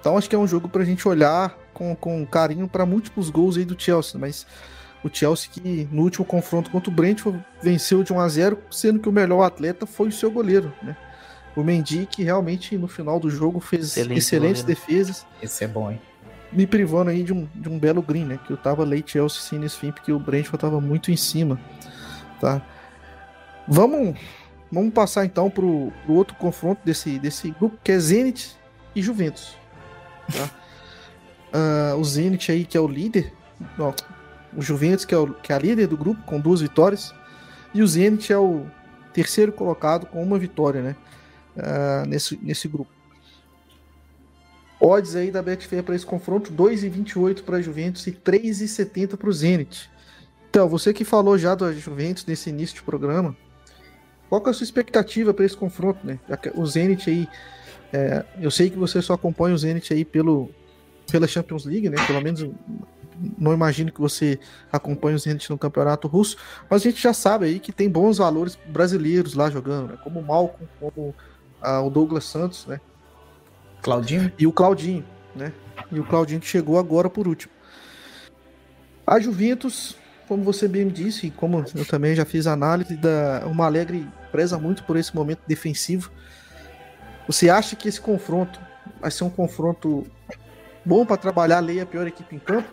Então 0.00 0.18
acho 0.18 0.28
que 0.28 0.34
é 0.34 0.38
um 0.38 0.46
jogo 0.46 0.68
para 0.68 0.82
a 0.82 0.84
gente 0.84 1.06
olhar 1.06 1.56
com, 1.72 1.94
com 1.94 2.26
carinho 2.26 2.68
para 2.68 2.84
múltiplos 2.84 3.30
gols 3.30 3.56
aí 3.56 3.64
do 3.64 3.80
Chelsea, 3.80 4.18
mas 4.18 4.46
o 5.04 5.10
Chelsea 5.12 5.50
que 5.50 5.88
no 5.90 6.02
último 6.02 6.24
confronto 6.24 6.70
contra 6.70 6.90
o 6.90 6.94
Brentford 6.94 7.44
venceu 7.62 8.02
de 8.02 8.12
1 8.12 8.20
a 8.20 8.28
0, 8.28 8.58
sendo 8.70 9.00
que 9.00 9.08
o 9.08 9.12
melhor 9.12 9.42
atleta 9.42 9.86
foi 9.86 10.08
o 10.08 10.12
seu 10.12 10.30
goleiro, 10.30 10.72
né? 10.82 10.96
O 11.54 11.62
Mendy 11.62 12.06
que 12.06 12.22
realmente 12.22 12.78
no 12.78 12.88
final 12.88 13.20
do 13.20 13.28
jogo 13.28 13.60
fez 13.60 13.86
Excelente 13.88 14.18
excelentes 14.18 14.62
goleiro. 14.62 14.80
defesas. 14.80 15.26
Esse 15.42 15.64
é 15.64 15.68
bom, 15.68 15.90
hein? 15.90 16.00
Me 16.52 16.66
privando 16.66 17.10
aí 17.10 17.22
de 17.22 17.32
um, 17.32 17.48
de 17.54 17.68
um 17.68 17.78
belo 17.78 18.00
green, 18.02 18.24
né? 18.24 18.38
Que 18.46 18.52
eu 18.52 18.56
tava 18.56 18.84
late 18.84 19.12
Chelsea 19.12 19.40
sim 19.40 19.58
nesse 19.58 19.76
fim, 19.76 19.90
porque 19.90 20.12
o 20.12 20.18
Brentford 20.18 20.60
tava 20.60 20.80
muito 20.80 21.10
em 21.10 21.16
cima, 21.16 21.58
tá? 22.40 22.62
Vamos, 23.66 24.18
vamos 24.70 24.92
passar 24.92 25.24
então 25.24 25.48
pro, 25.50 25.92
pro 26.04 26.14
outro 26.14 26.34
confronto 26.36 26.80
desse, 26.84 27.18
desse 27.18 27.50
grupo, 27.50 27.78
que 27.82 27.92
é 27.92 27.98
Zenit 27.98 28.56
e 28.94 29.02
Juventus, 29.02 29.56
tá? 30.32 30.50
uh, 31.94 31.96
o 32.00 32.04
Zenit 32.04 32.50
aí, 32.52 32.64
que 32.64 32.76
é 32.76 32.80
o 32.80 32.88
líder, 32.88 33.32
ó, 33.78 33.92
o 34.56 34.62
Juventus, 34.62 35.04
que 35.04 35.14
é, 35.14 35.18
o, 35.18 35.32
que 35.34 35.52
é 35.52 35.56
a 35.56 35.58
líder 35.58 35.86
do 35.86 35.96
grupo, 35.96 36.22
com 36.24 36.40
duas 36.40 36.60
vitórias, 36.60 37.14
e 37.74 37.82
o 37.82 37.86
Zenit 37.86 38.32
é 38.32 38.38
o 38.38 38.66
terceiro 39.12 39.52
colocado 39.52 40.06
com 40.06 40.22
uma 40.22 40.38
vitória, 40.38 40.82
né? 40.82 40.96
Uh, 41.56 42.08
nesse, 42.08 42.38
nesse 42.42 42.66
grupo. 42.68 42.90
Odds 44.80 45.14
aí 45.14 45.30
da 45.30 45.42
Betfair 45.42 45.82
para 45.82 45.94
esse 45.94 46.04
confronto: 46.04 46.52
2,28 46.52 47.42
para 47.42 47.58
a 47.58 47.62
Juventus 47.62 48.06
e 48.06 48.12
3,70 48.12 49.16
para 49.16 49.28
o 49.28 49.32
Zenit. 49.32 49.90
Então, 50.50 50.68
você 50.68 50.92
que 50.92 51.04
falou 51.04 51.38
já 51.38 51.54
do 51.54 51.72
Juventus 51.72 52.26
nesse 52.26 52.50
início 52.50 52.76
de 52.76 52.82
programa, 52.82 53.36
qual 54.28 54.42
é 54.46 54.50
a 54.50 54.52
sua 54.52 54.64
expectativa 54.64 55.32
para 55.32 55.44
esse 55.44 55.56
confronto, 55.56 56.06
né? 56.06 56.18
O 56.54 56.66
Zenit 56.66 57.08
aí, 57.08 57.28
é, 57.92 58.24
eu 58.40 58.50
sei 58.50 58.68
que 58.68 58.76
você 58.76 59.00
só 59.00 59.14
acompanha 59.14 59.54
o 59.54 59.58
Zenit 59.58 59.92
aí 59.94 60.04
pelo, 60.04 60.50
pela 61.10 61.26
Champions 61.26 61.64
League, 61.64 61.88
né? 61.88 61.96
Pelo 62.06 62.20
menos 62.20 62.46
não 63.38 63.52
imagino 63.52 63.92
que 63.92 64.00
você 64.00 64.38
acompanhe 64.70 65.16
os 65.16 65.22
Zenit 65.22 65.50
no 65.50 65.58
campeonato 65.58 66.08
russo, 66.08 66.36
mas 66.68 66.82
a 66.82 66.84
gente 66.84 67.02
já 67.02 67.12
sabe 67.12 67.46
aí 67.46 67.60
que 67.60 67.72
tem 67.72 67.88
bons 67.88 68.18
valores 68.18 68.58
brasileiros 68.66 69.34
lá 69.34 69.50
jogando, 69.50 69.88
né? 69.92 69.98
Como 70.02 70.20
o 70.20 70.26
Malcolm, 70.26 70.68
como 70.80 71.14
ah, 71.60 71.80
o 71.80 71.90
Douglas 71.90 72.24
Santos, 72.24 72.66
né? 72.66 72.80
Claudinho? 73.82 74.32
E 74.38 74.46
o 74.46 74.52
Claudinho, 74.52 75.04
né? 75.34 75.52
E 75.90 75.98
o 75.98 76.04
Claudinho 76.04 76.40
que 76.40 76.46
chegou 76.46 76.78
agora 76.78 77.10
por 77.10 77.26
último. 77.26 77.52
A 79.06 79.18
Juventus, 79.18 79.96
como 80.28 80.44
você 80.44 80.68
bem 80.68 80.88
disse, 80.88 81.26
e 81.26 81.30
como 81.30 81.64
eu 81.74 81.84
também 81.84 82.14
já 82.14 82.24
fiz 82.24 82.46
análise, 82.46 82.96
da, 82.96 83.42
uma 83.46 83.66
Alegre 83.66 84.08
preza 84.30 84.58
muito 84.58 84.84
por 84.84 84.96
esse 84.96 85.14
momento 85.14 85.40
defensivo. 85.46 86.10
Você 87.26 87.50
acha 87.50 87.76
que 87.76 87.88
esse 87.88 88.00
confronto 88.00 88.60
vai 89.00 89.10
ser 89.10 89.24
um 89.24 89.30
confronto 89.30 90.06
bom 90.84 91.04
para 91.04 91.16
trabalhar 91.16 91.58
a 91.58 91.60
lei 91.60 91.80
a 91.80 91.86
pior 91.86 92.06
equipe 92.06 92.34
em 92.34 92.38
campo? 92.38 92.68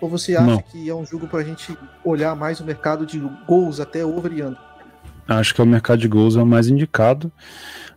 Ou 0.00 0.08
você 0.08 0.36
acha 0.36 0.46
Não. 0.46 0.62
que 0.62 0.88
é 0.88 0.94
um 0.94 1.04
jogo 1.04 1.26
para 1.26 1.40
a 1.40 1.44
gente 1.44 1.76
olhar 2.04 2.34
mais 2.34 2.60
o 2.60 2.64
mercado 2.64 3.06
de 3.06 3.18
gols 3.46 3.80
até 3.80 4.04
over 4.04 4.32
e 4.32 4.42
under? 4.42 4.58
Acho 5.26 5.54
que 5.54 5.60
é 5.60 5.64
o 5.64 5.66
mercado 5.66 5.98
de 5.98 6.08
gols 6.08 6.36
é 6.36 6.42
o 6.42 6.46
mais 6.46 6.68
indicado. 6.68 7.32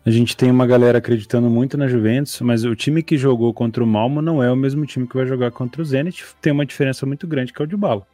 A 0.06 0.10
gente 0.10 0.38
tem 0.38 0.49
uma 0.49 0.65
galera 0.65 0.99
acreditando 0.99 1.49
muito 1.49 1.78
na 1.78 1.88
Juventus, 1.88 2.40
mas 2.40 2.64
o 2.64 2.74
time 2.74 3.03
que 3.03 3.18
jogou 3.18 3.53
contra 3.53 3.84
o 3.84 3.88
Malmo 3.88 4.22
não 4.22 4.41
é 4.41 4.49
o 4.49 4.56
mesmo 4.56 4.86
time 4.86 5.06
que 5.06 5.18
vai 5.18 5.26
jogar 5.26 5.52
contra 5.52 5.82
o 5.82 5.86
Zenit. 5.86 6.24
Tem 6.41 6.53
uma 6.53 6.65
diferença 6.65 7.06
muito 7.06 7.28
grande 7.28 7.52
que 7.52 7.61
é 7.61 7.65
o 7.65 7.68
de 7.68 7.76
bala. 7.76 8.07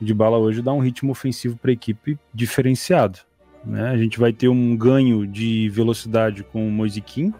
O 0.00 0.04
de 0.04 0.12
bala 0.12 0.38
hoje 0.38 0.60
dá 0.60 0.72
um 0.72 0.80
ritmo 0.80 1.12
ofensivo 1.12 1.56
para 1.56 1.70
a 1.70 1.74
equipe 1.74 2.18
diferenciado. 2.34 3.20
Né? 3.64 3.90
A 3.90 3.96
gente 3.96 4.18
vai 4.18 4.32
ter 4.32 4.48
um 4.48 4.76
ganho 4.76 5.26
de 5.26 5.68
velocidade 5.68 6.42
com 6.42 6.66
o 6.66 6.70
Moisiquim, 6.70 7.32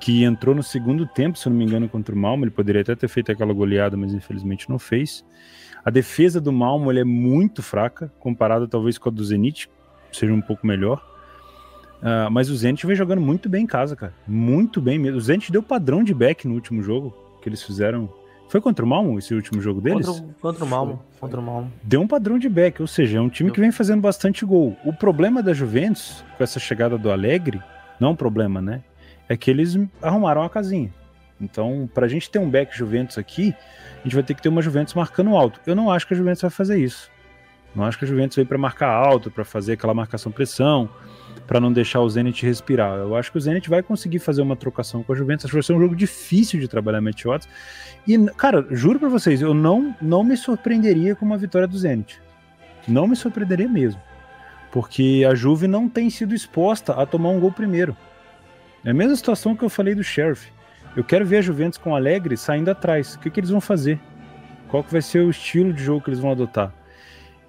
que 0.00 0.24
entrou 0.24 0.54
no 0.54 0.62
segundo 0.62 1.06
tempo, 1.06 1.38
se 1.38 1.46
eu 1.46 1.50
não 1.50 1.58
me 1.58 1.64
engano, 1.64 1.88
contra 1.88 2.14
o 2.14 2.18
Malmo. 2.18 2.44
Ele 2.44 2.50
poderia 2.50 2.80
até 2.80 2.96
ter 2.96 3.08
feito 3.08 3.30
aquela 3.30 3.52
goleada, 3.52 3.96
mas 3.96 4.14
infelizmente 4.14 4.68
não 4.68 4.78
fez. 4.78 5.24
A 5.84 5.90
defesa 5.90 6.40
do 6.40 6.52
Malmo 6.52 6.90
é 6.90 7.04
muito 7.04 7.62
fraca, 7.62 8.12
comparada 8.18 8.66
talvez 8.66 8.98
com 8.98 9.08
a 9.08 9.12
do 9.12 9.24
Zenit, 9.24 9.70
seja 10.10 10.32
um 10.32 10.40
pouco 10.40 10.66
melhor. 10.66 11.04
Uh, 12.00 12.30
mas 12.30 12.48
o 12.48 12.56
Zenit 12.56 12.86
vem 12.86 12.96
jogando 12.96 13.20
muito 13.20 13.48
bem 13.48 13.64
em 13.64 13.66
casa, 13.66 13.94
cara. 13.94 14.14
Muito 14.26 14.80
bem 14.80 14.98
mesmo. 14.98 15.18
O 15.18 15.20
Zenit 15.20 15.52
deu 15.52 15.62
padrão 15.62 16.02
de 16.02 16.14
back 16.14 16.48
no 16.48 16.54
último 16.54 16.82
jogo 16.82 17.14
que 17.42 17.48
eles 17.48 17.62
fizeram. 17.62 18.08
Foi 18.48 18.60
contra 18.60 18.84
o 18.84 18.88
Malmo 18.88 19.18
esse 19.18 19.34
último 19.34 19.60
jogo 19.60 19.80
deles? 19.80 20.06
Contra, 20.06 20.34
contra 20.40 20.64
o 20.64 20.68
Malmo. 20.68 21.02
Contra 21.20 21.40
o 21.40 21.42
Malmo. 21.42 21.72
Deu 21.82 22.00
um 22.00 22.08
padrão 22.08 22.38
de 22.38 22.48
back, 22.48 22.80
ou 22.80 22.88
seja, 22.88 23.18
é 23.18 23.20
um 23.20 23.28
time 23.28 23.50
que 23.50 23.60
vem 23.60 23.70
fazendo 23.70 24.00
bastante 24.00 24.44
gol. 24.44 24.76
O 24.84 24.92
problema 24.92 25.42
da 25.42 25.52
Juventus, 25.52 26.24
com 26.36 26.42
essa 26.42 26.58
chegada 26.58 26.98
do 26.98 27.10
Alegre, 27.12 27.62
não 28.00 28.08
é 28.08 28.10
um 28.12 28.16
problema, 28.16 28.60
né? 28.60 28.82
É 29.30 29.36
que 29.36 29.48
eles 29.48 29.78
arrumaram 30.02 30.42
a 30.42 30.50
casinha. 30.50 30.92
Então, 31.40 31.88
para 31.94 32.04
a 32.04 32.08
gente 32.08 32.28
ter 32.28 32.40
um 32.40 32.50
back 32.50 32.76
Juventus 32.76 33.16
aqui, 33.16 33.54
a 34.00 34.02
gente 34.02 34.14
vai 34.14 34.24
ter 34.24 34.34
que 34.34 34.42
ter 34.42 34.48
uma 34.48 34.60
Juventus 34.60 34.92
marcando 34.92 35.36
alto. 35.36 35.60
Eu 35.64 35.76
não 35.76 35.88
acho 35.88 36.04
que 36.04 36.12
a 36.12 36.16
Juventus 36.16 36.42
vai 36.42 36.50
fazer 36.50 36.78
isso. 36.78 37.08
Não 37.72 37.84
acho 37.84 37.96
que 37.96 38.04
a 38.04 38.08
Juventus 38.08 38.34
veio 38.34 38.48
para 38.48 38.58
marcar 38.58 38.90
alto, 38.90 39.30
para 39.30 39.44
fazer 39.44 39.74
aquela 39.74 39.94
marcação 39.94 40.32
pressão, 40.32 40.90
para 41.46 41.60
não 41.60 41.72
deixar 41.72 42.00
o 42.00 42.10
Zenit 42.10 42.44
respirar. 42.44 42.98
Eu 42.98 43.14
acho 43.14 43.30
que 43.30 43.38
o 43.38 43.40
Zenit 43.40 43.70
vai 43.70 43.84
conseguir 43.84 44.18
fazer 44.18 44.42
uma 44.42 44.56
trocação 44.56 45.04
com 45.04 45.12
a 45.12 45.16
Juventus. 45.16 45.44
Acho 45.44 45.52
que 45.52 45.58
vai 45.58 45.62
ser 45.62 45.74
um 45.74 45.80
jogo 45.80 45.94
difícil 45.94 46.58
de 46.58 46.66
trabalhar 46.66 47.00
match 47.00 47.24
odds. 47.24 47.48
E, 48.08 48.18
cara, 48.32 48.66
juro 48.72 48.98
para 48.98 49.08
vocês, 49.08 49.40
eu 49.40 49.54
não, 49.54 49.94
não 50.02 50.24
me 50.24 50.36
surpreenderia 50.36 51.14
com 51.14 51.24
uma 51.24 51.38
vitória 51.38 51.68
do 51.68 51.78
Zenit. 51.78 52.20
Não 52.88 53.06
me 53.06 53.14
surpreenderia 53.14 53.68
mesmo. 53.68 54.02
Porque 54.72 55.24
a 55.28 55.36
Juve 55.36 55.68
não 55.68 55.88
tem 55.88 56.10
sido 56.10 56.34
exposta 56.34 56.94
a 56.94 57.06
tomar 57.06 57.28
um 57.28 57.38
gol 57.38 57.52
primeiro. 57.52 57.96
É 58.84 58.90
a 58.90 58.94
mesma 58.94 59.14
situação 59.14 59.54
que 59.54 59.62
eu 59.62 59.68
falei 59.68 59.94
do 59.94 60.02
Sheriff. 60.02 60.50
Eu 60.96 61.04
quero 61.04 61.24
ver 61.24 61.38
a 61.38 61.42
Juventus 61.42 61.78
com 61.78 61.94
Alegre 61.94 62.36
saindo 62.36 62.70
atrás. 62.70 63.14
O 63.14 63.20
que, 63.20 63.30
que 63.30 63.40
eles 63.40 63.50
vão 63.50 63.60
fazer? 63.60 64.00
Qual 64.68 64.82
que 64.82 64.92
vai 64.92 65.02
ser 65.02 65.20
o 65.20 65.30
estilo 65.30 65.72
de 65.72 65.82
jogo 65.84 66.02
que 66.02 66.10
eles 66.10 66.20
vão 66.20 66.32
adotar? 66.32 66.72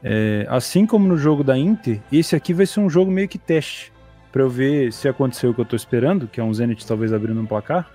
É, 0.04 0.46
assim 0.50 0.86
como 0.86 1.08
no 1.08 1.18
jogo 1.18 1.44
da 1.44 1.58
Inter, 1.58 2.00
esse 2.12 2.36
aqui 2.36 2.54
vai 2.54 2.66
ser 2.66 2.80
um 2.80 2.90
jogo 2.90 3.12
meio 3.12 3.28
que 3.28 3.38
teste 3.38 3.94
para 4.32 4.42
eu 4.42 4.50
ver 4.50 4.92
se 4.92 5.08
aconteceu 5.08 5.52
o 5.52 5.54
que 5.54 5.62
eu 5.62 5.64
estou 5.64 5.78
esperando, 5.78 6.28
que 6.28 6.40
é 6.40 6.44
um 6.44 6.54
Zenit 6.54 6.86
talvez 6.86 7.14
abrindo 7.14 7.40
um 7.40 7.46
placar. 7.46 7.90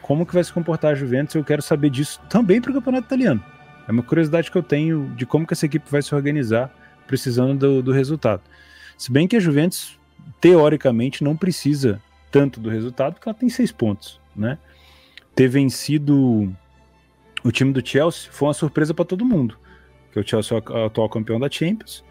Como 0.00 0.24
que 0.24 0.34
vai 0.34 0.44
se 0.44 0.52
comportar 0.52 0.92
a 0.92 0.94
Juventus? 0.94 1.34
Eu 1.34 1.44
quero 1.44 1.62
saber 1.62 1.90
disso 1.90 2.20
também 2.28 2.60
para 2.60 2.70
o 2.70 2.74
campeonato 2.74 3.06
italiano. 3.06 3.42
É 3.86 3.92
uma 3.92 4.02
curiosidade 4.02 4.50
que 4.50 4.56
eu 4.56 4.62
tenho 4.62 5.12
de 5.16 5.26
como 5.26 5.46
que 5.46 5.52
essa 5.52 5.66
equipe 5.66 5.90
vai 5.90 6.02
se 6.02 6.14
organizar 6.14 6.70
precisando 7.06 7.58
do, 7.58 7.82
do 7.82 7.92
resultado. 7.92 8.42
Se 8.96 9.10
bem 9.10 9.26
que 9.26 9.36
a 9.36 9.40
Juventus 9.40 9.98
teoricamente 10.40 11.24
não 11.24 11.36
precisa 11.36 12.00
tanto 12.30 12.60
do 12.60 12.70
resultado, 12.70 13.14
porque 13.14 13.28
ela 13.28 13.38
tem 13.38 13.48
seis 13.48 13.72
pontos, 13.72 14.20
né? 14.34 14.58
Ter 15.34 15.48
vencido 15.48 16.54
o 17.42 17.50
time 17.50 17.72
do 17.72 17.86
Chelsea 17.86 18.30
foi 18.30 18.48
uma 18.48 18.54
surpresa 18.54 18.92
para 18.92 19.04
todo 19.04 19.24
mundo, 19.24 19.58
que 20.12 20.20
o 20.20 20.26
Chelsea 20.26 20.56
é 20.56 20.70
o 20.70 20.84
atual 20.86 21.08
campeão 21.08 21.40
da 21.40 21.50
Champions, 21.50 22.04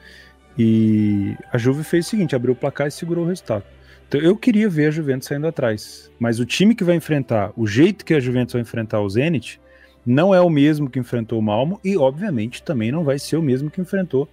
e 0.57 1.35
a 1.53 1.57
Juve 1.57 1.83
fez 1.83 2.07
o 2.07 2.09
seguinte, 2.09 2.35
abriu 2.35 2.53
o 2.53 2.55
placar 2.55 2.87
e 2.87 2.91
segurou 2.91 3.25
o 3.25 3.27
resultado. 3.27 3.63
Então 4.07 4.19
eu 4.19 4.35
queria 4.35 4.67
ver 4.67 4.87
a 4.87 4.91
Juventus 4.91 5.27
saindo 5.27 5.47
atrás, 5.47 6.11
mas 6.19 6.39
o 6.39 6.45
time 6.45 6.73
que 6.73 6.83
vai 6.83 6.95
enfrentar, 6.95 7.51
o 7.55 7.67
jeito 7.67 8.03
que 8.03 8.13
a 8.13 8.19
Juventus 8.19 8.53
vai 8.53 8.61
enfrentar 8.63 9.01
o 9.01 9.09
Zenit, 9.09 9.61
não 10.05 10.33
é 10.33 10.41
o 10.41 10.49
mesmo 10.49 10.89
que 10.89 10.97
enfrentou 10.97 11.37
o 11.37 11.41
Malmo 11.41 11.79
e, 11.83 11.95
obviamente, 11.95 12.63
também 12.63 12.91
não 12.91 13.03
vai 13.03 13.19
ser 13.19 13.37
o 13.37 13.41
mesmo 13.41 13.69
que 13.69 13.79
enfrentou 13.79 14.27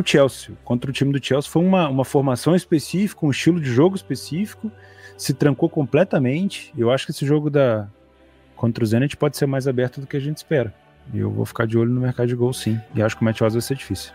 o 0.00 0.06
Chelsea. 0.06 0.56
Contra 0.64 0.90
o 0.90 0.92
time 0.92 1.12
do 1.12 1.24
Chelsea 1.24 1.50
foi 1.50 1.62
uma, 1.62 1.88
uma 1.88 2.04
formação 2.04 2.54
específica, 2.54 3.24
um 3.24 3.30
estilo 3.30 3.60
de 3.60 3.70
jogo 3.70 3.96
específico, 3.96 4.70
se 5.16 5.34
trancou 5.34 5.68
completamente. 5.68 6.72
Eu 6.76 6.90
acho 6.90 7.06
que 7.06 7.12
esse 7.12 7.26
jogo 7.26 7.50
da 7.50 7.88
contra 8.56 8.84
o 8.84 8.86
Zenit 8.86 9.16
pode 9.16 9.38
ser 9.38 9.46
mais 9.46 9.66
aberto 9.66 10.00
do 10.00 10.06
que 10.06 10.16
a 10.16 10.20
gente 10.20 10.36
espera. 10.36 10.74
Eu 11.14 11.30
vou 11.30 11.46
ficar 11.46 11.66
de 11.66 11.78
olho 11.78 11.90
no 11.90 12.00
mercado 12.00 12.28
de 12.28 12.34
gol, 12.34 12.52
sim. 12.52 12.78
E 12.94 13.02
acho 13.02 13.16
que 13.16 13.22
o 13.22 13.24
match 13.24 13.40
vai 13.40 13.50
ser 13.60 13.74
difícil. 13.74 14.12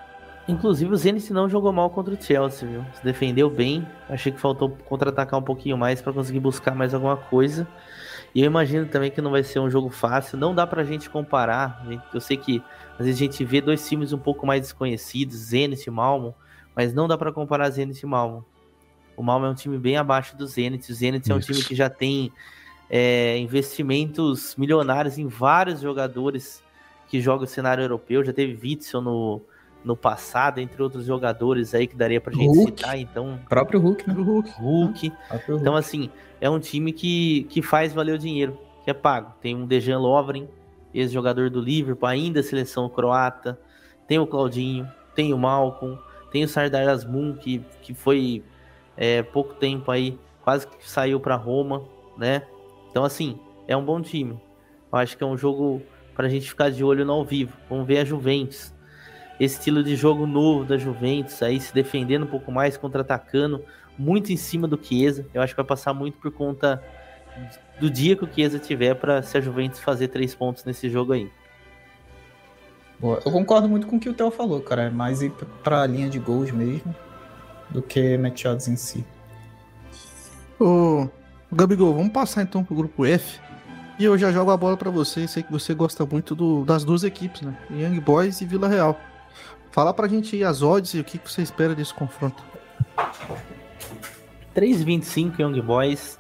Inclusive 0.48 0.94
o 0.94 0.96
Zenit 0.96 1.34
não 1.34 1.50
jogou 1.50 1.74
mal 1.74 1.90
contra 1.90 2.14
o 2.14 2.22
Chelsea, 2.22 2.70
viu? 2.70 2.86
Se 2.94 3.04
defendeu 3.04 3.50
bem. 3.50 3.86
Achei 4.08 4.32
que 4.32 4.40
faltou 4.40 4.78
contra-atacar 4.86 5.40
um 5.40 5.44
pouquinho 5.44 5.78
mais 5.78 6.02
para 6.02 6.14
conseguir 6.14 6.40
buscar 6.40 6.76
mais 6.76 6.94
alguma 6.94 7.18
coisa. 7.18 7.68
E 8.36 8.42
eu 8.42 8.48
imagino 8.48 8.86
também 8.86 9.10
que 9.10 9.22
não 9.22 9.32
vai 9.32 9.44
ser 9.44 9.60
um 9.60 9.70
jogo 9.70 9.90
fácil. 9.90 10.38
Não 10.38 10.54
dá 10.54 10.68
pra 10.68 10.84
gente 10.84 11.10
comparar. 11.10 11.88
Eu 12.14 12.20
sei 12.20 12.36
que 12.36 12.62
às 13.00 13.06
vezes 13.06 13.16
a 13.16 13.24
gente 13.24 13.46
vê 13.46 13.62
dois 13.62 13.88
times 13.88 14.12
um 14.12 14.18
pouco 14.18 14.46
mais 14.46 14.62
desconhecidos, 14.62 15.38
Zenit 15.38 15.88
e 15.88 15.90
Malmo, 15.90 16.36
mas 16.76 16.94
não 16.94 17.08
dá 17.08 17.18
para 17.18 17.32
comparar 17.32 17.70
Zenit 17.70 18.04
e 18.04 18.06
Malmo. 18.06 18.46
O 19.16 19.24
Malmo 19.24 19.46
é 19.46 19.50
um 19.50 19.54
time 19.54 19.78
bem 19.78 19.96
abaixo 19.96 20.36
do 20.36 20.46
Zenit. 20.46 20.92
O 20.92 20.94
Zenit 20.94 21.32
é 21.32 21.34
um 21.34 21.40
time 21.40 21.64
que 21.64 21.74
já 21.74 21.90
tem 21.90 22.30
é, 22.90 23.38
investimentos 23.38 24.54
milionários 24.58 25.18
em 25.18 25.28
vários 25.28 25.80
jogadores 25.80 26.62
que 27.08 27.22
jogam 27.22 27.46
o 27.46 27.48
cenário 27.48 27.86
europeu. 27.86 28.22
Já 28.22 28.34
teve 28.34 28.60
Witzel 28.62 29.02
no, 29.02 29.42
no 29.86 29.96
passado, 29.96 30.60
entre 30.60 30.82
outros 30.82 31.06
jogadores 31.06 31.76
aí 31.76 31.86
que 31.86 31.96
daria 31.96 32.20
pra 32.20 32.34
gente 32.34 32.48
Hulk. 32.48 32.82
citar. 32.82 33.00
Então, 33.00 33.36
o 33.36 33.48
próprio 33.48 33.80
Hulk, 33.80 34.08
né? 34.08 34.16
O 34.18 34.24
Hulk. 34.24 34.50
Hulk. 34.50 35.14
Então, 35.50 35.76
assim, 35.76 36.10
é 36.42 36.50
um 36.50 36.60
time 36.60 36.92
que, 36.92 37.44
que 37.50 37.62
faz 37.62 37.94
valer 37.94 38.16
o 38.16 38.18
dinheiro, 38.18 38.58
que 38.84 38.90
é 38.90 38.94
pago. 38.94 39.34
Tem 39.40 39.56
um 39.56 39.66
Dejan 39.66 40.00
Lovren, 40.00 40.50
ex-jogador 40.94 41.52
do 41.52 41.62
Liverpool, 41.62 42.10
ainda 42.10 42.42
seleção 42.42 42.90
croata. 42.90 43.60
Tem 44.08 44.18
o 44.18 44.26
Claudinho, 44.26 44.92
tem 45.14 45.34
o 45.34 45.38
Malcolm, 45.38 45.98
tem 46.32 46.44
o 46.44 46.48
Sardar 46.48 46.90
Asmun, 46.90 47.36
que, 47.36 47.64
que 47.82 47.94
foi 47.94 48.44
é, 48.98 49.22
pouco 49.22 49.54
tempo 49.54 49.92
aí, 49.92 50.18
quase 50.44 50.68
que 50.68 50.90
saiu 50.90 51.20
para 51.20 51.36
Roma, 51.36 51.84
né? 52.18 52.42
Então, 52.90 53.04
assim, 53.04 53.40
é 53.68 53.78
um 53.78 53.86
bom 53.86 54.02
time. 54.02 54.40
Eu 54.92 55.00
acho 55.00 55.16
que 55.16 55.24
é 55.24 55.28
um 55.28 55.38
jogo 55.38 55.82
para 56.16 56.28
a 56.28 56.30
gente 56.30 56.50
ficar 56.50 56.72
de 56.72 56.84
olho 56.84 57.06
no 57.06 57.14
ao 57.14 57.26
vivo. 57.26 57.56
Vamos 57.70 57.86
ver 57.86 58.00
a 58.00 58.06
Juventus. 58.06 58.75
Esse 59.40 59.58
estilo 59.58 59.84
de 59.84 59.96
jogo 59.96 60.26
novo 60.26 60.64
da 60.64 60.78
Juventus, 60.78 61.42
aí 61.44 61.60
se 61.60 61.74
defendendo 61.74 62.24
um 62.24 62.28
pouco 62.28 62.52
mais, 62.52 62.78
contra-atacando, 62.78 63.64
muito 63.98 64.32
em 64.32 64.38
cima 64.38 64.68
do 64.68 64.80
Chiesa. 64.82 65.26
Eu 65.34 65.42
acho 65.42 65.54
que 65.54 65.58
vai 65.58 65.66
passar 65.66 65.94
muito 65.94 66.18
por 66.18 66.32
conta 66.32 66.82
do 67.80 67.90
dia 67.90 68.16
que 68.16 68.24
o 68.24 68.30
Chiesa 68.34 68.60
tiver 68.60 68.96
para 68.96 69.22
se 69.22 69.38
a 69.38 69.42
Juventus 69.42 69.80
fazer 69.80 70.08
três 70.08 70.34
pontos 70.34 70.64
nesse 70.64 70.90
jogo 70.90 71.14
aí. 71.14 71.30
Boa. 73.00 73.22
Eu 73.26 73.32
concordo 73.32 73.68
muito 73.68 73.88
com 73.88 73.98
o 73.98 74.00
que 74.00 74.10
o 74.10 74.14
Theo 74.14 74.32
falou, 74.32 74.62
cara. 74.62 74.84
É 74.84 74.90
mais 74.90 75.22
ir 75.22 75.32
para 75.64 75.82
a 75.82 75.88
linha 75.88 76.10
de 76.10 76.18
gols 76.18 76.52
mesmo 76.52 76.96
do 77.70 77.82
que 77.82 78.18
match 78.18 78.46
odds 78.46 78.68
em 78.68 78.76
si. 78.76 79.06
Ô, 80.60 81.10
Gabigol, 81.52 81.94
vamos 81.94 82.14
passar 82.14 82.44
então 82.44 82.64
pro 82.64 82.76
grupo 82.76 83.06
F. 83.06 83.40
E 84.00 84.06
eu 84.06 84.18
já 84.18 84.32
jogo 84.32 84.52
a 84.52 84.58
bola 84.58 84.78
para 84.78 84.90
você. 84.90 85.28
Sei 85.28 85.44
que 85.44 85.52
você 85.52 85.74
gosta 85.74 86.06
muito 86.06 86.36
do, 86.36 86.64
das 86.64 86.84
duas 86.84 87.04
equipes, 87.04 87.42
né? 87.42 87.56
Young 87.70 88.00
Boys 88.00 88.40
e 88.42 88.46
Vila 88.46 88.68
Real. 88.68 88.98
Fala 89.76 89.94
pra 89.94 90.08
gente 90.08 90.42
as 90.42 90.62
odds 90.62 90.94
e 90.94 91.02
o 91.02 91.04
que, 91.04 91.18
que 91.18 91.30
você 91.30 91.42
espera 91.42 91.76
desse 91.76 91.94
confronto. 91.94 92.42
3,25 94.56 95.38
Young 95.38 95.60
Boys, 95.62 96.18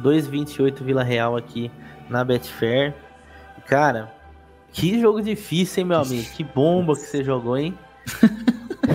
2,28 0.00 0.82
Vila 0.82 1.02
Real 1.02 1.36
aqui 1.36 1.70
na 2.08 2.24
Betfair. 2.24 2.94
Cara, 3.66 4.10
que 4.72 4.98
jogo 4.98 5.20
difícil, 5.20 5.82
hein, 5.82 5.88
meu 5.88 6.00
amigo? 6.00 6.26
Que 6.30 6.42
bomba 6.42 6.94
que 6.94 7.02
você 7.02 7.22
jogou, 7.22 7.58
hein? 7.58 7.78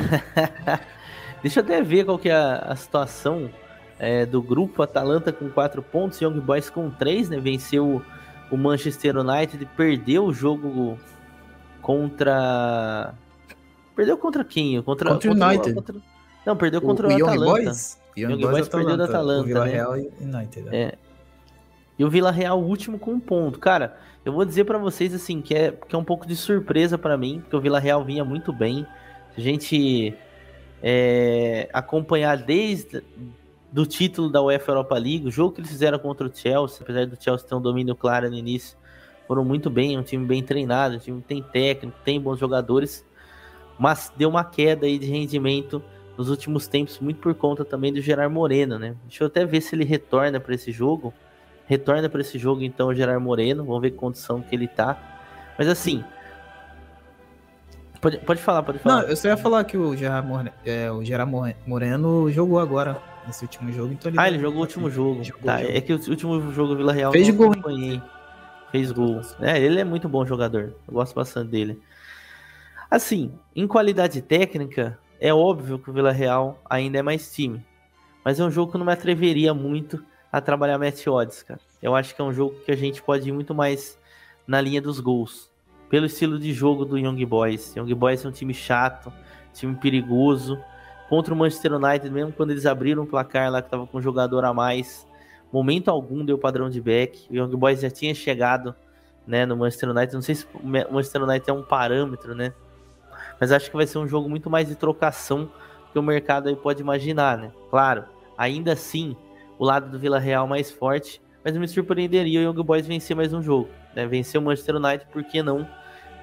Deixa 1.43 1.59
eu 1.59 1.63
até 1.63 1.83
ver 1.83 2.03
qual 2.03 2.17
que 2.17 2.29
é 2.29 2.33
a, 2.33 2.55
a 2.69 2.75
situação 2.75 3.51
é, 3.99 4.25
do 4.25 4.41
grupo, 4.41 4.81
Atalanta 4.81 5.31
com 5.31 5.47
4 5.47 5.79
pontos, 5.83 6.19
Young 6.19 6.39
Boys 6.39 6.71
com 6.71 6.89
3, 6.89 7.29
né? 7.29 7.39
Venceu 7.39 8.03
o 8.49 8.57
Manchester 8.57 9.15
United, 9.17 9.63
perdeu 9.77 10.25
o 10.25 10.33
jogo 10.33 10.97
contra. 11.83 13.13
Perdeu 13.95 14.17
contra 14.17 14.43
quem? 14.43 14.81
Contra, 14.81 15.11
contra 15.11 15.29
o 15.29 15.33
United. 15.33 15.73
Contra... 15.73 15.95
Não, 16.45 16.55
perdeu 16.55 16.81
contra 16.81 17.07
o, 17.07 17.11
o, 17.11 17.13
o 17.13 17.25
Atalanta. 17.25 17.63
Boys? 17.63 18.01
Young, 18.17 18.31
Young 18.31 18.41
Boys, 18.41 18.51
Boys 18.51 18.69
perdeu 18.69 18.97
da 18.97 19.05
Atalanta. 19.05 19.41
O 19.41 19.45
Vila 19.45 19.65
né? 19.65 19.71
Real 19.71 19.97
e 19.97 20.11
United. 20.19 20.61
Né? 20.63 20.77
É. 20.77 20.97
E 21.97 22.03
o 22.03 22.09
Vila 22.09 22.31
Real, 22.31 22.59
o 22.59 22.65
último 22.65 22.97
com 22.97 23.11
um 23.11 23.19
ponto. 23.19 23.59
Cara, 23.59 23.97
eu 24.25 24.33
vou 24.33 24.45
dizer 24.45 24.65
para 24.65 24.77
vocês 24.77 25.13
assim 25.13 25.41
que 25.41 25.53
é, 25.53 25.71
que 25.71 25.95
é 25.95 25.97
um 25.97 26.03
pouco 26.03 26.25
de 26.25 26.35
surpresa 26.35 26.97
para 26.97 27.17
mim, 27.17 27.39
porque 27.41 27.55
o 27.55 27.61
Vila 27.61 27.79
Real 27.79 28.03
vinha 28.03 28.25
muito 28.25 28.51
bem. 28.51 28.85
Se 29.33 29.41
a 29.41 29.43
gente 29.43 30.13
é, 30.81 31.69
acompanhar 31.71 32.37
desde 32.37 33.03
do 33.71 33.85
título 33.85 34.29
da 34.29 34.41
UEFA 34.41 34.71
Europa 34.71 34.95
League, 34.95 35.27
o 35.27 35.31
jogo 35.31 35.53
que 35.53 35.61
eles 35.61 35.71
fizeram 35.71 35.97
contra 35.97 36.27
o 36.27 36.31
Chelsea, 36.33 36.79
apesar 36.81 37.05
do 37.07 37.21
Chelsea 37.21 37.47
ter 37.47 37.55
um 37.55 37.61
domínio 37.61 37.95
claro 37.95 38.29
no 38.29 38.35
início, 38.35 38.77
foram 39.27 39.45
muito 39.45 39.69
bem, 39.69 39.95
é 39.95 39.99
um 39.99 40.03
time 40.03 40.25
bem 40.25 40.43
treinado, 40.43 40.95
um 40.95 40.99
time 40.99 41.21
que 41.21 41.27
tem 41.27 41.41
técnico, 41.41 41.97
tem 42.03 42.19
bons 42.19 42.37
jogadores, 42.37 43.05
mas 43.81 44.13
deu 44.15 44.29
uma 44.29 44.43
queda 44.43 44.85
aí 44.85 44.99
de 44.99 45.07
rendimento 45.07 45.83
nos 46.15 46.29
últimos 46.29 46.67
tempos, 46.67 46.99
muito 46.99 47.19
por 47.19 47.33
conta 47.33 47.65
também 47.65 47.91
do 47.91 47.99
Gerard 47.99 48.31
Moreno, 48.31 48.77
né? 48.77 48.95
Deixa 49.07 49.23
eu 49.23 49.27
até 49.27 49.43
ver 49.43 49.59
se 49.59 49.73
ele 49.73 49.83
retorna 49.83 50.39
para 50.39 50.53
esse 50.53 50.71
jogo. 50.71 51.11
Retorna 51.65 52.07
para 52.07 52.21
esse 52.21 52.37
jogo 52.37 52.61
então 52.61 52.89
o 52.89 52.93
Gerard 52.93 53.23
Moreno, 53.23 53.65
vamos 53.65 53.81
ver 53.81 53.89
que 53.89 53.97
condição 53.97 54.39
que 54.39 54.53
ele 54.53 54.67
tá. 54.67 54.95
Mas 55.57 55.67
assim, 55.67 56.03
Pode, 57.99 58.17
pode 58.19 58.41
falar, 58.41 58.61
pode 58.61 58.77
falar. 58.79 59.01
Não, 59.01 59.09
eu 59.09 59.15
só 59.15 59.27
ia 59.27 59.37
falar 59.37 59.63
que 59.63 59.77
o 59.77 59.95
Gerard, 59.95 60.27
Moreno, 60.27 60.51
é, 60.63 60.91
o 60.91 61.03
Gerard 61.03 61.31
Moreno 61.65 62.29
jogou 62.29 62.59
agora 62.59 63.01
nesse 63.25 63.43
último 63.43 63.71
jogo. 63.71 63.93
Então 63.93 64.11
ele 64.11 64.19
ah, 64.19 64.27
ele 64.27 64.37
jogou 64.37 64.59
o 64.59 64.61
último 64.61 64.91
jogo. 64.91 65.23
Jogou 65.23 65.43
tá, 65.43 65.59
jogo. 65.59 65.71
É 65.71 65.81
que 65.81 65.93
o 65.93 66.09
último 66.09 66.51
jogo 66.51 66.75
Vila 66.75 66.93
Real 66.93 67.11
fez 67.11 67.29
gol. 67.31 67.51
Fez 68.71 68.91
gol. 68.91 69.21
É, 69.39 69.59
ele 69.59 69.79
é 69.79 69.83
muito 69.83 70.07
bom 70.07 70.23
jogador. 70.23 70.73
Eu 70.87 70.93
gosto 70.93 71.15
bastante 71.15 71.49
dele. 71.49 71.79
Assim, 72.91 73.31
em 73.55 73.65
qualidade 73.65 74.21
técnica, 74.21 74.99
é 75.17 75.33
óbvio 75.33 75.79
que 75.79 75.89
o 75.89 75.93
Vila 75.93 76.11
Real 76.11 76.59
ainda 76.69 76.99
é 76.99 77.01
mais 77.01 77.33
time. 77.33 77.65
Mas 78.21 78.37
é 78.37 78.43
um 78.43 78.51
jogo 78.51 78.69
que 78.69 78.75
eu 78.75 78.79
não 78.79 78.85
me 78.85 78.91
atreveria 78.91 79.53
muito 79.53 80.03
a 80.29 80.41
trabalhar 80.41 80.77
match 80.77 81.07
odds, 81.07 81.41
cara. 81.41 81.61
Eu 81.81 81.95
acho 81.95 82.13
que 82.13 82.21
é 82.21 82.25
um 82.25 82.33
jogo 82.33 82.53
que 82.65 82.69
a 82.69 82.75
gente 82.75 83.01
pode 83.01 83.29
ir 83.29 83.31
muito 83.31 83.55
mais 83.55 83.97
na 84.45 84.59
linha 84.59 84.81
dos 84.81 84.99
gols. 84.99 85.49
Pelo 85.89 86.05
estilo 86.05 86.37
de 86.37 86.51
jogo 86.51 86.83
do 86.83 86.97
Young 86.97 87.25
Boys. 87.25 87.73
Young 87.77 87.93
Boys 87.93 88.25
é 88.25 88.27
um 88.27 88.31
time 88.31 88.53
chato, 88.53 89.11
time 89.53 89.73
perigoso 89.73 90.61
contra 91.07 91.33
o 91.33 91.37
Manchester 91.37 91.75
United, 91.75 92.09
mesmo 92.09 92.33
quando 92.33 92.51
eles 92.51 92.65
abriram 92.65 93.03
o 93.03 93.07
placar 93.07 93.49
lá 93.49 93.61
que 93.61 93.69
tava 93.69 93.87
com 93.87 93.99
um 93.99 94.01
jogador 94.01 94.43
a 94.43 94.53
mais, 94.53 95.07
momento 95.49 95.89
algum 95.89 96.25
deu 96.25 96.37
padrão 96.37 96.69
de 96.69 96.81
back. 96.81 97.25
O 97.29 97.35
Young 97.37 97.55
Boys 97.55 97.79
já 97.79 97.89
tinha 97.89 98.13
chegado, 98.13 98.75
né, 99.25 99.45
no 99.45 99.55
Manchester 99.55 99.91
United. 99.91 100.13
Não 100.13 100.21
sei 100.21 100.35
se 100.35 100.45
o 100.53 100.67
Manchester 100.67 101.23
United 101.23 101.49
é 101.49 101.53
um 101.53 101.63
parâmetro, 101.63 102.35
né? 102.35 102.53
Mas 103.41 103.51
acho 103.51 103.71
que 103.71 103.75
vai 103.75 103.87
ser 103.87 103.97
um 103.97 104.07
jogo 104.07 104.29
muito 104.29 104.51
mais 104.51 104.67
de 104.67 104.75
trocação 104.75 105.49
que 105.91 105.97
o 105.97 106.03
mercado 106.03 106.47
aí 106.47 106.55
pode 106.55 106.79
imaginar, 106.79 107.39
né? 107.39 107.51
Claro, 107.71 108.05
ainda 108.37 108.73
assim, 108.73 109.17
o 109.57 109.65
lado 109.65 109.89
do 109.89 109.97
Vila 109.97 110.19
Real 110.19 110.47
mais 110.47 110.69
forte, 110.69 111.19
mas 111.43 111.57
me 111.57 111.67
surpreenderia 111.67 112.39
o 112.39 112.43
Young 112.43 112.63
Boys 112.63 112.85
vencer 112.85 113.15
mais 113.15 113.33
um 113.33 113.41
jogo, 113.41 113.67
né? 113.95 114.05
Vencer 114.05 114.39
o 114.39 114.43
Manchester 114.43 114.75
United, 114.75 115.07
por 115.11 115.23
que 115.23 115.41
não 115.41 115.67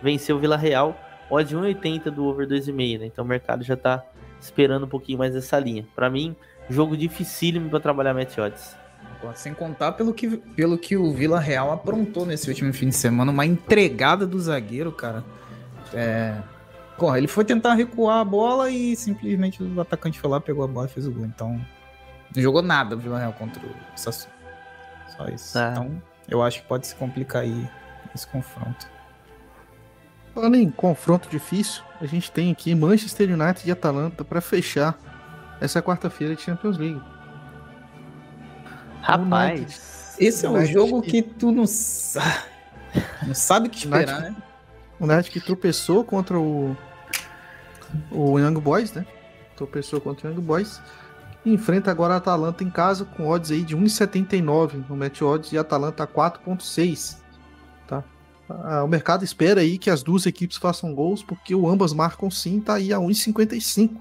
vencer 0.00 0.32
o 0.32 0.38
Vila 0.38 0.56
Real? 0.56 0.96
Odd 1.28 1.56
1,80 1.56 2.04
do 2.04 2.24
over 2.24 2.46
2,5, 2.46 3.00
né? 3.00 3.06
Então 3.06 3.24
o 3.24 3.28
mercado 3.28 3.64
já 3.64 3.76
tá 3.76 4.02
esperando 4.40 4.86
um 4.86 4.88
pouquinho 4.88 5.18
mais 5.18 5.34
essa 5.34 5.58
linha. 5.58 5.84
Para 5.96 6.08
mim, 6.08 6.36
jogo 6.70 6.96
dificílimo 6.96 7.68
para 7.68 7.80
trabalhar 7.80 8.14
match 8.14 8.38
odds. 8.38 8.76
Sem 9.34 9.52
contar 9.52 9.92
pelo 9.92 10.14
que, 10.14 10.36
pelo 10.36 10.78
que 10.78 10.96
o 10.96 11.12
Vila 11.12 11.40
Real 11.40 11.72
aprontou 11.72 12.24
nesse 12.24 12.48
último 12.48 12.72
fim 12.72 12.90
de 12.90 12.94
semana, 12.94 13.32
uma 13.32 13.44
entregada 13.44 14.24
do 14.24 14.38
zagueiro, 14.38 14.92
cara. 14.92 15.24
É... 15.92 16.36
Porra, 16.98 17.16
ele 17.16 17.28
foi 17.28 17.44
tentar 17.44 17.74
recuar 17.74 18.18
a 18.18 18.24
bola 18.24 18.70
e 18.70 18.96
simplesmente 18.96 19.62
o 19.62 19.80
atacante 19.80 20.18
foi 20.18 20.28
lá, 20.28 20.40
pegou 20.40 20.64
a 20.64 20.66
bola 20.66 20.86
e 20.86 20.90
fez 20.90 21.06
o 21.06 21.12
gol. 21.12 21.24
Então, 21.24 21.60
não 22.34 22.42
jogou 22.42 22.60
nada 22.60 22.96
o 22.96 22.98
Vila 22.98 23.20
Real 23.20 23.32
contra 23.32 23.64
o 23.64 23.70
Sassuolo. 23.94 24.36
Só 25.16 25.28
isso. 25.28 25.54
Tá. 25.54 25.70
Então, 25.70 26.02
eu 26.28 26.42
acho 26.42 26.60
que 26.60 26.66
pode 26.66 26.88
se 26.88 26.96
complicar 26.96 27.42
aí 27.42 27.70
esse 28.12 28.26
confronto. 28.26 28.88
Falando 30.34 30.56
em 30.56 30.68
confronto 30.70 31.28
difícil, 31.28 31.82
a 32.00 32.06
gente 32.06 32.32
tem 32.32 32.50
aqui 32.50 32.74
Manchester 32.74 33.28
United 33.32 33.68
e 33.68 33.70
Atalanta 33.70 34.24
para 34.24 34.40
fechar 34.40 34.98
essa 35.60 35.80
quarta-feira 35.80 36.34
de 36.34 36.42
Champions 36.42 36.78
League. 36.78 37.02
Rapaz, 39.02 39.60
United, 39.60 39.80
esse 40.18 40.46
é 40.46 40.50
um 40.50 40.64
jogo 40.66 41.00
que... 41.00 41.10
que 41.10 41.22
tu 41.22 41.52
não, 41.52 41.66
sa... 41.66 42.44
não 43.24 43.34
sabe 43.34 43.68
o 43.68 43.70
que 43.70 43.78
esperar, 43.78 44.18
United, 44.18 44.36
né? 44.36 44.42
O 44.98 45.04
United 45.04 45.30
que 45.30 45.40
tropeçou 45.40 46.04
contra 46.04 46.38
o 46.38 46.76
o 48.10 48.38
Young 48.38 48.60
Boys, 48.60 48.92
né? 48.92 49.06
Tropeçou 49.56 50.00
contra 50.00 50.28
o 50.28 50.32
Young 50.32 50.40
Boys. 50.40 50.80
Enfrenta 51.44 51.90
agora 51.90 52.14
a 52.14 52.16
Atalanta 52.18 52.64
em 52.64 52.70
casa 52.70 53.04
com 53.04 53.28
odds 53.28 53.50
aí 53.50 53.62
de 53.62 53.76
1,79 53.76 54.84
no 54.88 54.96
match 54.96 55.22
odds 55.22 55.52
e 55.52 55.58
a 55.58 55.62
Atalanta 55.62 56.06
4,6. 56.06 57.18
Ah, 58.50 58.82
o 58.82 58.88
mercado 58.88 59.24
espera 59.24 59.60
aí 59.60 59.76
que 59.76 59.90
as 59.90 60.02
duas 60.02 60.24
equipes 60.24 60.56
façam 60.56 60.94
gols, 60.94 61.22
porque 61.22 61.54
o 61.54 61.68
ambas 61.68 61.92
marcam 61.92 62.30
sim, 62.30 62.60
tá 62.60 62.74
aí 62.74 62.92
a 62.92 62.98
1,55. 62.98 63.96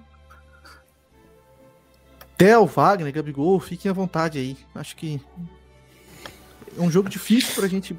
Theo, 2.37 2.65
Wagner, 2.65 3.11
Gabigol, 3.11 3.59
fiquem 3.59 3.89
à 3.91 3.93
vontade 3.93 4.37
aí. 4.37 4.57
Acho 4.73 4.95
que 4.95 5.19
é 6.77 6.81
um 6.81 6.89
jogo 6.89 7.09
difícil 7.09 7.55
pra 7.55 7.67
gente. 7.67 7.97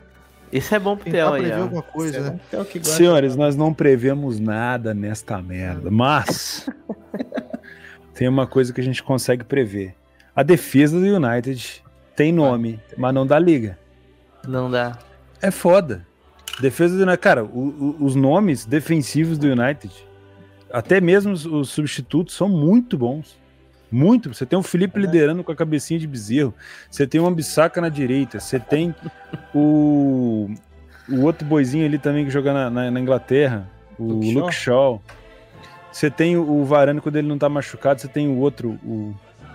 Isso 0.52 0.74
é 0.74 0.78
bom 0.78 0.96
pro 0.96 1.10
Theo 1.10 1.32
aí. 1.32 1.42
Prever 1.42 1.60
alguma 1.60 1.82
coisa, 1.82 2.18
é 2.18 2.20
né? 2.20 2.40
Senhores, 2.82 3.36
nós 3.36 3.56
não 3.56 3.72
prevemos 3.74 4.40
nada 4.40 4.94
nesta 4.94 5.40
merda, 5.42 5.90
mas 5.90 6.68
tem 8.14 8.28
uma 8.28 8.46
coisa 8.46 8.72
que 8.72 8.80
a 8.80 8.84
gente 8.84 9.02
consegue 9.02 9.44
prever. 9.44 9.94
A 10.34 10.42
defesa 10.42 10.98
do 10.98 11.04
United 11.04 11.82
tem 12.14 12.32
nome, 12.32 12.80
mas 12.96 13.14
não 13.14 13.26
dá 13.26 13.38
liga. 13.38 13.78
Não 14.46 14.70
dá. 14.70 14.98
É 15.42 15.50
foda. 15.50 16.06
Defesa 16.60 16.96
do 16.96 17.02
United. 17.02 17.20
Cara, 17.20 17.44
o, 17.44 17.96
o, 18.00 18.04
os 18.04 18.14
nomes 18.14 18.64
defensivos 18.64 19.38
do 19.38 19.46
United, 19.46 19.92
até 20.72 21.00
mesmo 21.00 21.32
os, 21.32 21.46
os, 21.46 21.70
substitutos, 21.70 22.34
são 22.34 22.48
muito 22.48 22.96
bons. 22.96 23.36
Muito. 23.90 24.32
Você 24.32 24.44
tem 24.44 24.58
o 24.58 24.62
Felipe 24.62 24.98
é. 24.98 25.02
liderando 25.02 25.42
com 25.42 25.52
a 25.52 25.56
cabecinha 25.56 25.98
de 25.98 26.06
bezerro. 26.06 26.54
Você 26.90 27.06
tem 27.06 27.20
o 27.20 27.26
Ambissaca 27.26 27.80
na 27.80 27.88
direita. 27.88 28.38
Você 28.40 28.58
tem 28.58 28.94
o, 29.54 30.50
o 31.08 31.20
outro 31.22 31.46
boizinho 31.46 31.86
ali 31.86 31.98
também 31.98 32.24
que 32.24 32.30
joga 32.30 32.52
na, 32.52 32.70
na, 32.70 32.90
na 32.90 33.00
Inglaterra. 33.00 33.68
O 33.98 34.04
Luke, 34.04 34.34
Luke 34.34 34.54
Shaw. 34.54 35.02
Você 35.90 36.10
tem 36.10 36.36
o 36.36 36.64
Varane 36.64 37.00
quando 37.00 37.16
ele 37.16 37.28
não 37.28 37.38
tá 37.38 37.48
machucado. 37.48 38.00
Você 38.00 38.08
tem 38.08 38.28
o 38.28 38.36
outro, 38.36 38.78
o 38.84 39.14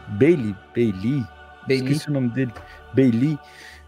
Bailey. 0.10 0.56
Bailey. 0.76 1.24
Bailey. 1.68 1.92
Esqueci 1.92 2.10
o 2.10 2.14
nome 2.14 2.30
dele. 2.30 2.52
Bailey. 2.94 3.38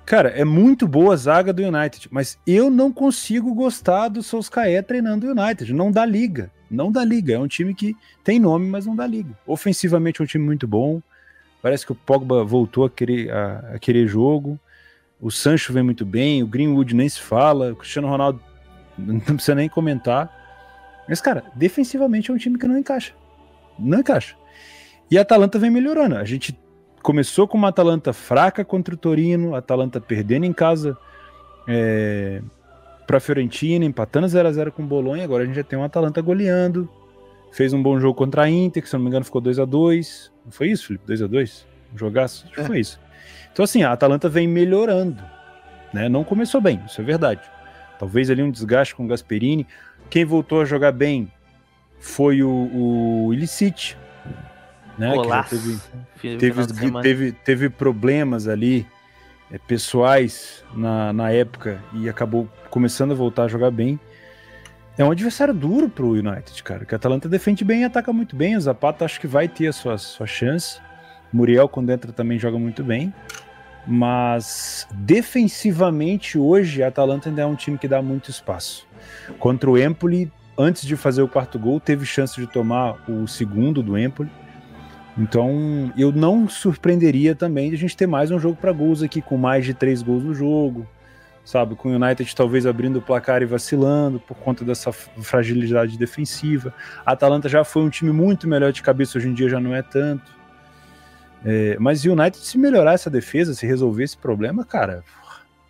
Cara, 0.05 0.29
é 0.29 0.45
muito 0.45 0.87
boa 0.87 1.15
a 1.15 1.17
zaga 1.17 1.51
do 1.51 1.63
United, 1.63 2.07
mas 2.11 2.37
eu 2.45 2.69
não 2.69 2.93
consigo 2.93 3.55
gostar 3.55 4.07
do 4.07 4.21
Solskjaer 4.21 4.83
treinando 4.83 5.25
o 5.25 5.31
United. 5.31 5.73
Não 5.73 5.91
dá 5.91 6.05
liga. 6.05 6.51
Não 6.75 6.91
dá 6.91 7.03
liga. 7.03 7.33
É 7.33 7.39
um 7.39 7.47
time 7.47 7.73
que 7.73 7.95
tem 8.23 8.39
nome, 8.39 8.67
mas 8.67 8.85
não 8.85 8.95
dá 8.95 9.07
liga. 9.07 9.31
Ofensivamente 9.47 10.21
é 10.21 10.23
um 10.23 10.27
time 10.27 10.43
muito 10.43 10.67
bom. 10.67 11.01
Parece 11.61 11.85
que 11.85 11.91
o 11.91 11.95
Pogba 11.95 12.43
voltou 12.43 12.85
a 12.85 12.89
querer, 12.89 13.31
a, 13.31 13.73
a 13.75 13.79
querer 13.79 14.07
jogo. 14.07 14.59
O 15.19 15.31
Sancho 15.31 15.73
vem 15.73 15.81
muito 15.81 16.05
bem. 16.05 16.43
O 16.43 16.47
Greenwood 16.47 16.93
nem 16.93 17.09
se 17.09 17.21
fala. 17.21 17.71
O 17.71 17.75
Cristiano 17.75 18.07
Ronaldo 18.07 18.39
não 18.97 19.19
precisa 19.19 19.55
nem 19.55 19.67
comentar. 19.67 20.29
Mas, 21.07 21.21
cara, 21.21 21.43
defensivamente 21.55 22.29
é 22.29 22.33
um 22.33 22.37
time 22.37 22.57
que 22.57 22.67
não 22.67 22.77
encaixa. 22.77 23.13
Não 23.79 23.99
encaixa. 23.99 24.35
E 25.09 25.17
a 25.17 25.21
Atalanta 25.21 25.57
vem 25.57 25.69
melhorando. 25.69 26.15
A 26.15 26.23
gente 26.23 26.57
começou 27.01 27.47
com 27.47 27.57
uma 27.57 27.69
Atalanta 27.69 28.11
fraca 28.13 28.65
contra 28.65 28.95
o 28.95 28.97
Torino, 28.97 29.53
a 29.53 29.59
Atalanta 29.59 30.01
perdendo 30.01 30.45
em 30.45 30.53
casa 30.53 30.97
é, 31.67 32.41
para 33.05 33.17
a 33.17 33.19
Fiorentina, 33.19 33.85
empatando 33.85 34.27
0 34.27 34.47
a 34.47 34.51
0 34.51 34.71
com 34.71 34.83
o 34.83 34.85
Bolonha. 34.85 35.23
Agora 35.23 35.43
a 35.43 35.45
gente 35.45 35.55
já 35.55 35.63
tem 35.63 35.77
uma 35.77 35.85
Atalanta 35.85 36.21
goleando. 36.21 36.89
Fez 37.51 37.73
um 37.73 37.81
bom 37.81 37.99
jogo 37.99 38.15
contra 38.15 38.43
a 38.43 38.49
Inter, 38.49 38.83
que 38.83 38.89
se 38.89 38.95
não 38.95 39.01
me 39.01 39.07
engano 39.07 39.23
ficou 39.23 39.39
2 39.39 39.59
a 39.59 39.65
2 39.65 40.31
Não 40.45 40.51
foi 40.51 40.67
isso, 40.69 40.87
Felipe? 40.87 41.05
2 41.07 41.21
a 41.21 41.27
2 41.27 41.67
Um 41.93 41.97
jogaço? 41.97 42.45
Acho 42.45 42.55
que 42.55 42.61
é. 42.61 42.65
foi 42.65 42.79
isso. 42.79 42.99
Então, 43.51 43.63
assim, 43.63 43.83
a 43.83 43.91
Atalanta 43.91 44.27
vem 44.27 44.47
melhorando. 44.47 45.23
Né? 45.93 46.09
Não 46.09 46.23
começou 46.23 46.59
bem, 46.59 46.81
isso 46.85 46.99
é 46.99 47.03
verdade. 47.03 47.41
Talvez 47.97 48.29
ali 48.29 48.43
um 48.43 48.51
desgaste 48.51 48.93
com 48.93 49.05
o 49.05 49.07
Gasperini. 49.07 49.65
Quem 50.09 50.25
voltou 50.25 50.61
a 50.61 50.65
jogar 50.65 50.91
bem 50.91 51.31
foi 51.97 52.43
o, 52.43 52.49
o 52.49 53.33
né? 54.97 55.13
Teve, 55.49 56.37
teve, 56.37 57.01
teve, 57.01 57.31
teve, 57.31 57.69
problemas 57.69 58.47
ali 58.47 58.85
pessoais 59.59 60.63
na, 60.73 61.13
na 61.13 61.31
época 61.31 61.81
e 61.93 62.09
acabou 62.09 62.47
começando 62.69 63.11
a 63.11 63.15
voltar 63.15 63.43
a 63.43 63.47
jogar 63.47 63.71
bem. 63.71 63.99
É 64.97 65.03
um 65.03 65.11
adversário 65.11 65.53
duro 65.53 65.89
pro 65.89 66.11
United, 66.11 66.63
cara. 66.63 66.85
Que 66.85 66.95
a 66.95 66.97
Atalanta 66.97 67.27
defende 67.27 67.65
bem 67.65 67.81
e 67.81 67.83
ataca 67.83 68.13
muito 68.13 68.35
bem. 68.35 68.55
O 68.55 68.61
Zapata 68.61 69.03
acho 69.03 69.19
que 69.19 69.27
vai 69.27 69.47
ter 69.47 69.67
a 69.67 69.73
sua, 69.73 69.97
sua 69.97 70.25
chance. 70.25 70.79
Muriel, 71.33 71.67
quando 71.67 71.89
entra, 71.89 72.13
também 72.13 72.39
joga 72.39 72.57
muito 72.57 72.83
bem. 72.83 73.13
Mas 73.85 74.87
defensivamente, 74.91 76.37
hoje, 76.37 76.81
a 76.81 76.87
Atalanta 76.87 77.29
ainda 77.29 77.41
é 77.41 77.45
um 77.45 77.55
time 77.55 77.77
que 77.77 77.87
dá 77.87 78.01
muito 78.01 78.31
espaço. 78.31 78.87
Contra 79.37 79.69
o 79.69 79.77
Empoli, 79.77 80.31
antes 80.57 80.85
de 80.87 80.95
fazer 80.95 81.21
o 81.21 81.27
quarto 81.27 81.59
gol, 81.59 81.79
teve 81.79 82.05
chance 82.05 82.39
de 82.39 82.47
tomar 82.47 82.97
o 83.09 83.27
segundo 83.27 83.83
do 83.83 83.97
Empoli. 83.97 84.29
Então, 85.17 85.93
eu 85.97 86.11
não 86.11 86.49
surpreenderia 86.49 87.33
também 87.33 87.69
de 87.69 87.75
a 87.75 87.79
gente 87.79 87.95
ter 87.95 88.05
mais 88.05 88.31
um 88.31 88.39
jogo 88.39 88.57
para 88.57 88.73
gols 88.73 89.01
aqui, 89.01 89.21
com 89.21 89.37
mais 89.37 89.63
de 89.63 89.73
três 89.73 90.01
gols 90.01 90.23
no 90.23 90.33
jogo, 90.33 90.85
sabe? 91.43 91.73
Com 91.73 91.89
o 91.89 91.95
United 91.95 92.35
talvez 92.35 92.65
abrindo 92.65 92.99
o 92.99 93.01
placar 93.01 93.41
e 93.41 93.45
vacilando 93.45 94.19
por 94.19 94.35
conta 94.35 94.65
dessa 94.65 94.91
fragilidade 94.91 95.97
defensiva. 95.97 96.73
A 97.05 97.13
Atalanta 97.13 97.47
já 97.47 97.63
foi 97.63 97.83
um 97.83 97.89
time 97.89 98.11
muito 98.11 98.45
melhor 98.45 98.73
de 98.73 98.81
cabeça, 98.81 99.17
hoje 99.17 99.29
em 99.29 99.33
dia 99.33 99.47
já 99.47 99.59
não 99.59 99.73
é 99.73 99.81
tanto. 99.81 100.35
É, 101.45 101.77
mas 101.79 102.03
o 102.03 102.11
United, 102.11 102.45
se 102.45 102.57
melhorar 102.57 102.93
essa 102.93 103.09
defesa, 103.09 103.53
se 103.53 103.65
resolver 103.65 104.03
esse 104.03 104.17
problema, 104.17 104.65
cara, 104.65 105.01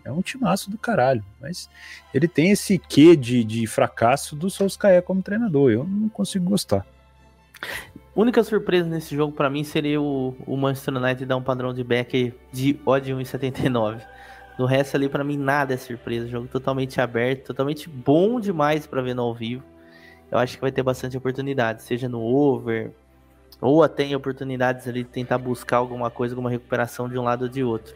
é 0.04 0.12
um 0.12 0.24
timaço 0.24 0.72
do 0.72 0.78
caralho. 0.78 1.24
Mas 1.40 1.70
ele 2.12 2.28
tem 2.28 2.50
esse 2.50 2.80
quê 2.80 3.16
de, 3.16 3.44
de 3.44 3.68
fracasso 3.68 4.36
do 4.36 4.50
Solskjaer 4.50 5.04
como 5.04 5.22
treinador. 5.22 5.70
Eu 5.70 5.84
não 5.84 6.10
consigo 6.10 6.46
gostar 6.46 6.84
única 8.16 8.42
surpresa 8.44 8.88
nesse 8.88 9.16
jogo 9.16 9.34
para 9.34 9.50
mim 9.50 9.64
seria 9.64 10.02
o, 10.02 10.36
o, 10.48 10.56
Manchester 10.56 10.96
United 10.96 11.26
dar 11.26 11.36
um 11.36 11.44
padrão 11.44 11.74
de 11.74 11.84
back 11.84 12.34
de 12.52 12.80
odd 12.86 13.12
1,79. 13.12 14.02
Do 14.58 14.66
resto 14.66 14.96
ali 14.96 15.10
para 15.10 15.24
mim 15.24 15.38
nada 15.38 15.74
é 15.74 15.78
surpresa, 15.78 16.28
jogo 16.28 16.48
totalmente 16.48 17.02
aberto, 17.02 17.48
totalmente 17.48 17.90
bom 17.90 18.40
demais 18.40 18.88
para 18.88 19.02
ver 19.02 19.14
no 19.14 19.24
ao 19.24 19.34
vivo. 19.34 19.64
Eu 20.32 20.38
acho 20.38 20.56
que 20.56 20.62
vai 20.62 20.72
ter 20.72 20.82
bastante 20.82 21.18
oportunidade, 21.18 21.84
seja 21.84 22.08
no 22.08 22.22
over 22.22 22.92
ou 23.60 23.84
até 23.84 24.04
em 24.04 24.16
oportunidades 24.16 24.88
ali 24.88 25.04
de 25.04 25.10
tentar 25.10 25.38
buscar 25.38 25.78
alguma 25.78 26.10
coisa, 26.10 26.34
alguma 26.34 26.50
recuperação 26.50 27.10
de 27.10 27.18
um 27.18 27.24
lado 27.24 27.44
ou 27.44 27.50
de 27.50 27.64
outro. 27.64 27.96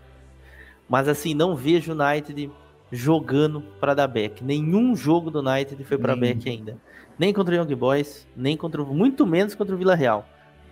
Mas 0.88 1.08
assim, 1.08 1.34
não 1.34 1.56
vejo 1.56 1.94
o 1.94 1.96
United 1.96 2.52
jogando 2.92 3.62
para 3.80 3.94
dar 3.94 4.08
back. 4.08 4.44
Nenhum 4.44 4.96
jogo 4.96 5.32
do 5.32 5.40
United 5.40 5.82
foi 5.84 5.98
para 5.98 6.16
back 6.16 6.50
ainda 6.50 6.78
nem 7.20 7.34
contra 7.34 7.54
o 7.54 7.58
Young 7.58 7.76
Boys, 7.76 8.26
nem 8.36 8.56
contra 8.56 8.82
muito 8.84 9.28
menos 9.28 9.54
contra 9.54 9.76
o 9.76 9.78
Vila 9.78 9.94
Real. 9.94 10.26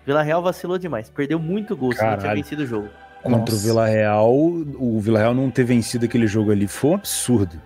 Vila 0.05 0.23
Real 0.23 0.41
vacilou 0.41 0.77
demais, 0.77 1.09
perdeu 1.09 1.37
muito 1.37 1.75
gol, 1.75 1.91
se 1.91 2.01
não 2.01 2.17
tinha 2.17 2.33
vencido 2.33 2.63
o 2.63 2.65
jogo. 2.65 2.89
Contra 3.21 3.39
Nossa. 3.39 3.55
o 3.55 3.59
Vila 3.59 3.85
Real, 3.87 4.33
o 4.33 4.99
Vila 5.01 5.19
Real 5.19 5.33
não 5.35 5.51
ter 5.51 5.65
vencido 5.65 6.05
aquele 6.05 6.25
jogo 6.25 6.51
ali 6.51 6.65
foi 6.65 6.91
um 6.91 6.95
absurdo. 6.95 7.61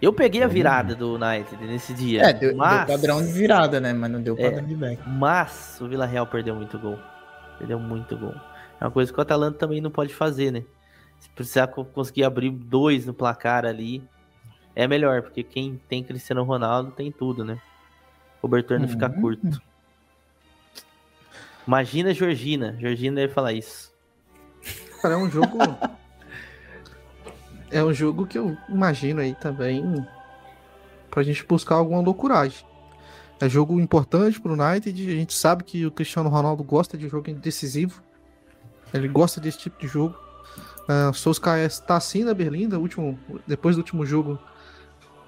Eu 0.00 0.12
peguei 0.12 0.42
a 0.42 0.46
virada 0.46 0.94
do 0.94 1.16
United 1.16 1.62
nesse 1.66 1.92
dia. 1.92 2.22
É, 2.22 2.32
deu, 2.32 2.56
mas... 2.56 2.86
deu 2.86 2.96
padrão 2.96 3.20
de 3.20 3.32
virada, 3.32 3.80
né? 3.80 3.92
Mas 3.92 4.10
não 4.10 4.22
deu 4.22 4.36
padrão 4.36 4.60
é, 4.60 4.62
de 4.62 4.74
back. 4.74 5.02
Mas 5.06 5.78
o 5.80 5.88
Vila 5.88 6.06
Real 6.06 6.26
perdeu 6.26 6.54
muito 6.54 6.78
gol. 6.78 6.98
Perdeu 7.58 7.78
muito 7.80 8.16
gol. 8.16 8.34
É 8.80 8.84
uma 8.84 8.92
coisa 8.92 9.12
que 9.12 9.18
o 9.18 9.22
Atalanta 9.22 9.58
também 9.58 9.80
não 9.80 9.90
pode 9.90 10.14
fazer, 10.14 10.52
né? 10.52 10.62
Se 11.18 11.28
precisar 11.30 11.66
conseguir 11.66 12.22
abrir 12.22 12.50
dois 12.50 13.04
no 13.04 13.12
placar 13.12 13.66
ali, 13.66 14.02
é 14.74 14.86
melhor, 14.86 15.22
porque 15.22 15.42
quem 15.42 15.80
tem 15.88 16.04
Cristiano 16.04 16.44
Ronaldo 16.44 16.92
tem 16.92 17.10
tudo, 17.10 17.44
né? 17.44 17.58
Cobertor 18.40 18.78
não 18.78 18.86
uhum. 18.86 18.92
fica 18.92 19.08
curto. 19.08 19.62
Imagina 21.66 22.10
a 22.10 22.12
Georgina. 22.14 22.76
Georgina 22.78 23.16
deve 23.16 23.32
falar 23.32 23.52
isso. 23.52 23.92
Cara, 25.02 25.14
é 25.14 25.16
um 25.16 25.30
jogo. 25.30 25.58
é 27.70 27.84
um 27.84 27.92
jogo 27.92 28.26
que 28.26 28.38
eu 28.38 28.56
imagino 28.68 29.20
aí 29.20 29.34
também 29.34 30.06
pra 31.10 31.22
gente 31.22 31.44
buscar 31.44 31.74
alguma 31.74 32.00
loucuragem. 32.00 32.66
É 33.40 33.48
jogo 33.48 33.78
importante 33.80 34.40
pro 34.40 34.54
United. 34.54 35.10
A 35.10 35.14
gente 35.14 35.34
sabe 35.34 35.62
que 35.62 35.86
o 35.86 35.90
Cristiano 35.90 36.28
Ronaldo 36.28 36.64
gosta 36.64 36.96
de 36.96 37.08
jogo 37.08 37.32
decisivo. 37.34 38.02
Ele 38.92 39.06
gosta 39.06 39.40
desse 39.40 39.58
tipo 39.58 39.78
de 39.78 39.86
jogo. 39.86 40.18
Uh, 40.88 41.56
está 41.66 41.96
assim 41.96 42.24
na 42.24 42.32
Berlinda, 42.32 42.78
último, 42.78 43.18
depois 43.46 43.76
do 43.76 43.80
último 43.80 44.06
jogo 44.06 44.38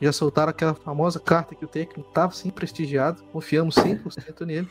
já 0.00 0.12
soltaram 0.12 0.50
aquela 0.50 0.74
famosa 0.74 1.20
carta 1.20 1.54
que 1.54 1.64
o 1.64 1.68
técnico 1.68 2.08
estava 2.08 2.32
sim 2.32 2.50
prestigiado, 2.50 3.22
confiamos 3.32 3.74
100% 3.74 4.46
nele. 4.46 4.68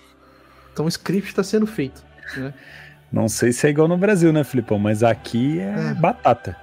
Então 0.74 0.86
o 0.86 0.90
script 0.90 1.30
está 1.30 1.44
sendo 1.44 1.68
feito. 1.68 2.04
Né? 2.36 2.54
Não 3.12 3.28
sei 3.28 3.52
se 3.52 3.68
é 3.68 3.70
igual 3.70 3.88
no 3.88 3.98
Brasil, 3.98 4.32
né, 4.32 4.44
Filipão? 4.44 4.80
Mas 4.80 5.04
aqui 5.04 5.60
é, 5.60 5.92
é. 5.92 5.94
batata. 5.94 6.56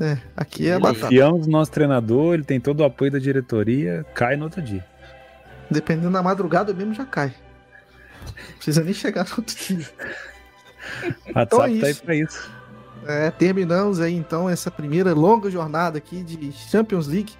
É, 0.00 0.18
aqui 0.36 0.68
é 0.68 0.78
batata. 0.78 1.00
Confiamos 1.02 1.46
no 1.46 1.52
nosso 1.52 1.70
treinador, 1.70 2.34
ele 2.34 2.44
tem 2.44 2.60
todo 2.60 2.80
o 2.80 2.84
apoio 2.84 3.10
da 3.10 3.18
diretoria, 3.18 4.04
cai 4.14 4.36
no 4.36 4.44
outro 4.44 4.62
dia. 4.62 4.84
Dependendo 5.70 6.10
da 6.10 6.22
madrugada 6.22 6.72
mesmo 6.72 6.94
já 6.94 7.04
cai. 7.04 7.34
Não 8.26 8.54
precisa 8.56 8.82
nem 8.82 8.94
chegar 8.94 9.24
no 9.24 9.34
outro 9.38 9.56
dia. 9.56 9.86
WhatsApp 11.34 11.40
então 11.44 11.64
é 11.64 11.80
tá 11.80 11.86
aí 11.86 11.94
pra 11.94 12.14
isso. 12.14 12.50
É, 13.06 13.30
terminamos 13.30 14.00
aí 14.00 14.14
então 14.14 14.48
essa 14.48 14.70
primeira 14.70 15.14
longa 15.14 15.50
jornada 15.50 15.98
aqui 15.98 16.22
de 16.22 16.52
Champions 16.52 17.06
League. 17.06 17.32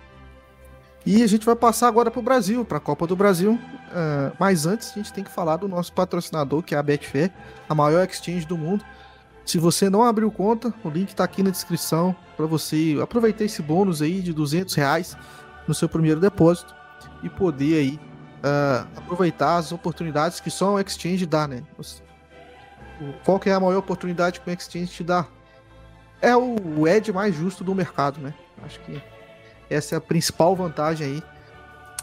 E 1.05 1.23
a 1.23 1.27
gente 1.27 1.47
vai 1.47 1.57
passar 1.57 1.89
agora 1.89 2.11
para 2.11 2.21
o 2.21 2.23
Brasil, 2.23 2.65
para 2.65 2.77
a 2.77 2.81
Copa 2.81 3.07
do 3.07 3.17
Brasil. 3.17 3.53
Uh, 3.53 4.37
mas 4.39 4.67
antes 4.67 4.91
a 4.91 4.95
gente 4.95 5.13
tem 5.13 5.25
que 5.25 5.31
falar 5.31 5.57
do 5.57 5.67
nosso 5.67 5.93
patrocinador, 5.93 6.63
que 6.63 6.75
é 6.75 6.79
a 6.79 6.83
Betfair, 6.83 7.31
a 7.69 7.75
maior 7.75 8.07
exchange 8.07 8.47
do 8.47 8.57
mundo. 8.57 8.85
Se 9.45 9.59
você 9.59 9.89
não 9.89 10.05
abriu 10.05 10.31
conta, 10.31 10.73
o 10.85 10.91
link 10.91 11.09
está 11.09 11.25
aqui 11.25 11.43
na 11.43 11.51
descrição 11.51 12.15
para 12.37 12.47
você 12.47 12.99
aproveitar 13.03 13.45
esse 13.45 13.63
bônus 13.63 14.03
aí 14.03 14.21
de 14.21 14.33
200 14.33 14.75
reais 14.75 15.17
no 15.67 15.75
seu 15.75 15.89
primeiro 15.89 16.21
depósito 16.21 16.75
e 17.23 17.29
poder 17.29 17.79
aí 17.79 18.01
uh, 18.45 18.87
aproveitar 18.97 19.57
as 19.57 19.73
oportunidades 19.73 20.39
que 20.39 20.51
só 20.51 20.75
o 20.75 20.81
exchange 20.81 21.27
dá, 21.27 21.49
né? 21.49 21.63
Qual 23.25 23.41
que 23.41 23.49
é 23.49 23.55
a 23.55 23.61
maior 23.61 23.79
oportunidade 23.79 24.41
que 24.41 24.51
o 24.51 24.53
exchange 24.53 24.93
te 24.93 25.03
dá? 25.03 25.27
É 26.21 26.37
o 26.37 26.87
edge 26.87 27.13
mais 27.13 27.35
justo 27.35 27.65
do 27.65 27.75
mercado, 27.75 28.21
né? 28.21 28.35
Acho 28.63 28.79
que 28.81 29.03
essa 29.71 29.95
é 29.95 29.99
a 29.99 30.01
principal 30.01 30.55
vantagem 30.57 31.07
aí 31.07 31.23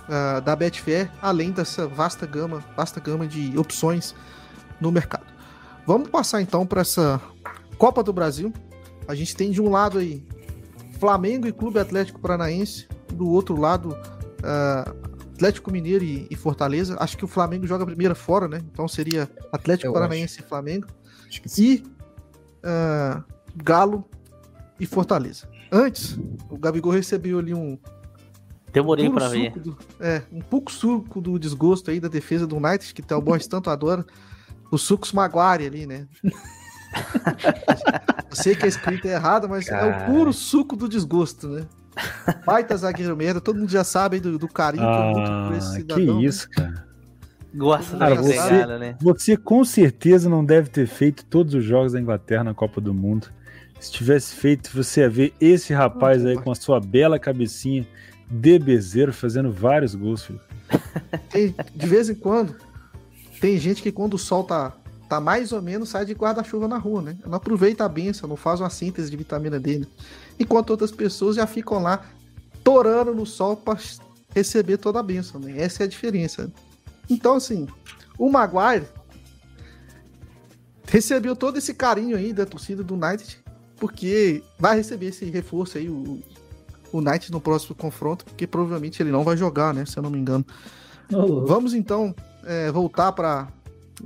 uh, 0.08 0.42
da 0.42 0.56
Betfair, 0.56 1.12
além 1.22 1.52
dessa 1.52 1.88
vasta 1.88 2.26
gama, 2.26 2.64
vasta 2.76 3.00
gama 3.00 3.28
de 3.28 3.58
opções 3.58 4.16
no 4.80 4.92
mercado. 4.92 5.26
Vamos 5.86 6.10
passar 6.10 6.42
então 6.42 6.66
para 6.66 6.82
essa 6.82 7.22
Copa 7.78 8.02
do 8.02 8.12
Brasil. 8.12 8.52
A 9.08 9.14
gente 9.14 9.36
tem 9.36 9.52
de 9.52 9.62
um 9.62 9.70
lado 9.70 10.00
aí 10.00 10.26
Flamengo 11.00 11.48
e 11.48 11.52
Clube 11.52 11.80
Atlético 11.80 12.20
Paranaense, 12.20 12.88
do 13.14 13.30
outro 13.30 13.60
lado 13.60 13.90
uh, 13.90 15.08
Atlético 15.34 15.72
Mineiro 15.72 16.04
e, 16.04 16.28
e, 16.30 16.36
Fortaleza. 16.36 16.98
Acho 17.00 17.16
que 17.16 17.24
o 17.24 17.28
Flamengo 17.28 17.68
joga 17.68 17.84
a 17.84 17.88
primeira 17.88 18.16
fora, 18.16 18.48
né? 18.48 18.60
Então 18.72 18.88
seria 18.88 19.30
Atlético 19.52 19.90
Eu 19.90 19.94
Paranaense 19.94 20.40
acho. 20.40 20.46
e 20.46 20.50
Flamengo. 20.50 20.88
E 21.58 21.84
uh, 22.64 23.24
Galo 23.56 24.04
e 24.80 24.86
Fortaleza. 24.86 25.48
Antes, 25.72 26.18
o 26.50 26.58
Gabigol 26.58 26.92
recebeu 26.92 27.40
ali 27.40 27.54
um. 27.54 27.78
Demorei 28.72 29.10
para 29.10 29.30
ver. 29.30 29.52
Do, 29.52 29.78
é, 30.00 30.22
um 30.32 30.42
pouco 30.42 30.72
suco 30.72 31.20
do 31.22 31.40
desgosto 31.40 31.90
aí 31.90 32.00
da 32.00 32.08
defesa 32.08 32.46
do 32.46 32.58
United, 32.58 32.94
que 32.94 33.14
o 33.14 33.22
Boys 33.22 33.48
tanto 33.48 33.70
adora. 33.70 34.06
O 34.70 34.78
Sucos 34.78 35.14
Maguire 35.14 35.66
ali, 35.66 35.86
né? 35.86 36.08
Eu 38.30 38.36
sei 38.36 38.56
que 38.56 38.66
a 38.66 38.68
escrita 38.68 39.08
é 39.08 39.14
errada, 39.14 39.48
mas 39.48 39.68
Cara. 39.68 39.88
é 39.88 40.04
o 40.04 40.12
puro 40.12 40.34
suco 40.34 40.76
do 40.76 40.88
desgosto, 40.88 41.48
né? 41.48 41.66
Baita 42.46 42.78
zagueiro 42.78 43.16
merda, 43.16 43.42
todo 43.42 43.58
mundo 43.58 43.72
já 43.72 43.84
sabe 43.84 44.20
do, 44.20 44.38
do 44.38 44.48
carinho 44.48 44.84
ah, 44.84 45.12
que 45.14 45.20
eu 45.20 45.26
ah, 45.26 45.48
por 45.48 45.58
esse 45.58 45.74
cidadão. 45.74 46.20
Que 46.20 46.26
isso, 46.26 46.50
cara. 46.50 46.88
Gosta 47.56 47.98
cara, 47.98 48.16
você, 48.16 48.34
pegada, 48.34 48.78
né? 48.78 48.96
Você 49.02 49.38
com 49.38 49.64
certeza 49.64 50.30
não 50.30 50.46
deve 50.46 50.70
ter 50.70 50.86
feito 50.86 51.26
todos 51.26 51.54
os 51.56 51.64
jogos 51.64 51.94
da 51.94 52.00
Inglaterra 52.00 52.44
na 52.44 52.54
Copa 52.54 52.80
do 52.80 52.94
Mundo. 52.94 53.28
Se 53.80 53.92
tivesse 53.92 54.36
feito, 54.36 54.72
você 54.74 55.02
ia 55.02 55.10
ver 55.10 55.34
esse 55.40 55.74
rapaz 55.74 56.26
aí 56.26 56.36
com 56.36 56.52
a 56.52 56.56
sua 56.56 56.80
bela 56.80 57.20
cabecinha 57.20 57.88
de 58.30 58.60
bezeiro 58.60 59.14
fazendo 59.14 59.52
vários 59.52 59.96
gols, 59.96 60.26
filho. 60.26 60.42
Tem, 61.30 61.56
de 61.76 61.88
vez 61.88 62.10
em 62.10 62.16
quando, 62.16 62.56
tem 63.40 63.58
gente 63.58 63.82
que 63.82 63.92
quando 63.92 64.16
o 64.16 64.18
sol 64.18 64.44
tá, 64.44 64.74
tá 65.08 65.22
mais 65.22 65.52
ou 65.52 65.62
menos, 65.62 65.90
sai 65.90 66.06
de 66.06 66.14
guarda-chuva 66.14 66.68
na 66.68 66.78
rua, 66.78 67.02
né? 67.02 67.18
Não 67.26 67.36
aproveita 67.36 67.86
a 67.86 67.90
benção, 67.90 68.28
não 68.28 68.36
faz 68.36 68.60
uma 68.60 68.70
síntese 68.70 69.10
de 69.10 69.16
vitamina 69.16 69.60
D. 69.60 69.80
Né? 69.80 69.88
Enquanto 70.40 70.72
outras 70.72 70.92
pessoas 70.92 71.36
já 71.36 71.48
ficam 71.48 71.82
lá 71.82 72.06
torando 72.64 73.14
no 73.14 73.26
sol 73.26 73.56
para 73.56 73.80
receber 74.36 74.78
toda 74.78 75.00
a 75.00 75.04
benção, 75.04 75.40
né? 75.40 75.54
Essa 75.58 75.84
é 75.84 75.86
a 75.86 75.90
diferença. 75.90 76.52
Então, 77.10 77.36
assim, 77.36 77.68
o 78.18 78.30
Maguire 78.30 78.86
recebeu 80.88 81.36
todo 81.36 81.58
esse 81.58 81.74
carinho 81.74 82.18
aí 82.18 82.34
da 82.34 82.46
torcida 82.46 82.84
do 82.84 82.96
United 82.96 83.40
porque 83.80 84.44
vai 84.60 84.76
receber 84.78 85.08
esse 85.08 85.26
reforço 85.26 85.78
aí, 85.78 85.90
o, 85.90 86.20
o 86.92 87.02
Knight 87.02 87.32
no 87.32 87.40
próximo 87.40 87.76
confronto, 87.76 88.26
porque 88.26 88.48
provavelmente 88.48 89.02
ele 89.02 89.12
não 89.12 89.24
vai 89.24 89.38
jogar, 89.38 89.74
né? 89.74 89.86
Se 89.86 89.98
eu 89.98 90.04
não 90.04 90.10
me 90.10 90.18
engano. 90.18 90.46
Oh. 91.12 91.46
Vamos 91.46 91.74
então 91.74 92.14
é, 92.44 92.72
voltar 92.72 93.12
para 93.12 93.48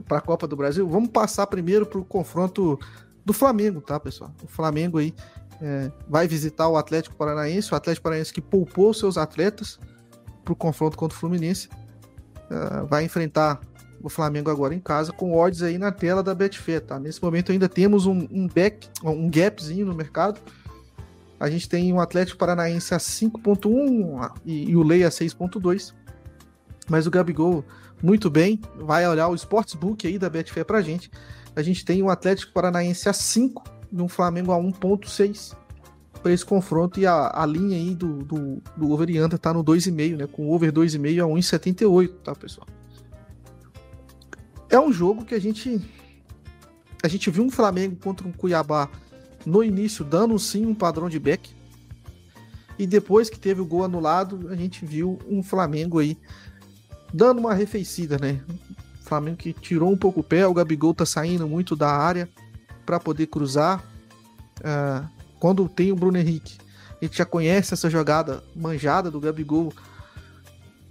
a 0.10 0.22
Copa 0.22 0.48
do 0.48 0.56
Brasil. 0.56 0.88
Vamos 0.88 1.10
passar 1.10 1.48
primeiro 1.48 1.86
para 1.86 2.00
o 2.00 2.06
confronto 2.06 2.80
do 3.26 3.34
Flamengo, 3.34 3.82
tá, 3.82 4.00
pessoal? 4.00 4.32
O 4.44 4.48
Flamengo 4.48 4.98
aí 4.98 5.14
é, 5.62 5.92
vai 6.08 6.28
visitar 6.28 6.68
o 6.68 6.78
Atlético 6.78 7.16
Paranaense, 7.16 7.72
o 7.72 7.76
Atlético 7.76 8.04
Paranaense 8.04 8.34
que 8.34 8.42
poupou 8.42 8.94
seus 8.94 9.18
atletas 9.18 9.80
para 10.44 10.54
o 10.54 10.56
confronto 10.56 10.98
contra 10.98 11.16
o 11.16 11.20
Fluminense. 11.20 11.70
É, 12.50 12.84
vai 12.84 13.06
enfrentar 13.06 13.62
o 14.04 14.10
Flamengo 14.10 14.50
agora 14.50 14.74
em 14.74 14.80
casa, 14.80 15.12
com 15.12 15.36
odds 15.36 15.62
aí 15.62 15.78
na 15.78 15.92
tela 15.92 16.24
da 16.24 16.34
Betfair, 16.34 16.82
tá? 16.82 17.00
Nesse 17.00 17.22
momento 17.22 17.52
ainda 17.52 17.70
temos 17.70 18.06
um, 18.06 18.28
um 18.32 18.48
back, 18.48 18.88
um 19.04 19.30
gapzinho 19.30 19.86
no 19.86 19.94
mercado. 19.94 20.40
A 21.40 21.50
gente 21.50 21.68
tem 21.68 21.92
um 21.92 22.00
Atlético 22.00 22.38
Paranaense 22.38 22.94
a 22.94 22.98
5.1 22.98 24.32
e, 24.46 24.70
e, 24.72 24.76
o 24.76 24.84
Lei 24.84 25.04
a 25.04 25.10
6.2. 25.10 25.94
Mas 26.88 27.08
o 27.08 27.12
Gabigol, 27.12 27.64
muito 28.02 28.30
bem, 28.30 28.60
vai 28.78 29.08
olhar 29.08 29.28
o 29.28 29.36
Sportsbook 29.36 30.06
aí 30.06 30.20
da 30.20 30.30
Betfair 30.30 30.66
pra 30.66 30.82
gente. 30.82 31.10
A 31.56 31.62
gente 31.62 31.84
tem 31.84 32.02
um 32.04 32.10
Atlético 32.10 32.54
Paranaense 32.54 33.10
a 33.10 33.14
5 33.14 33.64
e 33.92 34.02
um 34.02 34.08
Flamengo 34.08 34.52
a 34.52 34.58
1.6 34.58 35.56
para 36.22 36.32
esse 36.32 36.46
confronto 36.46 37.00
e 37.00 37.06
a, 37.06 37.32
a 37.34 37.46
linha 37.46 37.76
aí 37.76 37.96
do, 37.96 38.24
do, 38.24 38.62
do 38.78 38.92
over 38.92 39.10
e 39.10 39.20
under 39.20 39.40
tá 39.40 39.54
no 39.54 39.64
2,5, 39.64 40.18
né? 40.18 40.28
Com 40.28 40.50
over 40.52 40.72
2,5 40.72 41.24
a 41.24 41.28
1,78, 41.28 42.12
tá, 42.24 42.36
pessoal? 42.36 42.68
É 44.72 44.80
um 44.80 44.92
jogo 44.92 45.26
que 45.26 45.36
a 45.36 45.40
gente 45.40 45.82
a 47.04 47.08
gente 47.10 47.30
viu 47.30 47.44
um 47.44 47.52
Flamengo 47.52 47.98
contra 47.98 48.26
um 48.26 48.32
Cuiabá 48.32 48.90
no 49.46 49.62
início 49.62 50.06
dando 50.06 50.40
sim 50.40 50.66
um 50.66 50.74
padrão 50.74 51.10
de 51.10 51.20
back. 51.20 51.50
E 52.80 52.88
depois 52.88 53.30
que 53.30 53.38
teve 53.38 53.60
o 53.60 53.66
gol 53.66 53.84
anulado, 53.84 54.48
a 54.50 54.56
gente 54.56 54.86
viu 54.86 55.20
um 55.28 55.44
Flamengo 55.44 56.00
aí 56.00 56.18
dando 57.14 57.40
uma 57.40 57.52
arrefecida, 57.52 58.18
né? 58.18 58.42
Flamengo 59.02 59.38
que 59.38 59.52
tirou 59.52 59.92
um 59.92 59.98
pouco 59.98 60.22
o 60.22 60.24
pé, 60.24 60.48
o 60.48 60.54
Gabigol 60.54 60.94
tá 60.94 61.06
saindo 61.06 61.46
muito 61.46 61.76
da 61.76 61.90
área 61.90 62.30
para 62.86 62.98
poder 62.98 63.28
cruzar. 63.28 63.84
Uh, 64.60 65.06
quando 65.38 65.68
tem 65.68 65.92
o 65.92 65.96
Bruno 65.96 66.18
Henrique, 66.18 66.58
a 67.02 67.06
gente 67.06 67.18
já 67.18 67.26
conhece 67.26 67.74
essa 67.74 67.90
jogada 67.90 68.42
manjada 68.56 69.12
do 69.12 69.20
Gabigol 69.20 69.74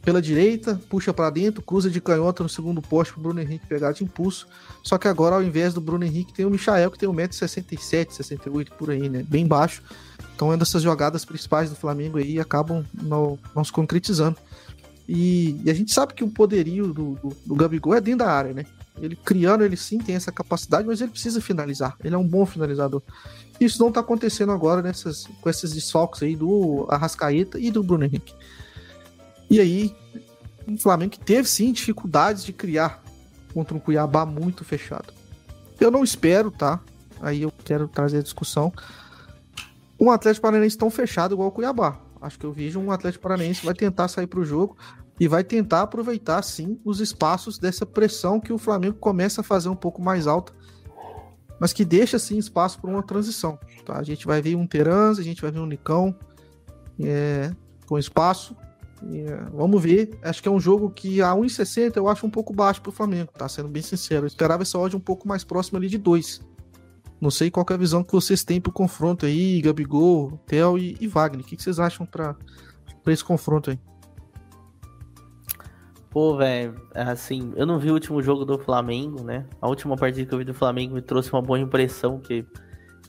pela 0.03 0.21
direita, 0.23 0.81
puxa 0.89 1.13
para 1.13 1.31
dentro, 1.31 1.63
cruza 1.63 1.91
de 1.91 2.01
canhota 2.01 2.43
no 2.43 2.49
segundo 2.49 2.81
poste 2.81 3.13
pro 3.13 3.23
Bruno 3.23 3.41
Henrique 3.41 3.67
pegar 3.67 3.93
de 3.93 4.03
impulso. 4.03 4.49
Só 4.83 4.97
que 4.97 5.07
agora, 5.07 5.37
ao 5.37 5.43
invés 5.43 5.75
do 5.75 5.81
Bruno 5.81 6.05
Henrique, 6.05 6.33
tem 6.33 6.47
o 6.47 6.51
Michael, 6.51 6.91
que 6.91 6.99
tem 6.99 7.09
1,67m, 7.09 8.11
68 8.11 8.73
por 8.73 8.91
aí, 8.91 9.09
né? 9.09 9.23
Bem 9.29 9.47
baixo. 9.47 9.83
Então, 10.35 10.53
é 10.53 10.57
dessas 10.57 10.83
jogadas 10.83 11.25
principais 11.25 11.69
do 11.69 11.77
Flamengo 11.77 12.17
aí 12.17 12.41
acabam 12.41 12.85
não, 12.95 13.39
não 13.55 13.63
se 13.63 13.71
concretizando. 13.71 14.39
E, 15.07 15.61
e, 15.65 15.71
a 15.71 15.75
gente 15.75 15.93
sabe 15.93 16.15
que 16.15 16.25
o 16.25 16.31
poderio 16.31 16.95
do, 16.95 17.17
do, 17.17 17.37
do 17.45 17.55
Gabigol 17.55 17.95
é 17.95 18.01
dentro 18.01 18.25
da 18.25 18.33
área, 18.33 18.55
né? 18.55 18.65
Ele 18.99 19.17
criando, 19.17 19.65
ele 19.65 19.77
sim 19.77 19.99
tem 19.99 20.15
essa 20.15 20.31
capacidade, 20.31 20.87
mas 20.87 21.01
ele 21.01 21.11
precisa 21.11 21.41
finalizar. 21.41 21.97
Ele 22.03 22.15
é 22.15 22.19
um 22.19 22.27
bom 22.27 22.47
finalizador. 22.47 23.03
Isso 23.61 23.83
não 23.83 23.91
tá 23.93 24.01
acontecendo 24.01 24.53
agora 24.53 24.81
nessas, 24.81 25.27
com 25.41 25.51
esses 25.51 25.73
desfalques 25.73 26.23
aí 26.23 26.37
do 26.37 26.87
Arrascaeta 26.89 27.59
e 27.59 27.71
do 27.71 27.83
Bruno 27.83 28.05
Henrique. 28.05 28.35
E 29.51 29.59
aí, 29.61 29.95
um 30.67 30.79
Flamengo 30.79 31.11
que 31.11 31.21
teve 31.21 31.49
sim 31.49 31.73
dificuldades 31.73 32.45
de 32.45 32.53
criar 32.53 33.03
contra 33.53 33.77
um 33.77 33.81
Cuiabá 33.81 34.25
muito 34.25 34.65
fechado. 34.65 35.13
Eu 35.81 35.91
não 35.91 36.05
espero, 36.05 36.51
tá? 36.53 36.79
Aí 37.21 37.43
eu 37.43 37.53
quero 37.65 37.89
trazer 37.89 38.19
a 38.19 38.23
discussão. 38.23 38.73
Um 39.99 40.11
Atlético 40.11 40.43
Paranaense 40.43 40.79
tão 40.79 40.91
fechado 40.91 41.35
igual 41.35 41.49
o 41.49 41.53
Cuiabá. 41.53 41.99
Acho 42.21 42.39
que 42.39 42.47
eu 42.47 42.53
vejo 42.53 42.79
um 42.79 42.93
Atlético 42.93 43.23
Paranaense 43.23 43.65
vai 43.65 43.75
tentar 43.75 44.09
sair 44.09 44.27
para 44.27 44.41
o 44.41 44.45
jogo 44.45 44.77
e 45.19 45.27
vai 45.27 45.43
tentar 45.43 45.83
aproveitar 45.83 46.43
sim 46.43 46.79
os 46.85 47.01
espaços 47.01 47.59
dessa 47.59 47.85
pressão 47.85 48.41
que 48.41 48.53
o 48.53 48.59
Flamengo 48.59 48.97
começa 48.99 49.41
a 49.41 49.45
fazer 49.45 49.69
um 49.69 49.77
pouco 49.77 50.01
mais 50.01 50.27
alta, 50.27 50.53
mas 51.59 51.73
que 51.73 51.85
deixa 51.85 52.19
sim 52.19 52.39
espaço 52.39 52.81
para 52.81 52.91
uma 52.91 53.03
transição. 53.03 53.59
Tá? 53.85 53.99
A 53.99 54.03
gente 54.03 54.27
vai 54.27 54.41
ver 54.41 54.55
um 54.55 54.67
Terans, 54.67 55.19
a 55.19 55.23
gente 55.23 55.43
vai 55.43 55.51
ver 55.51 55.59
um 55.59 55.67
Nicão 55.67 56.15
é, 56.99 57.53
com 57.87 57.99
espaço. 57.99 58.57
Vamos 59.53 59.83
ver. 59.83 60.19
Acho 60.23 60.43
que 60.43 60.49
é 60.49 60.51
um 60.51 60.61
jogo 60.61 60.91
que 60.91 61.23
a 61.23 61.33
1,60 61.33 61.97
eu 61.97 62.09
acho 62.09 62.27
um 62.27 62.31
pouco 62.31 62.53
baixo 62.53 62.83
pro 62.83 62.93
Flamengo, 62.93 63.33
tá? 63.33 63.49
Sendo 63.49 63.69
bem 63.69 63.83
sincero. 63.83 64.25
Eu 64.25 64.29
esperava 64.29 64.63
essa 64.63 64.79
odd 64.79 64.97
um 64.97 65.01
pouco 65.01 65.27
mais 65.27 65.45
próxima 65.45 65.79
ali 65.79 65.89
de 65.89 65.99
2. 65.99 66.41
Não 67.21 67.31
sei 67.31 67.51
qual 67.51 67.67
é 67.69 67.75
a 67.75 67.77
visão 67.77 68.03
que 68.03 68.13
vocês 68.13 68.43
têm 68.43 68.61
pro 68.61 68.73
confronto 68.73 69.27
aí, 69.27 69.61
Gabigol, 69.61 70.41
Theo 70.47 70.79
e, 70.79 70.97
e 71.01 71.07
Wagner. 71.07 71.45
O 71.45 71.47
que, 71.47 71.57
que 71.57 71.63
vocês 71.63 71.79
acham 71.79 72.07
pra 72.07 72.35
esse 73.07 73.25
confronto 73.25 73.71
aí? 73.71 73.79
Pô, 76.11 76.37
velho, 76.37 76.75
assim, 76.93 77.53
eu 77.55 77.65
não 77.65 77.79
vi 77.79 77.91
o 77.91 77.95
último 77.95 78.21
jogo 78.21 78.45
do 78.45 78.59
Flamengo, 78.59 79.23
né? 79.23 79.47
A 79.61 79.69
última 79.69 79.97
partida 79.97 80.27
que 80.27 80.35
eu 80.35 80.39
vi 80.39 80.45
do 80.45 80.55
Flamengo 80.55 80.95
me 80.95 81.03
trouxe 81.03 81.33
uma 81.33 81.41
boa 81.41 81.59
impressão, 81.59 82.19
que 82.19 82.45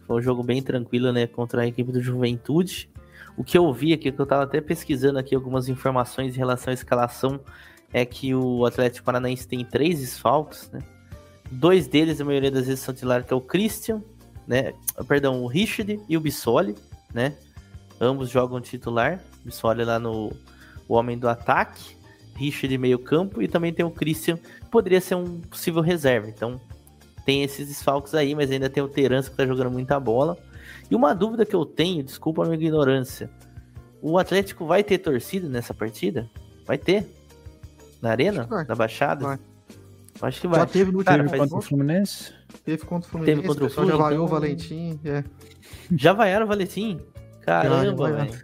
foi 0.06 0.18
um 0.18 0.22
jogo 0.22 0.44
bem 0.44 0.62
tranquilo, 0.62 1.12
né? 1.12 1.26
Contra 1.26 1.62
a 1.62 1.68
equipe 1.68 1.92
do 1.92 2.02
Juventude. 2.02 2.92
O 3.38 3.44
que 3.44 3.58
eu 3.58 3.72
vi 3.74 3.94
aqui, 3.94 4.12
que 4.12 4.20
eu 4.20 4.26
tava 4.26 4.44
até 4.44 4.62
pesquisando 4.62 5.18
aqui 5.18 5.34
algumas 5.34 5.70
informações 5.70 6.36
em 6.36 6.38
relação 6.38 6.72
à 6.72 6.74
escalação, 6.74 7.40
é 7.94 8.06
que 8.06 8.34
o 8.34 8.66
Atlético 8.66 9.06
Paranaense 9.06 9.48
tem 9.48 9.64
três 9.66 10.00
desfalques, 10.00 10.70
né? 10.72 10.80
Dois 11.50 11.88
deles, 11.88 12.22
a 12.22 12.26
maioria 12.26 12.52
das 12.52 12.66
vezes, 12.68 12.80
são 12.80 12.94
titulares, 12.94 13.26
que 13.26 13.34
é 13.34 13.36
o 13.36 13.42
Christian, 13.42 14.02
né? 14.48 14.74
Perdão, 15.08 15.44
o 15.44 15.48
Richard 15.48 16.00
e 16.08 16.18
o 16.18 16.22
Bissoli, 16.22 16.76
né? 17.14 17.34
Ambos 18.00 18.30
jogam 18.30 18.60
titular. 18.62 19.22
Bissoli 19.44 19.84
lá 19.84 20.00
no 20.00 20.32
o 20.88 20.96
homem 20.96 21.18
do 21.18 21.28
ataque. 21.28 21.96
Richard 22.36 22.76
meio 22.78 23.00
campo. 23.00 23.42
E 23.42 23.48
também 23.48 23.74
tem 23.74 23.86
o 23.86 23.92
Christian, 23.92 24.38
que 24.38 24.70
poderia 24.70 25.02
ser 25.02 25.16
um 25.16 25.42
possível 25.42 25.82
reserva. 25.82 26.28
Então, 26.30 26.60
tem 27.26 27.44
esses 27.44 27.68
desfalques 27.68 28.16
aí, 28.16 28.34
mas 28.34 28.50
ainda 28.50 28.70
tem 28.70 28.82
o 28.82 28.88
Terence 28.88 29.30
que 29.30 29.38
tá 29.38 29.46
jogando 29.46 29.72
muita 29.72 30.00
bola. 30.00 30.38
E 30.92 30.96
uma 30.96 31.16
dúvida 31.16 31.46
que 31.46 31.56
eu 31.56 31.66
tenho, 31.66 32.04
desculpa 32.04 32.44
a 32.44 32.46
minha 32.46 32.58
ignorância. 32.58 33.32
O 34.02 34.18
Atlético 34.18 34.66
vai 34.66 34.84
ter 34.84 34.98
torcida 34.98 35.48
nessa 35.48 35.74
partida? 35.74 36.30
Vai 36.68 36.78
ter? 36.78 37.08
Na 38.02 38.10
arena? 38.12 38.46
Da 38.68 38.76
Baixada? 38.76 39.26
Vai. 39.26 39.40
Acho 40.22 40.42
que 40.42 40.48
vai. 40.48 40.60
Já 40.60 40.66
teve 40.66 40.92
no 40.92 40.98
último 40.98 41.18
Cara, 41.18 41.38
contra 41.38 41.58
o 41.58 41.62
Fluminense? 41.62 42.34
Teve 42.66 42.86
contra 42.86 43.08
o 43.08 43.12
Fluminense. 43.12 43.36
Teve 43.38 43.48
contra 43.48 43.66
o 43.66 43.70
Fluminense. 43.70 43.98
Já 43.98 44.04
vaiou 44.04 44.26
o 44.26 44.28
Valentim. 44.28 45.00
É. 45.06 45.24
Já 45.96 46.14
vaiaram 46.14 46.46
o 46.46 46.50
Valentim? 46.50 47.00
Caramba, 47.42 48.12
velho. 48.12 48.42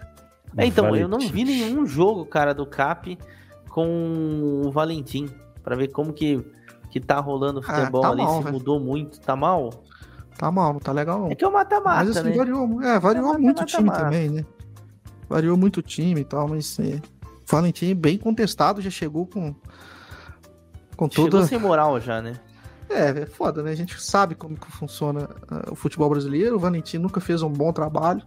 É, 0.56 0.65
então, 0.65 0.86
Valentim. 0.86 1.02
eu 1.02 1.07
não 1.10 1.19
vi 1.19 1.44
nenhum 1.44 1.86
jogo, 1.86 2.26
cara, 2.26 2.53
do 2.53 2.65
Cap 2.65 3.18
com 3.69 4.64
o 4.65 4.72
Valentim. 4.72 5.30
Pra 5.61 5.76
ver 5.76 5.90
como 5.90 6.14
que, 6.14 6.41
que 6.90 7.02
tá 7.02 7.19
rolando 7.19 7.60
o 7.60 7.64
ah, 7.68 7.76
futebol 7.76 8.02
é, 8.02 8.03
tá 8.03 8.11
ali, 8.11 8.22
mal, 8.24 8.38
se 8.38 8.44
véio. 8.44 8.53
mudou 8.53 8.80
muito. 8.80 9.19
Tá 9.19 9.36
mal? 9.36 9.84
Tá 10.38 10.52
mal, 10.52 10.74
não 10.74 10.80
tá 10.80 10.92
legal 10.92 11.20
não. 11.20 11.32
É 11.32 11.36
que 11.36 11.44
é 11.44 11.48
o 11.48 11.52
mata-mata, 11.52 12.06
Mas 12.06 12.18
assim, 12.18 12.30
né? 12.30 12.38
variou, 12.38 12.82
é, 12.84 13.00
variou 13.00 13.34
é 13.34 13.38
muito 13.38 13.64
o 13.64 13.66
time 13.66 13.92
também, 13.92 14.30
né? 14.30 14.46
Variou 15.28 15.58
muito 15.58 15.78
o 15.78 15.82
time 15.82 16.22
e 16.22 16.24
tal, 16.24 16.48
mas 16.48 16.80
é, 16.80 17.02
Valentim 17.50 17.96
bem 17.96 18.18
contestado, 18.18 18.82
já 18.82 18.90
chegou 18.90 19.26
com. 19.26 19.56
Com 20.96 21.08
toda. 21.08 21.32
Chegou 21.32 21.48
sem 21.48 21.60
moral 21.60 22.00
já, 22.00 22.22
né? 22.22 22.40
É, 22.90 23.10
é 23.10 23.26
foda, 23.26 23.64
né? 23.64 23.72
A 23.72 23.76
gente 23.76 24.02
sabe 24.02 24.36
como 24.36 24.58
que 24.58 24.70
funciona 24.72 25.24
uh, 25.24 25.72
o 25.72 25.76
futebol 25.76 26.10
brasileiro. 26.10 26.56
O 26.56 26.60
Valentim 26.60 26.98
nunca 26.98 27.22
fez 27.22 27.42
um 27.42 27.50
bom 27.50 27.72
trabalho. 27.72 28.22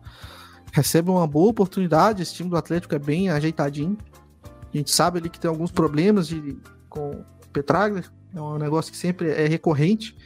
Recebe 0.72 1.10
uma 1.10 1.26
boa 1.26 1.50
oportunidade. 1.50 2.22
Esse 2.22 2.34
time 2.34 2.48
do 2.48 2.56
Atlético 2.56 2.94
é 2.94 2.98
bem 2.98 3.28
ajeitadinho. 3.30 3.98
A 4.72 4.76
gente 4.76 4.90
sabe 4.90 5.18
ali 5.18 5.28
que 5.28 5.38
tem 5.38 5.48
alguns 5.48 5.70
problemas 5.70 6.28
de, 6.28 6.56
com 6.88 7.10
o 7.10 7.48
Petraglia. 7.52 8.04
É 8.34 8.40
um 8.40 8.58
negócio 8.58 8.92
que 8.92 8.98
sempre 8.98 9.30
é 9.30 9.46
recorrente. 9.46 10.16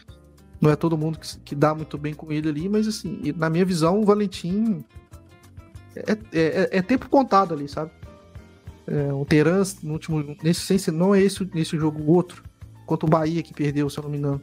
Não 0.64 0.70
é 0.70 0.76
todo 0.76 0.96
mundo 0.96 1.18
que, 1.18 1.38
que 1.40 1.54
dá 1.54 1.74
muito 1.74 1.98
bem 1.98 2.14
com 2.14 2.32
ele 2.32 2.48
ali, 2.48 2.70
mas 2.70 2.88
assim, 2.88 3.34
na 3.36 3.50
minha 3.50 3.66
visão, 3.66 4.00
o 4.00 4.04
Valentim 4.06 4.82
é, 5.94 6.12
é, 6.12 6.16
é, 6.32 6.78
é 6.78 6.82
tempo 6.82 7.06
contado 7.06 7.52
ali, 7.52 7.68
sabe? 7.68 7.90
É, 8.86 9.12
o 9.12 9.26
Terans, 9.26 9.82
no 9.82 9.92
último. 9.92 10.34
Nesse, 10.42 10.90
não 10.90 11.14
é 11.14 11.20
esse, 11.20 11.46
nesse 11.52 11.76
jogo, 11.76 12.00
o 12.00 12.10
outro. 12.10 12.42
Contra 12.86 13.04
o 13.04 13.10
Bahia 13.10 13.42
que 13.42 13.52
perdeu, 13.52 13.90
se 13.90 13.98
eu 13.98 14.04
não 14.04 14.10
me 14.10 14.16
engano. 14.16 14.40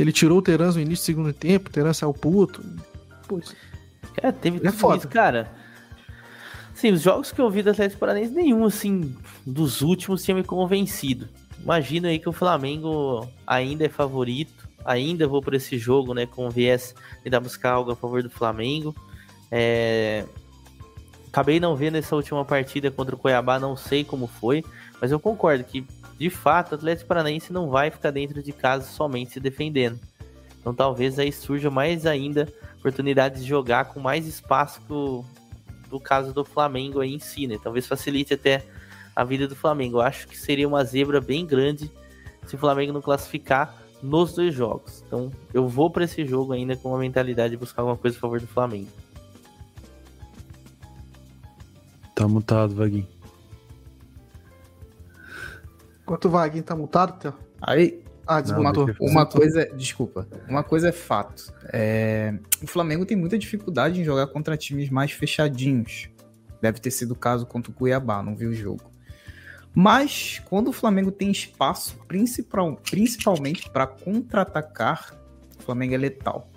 Ele 0.00 0.10
tirou 0.10 0.38
o 0.38 0.42
Terans 0.42 0.74
no 0.74 0.80
início 0.80 1.02
do 1.02 1.06
segundo 1.06 1.32
tempo, 1.34 1.68
o 1.68 1.72
Terans 1.72 1.98
saiu 1.98 2.14
puto. 2.14 2.64
Pois. 3.28 3.54
É, 4.16 4.32
teve 4.32 4.64
é 4.64 4.68
é 4.68 4.72
foda. 4.72 4.96
isso, 4.96 5.08
cara. 5.08 5.52
Sim, 6.74 6.92
os 6.92 7.02
jogos 7.02 7.30
que 7.30 7.42
eu 7.42 7.50
vi 7.50 7.62
do 7.62 7.72
Atlético 7.72 8.00
Paranaense, 8.00 8.32
nenhum, 8.32 8.64
assim, 8.64 9.14
dos 9.46 9.82
últimos 9.82 10.24
tinha 10.24 10.34
me 10.34 10.42
convencido. 10.42 11.28
Imagina 11.62 12.08
aí 12.08 12.18
que 12.18 12.28
o 12.28 12.32
Flamengo 12.32 13.28
ainda 13.46 13.84
é 13.84 13.88
favorito, 13.90 14.65
ainda 14.86 15.26
vou 15.26 15.42
por 15.42 15.54
esse 15.54 15.76
jogo, 15.76 16.14
né, 16.14 16.24
com 16.26 16.46
o 16.46 16.50
viés 16.50 16.94
de 17.22 17.28
dar 17.28 17.40
buscar 17.40 17.72
algo 17.72 17.90
a 17.90 17.96
favor 17.96 18.22
do 18.22 18.30
Flamengo. 18.30 18.94
É... 19.50 20.24
Acabei 21.28 21.60
não 21.60 21.76
vendo 21.76 21.96
essa 21.96 22.16
última 22.16 22.44
partida 22.44 22.90
contra 22.90 23.14
o 23.14 23.18
Cuiabá, 23.18 23.58
não 23.58 23.76
sei 23.76 24.04
como 24.04 24.26
foi, 24.26 24.64
mas 25.00 25.12
eu 25.12 25.20
concordo 25.20 25.64
que, 25.64 25.84
de 26.18 26.30
fato, 26.30 26.72
o 26.72 26.74
Atlético 26.76 27.08
Paranaense 27.08 27.52
não 27.52 27.68
vai 27.68 27.90
ficar 27.90 28.10
dentro 28.10 28.42
de 28.42 28.52
casa 28.52 28.86
somente 28.86 29.32
se 29.32 29.40
defendendo. 29.40 30.00
Então 30.58 30.74
talvez 30.74 31.18
aí 31.18 31.30
surja 31.30 31.70
mais 31.70 32.06
ainda 32.06 32.48
oportunidades 32.78 33.42
de 33.42 33.48
jogar 33.48 33.86
com 33.86 34.00
mais 34.00 34.26
espaço 34.26 34.80
do, 34.88 35.24
do 35.90 36.00
caso 36.00 36.32
do 36.32 36.44
Flamengo 36.44 37.00
aí 37.00 37.14
em 37.14 37.18
si, 37.18 37.46
né? 37.46 37.58
Talvez 37.62 37.86
facilite 37.86 38.34
até 38.34 38.64
a 39.14 39.24
vida 39.24 39.46
do 39.46 39.54
Flamengo. 39.54 39.98
Eu 39.98 40.02
acho 40.02 40.26
que 40.26 40.36
seria 40.36 40.66
uma 40.66 40.82
zebra 40.84 41.20
bem 41.20 41.46
grande 41.46 41.90
se 42.46 42.54
o 42.54 42.58
Flamengo 42.58 42.92
não 42.92 43.00
classificar 43.00 43.85
nos 44.06 44.32
dois 44.32 44.54
jogos. 44.54 45.02
Então 45.06 45.30
eu 45.52 45.68
vou 45.68 45.90
para 45.90 46.04
esse 46.04 46.24
jogo 46.24 46.52
ainda 46.52 46.76
com 46.76 46.94
a 46.94 46.98
mentalidade 46.98 47.50
de 47.50 47.56
buscar 47.56 47.82
alguma 47.82 47.96
coisa 47.96 48.16
a 48.16 48.20
favor 48.20 48.40
do 48.40 48.46
Flamengo. 48.46 48.88
Tá 52.14 52.26
mutado, 52.26 52.74
Vaguinho. 52.74 53.06
Enquanto 56.02 56.24
o 56.26 56.30
Vaguinho 56.30 56.64
tá 56.64 56.74
mutado, 56.74 57.18
Theo. 57.18 57.34
Aí. 57.60 58.02
Ah, 58.26 58.40
desmutou. 58.40 58.86
Uma, 59.00 59.10
uma 59.10 59.26
coisa. 59.26 59.62
É, 59.62 59.66
desculpa. 59.66 60.26
Uma 60.48 60.64
coisa 60.64 60.88
é 60.88 60.92
fato. 60.92 61.52
É, 61.72 62.34
o 62.62 62.66
Flamengo 62.66 63.04
tem 63.04 63.16
muita 63.16 63.38
dificuldade 63.38 64.00
em 64.00 64.04
jogar 64.04 64.26
contra 64.28 64.56
times 64.56 64.88
mais 64.88 65.12
fechadinhos. 65.12 66.08
Deve 66.60 66.80
ter 66.80 66.90
sido 66.90 67.12
o 67.12 67.16
caso 67.16 67.46
contra 67.46 67.70
o 67.70 67.74
Cuiabá, 67.74 68.22
não 68.22 68.34
vi 68.34 68.46
o 68.46 68.54
jogo. 68.54 68.82
Mas 69.78 70.40
quando 70.46 70.68
o 70.68 70.72
Flamengo 70.72 71.12
tem 71.12 71.30
espaço, 71.30 71.98
principal, 72.08 72.76
principalmente 72.76 73.68
para 73.68 73.86
contra-atacar, 73.86 75.14
o 75.58 75.62
Flamengo 75.62 75.92
é 75.92 75.98
letal. 75.98 76.50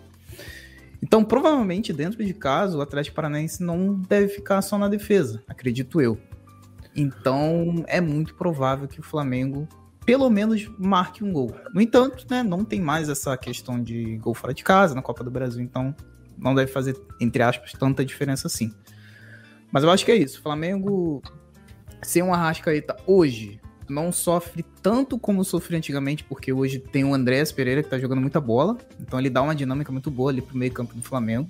Então, 1.03 1.25
provavelmente, 1.25 1.91
dentro 1.91 2.23
de 2.23 2.33
casa, 2.33 2.77
o 2.77 2.81
Atlético 2.81 3.17
Paranaense 3.17 3.61
não 3.61 3.93
deve 3.93 4.29
ficar 4.29 4.61
só 4.61 4.77
na 4.77 4.87
defesa, 4.87 5.43
acredito 5.49 5.99
eu. 5.99 6.17
Então, 6.95 7.83
é 7.87 7.99
muito 7.99 8.35
provável 8.35 8.87
que 8.87 9.01
o 9.01 9.03
Flamengo, 9.03 9.67
pelo 10.05 10.29
menos, 10.29 10.71
marque 10.79 11.21
um 11.21 11.33
gol. 11.33 11.53
No 11.73 11.81
entanto, 11.81 12.25
né, 12.29 12.41
não 12.41 12.63
tem 12.63 12.79
mais 12.79 13.09
essa 13.09 13.35
questão 13.35 13.83
de 13.83 14.15
gol 14.19 14.33
fora 14.33 14.53
de 14.53 14.63
casa 14.63 14.95
na 14.95 15.01
Copa 15.01 15.25
do 15.25 15.31
Brasil, 15.31 15.61
então 15.61 15.93
não 16.37 16.55
deve 16.55 16.71
fazer, 16.71 16.97
entre 17.19 17.43
aspas, 17.43 17.73
tanta 17.73 18.05
diferença 18.05 18.47
assim. 18.47 18.73
Mas 19.73 19.83
eu 19.83 19.91
acho 19.91 20.05
que 20.05 20.11
é 20.11 20.15
isso. 20.15 20.39
O 20.39 20.41
Flamengo, 20.41 21.21
sem 22.01 22.23
um 22.23 22.33
Arrascaeta 22.33 22.95
hoje, 23.05 23.59
não 23.89 24.11
sofre 24.11 24.63
tanto 24.81 25.17
como 25.17 25.43
sofria 25.43 25.77
antigamente, 25.77 26.23
porque 26.23 26.53
hoje 26.53 26.79
tem 26.79 27.03
o 27.03 27.13
Andrés 27.13 27.51
Pereira 27.51 27.83
que 27.83 27.89
tá 27.89 27.97
jogando 27.97 28.21
muita 28.21 28.39
bola, 28.39 28.77
então 28.99 29.19
ele 29.19 29.29
dá 29.29 29.41
uma 29.41 29.55
dinâmica 29.55 29.91
muito 29.91 30.11
boa 30.11 30.31
ali 30.31 30.41
pro 30.41 30.57
meio 30.57 30.71
campo 30.71 30.93
do 30.93 31.01
Flamengo. 31.01 31.49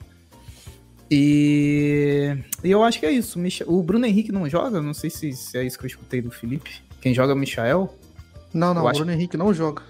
E, 1.12 2.38
e 2.64 2.70
eu 2.70 2.84
acho 2.84 3.00
que 3.00 3.06
é 3.06 3.12
isso. 3.12 3.40
O 3.66 3.82
Bruno 3.82 4.06
Henrique 4.06 4.32
não 4.32 4.48
joga, 4.48 4.82
não 4.82 4.94
sei 4.94 5.10
se, 5.10 5.34
se, 5.34 5.58
é 5.58 5.64
isso 5.64 5.78
que 5.78 5.86
eu 5.86 5.88
escutei 5.88 6.22
do 6.22 6.30
Felipe. 6.30 6.82
Quem 7.02 7.14
joga 7.14 7.34
é 7.34 7.36
o 7.36 7.38
Michael? 7.38 7.94
Não, 8.54 8.74
não, 8.74 8.84
eu 8.84 8.90
o 8.90 8.94
Bruno 8.94 9.12
Henrique 9.12 9.36
não 9.36 9.54
joga. 9.54 9.82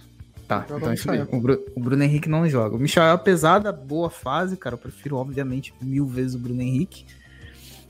Tá, 0.48 0.66
joga 0.68 0.94
então 0.94 1.28
o, 1.32 1.42
Bruno, 1.42 1.62
o 1.76 1.80
Bruno 1.80 2.04
Henrique 2.04 2.30
não 2.30 2.48
joga. 2.48 2.76
O 2.76 2.80
Michael, 2.80 3.14
apesar 3.14 3.60
da 3.60 3.72
boa 3.72 4.10
fase, 4.10 4.56
cara, 4.56 4.76
eu 4.76 4.80
prefiro, 4.80 5.18
obviamente, 5.18 5.74
mil 5.82 6.08
vezes 6.08 6.36
o 6.36 6.40
Bruno 6.40 6.62
Henrique. 6.62 7.06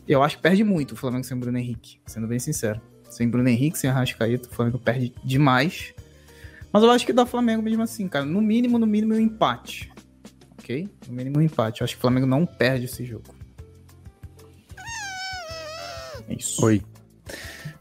Eu 0.09 0.23
acho 0.23 0.37
que 0.37 0.41
perde 0.41 0.63
muito 0.63 0.93
o 0.93 0.95
Flamengo 0.95 1.23
sem 1.23 1.37
Bruno 1.37 1.59
Henrique, 1.59 1.99
sendo 2.07 2.25
bem 2.25 2.39
sincero. 2.39 2.81
Sem 3.11 3.29
Bruno 3.29 3.47
Henrique, 3.47 3.77
sem 3.77 3.91
Arrascaeta, 3.91 4.49
o 4.49 4.51
Flamengo 4.51 4.79
perde 4.79 5.13
demais. 5.23 5.93
Mas 6.73 6.81
eu 6.81 6.89
acho 6.89 7.05
que 7.05 7.13
dá 7.13 7.27
Flamengo 7.27 7.61
mesmo 7.61 7.83
assim, 7.83 8.07
cara. 8.07 8.25
No 8.25 8.41
mínimo, 8.41 8.79
no 8.79 8.87
mínimo, 8.87 9.13
um 9.13 9.19
empate. 9.19 9.91
Ok? 10.57 10.89
No 11.07 11.13
mínimo, 11.13 11.37
um 11.37 11.41
empate. 11.43 11.81
Eu 11.81 11.85
acho 11.85 11.93
que 11.93 11.99
o 11.99 12.01
Flamengo 12.01 12.25
não 12.25 12.43
perde 12.43 12.85
esse 12.85 13.05
jogo. 13.05 13.35
É 16.27 16.33
isso. 16.33 16.65
Oi. 16.65 16.81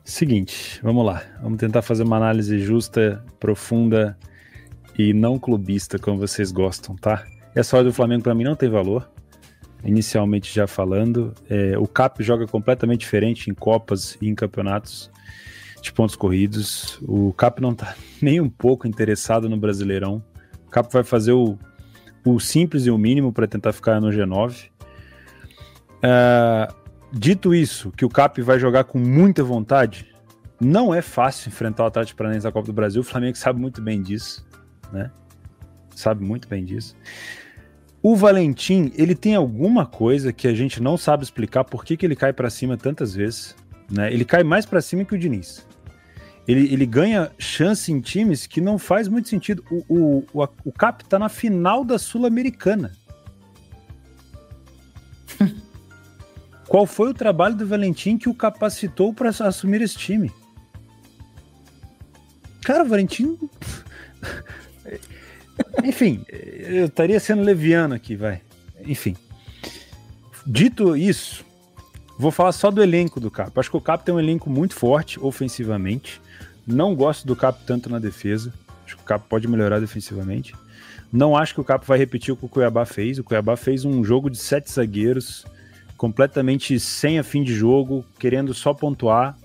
Seguinte, 0.04 0.80
vamos 0.82 1.06
lá. 1.06 1.22
Vamos 1.42 1.58
tentar 1.58 1.80
fazer 1.80 2.02
uma 2.02 2.18
análise 2.18 2.58
justa, 2.58 3.24
profunda 3.40 4.18
e 4.98 5.14
não 5.14 5.38
clubista, 5.38 5.98
como 5.98 6.18
vocês 6.18 6.52
gostam, 6.52 6.94
tá? 6.94 7.26
Essa 7.54 7.78
hora 7.78 7.86
do 7.86 7.92
Flamengo, 7.92 8.22
para 8.22 8.34
mim, 8.34 8.44
não 8.44 8.54
tem 8.54 8.68
valor 8.68 9.10
inicialmente 9.84 10.54
já 10.54 10.66
falando. 10.66 11.34
É, 11.48 11.78
o 11.78 11.86
CAP 11.86 12.22
joga 12.22 12.46
completamente 12.46 13.00
diferente 13.00 13.50
em 13.50 13.54
Copas 13.54 14.18
e 14.20 14.28
em 14.28 14.34
campeonatos 14.34 15.10
de 15.80 15.92
pontos 15.92 16.16
corridos. 16.16 16.98
O 17.02 17.32
Cap 17.32 17.60
não 17.60 17.72
está 17.72 17.94
nem 18.20 18.40
um 18.40 18.48
pouco 18.48 18.86
interessado 18.86 19.48
no 19.48 19.56
Brasileirão. 19.56 20.22
O 20.66 20.70
Cap 20.70 20.92
vai 20.92 21.04
fazer 21.04 21.32
o, 21.32 21.58
o 22.24 22.38
simples 22.38 22.86
e 22.86 22.90
o 22.90 22.98
mínimo 22.98 23.32
para 23.32 23.46
tentar 23.46 23.72
ficar 23.72 24.00
no 24.00 24.08
G9. 24.08 24.70
Uh, 25.98 26.74
dito 27.12 27.54
isso, 27.54 27.90
que 27.92 28.04
o 28.04 28.08
Cap 28.08 28.40
vai 28.42 28.58
jogar 28.58 28.84
com 28.84 28.98
muita 28.98 29.42
vontade, 29.42 30.06
não 30.60 30.94
é 30.94 31.00
fácil 31.00 31.48
enfrentar 31.48 31.84
o 31.84 31.86
Atlético 31.86 32.18
Paranaense 32.18 32.44
na 32.44 32.52
Copa 32.52 32.66
do 32.66 32.72
Brasil. 32.72 33.00
O 33.00 33.04
Flamengo 33.04 33.36
sabe 33.36 33.60
muito 33.60 33.80
bem 33.80 34.02
disso, 34.02 34.46
né? 34.92 35.10
Sabe 35.94 36.24
muito 36.24 36.48
bem 36.48 36.64
disso. 36.64 36.96
O 38.02 38.14
Valentim, 38.14 38.92
ele 38.96 39.14
tem 39.14 39.34
alguma 39.34 39.84
coisa 39.84 40.32
que 40.32 40.46
a 40.46 40.54
gente 40.54 40.80
não 40.80 40.96
sabe 40.96 41.24
explicar 41.24 41.64
por 41.64 41.84
que, 41.84 41.96
que 41.96 42.06
ele 42.06 42.14
cai 42.16 42.32
para 42.32 42.48
cima 42.48 42.76
tantas 42.76 43.14
vezes. 43.14 43.56
Né? 43.90 44.12
Ele 44.12 44.24
cai 44.24 44.44
mais 44.44 44.64
para 44.64 44.80
cima 44.80 45.04
que 45.04 45.14
o 45.14 45.18
Diniz 45.18 45.66
ele, 46.48 46.72
ele 46.72 46.86
ganha 46.86 47.30
chance 47.38 47.92
em 47.92 48.00
times 48.00 48.46
que 48.46 48.58
não 48.58 48.78
faz 48.78 49.06
muito 49.06 49.28
sentido. 49.28 49.62
O, 49.70 49.84
o, 49.86 50.24
o, 50.32 50.48
o 50.64 50.72
Cap 50.72 51.04
tá 51.04 51.18
na 51.18 51.28
final 51.28 51.84
da 51.84 51.98
Sul-Americana. 51.98 52.92
Qual 56.66 56.86
foi 56.86 57.10
o 57.10 57.14
trabalho 57.14 57.54
do 57.54 57.66
Valentim 57.66 58.16
que 58.16 58.30
o 58.30 58.34
capacitou 58.34 59.12
para 59.12 59.28
assumir 59.28 59.82
esse 59.82 59.98
time? 59.98 60.32
Cara, 62.62 62.82
o 62.82 62.88
Valentim. 62.88 63.38
Enfim, 65.84 66.24
eu 66.28 66.86
estaria 66.86 67.18
sendo 67.20 67.42
leviano 67.42 67.94
aqui, 67.94 68.16
vai. 68.16 68.40
Enfim. 68.84 69.16
Dito 70.46 70.96
isso, 70.96 71.44
vou 72.18 72.30
falar 72.30 72.52
só 72.52 72.70
do 72.70 72.82
elenco 72.82 73.20
do 73.20 73.30
Cap. 73.30 73.52
Acho 73.58 73.70
que 73.70 73.76
o 73.76 73.80
Cap 73.80 74.04
tem 74.04 74.14
um 74.14 74.20
elenco 74.20 74.48
muito 74.48 74.74
forte 74.74 75.18
ofensivamente. 75.20 76.20
Não 76.66 76.94
gosto 76.94 77.26
do 77.26 77.36
Capo 77.36 77.60
tanto 77.66 77.88
na 77.88 77.98
defesa. 77.98 78.52
Acho 78.84 78.96
que 78.96 79.02
o 79.02 79.06
Capo 79.06 79.26
pode 79.28 79.46
melhorar 79.46 79.80
defensivamente. 79.80 80.54
Não 81.12 81.36
acho 81.36 81.54
que 81.54 81.60
o 81.60 81.64
Capo 81.64 81.86
vai 81.86 81.98
repetir 81.98 82.32
o 82.32 82.36
que 82.36 82.44
o 82.44 82.48
Cuiabá 82.48 82.84
fez. 82.84 83.18
O 83.18 83.24
Cuiabá 83.24 83.56
fez 83.56 83.84
um 83.84 84.04
jogo 84.04 84.28
de 84.28 84.36
sete 84.36 84.70
zagueiros, 84.70 85.46
completamente 85.96 86.78
sem 86.78 87.18
a 87.18 87.22
fim 87.22 87.42
de 87.42 87.54
jogo, 87.54 88.04
querendo 88.18 88.52
só 88.52 88.74
pontuar. 88.74 89.36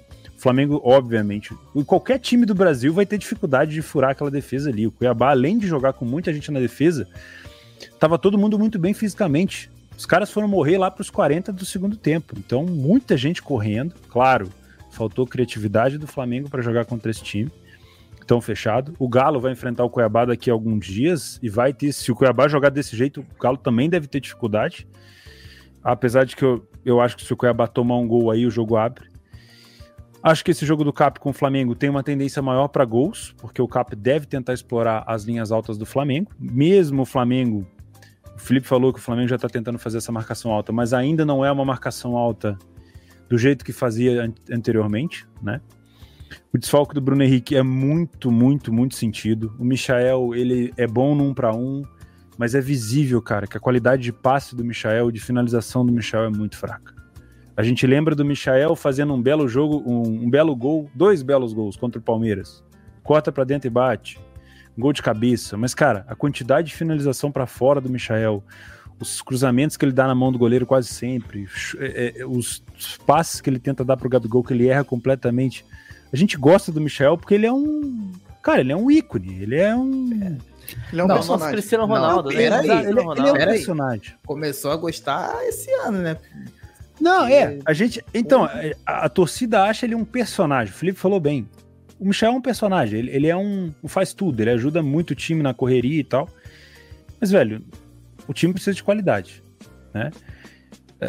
Flamengo, 0.43 0.81
obviamente, 0.83 1.55
qualquer 1.85 2.19
time 2.19 2.45
do 2.45 2.53
Brasil 2.53 2.93
vai 2.93 3.05
ter 3.05 3.17
dificuldade 3.17 3.73
de 3.73 3.81
furar 3.81 4.11
aquela 4.11 4.29
defesa 4.29 4.69
ali. 4.69 4.85
O 4.85 4.91
Cuiabá, 4.91 5.29
além 5.29 5.57
de 5.57 5.67
jogar 5.67 5.93
com 5.93 6.03
muita 6.05 6.33
gente 6.33 6.51
na 6.51 6.59
defesa, 6.59 7.07
tava 7.99 8.19
todo 8.19 8.37
mundo 8.37 8.59
muito 8.59 8.77
bem 8.77 8.93
fisicamente. 8.93 9.71
Os 9.97 10.05
caras 10.05 10.29
foram 10.29 10.47
morrer 10.47 10.77
lá 10.77 10.91
para 10.91 11.01
os 11.01 11.09
40 11.09 11.51
do 11.53 11.65
segundo 11.65 11.95
tempo. 11.95 12.35
Então, 12.37 12.65
muita 12.65 13.15
gente 13.15 13.41
correndo, 13.41 13.95
claro 14.09 14.49
Faltou 14.93 15.25
criatividade 15.25 15.97
do 15.97 16.05
Flamengo 16.05 16.47
para 16.47 16.61
jogar 16.61 16.85
contra 16.85 17.09
esse 17.09 17.23
time. 17.23 17.51
Tão 18.27 18.39
fechado. 18.39 18.93
O 18.99 19.09
Galo 19.09 19.39
vai 19.39 19.51
enfrentar 19.51 19.83
o 19.83 19.89
Cuiabá 19.89 20.23
daqui 20.23 20.51
a 20.51 20.53
alguns 20.53 20.85
dias 20.85 21.39
e 21.41 21.49
vai 21.49 21.73
ter. 21.73 21.91
Se 21.91 22.11
o 22.11 22.15
Cuiabá 22.15 22.47
jogar 22.47 22.69
desse 22.69 22.95
jeito, 22.95 23.21
o 23.21 23.41
Galo 23.41 23.57
também 23.57 23.89
deve 23.89 24.05
ter 24.07 24.19
dificuldade. 24.19 24.87
Apesar 25.83 26.25
de 26.25 26.35
que 26.35 26.43
eu, 26.43 26.67
eu 26.85 27.01
acho 27.01 27.17
que 27.17 27.25
se 27.25 27.33
o 27.33 27.35
Cuiabá 27.35 27.65
tomar 27.65 27.97
um 27.97 28.07
gol 28.07 28.29
aí, 28.29 28.45
o 28.45 28.51
jogo 28.51 28.77
abre. 28.77 29.12
Acho 30.23 30.45
que 30.45 30.51
esse 30.51 30.65
jogo 30.65 30.85
do 30.85 30.93
Cap 30.93 31.19
com 31.19 31.31
o 31.31 31.33
Flamengo 31.33 31.75
tem 31.75 31.89
uma 31.89 32.01
tendência 32.01 32.41
maior 32.41 32.69
para 32.69 32.85
gols, 32.85 33.35
porque 33.39 33.61
o 33.61 33.67
Cap 33.67 33.93
deve 33.93 34.25
tentar 34.25 34.53
explorar 34.53 35.03
as 35.05 35.23
linhas 35.23 35.51
altas 35.51 35.77
do 35.77 35.85
Flamengo. 35.85 36.31
Mesmo 36.39 37.01
o 37.01 37.05
Flamengo, 37.05 37.67
o 38.33 38.39
Felipe 38.39 38.65
falou 38.65 38.93
que 38.93 38.99
o 38.99 39.01
Flamengo 39.01 39.27
já 39.27 39.35
está 39.35 39.49
tentando 39.49 39.77
fazer 39.77 39.97
essa 39.97 40.13
marcação 40.13 40.49
alta, 40.49 40.71
mas 40.71 40.93
ainda 40.93 41.25
não 41.25 41.43
é 41.43 41.51
uma 41.51 41.65
marcação 41.65 42.15
alta 42.15 42.57
do 43.27 43.37
jeito 43.37 43.65
que 43.65 43.73
fazia 43.73 44.33
anteriormente, 44.49 45.27
né? 45.41 45.59
O 46.53 46.57
desfalque 46.57 46.95
do 46.95 47.01
Bruno 47.01 47.21
Henrique 47.21 47.57
é 47.57 47.61
muito, 47.61 48.31
muito, 48.31 48.71
muito 48.71 48.95
sentido. 48.95 49.53
O 49.59 49.65
Michael, 49.65 50.33
ele 50.33 50.73
é 50.77 50.87
bom 50.87 51.13
no 51.15 51.25
um 51.25 51.33
para 51.33 51.53
um, 51.53 51.83
mas 52.37 52.55
é 52.55 52.61
visível, 52.61 53.21
cara, 53.21 53.45
que 53.45 53.57
a 53.57 53.59
qualidade 53.59 54.03
de 54.03 54.13
passe 54.13 54.55
do 54.55 54.63
Michael, 54.63 55.11
de 55.11 55.19
finalização 55.19 55.85
do 55.85 55.91
Michael 55.91 56.25
é 56.25 56.29
muito 56.29 56.57
fraca. 56.57 56.92
A 57.55 57.61
gente 57.61 57.85
lembra 57.85 58.15
do 58.15 58.25
Michael 58.25 58.75
fazendo 58.75 59.13
um 59.13 59.21
belo 59.21 59.47
jogo, 59.47 59.83
um, 59.85 60.25
um 60.25 60.29
belo 60.29 60.55
gol, 60.55 60.89
dois 60.93 61.21
belos 61.21 61.53
gols 61.53 61.75
contra 61.75 61.99
o 61.99 62.01
Palmeiras. 62.01 62.63
Corta 63.03 63.31
para 63.31 63.43
dentro 63.43 63.67
e 63.67 63.69
bate. 63.69 64.19
Gol 64.75 64.91
de 64.91 65.03
cabeça. 65.03 65.55
Mas, 65.55 65.75
cara, 65.75 66.03
a 66.07 66.15
quantidade 66.15 66.69
de 66.69 66.75
finalização 66.75 67.31
para 67.31 67.45
fora 67.45 67.79
do 67.79 67.89
Michael, 67.89 68.43
os 68.99 69.21
cruzamentos 69.21 69.77
que 69.77 69.85
ele 69.85 69.91
dá 69.91 70.07
na 70.07 70.15
mão 70.15 70.31
do 70.31 70.39
goleiro 70.39 70.65
quase 70.65 70.87
sempre, 70.87 71.47
é, 71.77 72.13
é, 72.17 72.25
os 72.25 72.63
passes 73.05 73.39
que 73.39 73.49
ele 73.51 73.59
tenta 73.59 73.85
dar 73.85 73.97
pro 73.97 74.09
Gabigol, 74.09 74.43
que 74.43 74.53
ele 74.53 74.67
erra 74.67 74.83
completamente. 74.83 75.63
A 76.11 76.15
gente 76.15 76.37
gosta 76.37 76.71
do 76.71 76.81
Michael 76.81 77.19
porque 77.19 77.35
ele 77.35 77.45
é 77.45 77.53
um. 77.53 78.11
Cara, 78.41 78.61
ele 78.61 78.71
é 78.71 78.75
um 78.75 78.89
ícone. 78.89 79.43
Ele 79.43 79.57
é 79.57 79.75
um. 79.75 80.39
Ele 80.91 81.01
é 81.01 81.03
um 81.03 81.07
não, 81.07 81.15
personagem. 81.15 81.27
Nosso 81.27 81.51
Cristiano 81.51 81.85
Ronaldo, 81.85 82.29
não, 82.29 82.35
né? 82.35 82.45
Ele, 82.45 82.55
ele, 82.55 82.89
ele, 82.89 82.99
é 82.99 83.31
um 83.31 83.35
personagem. 83.35 84.15
Começou 84.25 84.71
a 84.71 84.75
gostar 84.75 85.45
esse 85.45 85.71
ano, 85.71 85.99
né? 85.99 86.17
Não, 86.99 87.25
é. 87.25 87.59
A 87.65 87.73
gente. 87.73 88.03
Então, 88.13 88.43
a, 88.85 89.05
a, 89.05 89.09
torcida 89.09 89.63
acha 89.63 89.85
ele 89.85 89.95
um 89.95 90.05
personagem. 90.05 90.73
O 90.73 90.77
Felipe 90.77 90.99
falou 90.99 91.19
bem. 91.19 91.47
O 91.99 92.05
Michel 92.05 92.31
é 92.31 92.35
um 92.35 92.41
personagem. 92.41 92.99
Ele, 92.99 93.11
ele 93.11 93.27
é 93.27 93.35
um. 93.35 93.73
faz 93.85 94.13
tudo. 94.13 94.39
Ele 94.39 94.51
ajuda 94.51 94.81
muito 94.81 95.11
o 95.11 95.15
time 95.15 95.41
na 95.41 95.53
correria 95.53 95.99
e 95.99 96.03
tal. 96.03 96.29
Mas, 97.19 97.31
velho, 97.31 97.63
o 98.27 98.33
time 98.33 98.53
precisa 98.53 98.73
de 98.73 98.83
qualidade. 98.83 99.43
Né? 99.93 100.11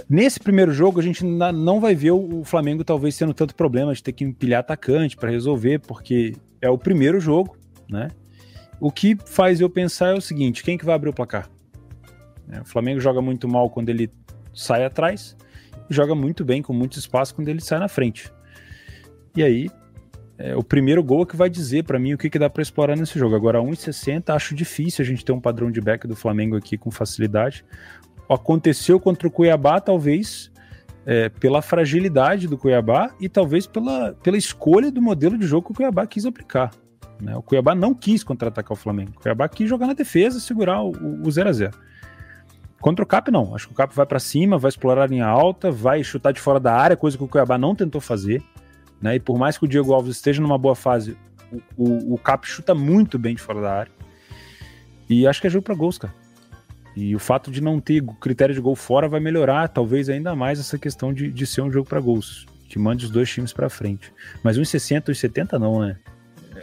Nesse 0.08 0.40
primeiro 0.40 0.72
jogo, 0.72 0.98
a 0.98 1.02
gente 1.02 1.24
não 1.24 1.80
vai 1.80 1.94
ver 1.94 2.10
o 2.10 2.42
Flamengo 2.44 2.82
talvez 2.84 3.16
tendo 3.16 3.34
tanto 3.34 3.54
problema 3.54 3.94
de 3.94 4.02
ter 4.02 4.12
que 4.12 4.24
empilhar 4.24 4.60
atacante 4.60 5.16
para 5.16 5.30
resolver, 5.30 5.80
porque 5.80 6.34
é 6.60 6.68
o 6.68 6.78
primeiro 6.78 7.20
jogo, 7.20 7.56
né? 7.88 8.08
O 8.80 8.90
que 8.90 9.16
faz 9.26 9.60
eu 9.60 9.70
pensar 9.70 10.08
é 10.08 10.14
o 10.14 10.20
seguinte: 10.20 10.64
quem 10.64 10.76
que 10.76 10.84
vai 10.84 10.94
abrir 10.94 11.10
o 11.10 11.12
placar? 11.12 11.48
É, 12.50 12.60
o 12.60 12.64
Flamengo 12.64 13.00
joga 13.00 13.22
muito 13.22 13.48
mal 13.48 13.70
quando 13.70 13.88
ele 13.88 14.10
sai 14.52 14.84
atrás, 14.84 15.36
joga 15.88 16.14
muito 16.14 16.44
bem, 16.44 16.62
com 16.62 16.72
muito 16.72 16.98
espaço, 16.98 17.34
quando 17.34 17.48
ele 17.48 17.60
sai 17.60 17.78
na 17.78 17.88
frente. 17.88 18.32
E 19.36 19.42
aí, 19.42 19.68
é, 20.36 20.56
o 20.56 20.62
primeiro 20.62 21.02
gol 21.02 21.22
é 21.22 21.26
que 21.26 21.36
vai 21.36 21.48
dizer 21.48 21.84
para 21.84 21.98
mim 21.98 22.14
o 22.14 22.18
que, 22.18 22.28
que 22.28 22.38
dá 22.38 22.50
para 22.50 22.62
explorar 22.62 22.96
nesse 22.96 23.18
jogo. 23.18 23.36
Agora, 23.36 23.60
1,60 23.60 24.34
acho 24.34 24.54
difícil 24.54 25.02
a 25.02 25.06
gente 25.06 25.24
ter 25.24 25.32
um 25.32 25.40
padrão 25.40 25.70
de 25.70 25.80
back 25.80 26.06
do 26.06 26.16
Flamengo 26.16 26.56
aqui 26.56 26.76
com 26.76 26.90
facilidade. 26.90 27.64
Aconteceu 28.28 28.98
contra 28.98 29.28
o 29.28 29.30
Cuiabá, 29.30 29.80
talvez 29.80 30.50
é, 31.06 31.28
pela 31.28 31.62
fragilidade 31.62 32.48
do 32.48 32.56
Cuiabá 32.56 33.14
e 33.20 33.28
talvez 33.28 33.66
pela, 33.66 34.14
pela 34.22 34.36
escolha 34.36 34.90
do 34.90 35.00
modelo 35.00 35.38
de 35.38 35.46
jogo 35.46 35.66
que 35.66 35.72
o 35.72 35.74
Cuiabá 35.74 36.06
quis 36.06 36.26
aplicar. 36.26 36.70
Né? 37.20 37.36
O 37.36 37.42
Cuiabá 37.42 37.74
não 37.74 37.94
quis 37.94 38.24
contra-atacar 38.24 38.72
o 38.72 38.76
Flamengo. 38.80 39.12
O 39.16 39.20
Cuiabá 39.20 39.48
quis 39.48 39.68
jogar 39.68 39.86
na 39.86 39.92
defesa 39.92 40.40
segurar 40.40 40.82
o 40.82 41.30
0 41.30 41.48
a 41.48 41.52
0 41.52 41.78
Contra 42.84 43.02
o 43.02 43.08
Cap, 43.08 43.30
não. 43.30 43.54
Acho 43.54 43.68
que 43.68 43.72
o 43.72 43.74
Cap 43.74 43.96
vai 43.96 44.04
para 44.04 44.20
cima, 44.20 44.58
vai 44.58 44.68
explorar 44.68 45.04
a 45.04 45.06
linha 45.06 45.24
alta, 45.24 45.70
vai 45.70 46.04
chutar 46.04 46.34
de 46.34 46.38
fora 46.38 46.60
da 46.60 46.74
área, 46.74 46.94
coisa 46.98 47.16
que 47.16 47.24
o 47.24 47.26
Cuiabá 47.26 47.56
não 47.56 47.74
tentou 47.74 47.98
fazer. 47.98 48.42
Né? 49.00 49.16
E 49.16 49.20
por 49.20 49.38
mais 49.38 49.56
que 49.56 49.64
o 49.64 49.66
Diego 49.66 49.94
Alves 49.94 50.16
esteja 50.16 50.42
numa 50.42 50.58
boa 50.58 50.74
fase, 50.74 51.16
o, 51.50 51.82
o, 51.82 52.12
o 52.12 52.18
Cap 52.18 52.46
chuta 52.46 52.74
muito 52.74 53.18
bem 53.18 53.34
de 53.34 53.40
fora 53.40 53.62
da 53.62 53.72
área. 53.72 53.92
E 55.08 55.26
acho 55.26 55.40
que 55.40 55.46
é 55.46 55.50
jogo 55.50 55.64
para 55.64 55.74
gols, 55.74 55.96
cara. 55.96 56.14
E 56.94 57.16
o 57.16 57.18
fato 57.18 57.50
de 57.50 57.62
não 57.62 57.80
ter 57.80 58.04
critério 58.20 58.54
de 58.54 58.60
gol 58.60 58.76
fora 58.76 59.08
vai 59.08 59.18
melhorar, 59.18 59.66
talvez 59.68 60.10
ainda 60.10 60.36
mais 60.36 60.60
essa 60.60 60.76
questão 60.76 61.10
de, 61.10 61.32
de 61.32 61.46
ser 61.46 61.62
um 61.62 61.72
jogo 61.72 61.88
para 61.88 62.00
gols, 62.00 62.44
que 62.68 62.78
mande 62.78 63.06
os 63.06 63.10
dois 63.10 63.30
times 63.30 63.54
para 63.54 63.70
frente. 63.70 64.12
Mas 64.42 64.58
1,60, 64.58 65.04
1,70 65.04 65.58
não, 65.58 65.80
né? 65.80 65.96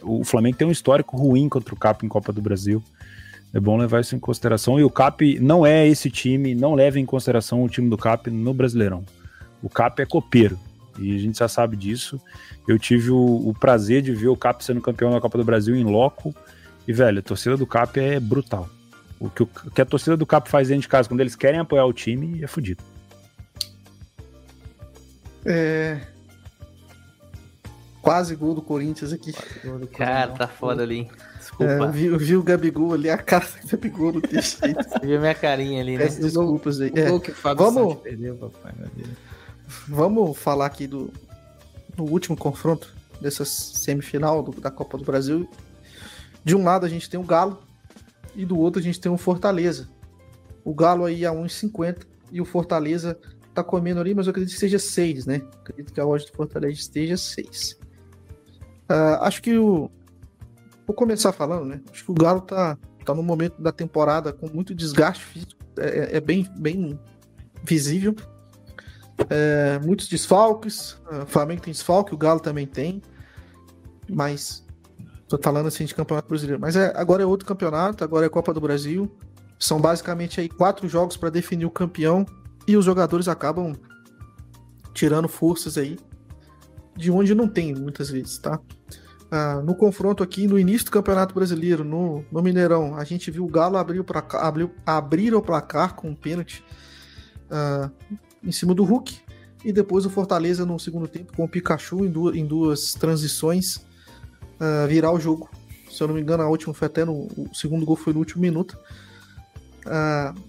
O 0.03 0.23
Flamengo 0.23 0.55
tem 0.55 0.67
um 0.67 0.71
histórico 0.71 1.17
ruim 1.17 1.49
contra 1.49 1.73
o 1.73 1.77
Cap 1.77 2.05
em 2.05 2.09
Copa 2.09 2.31
do 2.31 2.43
Brasil. 2.43 2.83
É 3.53 3.59
bom 3.59 3.77
levar 3.77 3.99
isso 3.99 4.15
em 4.15 4.19
consideração. 4.19 4.79
E 4.79 4.83
o 4.83 4.89
Cap 4.89 5.39
não 5.39 5.65
é 5.65 5.87
esse 5.87 6.09
time, 6.09 6.55
não 6.55 6.73
leva 6.73 6.99
em 6.99 7.05
consideração 7.05 7.63
o 7.63 7.69
time 7.69 7.89
do 7.89 7.97
Cap 7.97 8.29
no 8.29 8.53
Brasileirão. 8.53 9.03
O 9.61 9.69
Cap 9.69 10.01
é 10.01 10.05
copeiro. 10.05 10.57
E 10.97 11.15
a 11.15 11.19
gente 11.19 11.39
já 11.39 11.47
sabe 11.47 11.75
disso. 11.75 12.19
Eu 12.67 12.79
tive 12.79 13.11
o, 13.11 13.49
o 13.49 13.53
prazer 13.53 14.01
de 14.01 14.13
ver 14.13 14.27
o 14.27 14.37
Cap 14.37 14.63
sendo 14.63 14.81
campeão 14.81 15.11
da 15.11 15.19
Copa 15.19 15.37
do 15.37 15.43
Brasil 15.43 15.75
em 15.75 15.83
loco. 15.83 16.33
E, 16.87 16.93
velho, 16.93 17.19
a 17.19 17.21
torcida 17.21 17.57
do 17.57 17.67
Cap 17.67 17.99
é 17.99 18.19
brutal. 18.19 18.69
O 19.19 19.29
que, 19.29 19.43
o 19.43 19.47
que 19.47 19.81
a 19.81 19.85
torcida 19.85 20.17
do 20.17 20.25
Cap 20.25 20.49
faz 20.49 20.69
dentro 20.69 20.81
de 20.81 20.87
casa 20.87 21.07
quando 21.07 21.21
eles 21.21 21.35
querem 21.35 21.59
apoiar 21.59 21.85
o 21.85 21.93
time 21.93 22.43
é 22.43 22.47
fodido. 22.47 22.83
É. 25.45 26.01
Quase 28.01 28.35
gol 28.35 28.55
do 28.55 28.61
Corinthians 28.61 29.13
aqui. 29.13 29.31
Do 29.63 29.87
Cara, 29.87 30.31
tá 30.31 30.47
foda 30.47 30.81
ali. 30.81 31.07
Desculpa. 31.51 31.73
É, 31.73 31.79
eu, 31.79 31.91
vi, 31.91 32.05
eu 32.05 32.17
vi 32.17 32.35
o 32.35 32.43
Gabigol 32.43 32.93
ali, 32.93 33.09
a 33.09 33.17
cara 33.17 33.45
do 33.45 33.67
Gabigol 33.67 34.13
não 34.13 34.21
tem 34.21 34.41
jeito. 34.41 34.99
Viu 35.01 35.19
minha 35.19 35.35
carinha 35.35 35.81
ali, 35.81 35.97
né? 35.97 36.05
Peço 36.05 36.21
desculpas 36.21 36.81
aí. 36.81 36.91
É, 36.95 37.19
que 37.19 37.31
vamos, 37.31 37.95
perdeu, 37.95 38.35
papai, 38.35 38.73
vamos 39.87 40.37
falar 40.37 40.65
aqui 40.65 40.87
do, 40.87 41.11
do 41.95 42.03
último 42.03 42.35
confronto 42.35 42.93
dessa 43.19 43.45
semifinal 43.45 44.41
do, 44.41 44.59
da 44.59 44.71
Copa 44.71 44.97
do 44.97 45.03
Brasil. 45.03 45.47
De 46.43 46.55
um 46.55 46.63
lado 46.63 46.85
a 46.85 46.89
gente 46.89 47.09
tem 47.09 47.19
o 47.19 47.23
Galo 47.23 47.61
e 48.35 48.45
do 48.45 48.57
outro 48.57 48.79
a 48.79 48.83
gente 48.83 48.99
tem 48.99 49.11
o 49.11 49.17
Fortaleza. 49.17 49.87
O 50.63 50.73
Galo 50.73 51.05
aí 51.05 51.25
a 51.25 51.31
1,50 51.31 51.99
e 52.31 52.41
o 52.41 52.45
Fortaleza 52.45 53.17
tá 53.53 53.63
comendo 53.63 53.99
ali, 53.99 54.13
mas 54.15 54.27
eu 54.27 54.31
acredito 54.31 54.53
que 54.53 54.59
seja 54.59 54.79
6, 54.79 55.25
né? 55.25 55.41
Acredito 55.59 55.93
que 55.93 55.99
a 55.99 56.05
loja 56.05 56.25
do 56.25 56.31
Fortaleza 56.31 56.73
esteja 56.73 57.17
6. 57.17 57.73
Uh, 57.73 57.77
ah, 58.89 59.19
acho 59.27 59.41
que 59.41 59.57
o, 59.57 59.89
Vou 60.85 60.95
começar 60.95 61.31
falando, 61.31 61.65
né? 61.65 61.81
Acho 61.91 62.05
que 62.05 62.11
o 62.11 62.15
Galo 62.15 62.41
tá, 62.41 62.77
tá 63.05 63.13
no 63.13 63.23
momento 63.23 63.61
da 63.61 63.71
temporada 63.71 64.33
com 64.33 64.47
muito 64.47 64.73
desgaste 64.73 65.23
físico. 65.23 65.61
É, 65.77 65.87
é, 65.87 66.17
é 66.17 66.21
bem, 66.21 66.47
bem 66.57 66.99
visível. 67.63 68.15
É, 69.29 69.79
muitos 69.79 70.07
desfalques. 70.07 70.97
O 71.23 71.25
Flamengo 71.25 71.61
tem 71.61 71.71
desfalque, 71.71 72.13
o 72.13 72.17
Galo 72.17 72.39
também 72.39 72.67
tem. 72.67 73.01
Mas 74.09 74.65
tô 75.27 75.37
falando 75.41 75.67
assim 75.67 75.85
de 75.85 75.95
campeonato 75.95 76.27
brasileiro. 76.27 76.59
Mas 76.59 76.75
é, 76.75 76.91
agora 76.95 77.23
é 77.23 77.25
outro 77.25 77.47
campeonato, 77.47 78.03
agora 78.03 78.25
é 78.25 78.29
Copa 78.29 78.53
do 78.53 78.59
Brasil. 78.59 79.09
São 79.57 79.79
basicamente 79.79 80.41
aí 80.41 80.49
quatro 80.49 80.87
jogos 80.87 81.15
para 81.15 81.29
definir 81.29 81.65
o 81.65 81.71
campeão 81.71 82.25
e 82.67 82.75
os 82.75 82.83
jogadores 82.83 83.27
acabam 83.27 83.73
tirando 84.93 85.27
forças 85.27 85.77
aí 85.77 85.97
de 86.95 87.09
onde 87.09 87.33
não 87.33 87.47
tem 87.47 87.73
muitas 87.73 88.09
vezes, 88.09 88.37
tá? 88.37 88.59
Ah, 89.33 89.61
no 89.63 89.73
confronto 89.73 90.21
aqui, 90.21 90.45
no 90.45 90.59
início 90.59 90.85
do 90.85 90.91
Campeonato 90.91 91.33
Brasileiro, 91.33 91.85
no, 91.85 92.25
no 92.29 92.41
Mineirão, 92.41 92.97
a 92.97 93.05
gente 93.05 93.31
viu 93.31 93.45
o 93.45 93.47
Galo 93.47 93.77
abrir 93.77 94.01
o, 94.01 94.03
placar, 94.03 94.43
abrir, 94.43 94.69
abrir 94.85 95.33
o 95.33 95.41
placar 95.41 95.95
com 95.95 96.09
um 96.09 96.15
pênalti 96.15 96.61
ah, 97.49 97.89
em 98.43 98.51
cima 98.51 98.75
do 98.75 98.83
Hulk. 98.83 99.17
E 99.63 99.71
depois 99.71 100.05
o 100.05 100.09
Fortaleza 100.09 100.65
no 100.65 100.77
segundo 100.77 101.07
tempo, 101.07 101.33
com 101.33 101.45
o 101.45 101.47
Pikachu 101.47 102.03
em 102.03 102.11
duas, 102.11 102.35
em 102.35 102.45
duas 102.45 102.93
transições, 102.93 103.79
ah, 104.59 104.85
virar 104.87 105.13
o 105.13 105.19
jogo. 105.19 105.49
Se 105.89 106.03
eu 106.03 106.09
não 106.09 106.15
me 106.15 106.21
engano, 106.21 106.43
a 106.43 106.49
última 106.49 106.73
foi 106.73 106.87
até 106.87 107.05
no. 107.05 107.27
O 107.37 107.49
segundo 107.53 107.85
gol 107.85 107.95
foi 107.95 108.11
no 108.11 108.19
último 108.19 108.41
minuto. 108.41 108.77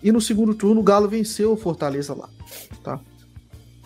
E 0.02 0.12
no 0.12 0.20
segundo 0.20 0.54
turno 0.54 0.80
o 0.80 0.84
Galo 0.84 1.09
venceu 1.09 1.52
o 1.52 1.56
Fortaleza 1.56 2.14
lá. 2.14 2.28
Tá? 2.82 3.00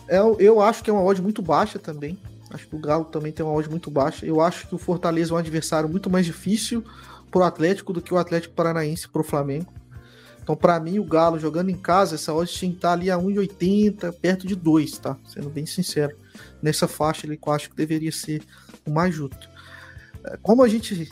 Eu, 0.07 0.37
é 0.39 0.43
eu 0.43 0.61
acho 0.61 0.83
que 0.83 0.89
é 0.89 0.93
uma 0.93 1.03
odd 1.03 1.19
muito 1.21 1.41
baixa 1.41 1.79
também. 1.79 2.17
Acho 2.49 2.67
que 2.67 2.75
o 2.75 2.79
Galo 2.79 3.05
também 3.05 3.31
tem 3.31 3.45
uma 3.45 3.53
odd 3.53 3.69
muito 3.69 3.91
baixa. 3.91 4.25
Eu 4.25 4.39
acho 4.39 4.67
que 4.67 4.75
o 4.75 4.77
Fortaleza 4.77 5.31
é 5.31 5.35
um 5.35 5.37
adversário 5.37 5.89
muito 5.89 6.09
mais 6.09 6.25
difícil 6.25 6.83
pro 7.29 7.43
Atlético 7.43 7.91
do 7.91 8.01
que 8.01 8.13
o 8.13 8.17
Atlético 8.17 8.53
Paranaense 8.53 9.07
pro 9.07 9.23
Flamengo. 9.23 9.73
Então, 10.41 10.55
para 10.55 10.79
mim, 10.79 10.97
o 10.97 11.03
Galo 11.03 11.37
jogando 11.37 11.69
em 11.69 11.77
casa, 11.77 12.15
essa 12.15 12.33
odd 12.33 12.49
tinha 12.49 12.71
que 12.71 12.77
estar 12.77 12.93
ali 12.93 13.11
a 13.11 13.17
1,80, 13.17 14.13
perto 14.13 14.47
de 14.47 14.55
2, 14.55 14.97
tá? 14.97 15.17
Sendo 15.27 15.49
bem 15.49 15.65
sincero. 15.65 16.15
Nessa 16.61 16.87
faixa 16.87 17.27
ali 17.27 17.35
que 17.35 17.49
eu 17.49 17.51
acho 17.51 17.69
que 17.69 17.75
deveria 17.75 18.13
ser 18.13 18.41
o 18.85 18.91
mais 18.91 19.13
justo. 19.13 19.49
É, 20.23 20.37
como 20.41 20.63
a 20.63 20.67
gente 20.69 21.11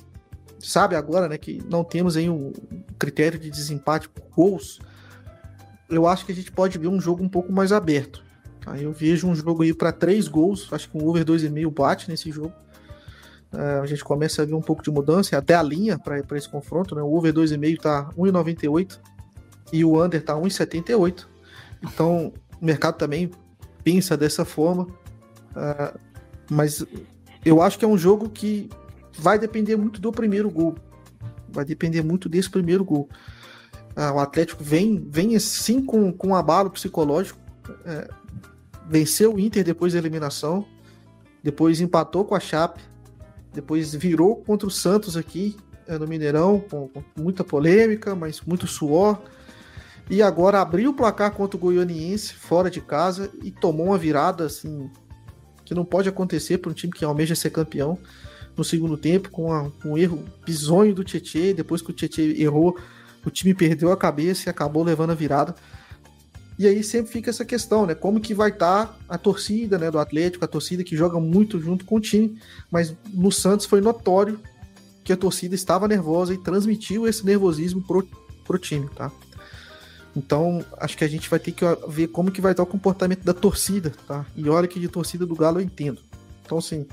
sabe 0.57 0.95
agora, 0.95 1.28
né, 1.28 1.38
que 1.38 1.62
não 1.70 1.84
temos 1.84 2.16
aí 2.16 2.30
um 2.30 2.53
critério 2.98 3.38
de 3.38 3.49
desempate 3.49 4.07
por 4.07 4.24
gols, 4.34 4.80
eu 5.90 6.07
acho 6.07 6.26
que 6.26 6.32
a 6.32 6.36
gente 6.36 6.52
pode 6.52 6.78
ver 6.78 6.88
um 6.88 6.99
jogo 6.99 7.22
um 7.22 7.30
pouco 7.30 7.52
mais 7.52 7.72
aberto. 7.72 8.24
Aí 8.66 8.84
eu 8.84 8.92
vejo 8.92 9.28
um 9.28 9.36
jogo 9.36 9.64
aí 9.64 9.74
para 9.74 9.92
três 9.92 10.28
gols, 10.28 10.68
acho 10.72 10.90
que 10.90 10.98
um 10.98 11.08
over 11.08 11.24
2,5 11.24 11.72
bate 11.72 12.10
nesse 12.10 12.32
jogo. 12.32 12.54
Uh, 13.54 13.82
a 13.82 13.86
gente 13.86 14.04
começa 14.04 14.42
a 14.42 14.46
ver 14.46 14.54
um 14.54 14.62
pouco 14.62 14.84
de 14.84 14.92
mudança, 14.92 15.38
até 15.38 15.54
a 15.54 15.64
linha 15.64 15.98
para 15.98 16.38
esse 16.38 16.50
confronto, 16.50 16.96
né? 16.96 17.02
O 17.02 17.14
over 17.14 17.34
2,5 17.34 17.80
tá 17.80 18.10
1,98 18.18 19.00
e 19.72 19.86
o 19.86 20.04
under 20.04 20.24
tá 20.24 20.34
1,78. 20.34 21.26
Então, 21.84 22.34
o 22.60 22.66
mercado 22.66 22.98
também 22.98 23.32
pensa 23.84 24.18
dessa 24.18 24.44
forma. 24.44 24.84
Uh, 25.52 26.00
Mas 26.50 26.86
eu 27.46 27.62
acho 27.62 27.78
que 27.78 27.86
é 27.86 27.88
um 27.88 27.98
jogo 27.98 28.30
que 28.30 28.70
vai 29.18 29.40
depender 29.40 29.76
muito 29.76 30.02
do 30.02 30.12
primeiro 30.12 30.50
gol. 30.50 30.76
Vai 31.48 31.64
depender 31.64 32.02
muito 32.02 32.28
desse 32.28 32.50
primeiro 32.50 32.84
gol. 32.84 33.08
Ah, 33.96 34.12
o 34.12 34.20
Atlético 34.20 34.64
vem, 34.64 35.08
vem 35.10 35.36
assim 35.36 35.82
com, 35.82 36.12
com 36.12 36.30
um 36.30 36.36
abalo 36.36 36.70
psicológico. 36.70 37.40
É, 37.86 38.10
venceu 38.90 39.36
o 39.36 39.40
Inter 39.40 39.64
depois 39.64 39.94
da 39.94 39.99
eliminação. 39.99 40.66
Depois 41.44 41.82
empatou 41.82 42.26
com 42.26 42.36
a 42.36 42.40
Chape. 42.40 42.82
Depois 43.53 43.94
virou 43.94 44.36
contra 44.38 44.68
o 44.68 44.72
Santos 44.72 45.16
aqui 45.16 45.56
é, 45.88 45.98
no 45.98 46.07
Mineirão, 46.07 46.60
com, 46.60 46.90
com 46.90 47.03
muita 47.16 47.44
polêmica, 47.44 48.16
mas 48.16 48.41
muito 48.41 48.68
suor. 48.68 49.22
E 50.10 50.22
agora 50.22 50.62
abriu 50.62 50.91
o 50.91 50.94
placar 50.94 51.32
contra 51.32 51.57
o 51.57 51.60
Goianiense 51.60 52.34
fora 52.34 52.70
de 52.70 52.82
casa 52.82 53.32
e 53.44 53.52
tomou 53.52 53.88
uma 53.88 53.98
virada 53.98 54.45
assim 54.45 54.90
que 55.64 55.74
não 55.74 55.84
pode 55.84 56.07
acontecer 56.07 56.60
para 56.60 56.70
um 56.70 56.74
time 56.74 56.94
que 56.94 57.03
almeja 57.03 57.34
ser 57.34 57.49
campeão 57.49 57.98
no 58.56 58.64
segundo 58.64 58.95
tempo, 58.95 59.30
com, 59.32 59.52
a, 59.52 59.70
com 59.82 59.94
um 59.94 59.98
erro 59.98 60.24
bizonho 60.45 60.94
do 60.94 61.03
Tietchan. 61.03 61.53
Depois 61.56 61.82
que 61.82 61.90
o 61.90 61.94
Tietchan 61.94 62.40
errou, 62.40 62.78
o 63.26 63.32
time 63.32 63.53
perdeu 63.53 63.91
a 63.91 63.98
cabeça 63.98 64.48
e 64.48 64.49
acabou 64.49 64.84
levando 64.84 65.10
a 65.10 65.16
virada. 65.16 65.56
E 66.57 66.68
aí 66.68 66.84
sempre 66.84 67.11
fica 67.11 67.30
essa 67.30 67.44
questão, 67.44 67.86
né? 67.86 67.94
Como 67.94 68.22
que 68.22 68.34
vai 68.34 68.49
estar 68.49 68.88
tá 68.88 68.95
a 69.10 69.18
torcida 69.18 69.77
né, 69.77 69.91
do 69.91 69.99
Atlético, 69.99 70.45
a 70.45 70.48
torcida 70.48 70.84
que 70.84 70.95
joga 70.95 71.19
muito 71.19 71.60
junto 71.60 71.84
com 71.84 71.95
o 71.95 71.99
time, 71.99 72.40
mas 72.72 72.95
no 73.14 73.32
Santos 73.32 73.65
foi 73.65 73.82
notório 73.82 74.40
que 75.03 75.11
a 75.11 75.18
torcida 75.18 75.53
estava 75.53 75.88
nervosa 75.88 76.34
e 76.34 76.38
transmitiu 76.38 77.07
esse 77.07 77.26
nervosismo 77.26 77.82
pro, 77.82 78.07
pro 78.45 78.57
time, 78.57 78.90
tá? 78.95 79.11
Então, 80.15 80.64
acho 80.77 80.98
que 80.98 81.03
a 81.03 81.07
gente 81.07 81.30
vai 81.30 81.40
ter 81.40 81.52
que 81.52 81.65
ver 81.90 82.07
como 82.07 82.32
que 82.32 82.40
vai 82.40 82.53
estar 82.53 82.64
o 82.64 82.65
comportamento 82.65 83.23
da 83.23 83.34
torcida, 83.34 83.94
tá? 84.07 84.26
E 84.36 84.49
olha 84.49 84.68
que 84.68 84.80
de 84.80 84.88
torcida 84.88 85.26
do 85.26 85.36
Galo 85.36 85.60
eu 85.60 85.64
entendo. 85.64 86.02
Então, 86.45 86.57
assim, 86.57 86.88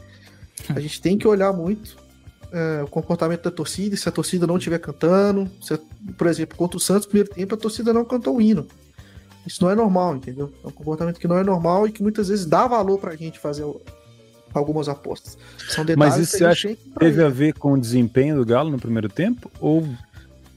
a 0.68 0.80
gente 0.80 1.00
tem 1.00 1.16
que 1.16 1.26
olhar 1.26 1.52
muito 1.52 1.96
é, 2.52 2.82
o 2.82 2.88
comportamento 2.88 3.44
da 3.44 3.50
torcida, 3.50 3.96
se 3.96 4.08
a 4.08 4.12
torcida 4.12 4.46
não 4.46 4.56
estiver 4.58 4.78
cantando, 4.78 5.48
se, 5.60 5.78
por 6.18 6.26
exemplo, 6.26 6.56
contra 6.56 6.76
o 6.76 6.80
Santos, 6.80 7.06
primeiro 7.06 7.32
tempo, 7.32 7.54
a 7.54 7.58
torcida 7.58 7.92
não 7.92 8.04
cantou 8.04 8.36
o 8.36 8.42
hino. 8.42 8.66
Isso 9.46 9.62
não 9.62 9.70
é 9.70 9.74
normal, 9.74 10.16
entendeu? 10.16 10.52
É 10.62 10.66
um 10.66 10.70
comportamento 10.70 11.18
que 11.18 11.26
não 11.26 11.36
é 11.36 11.42
normal 11.42 11.86
e 11.86 11.92
que 11.92 12.02
muitas 12.02 12.28
vezes 12.28 12.46
dá 12.46 12.66
valor 12.66 12.98
pra 12.98 13.16
gente 13.16 13.38
fazer 13.38 13.64
algumas 14.54 14.88
apostas. 14.88 15.36
São 15.68 15.84
detalhes 15.84 16.16
Mas 16.16 16.28
isso 16.28 16.38
você 16.38 16.44
acha 16.44 16.68
que 16.68 16.90
teve 16.98 17.22
a 17.22 17.28
ver 17.28 17.54
com 17.54 17.72
o 17.72 17.80
desempenho 17.80 18.36
do 18.36 18.44
Galo 18.44 18.70
no 18.70 18.78
primeiro 18.78 19.08
tempo? 19.08 19.50
Ou 19.60 19.88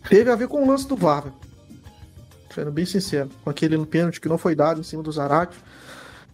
teve 0.08 0.30
a 0.30 0.36
ver 0.36 0.48
com 0.48 0.64
o 0.64 0.68
lance 0.68 0.88
do 0.88 0.96
VAR? 0.96 1.34
sendo 2.56 2.72
bem 2.72 2.86
sincero, 2.86 3.30
com 3.44 3.50
aquele 3.50 3.78
pênalti 3.86 4.22
que 4.22 4.30
não 4.30 4.38
foi 4.38 4.56
dado 4.56 4.80
em 4.80 4.84
cima 4.84 5.04
do 5.04 5.12
Zarate. 5.12 5.58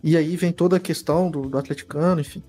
E 0.03 0.15
aí 0.15 0.35
vem 0.35 0.51
toda 0.51 0.77
a 0.77 0.79
questão 0.79 1.29
do, 1.29 1.49
do 1.49 1.57
atleticano, 1.57 2.21
enfim, 2.21 2.43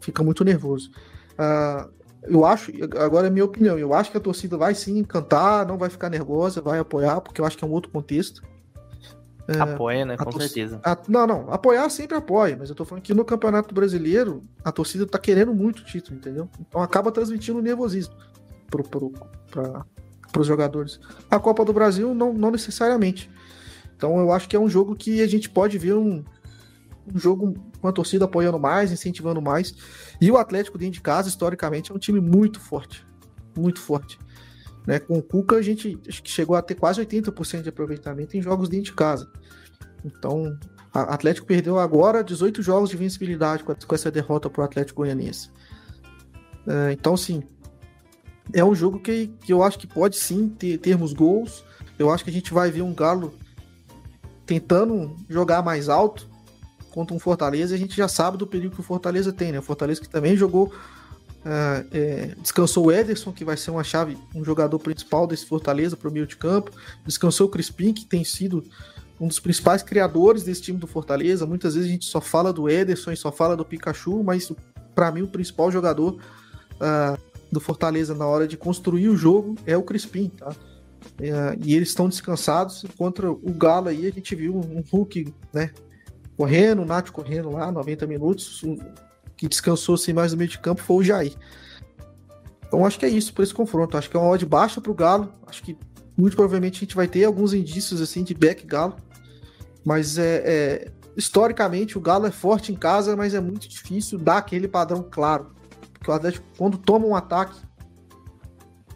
fica 0.00 0.22
muito 0.22 0.44
nervoso. 0.44 0.90
Uh, 1.38 1.88
eu 2.24 2.44
acho, 2.44 2.72
agora 2.98 3.26
é 3.26 3.30
minha 3.30 3.44
opinião, 3.44 3.78
eu 3.78 3.94
acho 3.94 4.10
que 4.10 4.16
a 4.16 4.20
torcida 4.20 4.56
vai 4.56 4.74
sim 4.74 5.02
cantar, 5.04 5.66
não 5.66 5.76
vai 5.76 5.90
ficar 5.90 6.10
nervosa, 6.10 6.60
vai 6.60 6.78
apoiar, 6.78 7.20
porque 7.20 7.40
eu 7.40 7.44
acho 7.44 7.56
que 7.56 7.64
é 7.64 7.68
um 7.68 7.72
outro 7.72 7.90
contexto. 7.90 8.42
É, 9.46 9.60
apoia, 9.60 10.04
né? 10.04 10.16
Com 10.16 10.32
certeza. 10.32 10.80
A, 10.82 10.96
não, 11.06 11.26
não, 11.26 11.52
apoiar 11.52 11.88
sempre 11.90 12.16
apoia, 12.16 12.56
mas 12.58 12.70
eu 12.70 12.74
tô 12.74 12.84
falando 12.84 13.02
que 13.02 13.12
no 13.12 13.24
Campeonato 13.24 13.74
Brasileiro 13.74 14.42
a 14.64 14.72
torcida 14.72 15.06
tá 15.06 15.18
querendo 15.18 15.52
muito 15.52 15.80
o 15.80 15.84
título, 15.84 16.16
entendeu? 16.16 16.48
Então 16.60 16.80
acaba 16.80 17.12
transmitindo 17.12 17.60
nervosismo 17.60 18.14
pro, 18.70 18.82
pro, 18.82 19.12
pra, 19.50 19.84
para 20.32 20.40
os 20.40 20.46
jogadores. 20.46 20.98
A 21.30 21.38
Copa 21.38 21.64
do 21.64 21.72
Brasil, 21.72 22.14
não, 22.14 22.32
não 22.32 22.50
necessariamente. 22.50 23.30
Então 23.96 24.18
eu 24.18 24.32
acho 24.32 24.48
que 24.48 24.56
é 24.56 24.58
um 24.60 24.68
jogo 24.68 24.96
que 24.96 25.20
a 25.20 25.26
gente 25.26 25.50
pode 25.50 25.76
ver 25.76 25.94
um, 25.94 26.24
um 27.12 27.18
jogo 27.18 27.54
com 27.80 27.88
a 27.88 27.92
torcida 27.92 28.24
apoiando 28.24 28.58
mais, 28.58 28.92
incentivando 28.92 29.42
mais. 29.42 29.74
E 30.20 30.30
o 30.30 30.38
Atlético 30.38 30.78
dentro 30.78 30.94
de 30.94 31.00
casa, 31.02 31.28
historicamente, 31.28 31.92
é 31.92 31.94
um 31.94 31.98
time 31.98 32.20
muito 32.20 32.58
forte. 32.60 33.06
Muito 33.56 33.80
forte. 33.80 34.18
Né? 34.86 34.98
Com 34.98 35.18
o 35.18 35.22
Cuca, 35.22 35.56
a 35.56 35.62
gente 35.62 35.98
chegou 36.24 36.56
a 36.56 36.62
ter 36.62 36.74
quase 36.74 37.00
80% 37.00 37.62
de 37.62 37.68
aproveitamento 37.68 38.36
em 38.36 38.42
jogos 38.42 38.68
dentro 38.68 38.86
de 38.86 38.92
casa. 38.92 39.30
Então, 40.04 40.58
Atlético 40.92 41.46
perdeu 41.46 41.78
agora 41.78 42.22
18 42.22 42.62
jogos 42.62 42.90
de 42.90 42.96
vencibilidade 42.96 43.64
com 43.64 43.94
essa 43.94 44.10
derrota 44.10 44.50
para 44.50 44.62
o 44.62 44.64
Atlético 44.64 45.02
Goianiense. 45.02 45.50
É, 46.66 46.92
então, 46.92 47.16
sim, 47.16 47.42
é 48.52 48.64
um 48.64 48.74
jogo 48.74 48.98
que, 49.00 49.28
que 49.40 49.52
eu 49.52 49.62
acho 49.62 49.78
que 49.78 49.86
pode 49.86 50.16
sim 50.16 50.48
ter, 50.48 50.78
termos 50.78 51.12
gols. 51.12 51.64
Eu 51.98 52.10
acho 52.10 52.24
que 52.24 52.30
a 52.30 52.32
gente 52.32 52.52
vai 52.52 52.70
ver 52.70 52.82
um 52.82 52.94
Galo 52.94 53.34
tentando 54.44 55.16
jogar 55.28 55.62
mais 55.62 55.88
alto 55.88 56.28
contra 56.90 57.16
um 57.16 57.18
Fortaleza. 57.18 57.74
A 57.74 57.78
gente 57.78 57.96
já 57.96 58.08
sabe 58.08 58.36
do 58.36 58.46
perigo 58.46 58.74
que 58.74 58.80
o 58.80 58.84
Fortaleza 58.84 59.32
tem, 59.32 59.52
né? 59.52 59.58
O 59.58 59.62
Fortaleza 59.62 60.00
que 60.00 60.08
também 60.08 60.36
jogou. 60.36 60.72
Uh, 61.44 61.86
é, 61.92 62.34
descansou 62.40 62.86
o 62.86 62.92
Ederson, 62.92 63.30
que 63.30 63.44
vai 63.44 63.56
ser 63.56 63.70
uma 63.70 63.84
chave, 63.84 64.16
um 64.34 64.42
jogador 64.42 64.78
principal 64.78 65.26
desse 65.26 65.44
Fortaleza 65.44 65.94
para 65.94 66.08
o 66.08 66.12
meio 66.12 66.26
de 66.26 66.36
campo. 66.36 66.70
Descansou 67.04 67.46
o 67.46 67.50
Crispim, 67.50 67.92
que 67.92 68.06
tem 68.06 68.24
sido 68.24 68.64
um 69.20 69.28
dos 69.28 69.38
principais 69.38 69.82
criadores 69.82 70.42
desse 70.42 70.62
time 70.62 70.78
do 70.78 70.86
Fortaleza. 70.86 71.46
Muitas 71.46 71.74
vezes 71.74 71.88
a 71.88 71.92
gente 71.92 72.06
só 72.06 72.20
fala 72.20 72.52
do 72.52 72.68
Ederson 72.68 73.12
e 73.12 73.16
só 73.16 73.30
fala 73.30 73.56
do 73.56 73.64
Pikachu, 73.64 74.22
mas 74.24 74.50
para 74.94 75.12
mim 75.12 75.22
o 75.22 75.28
principal 75.28 75.70
jogador 75.70 76.18
uh, 76.74 77.18
do 77.52 77.60
Fortaleza 77.60 78.14
na 78.14 78.26
hora 78.26 78.48
de 78.48 78.56
construir 78.56 79.08
o 79.08 79.16
jogo 79.16 79.54
é 79.66 79.76
o 79.76 79.82
Crispim, 79.82 80.28
tá? 80.28 80.54
É, 81.20 81.56
e 81.62 81.74
eles 81.74 81.88
estão 81.88 82.08
descansados. 82.08 82.84
Contra 82.96 83.30
o 83.30 83.52
Galo 83.52 83.88
aí, 83.88 84.06
a 84.06 84.10
gente 84.10 84.34
viu 84.34 84.56
um 84.56 84.82
Hulk, 84.90 85.32
né? 85.52 85.70
Correndo, 86.36 86.82
o 86.82 86.84
Nath 86.84 87.10
correndo 87.10 87.50
lá, 87.50 87.70
90 87.70 88.06
minutos. 88.06 88.62
Um, 88.64 88.78
que 89.36 89.48
descansou 89.48 89.96
sem 89.96 90.14
mais 90.14 90.32
no 90.32 90.38
meio 90.38 90.50
de 90.50 90.58
campo 90.58 90.82
foi 90.82 90.96
o 90.96 91.02
Jair. 91.02 91.34
Então 92.66 92.84
acho 92.84 92.98
que 92.98 93.06
é 93.06 93.08
isso 93.08 93.32
por 93.32 93.42
esse 93.42 93.54
confronto. 93.54 93.96
Acho 93.96 94.10
que 94.10 94.16
é 94.16 94.20
uma 94.20 94.28
odd 94.28 94.44
baixa 94.46 94.80
pro 94.80 94.94
Galo. 94.94 95.32
Acho 95.46 95.62
que 95.62 95.78
muito 96.16 96.36
provavelmente 96.36 96.78
a 96.78 96.80
gente 96.80 96.96
vai 96.96 97.06
ter 97.06 97.24
alguns 97.24 97.52
indícios 97.52 98.00
assim 98.00 98.22
de 98.22 98.34
back 98.34 98.66
Galo. 98.66 98.96
Mas 99.84 100.18
é, 100.18 100.42
é 100.44 100.92
historicamente 101.16 101.96
o 101.96 102.00
Galo 102.00 102.26
é 102.26 102.30
forte 102.30 102.72
em 102.72 102.74
casa, 102.74 103.16
mas 103.16 103.34
é 103.34 103.40
muito 103.40 103.68
difícil 103.68 104.18
dar 104.18 104.38
aquele 104.38 104.66
padrão 104.66 105.06
claro. 105.08 105.52
Porque 105.92 106.10
o 106.10 106.14
Atlético, 106.14 106.44
quando 106.56 106.78
toma 106.78 107.06
um 107.06 107.14
ataque, 107.14 107.60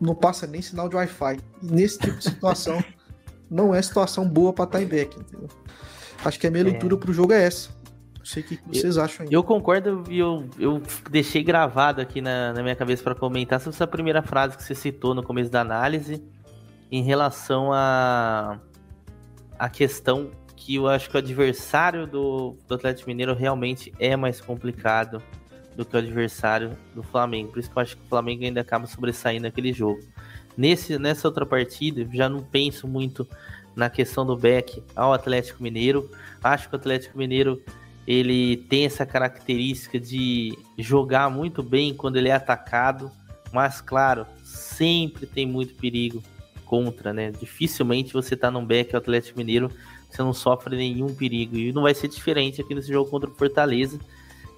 não 0.01 0.15
passa 0.15 0.47
nem 0.47 0.63
sinal 0.63 0.89
de 0.89 0.97
Wi-Fi. 0.97 1.39
E 1.63 1.67
nesse 1.67 1.99
tipo 1.99 2.17
de 2.17 2.25
situação, 2.25 2.83
não 3.51 3.75
é 3.75 3.81
situação 3.81 4.29
boa 4.29 4.53
para 4.53 4.65
estar 4.65 4.83
em 4.83 4.87
back, 4.87 5.19
entendeu? 5.19 5.49
Acho 6.25 6.39
que 6.39 6.47
a 6.47 6.51
minha 6.51 6.63
é. 6.63 6.71
leitura 6.71 6.97
pro 6.97 7.13
jogo 7.13 7.33
é 7.33 7.45
essa. 7.45 7.71
Não 8.29 8.35
sei 8.35 8.43
o 8.43 8.47
que 8.47 8.61
vocês 8.67 8.97
eu, 8.97 9.03
acham 9.03 9.25
aí. 9.25 9.33
Eu 9.33 9.43
concordo 9.43 10.05
e 10.11 10.19
eu, 10.19 10.47
eu 10.59 10.83
deixei 11.11 11.43
gravado 11.43 12.03
aqui 12.03 12.21
na, 12.21 12.53
na 12.53 12.63
minha 12.63 12.77
cabeça 12.77 13.03
para 13.03 13.15
comentar 13.15 13.59
sobre 13.59 13.75
essa 13.75 13.87
primeira 13.87 14.21
frase 14.21 14.55
que 14.55 14.63
você 14.63 14.75
citou 14.75 15.15
no 15.15 15.23
começo 15.23 15.51
da 15.51 15.63
análise 15.63 16.23
em 16.93 17.03
relação 17.03 17.73
a 17.73 18.59
a 19.59 19.69
questão 19.71 20.31
que 20.55 20.75
eu 20.75 20.87
acho 20.87 21.09
que 21.09 21.17
o 21.17 21.19
adversário 21.19 22.07
do, 22.07 22.55
do 22.69 22.75
Atlético 22.75 23.09
Mineiro 23.09 23.35
realmente 23.35 23.93
é 23.99 24.15
mais 24.15 24.41
complicado 24.43 25.23
do 25.75 25.85
que 25.85 25.97
o 25.97 25.99
adversário 25.99 26.77
do 26.95 27.03
Flamengo. 27.03 27.51
Por 27.53 27.59
isso 27.59 27.71
que 27.71 27.79
eu 27.79 27.83
acho 27.83 27.97
que 27.97 28.03
o 28.03 28.09
Flamengo 28.09 28.45
ainda 28.45 28.61
acaba 28.61 28.87
sobressaindo 28.87 29.45
naquele 29.45 29.73
jogo. 29.73 30.01
Nesse, 30.57 30.99
nessa 30.99 31.27
outra 31.27 31.47
partida, 31.47 32.07
já 32.13 32.29
não 32.29 32.43
penso 32.43 32.87
muito 32.87 33.27
na 33.75 33.89
questão 33.89 34.27
do 34.27 34.37
back 34.37 34.83
ao 34.95 35.13
Atlético 35.13 35.63
Mineiro. 35.63 36.11
Acho 36.43 36.69
que 36.69 36.75
o 36.75 36.79
Atlético 36.79 37.17
Mineiro 37.17 37.63
ele 38.09 38.57
tem 38.57 38.87
essa 38.87 39.05
característica 39.05 40.01
de 40.01 40.59
jogar 40.79 41.31
muito 41.31 41.63
bem 41.63 41.93
quando 41.93 42.17
ele 42.17 42.31
é 42.31 42.33
atacado, 42.33 43.13
mas 43.53 43.83
claro, 43.83 44.27
sempre 44.43 45.27
tem 45.27 45.47
muito 45.47 45.75
perigo 45.75 46.23
contra, 46.65 47.13
né? 47.13 47.31
Dificilmente 47.31 48.15
você 48.15 48.35
tá 48.35 48.51
num 48.51 48.65
back 48.65 48.95
ao 48.95 49.01
Atlético 49.03 49.39
Mineiro, 49.39 49.71
você 50.11 50.23
não 50.23 50.33
sofre 50.33 50.75
nenhum 50.75 51.15
perigo. 51.15 51.59
E 51.59 51.71
não 51.71 51.83
vai 51.83 51.95
ser 51.95 52.09
diferente 52.09 52.63
aqui 52.63 52.75
nesse 52.75 52.89
jogo 52.89 53.11
contra 53.11 53.29
o 53.29 53.35
Fortaleza 53.35 54.01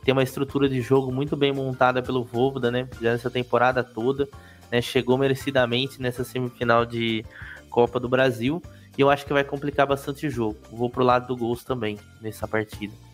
tem 0.04 0.12
uma 0.12 0.22
estrutura 0.22 0.68
de 0.68 0.80
jogo 0.80 1.12
muito 1.12 1.36
bem 1.36 1.52
montada 1.52 2.02
pelo 2.02 2.24
Vovoda, 2.24 2.70
né? 2.70 2.88
Já 3.00 3.12
nessa 3.12 3.30
temporada 3.30 3.84
toda, 3.84 4.28
né? 4.70 4.80
Chegou 4.80 5.18
merecidamente 5.18 6.00
nessa 6.00 6.24
semifinal 6.24 6.86
de 6.86 7.24
Copa 7.68 8.00
do 8.00 8.08
Brasil 8.08 8.62
e 8.96 9.00
eu 9.00 9.10
acho 9.10 9.26
que 9.26 9.32
vai 9.32 9.44
complicar 9.44 9.86
bastante 9.86 10.26
o 10.26 10.30
jogo. 10.30 10.56
Vou 10.72 10.88
pro 10.88 11.04
lado 11.04 11.26
do 11.26 11.36
gols 11.36 11.64
também 11.64 11.98
nessa 12.20 12.48
partida. 12.48 13.09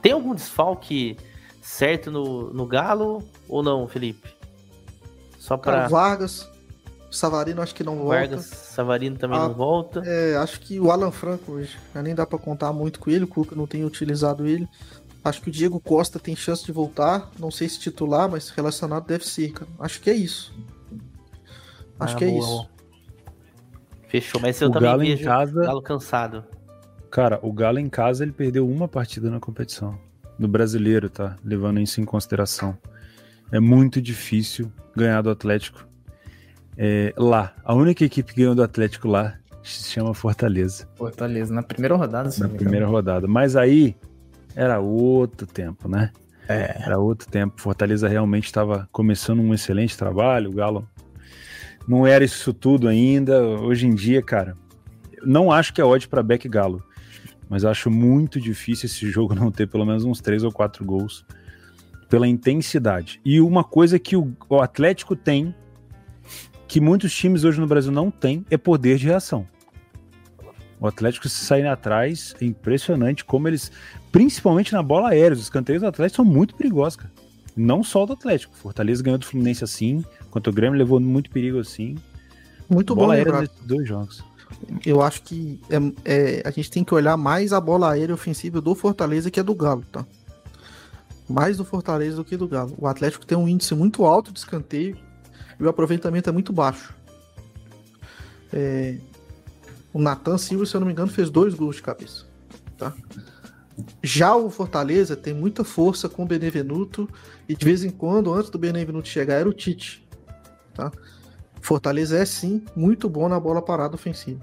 Tem 0.00 0.12
algum 0.12 0.34
desfalque 0.34 1.16
certo 1.60 2.10
no, 2.10 2.52
no 2.52 2.66
Galo 2.66 3.22
ou 3.48 3.62
não, 3.62 3.86
Felipe? 3.86 4.28
Só 5.38 5.56
para 5.56 5.88
Vargas, 5.88 6.48
Savarino 7.10 7.62
acho 7.62 7.74
que 7.74 7.82
não 7.82 7.96
volta. 7.96 8.18
Vargas, 8.18 8.44
Savarino 8.44 9.16
também 9.16 9.38
ah, 9.38 9.48
não 9.48 9.54
volta. 9.54 10.02
É, 10.04 10.36
acho 10.36 10.60
que 10.60 10.78
o 10.78 10.90
Alan 10.90 11.10
Franco 11.10 11.52
hoje, 11.52 11.78
nem 11.94 12.14
dá 12.14 12.26
para 12.26 12.38
contar 12.38 12.72
muito 12.72 13.00
com 13.00 13.10
ele, 13.10 13.24
o 13.24 13.28
Cuca 13.28 13.56
não 13.56 13.66
tem 13.66 13.84
utilizado 13.84 14.46
ele. 14.46 14.68
Acho 15.24 15.42
que 15.42 15.48
o 15.48 15.52
Diego 15.52 15.80
Costa 15.80 16.18
tem 16.18 16.36
chance 16.36 16.64
de 16.64 16.72
voltar. 16.72 17.30
Não 17.38 17.50
sei 17.50 17.68
se 17.68 17.78
titular, 17.78 18.28
mas 18.30 18.50
relacionado 18.50 19.06
deve 19.06 19.26
ser, 19.26 19.52
cara. 19.52 19.70
Acho 19.78 20.00
que 20.00 20.08
é 20.08 20.14
isso. 20.14 20.54
Acho 21.98 22.14
ah, 22.14 22.18
que 22.18 22.24
é 22.24 22.28
boa. 22.28 22.38
isso. 22.38 22.70
Fechou, 24.08 24.40
mas 24.40 24.60
eu 24.60 24.68
o 24.68 24.72
também 24.72 24.88
Galo 24.88 25.00
vejo 25.00 25.22
em 25.22 25.24
casa... 25.24 25.62
Galo 25.62 25.82
cansado. 25.82 26.44
Cara, 27.10 27.38
o 27.42 27.52
Galo 27.52 27.78
em 27.78 27.88
casa 27.88 28.24
ele 28.24 28.32
perdeu 28.32 28.68
uma 28.68 28.86
partida 28.86 29.30
na 29.30 29.40
competição. 29.40 29.98
do 30.38 30.46
brasileiro, 30.46 31.10
tá? 31.10 31.36
Levando 31.44 31.80
isso 31.80 32.00
em 32.00 32.04
consideração. 32.04 32.78
É 33.50 33.58
muito 33.58 34.00
difícil 34.00 34.70
ganhar 34.94 35.20
do 35.22 35.30
Atlético 35.30 35.88
é, 36.76 37.12
lá. 37.16 37.52
A 37.64 37.74
única 37.74 38.04
equipe 38.04 38.32
que 38.32 38.40
ganhou 38.40 38.54
do 38.54 38.62
Atlético 38.62 39.08
lá 39.08 39.36
se 39.64 39.90
chama 39.90 40.14
Fortaleza. 40.14 40.88
Fortaleza, 40.94 41.52
na 41.52 41.62
primeira 41.62 41.96
rodada. 41.96 42.30
Na 42.38 42.48
primeira 42.48 42.86
rodada. 42.86 43.26
Mas 43.26 43.56
aí 43.56 43.96
era 44.54 44.78
outro 44.78 45.46
tempo, 45.46 45.88
né? 45.88 46.12
É. 46.48 46.82
Era 46.84 46.98
outro 46.98 47.28
tempo. 47.28 47.60
Fortaleza 47.60 48.08
realmente 48.08 48.46
estava 48.46 48.88
começando 48.92 49.40
um 49.40 49.52
excelente 49.52 49.98
trabalho. 49.98 50.50
O 50.50 50.54
Galo 50.54 50.88
não 51.86 52.06
era 52.06 52.24
isso 52.24 52.54
tudo 52.54 52.86
ainda. 52.88 53.42
Hoje 53.42 53.86
em 53.86 53.94
dia, 53.94 54.22
cara, 54.22 54.56
não 55.22 55.50
acho 55.50 55.74
que 55.74 55.80
é 55.80 55.84
ódio 55.84 56.08
para 56.08 56.22
Beck 56.22 56.48
Galo, 56.48 56.82
mas 57.48 57.64
acho 57.64 57.90
muito 57.90 58.40
difícil 58.40 58.86
esse 58.86 59.08
jogo 59.10 59.34
não 59.34 59.50
ter 59.50 59.66
pelo 59.66 59.86
menos 59.86 60.04
uns 60.04 60.20
três 60.20 60.42
ou 60.44 60.52
quatro 60.52 60.84
gols 60.84 61.24
pela 62.08 62.26
intensidade. 62.26 63.20
E 63.24 63.40
uma 63.40 63.62
coisa 63.62 63.98
que 63.98 64.16
o, 64.16 64.32
o 64.48 64.60
Atlético 64.60 65.14
tem, 65.14 65.54
que 66.66 66.80
muitos 66.80 67.14
times 67.14 67.44
hoje 67.44 67.60
no 67.60 67.66
Brasil 67.66 67.92
não 67.92 68.10
têm, 68.10 68.44
é 68.50 68.56
poder 68.56 68.98
de 68.98 69.06
reação. 69.06 69.46
O 70.80 70.86
Atlético 70.86 71.28
se 71.28 71.44
sair 71.44 71.66
atrás 71.66 72.34
é 72.40 72.44
impressionante 72.44 73.24
como 73.24 73.48
eles, 73.48 73.72
principalmente 74.12 74.72
na 74.72 74.82
bola 74.82 75.10
aérea, 75.10 75.34
os 75.34 75.42
escanteios 75.42 75.82
do 75.82 75.88
Atlético 75.88 76.16
são 76.16 76.24
muito 76.24 76.54
perigosos, 76.54 76.96
cara. 76.96 77.12
Não 77.56 77.82
só 77.82 78.06
do 78.06 78.12
Atlético. 78.12 78.54
Fortaleza 78.54 79.02
ganhou 79.02 79.18
do 79.18 79.26
Fluminense 79.26 79.64
assim, 79.64 80.04
enquanto 80.24 80.46
o 80.46 80.52
Grêmio 80.52 80.78
levou 80.78 81.00
muito 81.00 81.30
perigo 81.30 81.58
assim. 81.58 81.96
Muito 82.70 82.94
bola 82.94 83.08
bom 83.08 83.12
aérea 83.14 83.50
dois 83.62 83.88
jogos. 83.88 84.22
Eu 84.84 85.02
acho 85.02 85.22
que 85.22 85.60
é, 85.70 85.76
é, 86.04 86.42
a 86.44 86.50
gente 86.50 86.70
tem 86.70 86.84
que 86.84 86.94
olhar 86.94 87.16
mais 87.16 87.52
a 87.52 87.60
bola 87.60 87.92
aérea 87.92 88.14
ofensiva 88.14 88.60
do 88.60 88.74
Fortaleza 88.74 89.30
que 89.30 89.40
é 89.40 89.42
do 89.42 89.54
Galo, 89.54 89.84
tá? 89.90 90.06
Mais 91.28 91.56
do 91.56 91.64
Fortaleza 91.64 92.16
do 92.16 92.24
que 92.24 92.36
do 92.36 92.48
Galo. 92.48 92.74
O 92.78 92.86
Atlético 92.86 93.26
tem 93.26 93.36
um 93.36 93.48
índice 93.48 93.74
muito 93.74 94.04
alto 94.04 94.32
de 94.32 94.38
escanteio 94.38 94.96
e 95.58 95.62
o 95.62 95.68
aproveitamento 95.68 96.28
é 96.28 96.32
muito 96.32 96.52
baixo. 96.52 96.94
É, 98.52 98.96
o 99.92 100.00
Nathan 100.00 100.38
Silva, 100.38 100.64
se 100.64 100.74
eu 100.74 100.80
não 100.80 100.86
me 100.86 100.92
engano, 100.92 101.10
fez 101.10 101.30
dois 101.30 101.54
gols 101.54 101.76
de 101.76 101.82
cabeça. 101.82 102.24
Tá? 102.76 102.94
Já 104.02 104.34
o 104.34 104.50
Fortaleza 104.50 105.16
tem 105.16 105.34
muita 105.34 105.64
força 105.64 106.08
com 106.08 106.22
o 106.22 106.26
Benevenuto 106.26 107.08
e 107.48 107.54
de 107.54 107.64
vez 107.64 107.84
em 107.84 107.90
quando, 107.90 108.32
antes 108.32 108.50
do 108.50 108.58
Benevenuto 108.58 109.08
chegar, 109.08 109.34
era 109.34 109.48
o 109.48 109.52
Tite. 109.52 110.06
Tá? 110.74 110.90
Fortaleza 111.68 112.16
é 112.16 112.24
sim 112.24 112.62
muito 112.74 113.10
bom 113.10 113.28
na 113.28 113.38
bola 113.38 113.60
parada 113.60 113.94
ofensiva. 113.94 114.40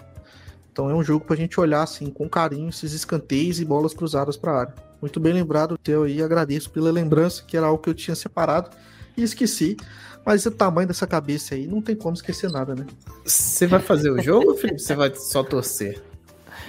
Então 0.72 0.92
é 0.92 0.94
um 0.94 1.04
jogo 1.04 1.26
para 1.26 1.34
a 1.34 1.38
gente 1.38 1.60
olhar 1.60 1.82
assim 1.82 2.12
com 2.12 2.30
carinho 2.30 2.70
esses 2.70 2.94
escanteios 2.94 3.60
e 3.60 3.66
bolas 3.66 3.96
cruzadas 3.96 4.38
para 4.38 4.52
a 4.52 4.60
área. 4.60 4.76
Muito 5.02 5.20
bem 5.20 5.34
lembrado 5.34 5.72
o 5.72 5.78
teu 5.78 6.04
aí, 6.04 6.22
agradeço 6.22 6.70
pela 6.70 6.92
lembrança, 6.92 7.42
que 7.42 7.58
era 7.58 7.66
algo 7.66 7.82
que 7.82 7.90
eu 7.90 7.96
tinha 7.96 8.14
separado 8.14 8.70
e 9.18 9.24
esqueci. 9.24 9.76
Mas 10.24 10.46
o 10.46 10.52
tamanho 10.52 10.88
dessa 10.88 11.08
cabeça 11.08 11.56
aí, 11.56 11.66
não 11.66 11.82
tem 11.82 11.96
como 11.96 12.14
esquecer 12.14 12.52
nada, 12.52 12.76
né? 12.76 12.86
Você 13.26 13.66
vai 13.66 13.80
fazer 13.80 14.12
o 14.12 14.22
jogo, 14.22 14.54
Felipe? 14.54 14.80
Você 14.80 14.94
vai 14.94 15.12
só 15.16 15.42
torcer? 15.42 16.04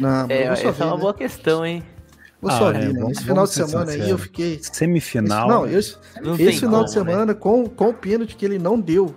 Não, 0.01 0.25
é, 0.31 0.45
essa 0.45 0.73
ver, 0.73 0.83
é 0.85 0.87
uma 0.87 0.95
né? 0.95 1.01
boa 1.03 1.13
questão, 1.13 1.67
hein? 1.67 1.83
Vou 2.41 2.51
ah, 2.51 2.59
só 2.59 2.73
é, 2.73 2.95
né? 2.95 3.11
Esse 3.11 3.25
final 3.25 3.45
de 3.45 3.53
semana 3.53 3.93
aí 3.93 4.09
eu 4.09 4.17
fiquei. 4.17 4.59
Semifinal. 4.63 5.67
Esse, 5.67 5.69
não, 5.69 5.79
esse, 5.79 5.99
não 6.23 6.49
esse 6.49 6.61
final 6.61 6.77
como, 6.77 6.85
de 6.87 6.93
semana, 6.93 7.27
né? 7.27 7.35
com, 7.35 7.69
com 7.69 7.91
o 7.91 7.95
pênalti 7.95 8.37
que 8.37 8.45
ele 8.47 8.59
não 8.59 8.81
deu 8.81 9.15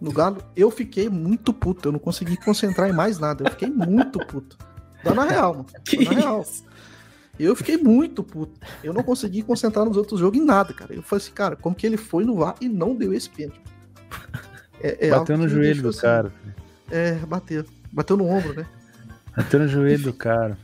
no 0.00 0.12
Galo, 0.12 0.42
eu 0.54 0.70
fiquei 0.70 1.08
muito 1.08 1.52
puto. 1.52 1.88
Eu 1.88 1.92
não 1.92 1.98
consegui 1.98 2.36
concentrar 2.36 2.88
em 2.88 2.92
mais 2.92 3.18
nada. 3.18 3.44
Eu 3.44 3.50
fiquei 3.50 3.68
muito 3.68 4.18
puto. 4.26 4.56
Dá 5.02 5.14
na 5.14 5.24
real, 5.24 5.54
mano. 5.54 5.66
Que 5.84 6.04
na 6.04 6.10
real. 6.12 6.46
Eu 7.38 7.54
fiquei 7.54 7.76
muito 7.76 8.22
puto. 8.22 8.60
Eu 8.82 8.92
não 8.92 9.02
consegui 9.02 9.42
concentrar 9.42 9.84
nos 9.84 9.96
outros 9.96 10.18
jogos 10.18 10.38
em 10.38 10.44
nada, 10.44 10.72
cara. 10.72 10.94
Eu 10.94 11.02
falei 11.02 11.22
assim, 11.22 11.32
cara, 11.32 11.56
como 11.56 11.74
que 11.74 11.86
ele 11.86 11.96
foi 11.96 12.24
no 12.24 12.36
VAR 12.36 12.56
e 12.60 12.68
não 12.68 12.96
deu 12.96 13.12
esse 13.12 13.30
pênalti? 13.30 13.60
É, 14.80 15.08
é 15.08 15.10
bateu 15.10 15.38
no 15.38 15.48
joelho 15.48 15.82
do 15.82 15.88
assim, 15.88 16.00
cara. 16.00 16.32
É, 16.90 17.14
bateu. 17.14 17.64
Bateu 17.92 18.16
no 18.16 18.26
ombro, 18.26 18.54
né? 18.54 18.66
Bateu 19.36 19.60
no 19.60 19.68
joelho 19.68 20.04
do 20.04 20.12
cara. 20.12 20.58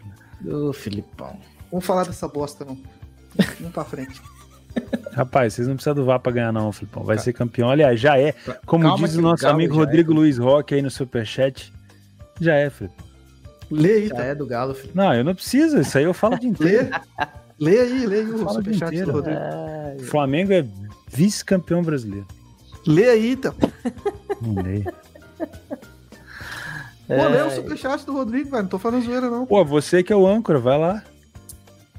Ô, 0.45 0.73
Filipão. 0.73 1.39
Vamos 1.71 1.87
falar 1.87 2.05
dessa 2.05 2.27
bosta, 2.29 2.65
não. 2.65 2.79
Vamos 3.59 3.73
pra 3.73 3.85
frente. 3.85 4.21
Rapaz, 5.13 5.55
vocês 5.55 5.69
não 5.69 5.77
precisam 5.77 5.95
do 5.95 6.05
VAR 6.05 6.19
pra 6.19 6.33
ganhar, 6.33 6.53
não, 6.53 6.73
Filipão. 6.73 7.05
Vai 7.05 7.17
tá. 7.17 7.23
ser 7.23 7.33
campeão. 7.33 7.71
Aliás, 7.71 8.01
já 8.01 8.19
é. 8.19 8.35
Como 8.67 8.85
Calma 8.85 9.07
diz 9.07 9.17
o 9.17 9.23
nosso 9.23 9.47
amigo 9.47 9.77
Rodrigo 9.77 10.13
é. 10.13 10.15
Luiz 10.15 10.39
Roque 10.39 10.75
aí 10.75 10.83
no 10.83 10.91
Superchat, 10.91 11.73
já 12.41 12.55
é, 12.55 12.69
Filipão. 12.69 13.05
Lê 13.71 13.93
aí, 13.93 14.09
Já 14.09 14.17
tá. 14.17 14.25
é 14.25 14.35
do 14.35 14.47
Galo, 14.47 14.75
filho. 14.75 14.93
Não, 14.95 15.15
eu 15.15 15.25
não 15.25 15.35
preciso, 15.35 15.81
isso 15.81 15.97
aí 15.97 16.05
eu 16.05 16.15
falo 16.15 16.39
de 16.39 16.47
inteiro. 16.47 16.91
lê, 17.59 17.73
lê 17.73 17.81
aí, 17.81 18.07
lê 18.07 18.17
aí 18.21 18.31
o 18.31 18.49
superchat 18.49 19.03
do 19.03 19.13
Rodrigo. 19.13 19.41
Flamengo 20.05 20.53
é 20.53 20.65
vice-campeão 21.09 21.83
brasileiro. 21.83 22.27
Lê 22.87 23.09
aí, 23.09 23.33
então. 23.33 23.55
Não 24.41 24.63
leio. 24.63 24.85
Pô, 27.07 27.29
lê 27.29 27.43
o 27.43 27.51
superchat 27.51 28.05
do 28.05 28.13
Rodrigo, 28.13 28.51
velho. 28.51 28.63
Não 28.63 28.71
tô 28.71 28.79
falando 28.79 29.05
zoeira, 29.05 29.31
não. 29.31 29.47
Pô, 29.47 29.65
você 29.65 30.03
que 30.03 30.13
é 30.13 30.17
o 30.17 30.27
âncora, 30.27 30.59
vai 30.59 30.79
lá. 30.79 31.03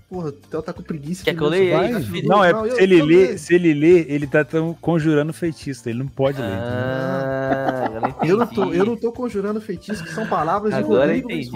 Porra, 0.08 0.30
o 0.30 0.32
Theo 0.32 0.62
tá 0.62 0.72
com 0.72 0.84
preguiça. 0.84 1.24
Quer 1.24 1.36
que 1.36 1.42
eu 1.42 1.48
leia? 1.48 2.00
Não, 2.26 2.44
é 2.44 2.54
não, 2.54 2.70
se, 2.70 2.82
ele 2.82 3.02
lê, 3.02 3.38
se 3.40 3.56
ele 3.56 3.74
lê, 3.74 4.06
ele 4.08 4.28
tá 4.28 4.44
tão 4.44 4.74
conjurando 4.80 5.34
feitiço, 5.34 5.90
ele 5.90 6.00
não 6.00 6.08
pode 6.08 6.40
ler. 6.40 6.48
Ah, 6.48 7.90
eu, 8.24 8.38
não 8.38 8.46
tô, 8.46 8.72
eu 8.72 8.86
não 8.86 8.96
tô 8.96 9.12
conjurando 9.12 9.60
feitiço, 9.60 10.04
que 10.04 10.14
são 10.14 10.28
palavras 10.28 10.74
de 10.74 10.80
Agora 10.80 11.18
entendi. 11.18 11.50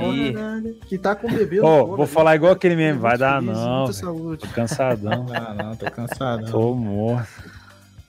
que 0.88 0.98
tá 0.98 1.16
com 1.16 1.28
o 1.28 1.32
bebê. 1.32 1.60
Ó, 1.62 1.84
oh, 1.84 1.96
vou 1.96 2.08
falar 2.08 2.36
igual 2.36 2.54
aquele 2.54 2.76
mesmo, 2.76 3.02
vai 3.02 3.20
dar 3.20 3.40
não. 3.40 3.86
Tô 3.86 4.48
cansadão. 4.48 5.28
Ah, 5.32 5.54
não, 5.54 5.76
tô 5.76 5.86
cansadão. 5.92 6.52
Tô 6.52 6.74
morto. 6.74 7.60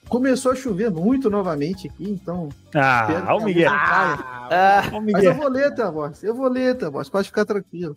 Começou 0.09 0.51
a 0.53 0.57
chover 0.57 0.91
muito 0.91 1.31
novamente 1.31 1.87
aqui, 1.87 2.11
então. 2.11 2.49
Ah, 2.75 3.27
olha 3.29 3.37
o 3.37 3.45
Miguel. 3.45 3.71
Ah, 3.71 4.49
ah, 4.51 5.01
Mas 5.01 5.23
eu 5.23 5.35
vou 5.35 5.49
ler, 5.49 5.73
tá, 5.75 5.89
voz. 5.89 6.25
Eu 6.25 6.35
vou 6.35 6.49
ler, 6.49 6.77
tá, 6.77 6.91
voz. 6.91 7.09
Pode 7.09 7.29
ficar 7.29 7.45
tranquilo. 7.45 7.95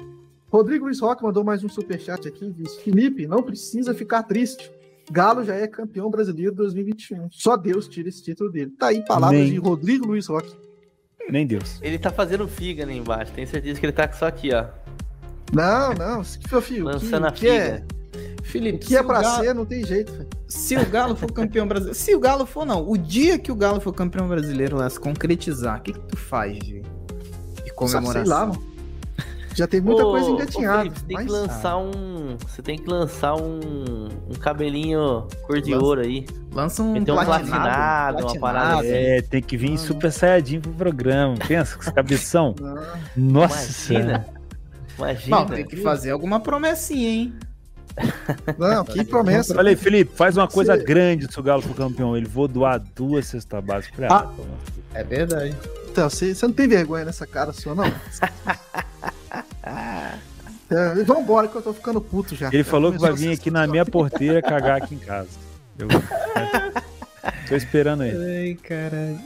Rodrigo 0.53 0.85
Luiz 0.85 0.99
Roque 0.99 1.23
mandou 1.23 1.43
mais 1.43 1.63
um 1.63 1.67
superchat 1.67 2.27
aqui 2.27 2.45
e 2.45 2.51
disse: 2.51 2.79
Felipe, 2.81 3.25
não 3.25 3.41
precisa 3.41 3.91
ficar 3.91 4.21
triste. 4.21 4.71
Galo 5.11 5.43
já 5.43 5.55
é 5.55 5.67
campeão 5.67 6.11
brasileiro 6.11 6.53
2021. 6.53 7.27
Só 7.31 7.57
Deus 7.57 7.87
tira 7.87 8.07
esse 8.07 8.23
título 8.23 8.51
dele. 8.51 8.69
Tá 8.77 8.89
aí 8.89 9.03
palavras 9.03 9.39
Nem... 9.39 9.51
de 9.51 9.57
Rodrigo 9.57 10.05
Luiz 10.05 10.27
Roque. 10.27 10.55
Nem 11.27 11.47
Deus. 11.47 11.79
Ele 11.81 11.97
tá 11.97 12.11
fazendo 12.11 12.47
figa 12.47 12.83
ali 12.83 12.95
embaixo. 12.95 13.31
Tenho 13.33 13.47
certeza 13.47 13.79
que 13.79 13.85
ele 13.87 13.93
tá 13.93 14.09
só 14.11 14.27
aqui, 14.27 14.53
ó. 14.53 14.67
Não, 15.51 15.93
não. 15.95 16.21
Que 16.21 16.61
fio, 16.61 16.85
Lançando 16.85 17.23
que, 17.33 17.49
a 17.49 17.53
figa. 17.53 17.53
É... 17.53 17.83
Felipe, 18.43 18.77
que 18.77 18.95
é 18.95 19.01
pra 19.01 19.23
Galo... 19.23 19.43
ser, 19.43 19.55
não 19.55 19.65
tem 19.65 19.83
jeito. 19.83 20.13
Véio. 20.13 20.27
Se 20.47 20.77
o 20.77 20.85
Galo 20.85 21.15
for 21.15 21.31
campeão 21.31 21.67
brasileiro. 21.67 21.97
Se 21.97 22.13
o 22.13 22.19
Galo 22.19 22.45
for, 22.45 22.63
não. 22.63 22.87
O 22.87 22.95
dia 22.95 23.39
que 23.39 23.51
o 23.51 23.55
Galo 23.55 23.81
for 23.81 23.91
campeão 23.91 24.27
brasileiro 24.27 24.77
lá 24.77 24.87
se 24.87 24.99
concretizar, 24.99 25.79
o 25.79 25.81
que, 25.81 25.93
que 25.93 25.99
tu 25.99 26.15
faz 26.15 26.59
de, 26.59 26.83
de 27.63 27.73
comemoração? 27.73 28.23
Sei 28.23 28.23
lá, 28.25 28.45
mano. 28.45 28.72
Já 29.53 29.67
tem 29.67 29.81
muita 29.81 30.05
ô, 30.05 30.11
coisa 30.11 30.29
engatinhada. 30.29 30.89
Você 30.89 31.05
tem 31.05 31.15
mas... 31.15 31.25
que 31.25 31.31
lançar 31.31 31.77
um. 31.77 32.37
Você 32.47 32.61
tem 32.61 32.77
que 32.77 32.89
lançar 32.89 33.35
um, 33.35 34.09
um 34.29 34.35
cabelinho 34.39 35.27
cor 35.43 35.61
de 35.61 35.73
Lança, 35.73 35.85
ouro 35.85 36.01
aí. 36.01 36.25
Lança 36.51 36.83
um, 36.83 36.93
Meter 36.93 37.11
um 37.11 37.15
platinado, 37.15 38.17
platinado, 38.17 38.25
uma 38.25 38.39
parada 38.39 38.79
assim. 38.79 38.89
É, 38.89 39.21
tem 39.21 39.41
que 39.41 39.55
vir 39.55 39.73
ah, 39.73 39.77
super 39.77 40.11
saiyajin 40.11 40.59
pro 40.59 40.71
programa. 40.73 41.35
Pensa 41.47 41.75
com 41.75 41.81
essa 41.81 41.91
cabeção. 41.91 42.55
Ah. 42.63 42.97
Nossa. 43.15 43.93
Imagina. 43.93 44.25
Imagina. 44.97 45.37
Não, 45.37 45.45
tem 45.45 45.65
que 45.65 45.77
fazer 45.77 46.11
alguma 46.11 46.39
promessinha, 46.39 47.09
hein? 47.09 47.33
Não, 48.57 48.83
que 48.83 49.03
promessa. 49.03 49.53
Falei, 49.53 49.75
Felipe, 49.75 50.15
faz 50.15 50.35
uma 50.37 50.47
coisa 50.47 50.75
Você... 50.75 50.83
grande 50.83 51.31
se 51.31 51.39
o 51.39 51.43
Galo 51.43 51.61
for 51.61 51.75
campeão. 51.75 52.17
Ele 52.17 52.25
vou 52.25 52.47
doar 52.47 52.81
duas 52.95 53.27
cestas 53.27 53.63
básicas. 53.63 54.11
Ah, 54.11 54.31
é 54.93 55.03
verdade. 55.03 55.55
Então, 55.91 56.09
você, 56.09 56.33
você 56.33 56.47
não 56.47 56.53
tem 56.53 56.67
vergonha 56.67 57.05
nessa 57.05 57.27
cara 57.27 57.53
sua, 57.53 57.75
não? 57.75 57.85
É, 59.63 61.03
vambora 61.05 61.47
que 61.47 61.55
eu 61.55 61.61
tô 61.61 61.73
ficando 61.73 62.01
puto 62.01 62.35
já. 62.35 62.49
Ele 62.51 62.63
falou 62.63 62.91
que 62.91 62.97
vai 62.97 63.13
vir 63.13 63.31
aqui 63.31 63.49
na 63.49 63.65
minha 63.65 63.85
porteira 63.85 64.41
cagar 64.41 64.81
aqui 64.81 64.95
em 64.95 64.99
casa. 64.99 65.29
Eu 65.77 65.87
tô 67.47 67.55
esperando 67.55 68.03
ele. 68.03 68.49
Ai, 68.49 68.55
caralho. 68.55 69.19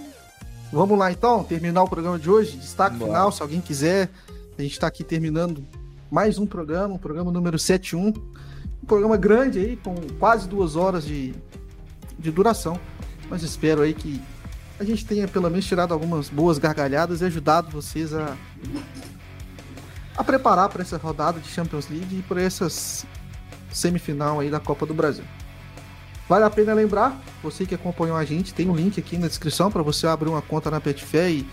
Vamos 0.72 0.98
lá 0.98 1.12
então, 1.12 1.44
terminar 1.44 1.84
o 1.84 1.88
programa 1.88 2.20
de 2.20 2.30
hoje. 2.30 2.58
Destaque 2.58 2.98
Bora. 2.98 3.12
final, 3.12 3.32
se 3.32 3.42
alguém 3.42 3.62
quiser. 3.62 4.10
A 4.58 4.62
gente 4.62 4.80
tá 4.80 4.88
aqui 4.88 5.04
terminando 5.04 5.64
mais 6.12 6.38
um 6.40 6.46
programa, 6.46 6.94
o 6.94 6.96
um 6.96 7.00
programa 7.00 7.32
número 7.32 7.58
71. 7.58 8.08
Um 8.08 8.86
programa 8.86 9.18
grande 9.18 9.60
aí, 9.60 9.78
com 9.78 9.96
quase 10.20 10.48
duas 10.48 10.76
horas 10.76 11.06
de, 11.06 11.34
de 12.18 12.32
duração. 12.32 12.80
Mas 13.30 13.44
espero 13.44 13.82
aí 13.82 13.94
que 13.94 14.22
a 14.80 14.84
gente 14.84 15.06
tenha 15.06 15.28
pelo 15.28 15.50
menos 15.50 15.66
tirado 15.66 15.94
algumas 15.94 16.30
boas 16.30 16.58
gargalhadas 16.58 17.22
e 17.22 17.26
ajudado 17.26 17.70
vocês 17.70 18.14
a 18.14 18.36
a 20.18 20.24
preparar 20.24 20.70
para 20.70 20.82
essa 20.82 20.98
rodada 20.98 21.40
de 21.40 21.48
Champions 21.48 21.88
League 21.90 22.20
e 22.20 22.22
para 22.24 22.42
essas 22.42 23.06
semifinal 23.72 24.40
aí 24.40 24.50
da 24.50 24.60
Copa 24.60 24.86
do 24.86 24.94
Brasil. 24.94 25.24
Vale 26.28 26.44
a 26.44 26.50
pena 26.50 26.74
lembrar, 26.74 27.22
você 27.42 27.66
que 27.66 27.76
acompanhou 27.76 28.18
a 28.18 28.26
gente, 28.26 28.54
tem 28.54 28.70
um 28.70 28.76
link 28.76 29.00
aqui 29.00 29.18
na 29.18 29.28
descrição 29.28 29.72
para 29.72 29.82
você 29.82 30.08
abrir 30.08 30.30
uma 30.30 30.42
conta 30.42 30.70
na 30.70 30.82
Petfé 30.82 31.30
e 31.30 31.48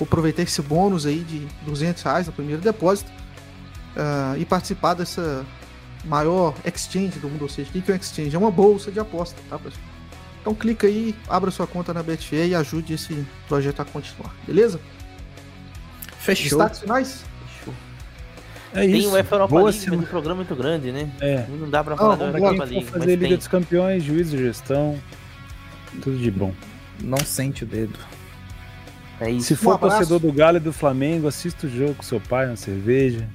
aproveitar 0.00 0.42
esse 0.42 0.60
bônus 0.60 1.06
aí 1.06 1.20
de 1.20 1.46
200 1.64 2.02
reais 2.02 2.26
no 2.26 2.32
primeiro 2.32 2.60
depósito 2.60 3.10
uh, 3.10 4.36
e 4.36 4.44
participar 4.44 4.94
dessa 4.94 5.46
maior 6.04 6.54
exchange 6.64 7.18
do 7.20 7.28
mundo. 7.28 7.42
Ou 7.42 7.48
seja, 7.48 7.70
o 7.70 7.72
que 7.72 7.90
é 7.90 7.94
um 7.94 7.96
exchange? 7.96 8.34
É 8.34 8.38
uma 8.38 8.50
bolsa 8.50 8.90
de 8.90 9.00
aposta, 9.00 9.40
tá, 9.48 9.58
pessoal? 9.58 9.82
Então 10.40 10.54
clica 10.54 10.88
aí, 10.88 11.14
abra 11.28 11.50
sua 11.52 11.68
conta 11.68 11.94
na 11.94 12.02
Betfair 12.02 12.48
e 12.48 12.54
ajude 12.54 12.94
esse 12.94 13.24
projeto 13.46 13.80
a 13.80 13.84
continuar, 13.84 14.34
beleza? 14.44 14.80
Fechou. 16.18 16.58
Destaques 16.58 16.80
finais? 16.80 17.24
É 18.74 18.84
isso. 18.86 18.98
Tem 18.98 19.06
o 19.06 19.12
UEFA 19.12 19.34
Europa 19.34 19.50
Boa 19.54 19.70
League, 19.70 19.90
mas 19.90 19.98
um 19.98 20.02
programa 20.02 20.36
muito 20.36 20.54
grande, 20.54 20.92
né? 20.92 21.10
É. 21.20 21.44
Não 21.48 21.68
dá 21.68 21.84
pra 21.84 21.96
falar 21.96 22.14
ah, 22.14 22.16
da 22.16 22.38
Europa 22.38 22.64
League. 22.64 22.84
fazer 22.86 23.16
Liga 23.16 23.28
tem. 23.28 23.36
dos 23.36 23.48
Campeões, 23.48 24.02
juiz 24.02 24.30
de 24.30 24.38
gestão, 24.38 24.98
tudo 26.02 26.18
de 26.18 26.30
bom. 26.30 26.52
Não 27.02 27.18
sente 27.18 27.64
o 27.64 27.66
dedo. 27.66 27.98
É 29.20 29.30
isso. 29.30 29.48
Se 29.48 29.56
for 29.56 29.76
um 29.76 29.78
torcedor 29.78 30.18
do 30.18 30.32
Galo 30.32 30.56
e 30.56 30.60
do 30.60 30.72
Flamengo, 30.72 31.28
assista 31.28 31.66
o 31.66 31.70
jogo 31.70 31.94
com 31.94 32.02
seu 32.02 32.20
pai, 32.20 32.46
uma 32.46 32.56
cerveja. 32.56 33.28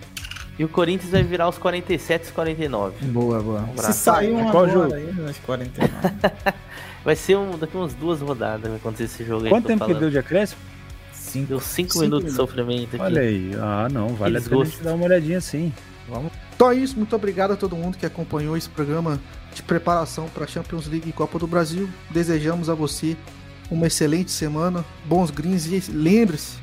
E 0.60 0.64
o 0.64 0.70
Corinthians 0.70 1.12
vai 1.12 1.24
virar 1.24 1.48
os 1.48 1.58
47 1.58 2.30
e 2.30 2.32
49. 2.32 3.06
Boa, 3.06 3.40
boa. 3.40 3.62
Um 3.62 3.78
Se 3.78 3.94
sair 3.94 4.34
um 4.34 4.50
Qual 4.50 4.68
jogo? 4.68 4.94
Aí, 4.94 5.34
49. 5.46 5.92
vai 7.06 7.16
ser 7.16 7.38
um, 7.38 7.58
daqui 7.58 7.78
umas 7.78 7.94
duas 7.94 8.22
rodadas 8.22 8.68
vai 8.68 8.78
acontecer 8.78 9.04
esse 9.04 9.24
jogo 9.24 9.46
aí. 9.46 9.50
Quanto 9.50 9.68
tempo 9.68 9.86
que 9.86 9.94
deu 9.94 10.10
de 10.10 10.18
acréscimo? 10.18 10.60
Cinco. 11.28 11.48
Deu 11.48 11.60
5 11.60 12.00
minutos 12.00 12.32
de 12.32 12.36
sofrimento 12.36 12.96
aqui. 12.96 13.04
Olha 13.04 13.22
aí. 13.22 13.52
Ah, 13.60 13.88
não. 13.92 14.10
Vale 14.10 14.38
a 14.38 14.42
pena 14.42 14.62
a 14.62 14.66
gente 14.66 14.84
dar 14.84 14.94
uma 14.94 15.06
olhadinha 15.06 15.42
sim. 15.42 15.74
Vamos. 16.08 16.32
Então 16.56 16.72
é 16.72 16.76
isso. 16.76 16.98
Muito 16.98 17.16
obrigado 17.16 17.52
a 17.52 17.56
todo 17.56 17.76
mundo 17.76 17.98
que 17.98 18.06
acompanhou 18.06 18.56
esse 18.56 18.70
programa 18.70 19.20
de 19.54 19.62
preparação 19.64 20.28
para 20.30 20.46
a 20.46 20.48
Champions 20.48 20.88
League 20.88 21.10
e 21.10 21.14
Copa 21.14 21.38
do 21.38 21.48
Brasil. 21.48 21.90
Desejamos 22.10 22.70
a 22.70 22.74
você 22.74 23.18
uma 23.70 23.88
excelente 23.88 24.32
semana, 24.32 24.86
bons 25.06 25.30
greens 25.30 25.66
e 25.66 25.92
lembre-se, 25.92 26.58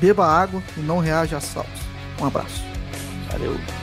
beba 0.00 0.26
água 0.26 0.62
e 0.76 0.80
não 0.80 0.98
reaja 0.98 1.36
a 1.36 1.40
saltos. 1.40 1.80
Um 2.20 2.26
abraço. 2.26 2.62
Valeu. 3.30 3.77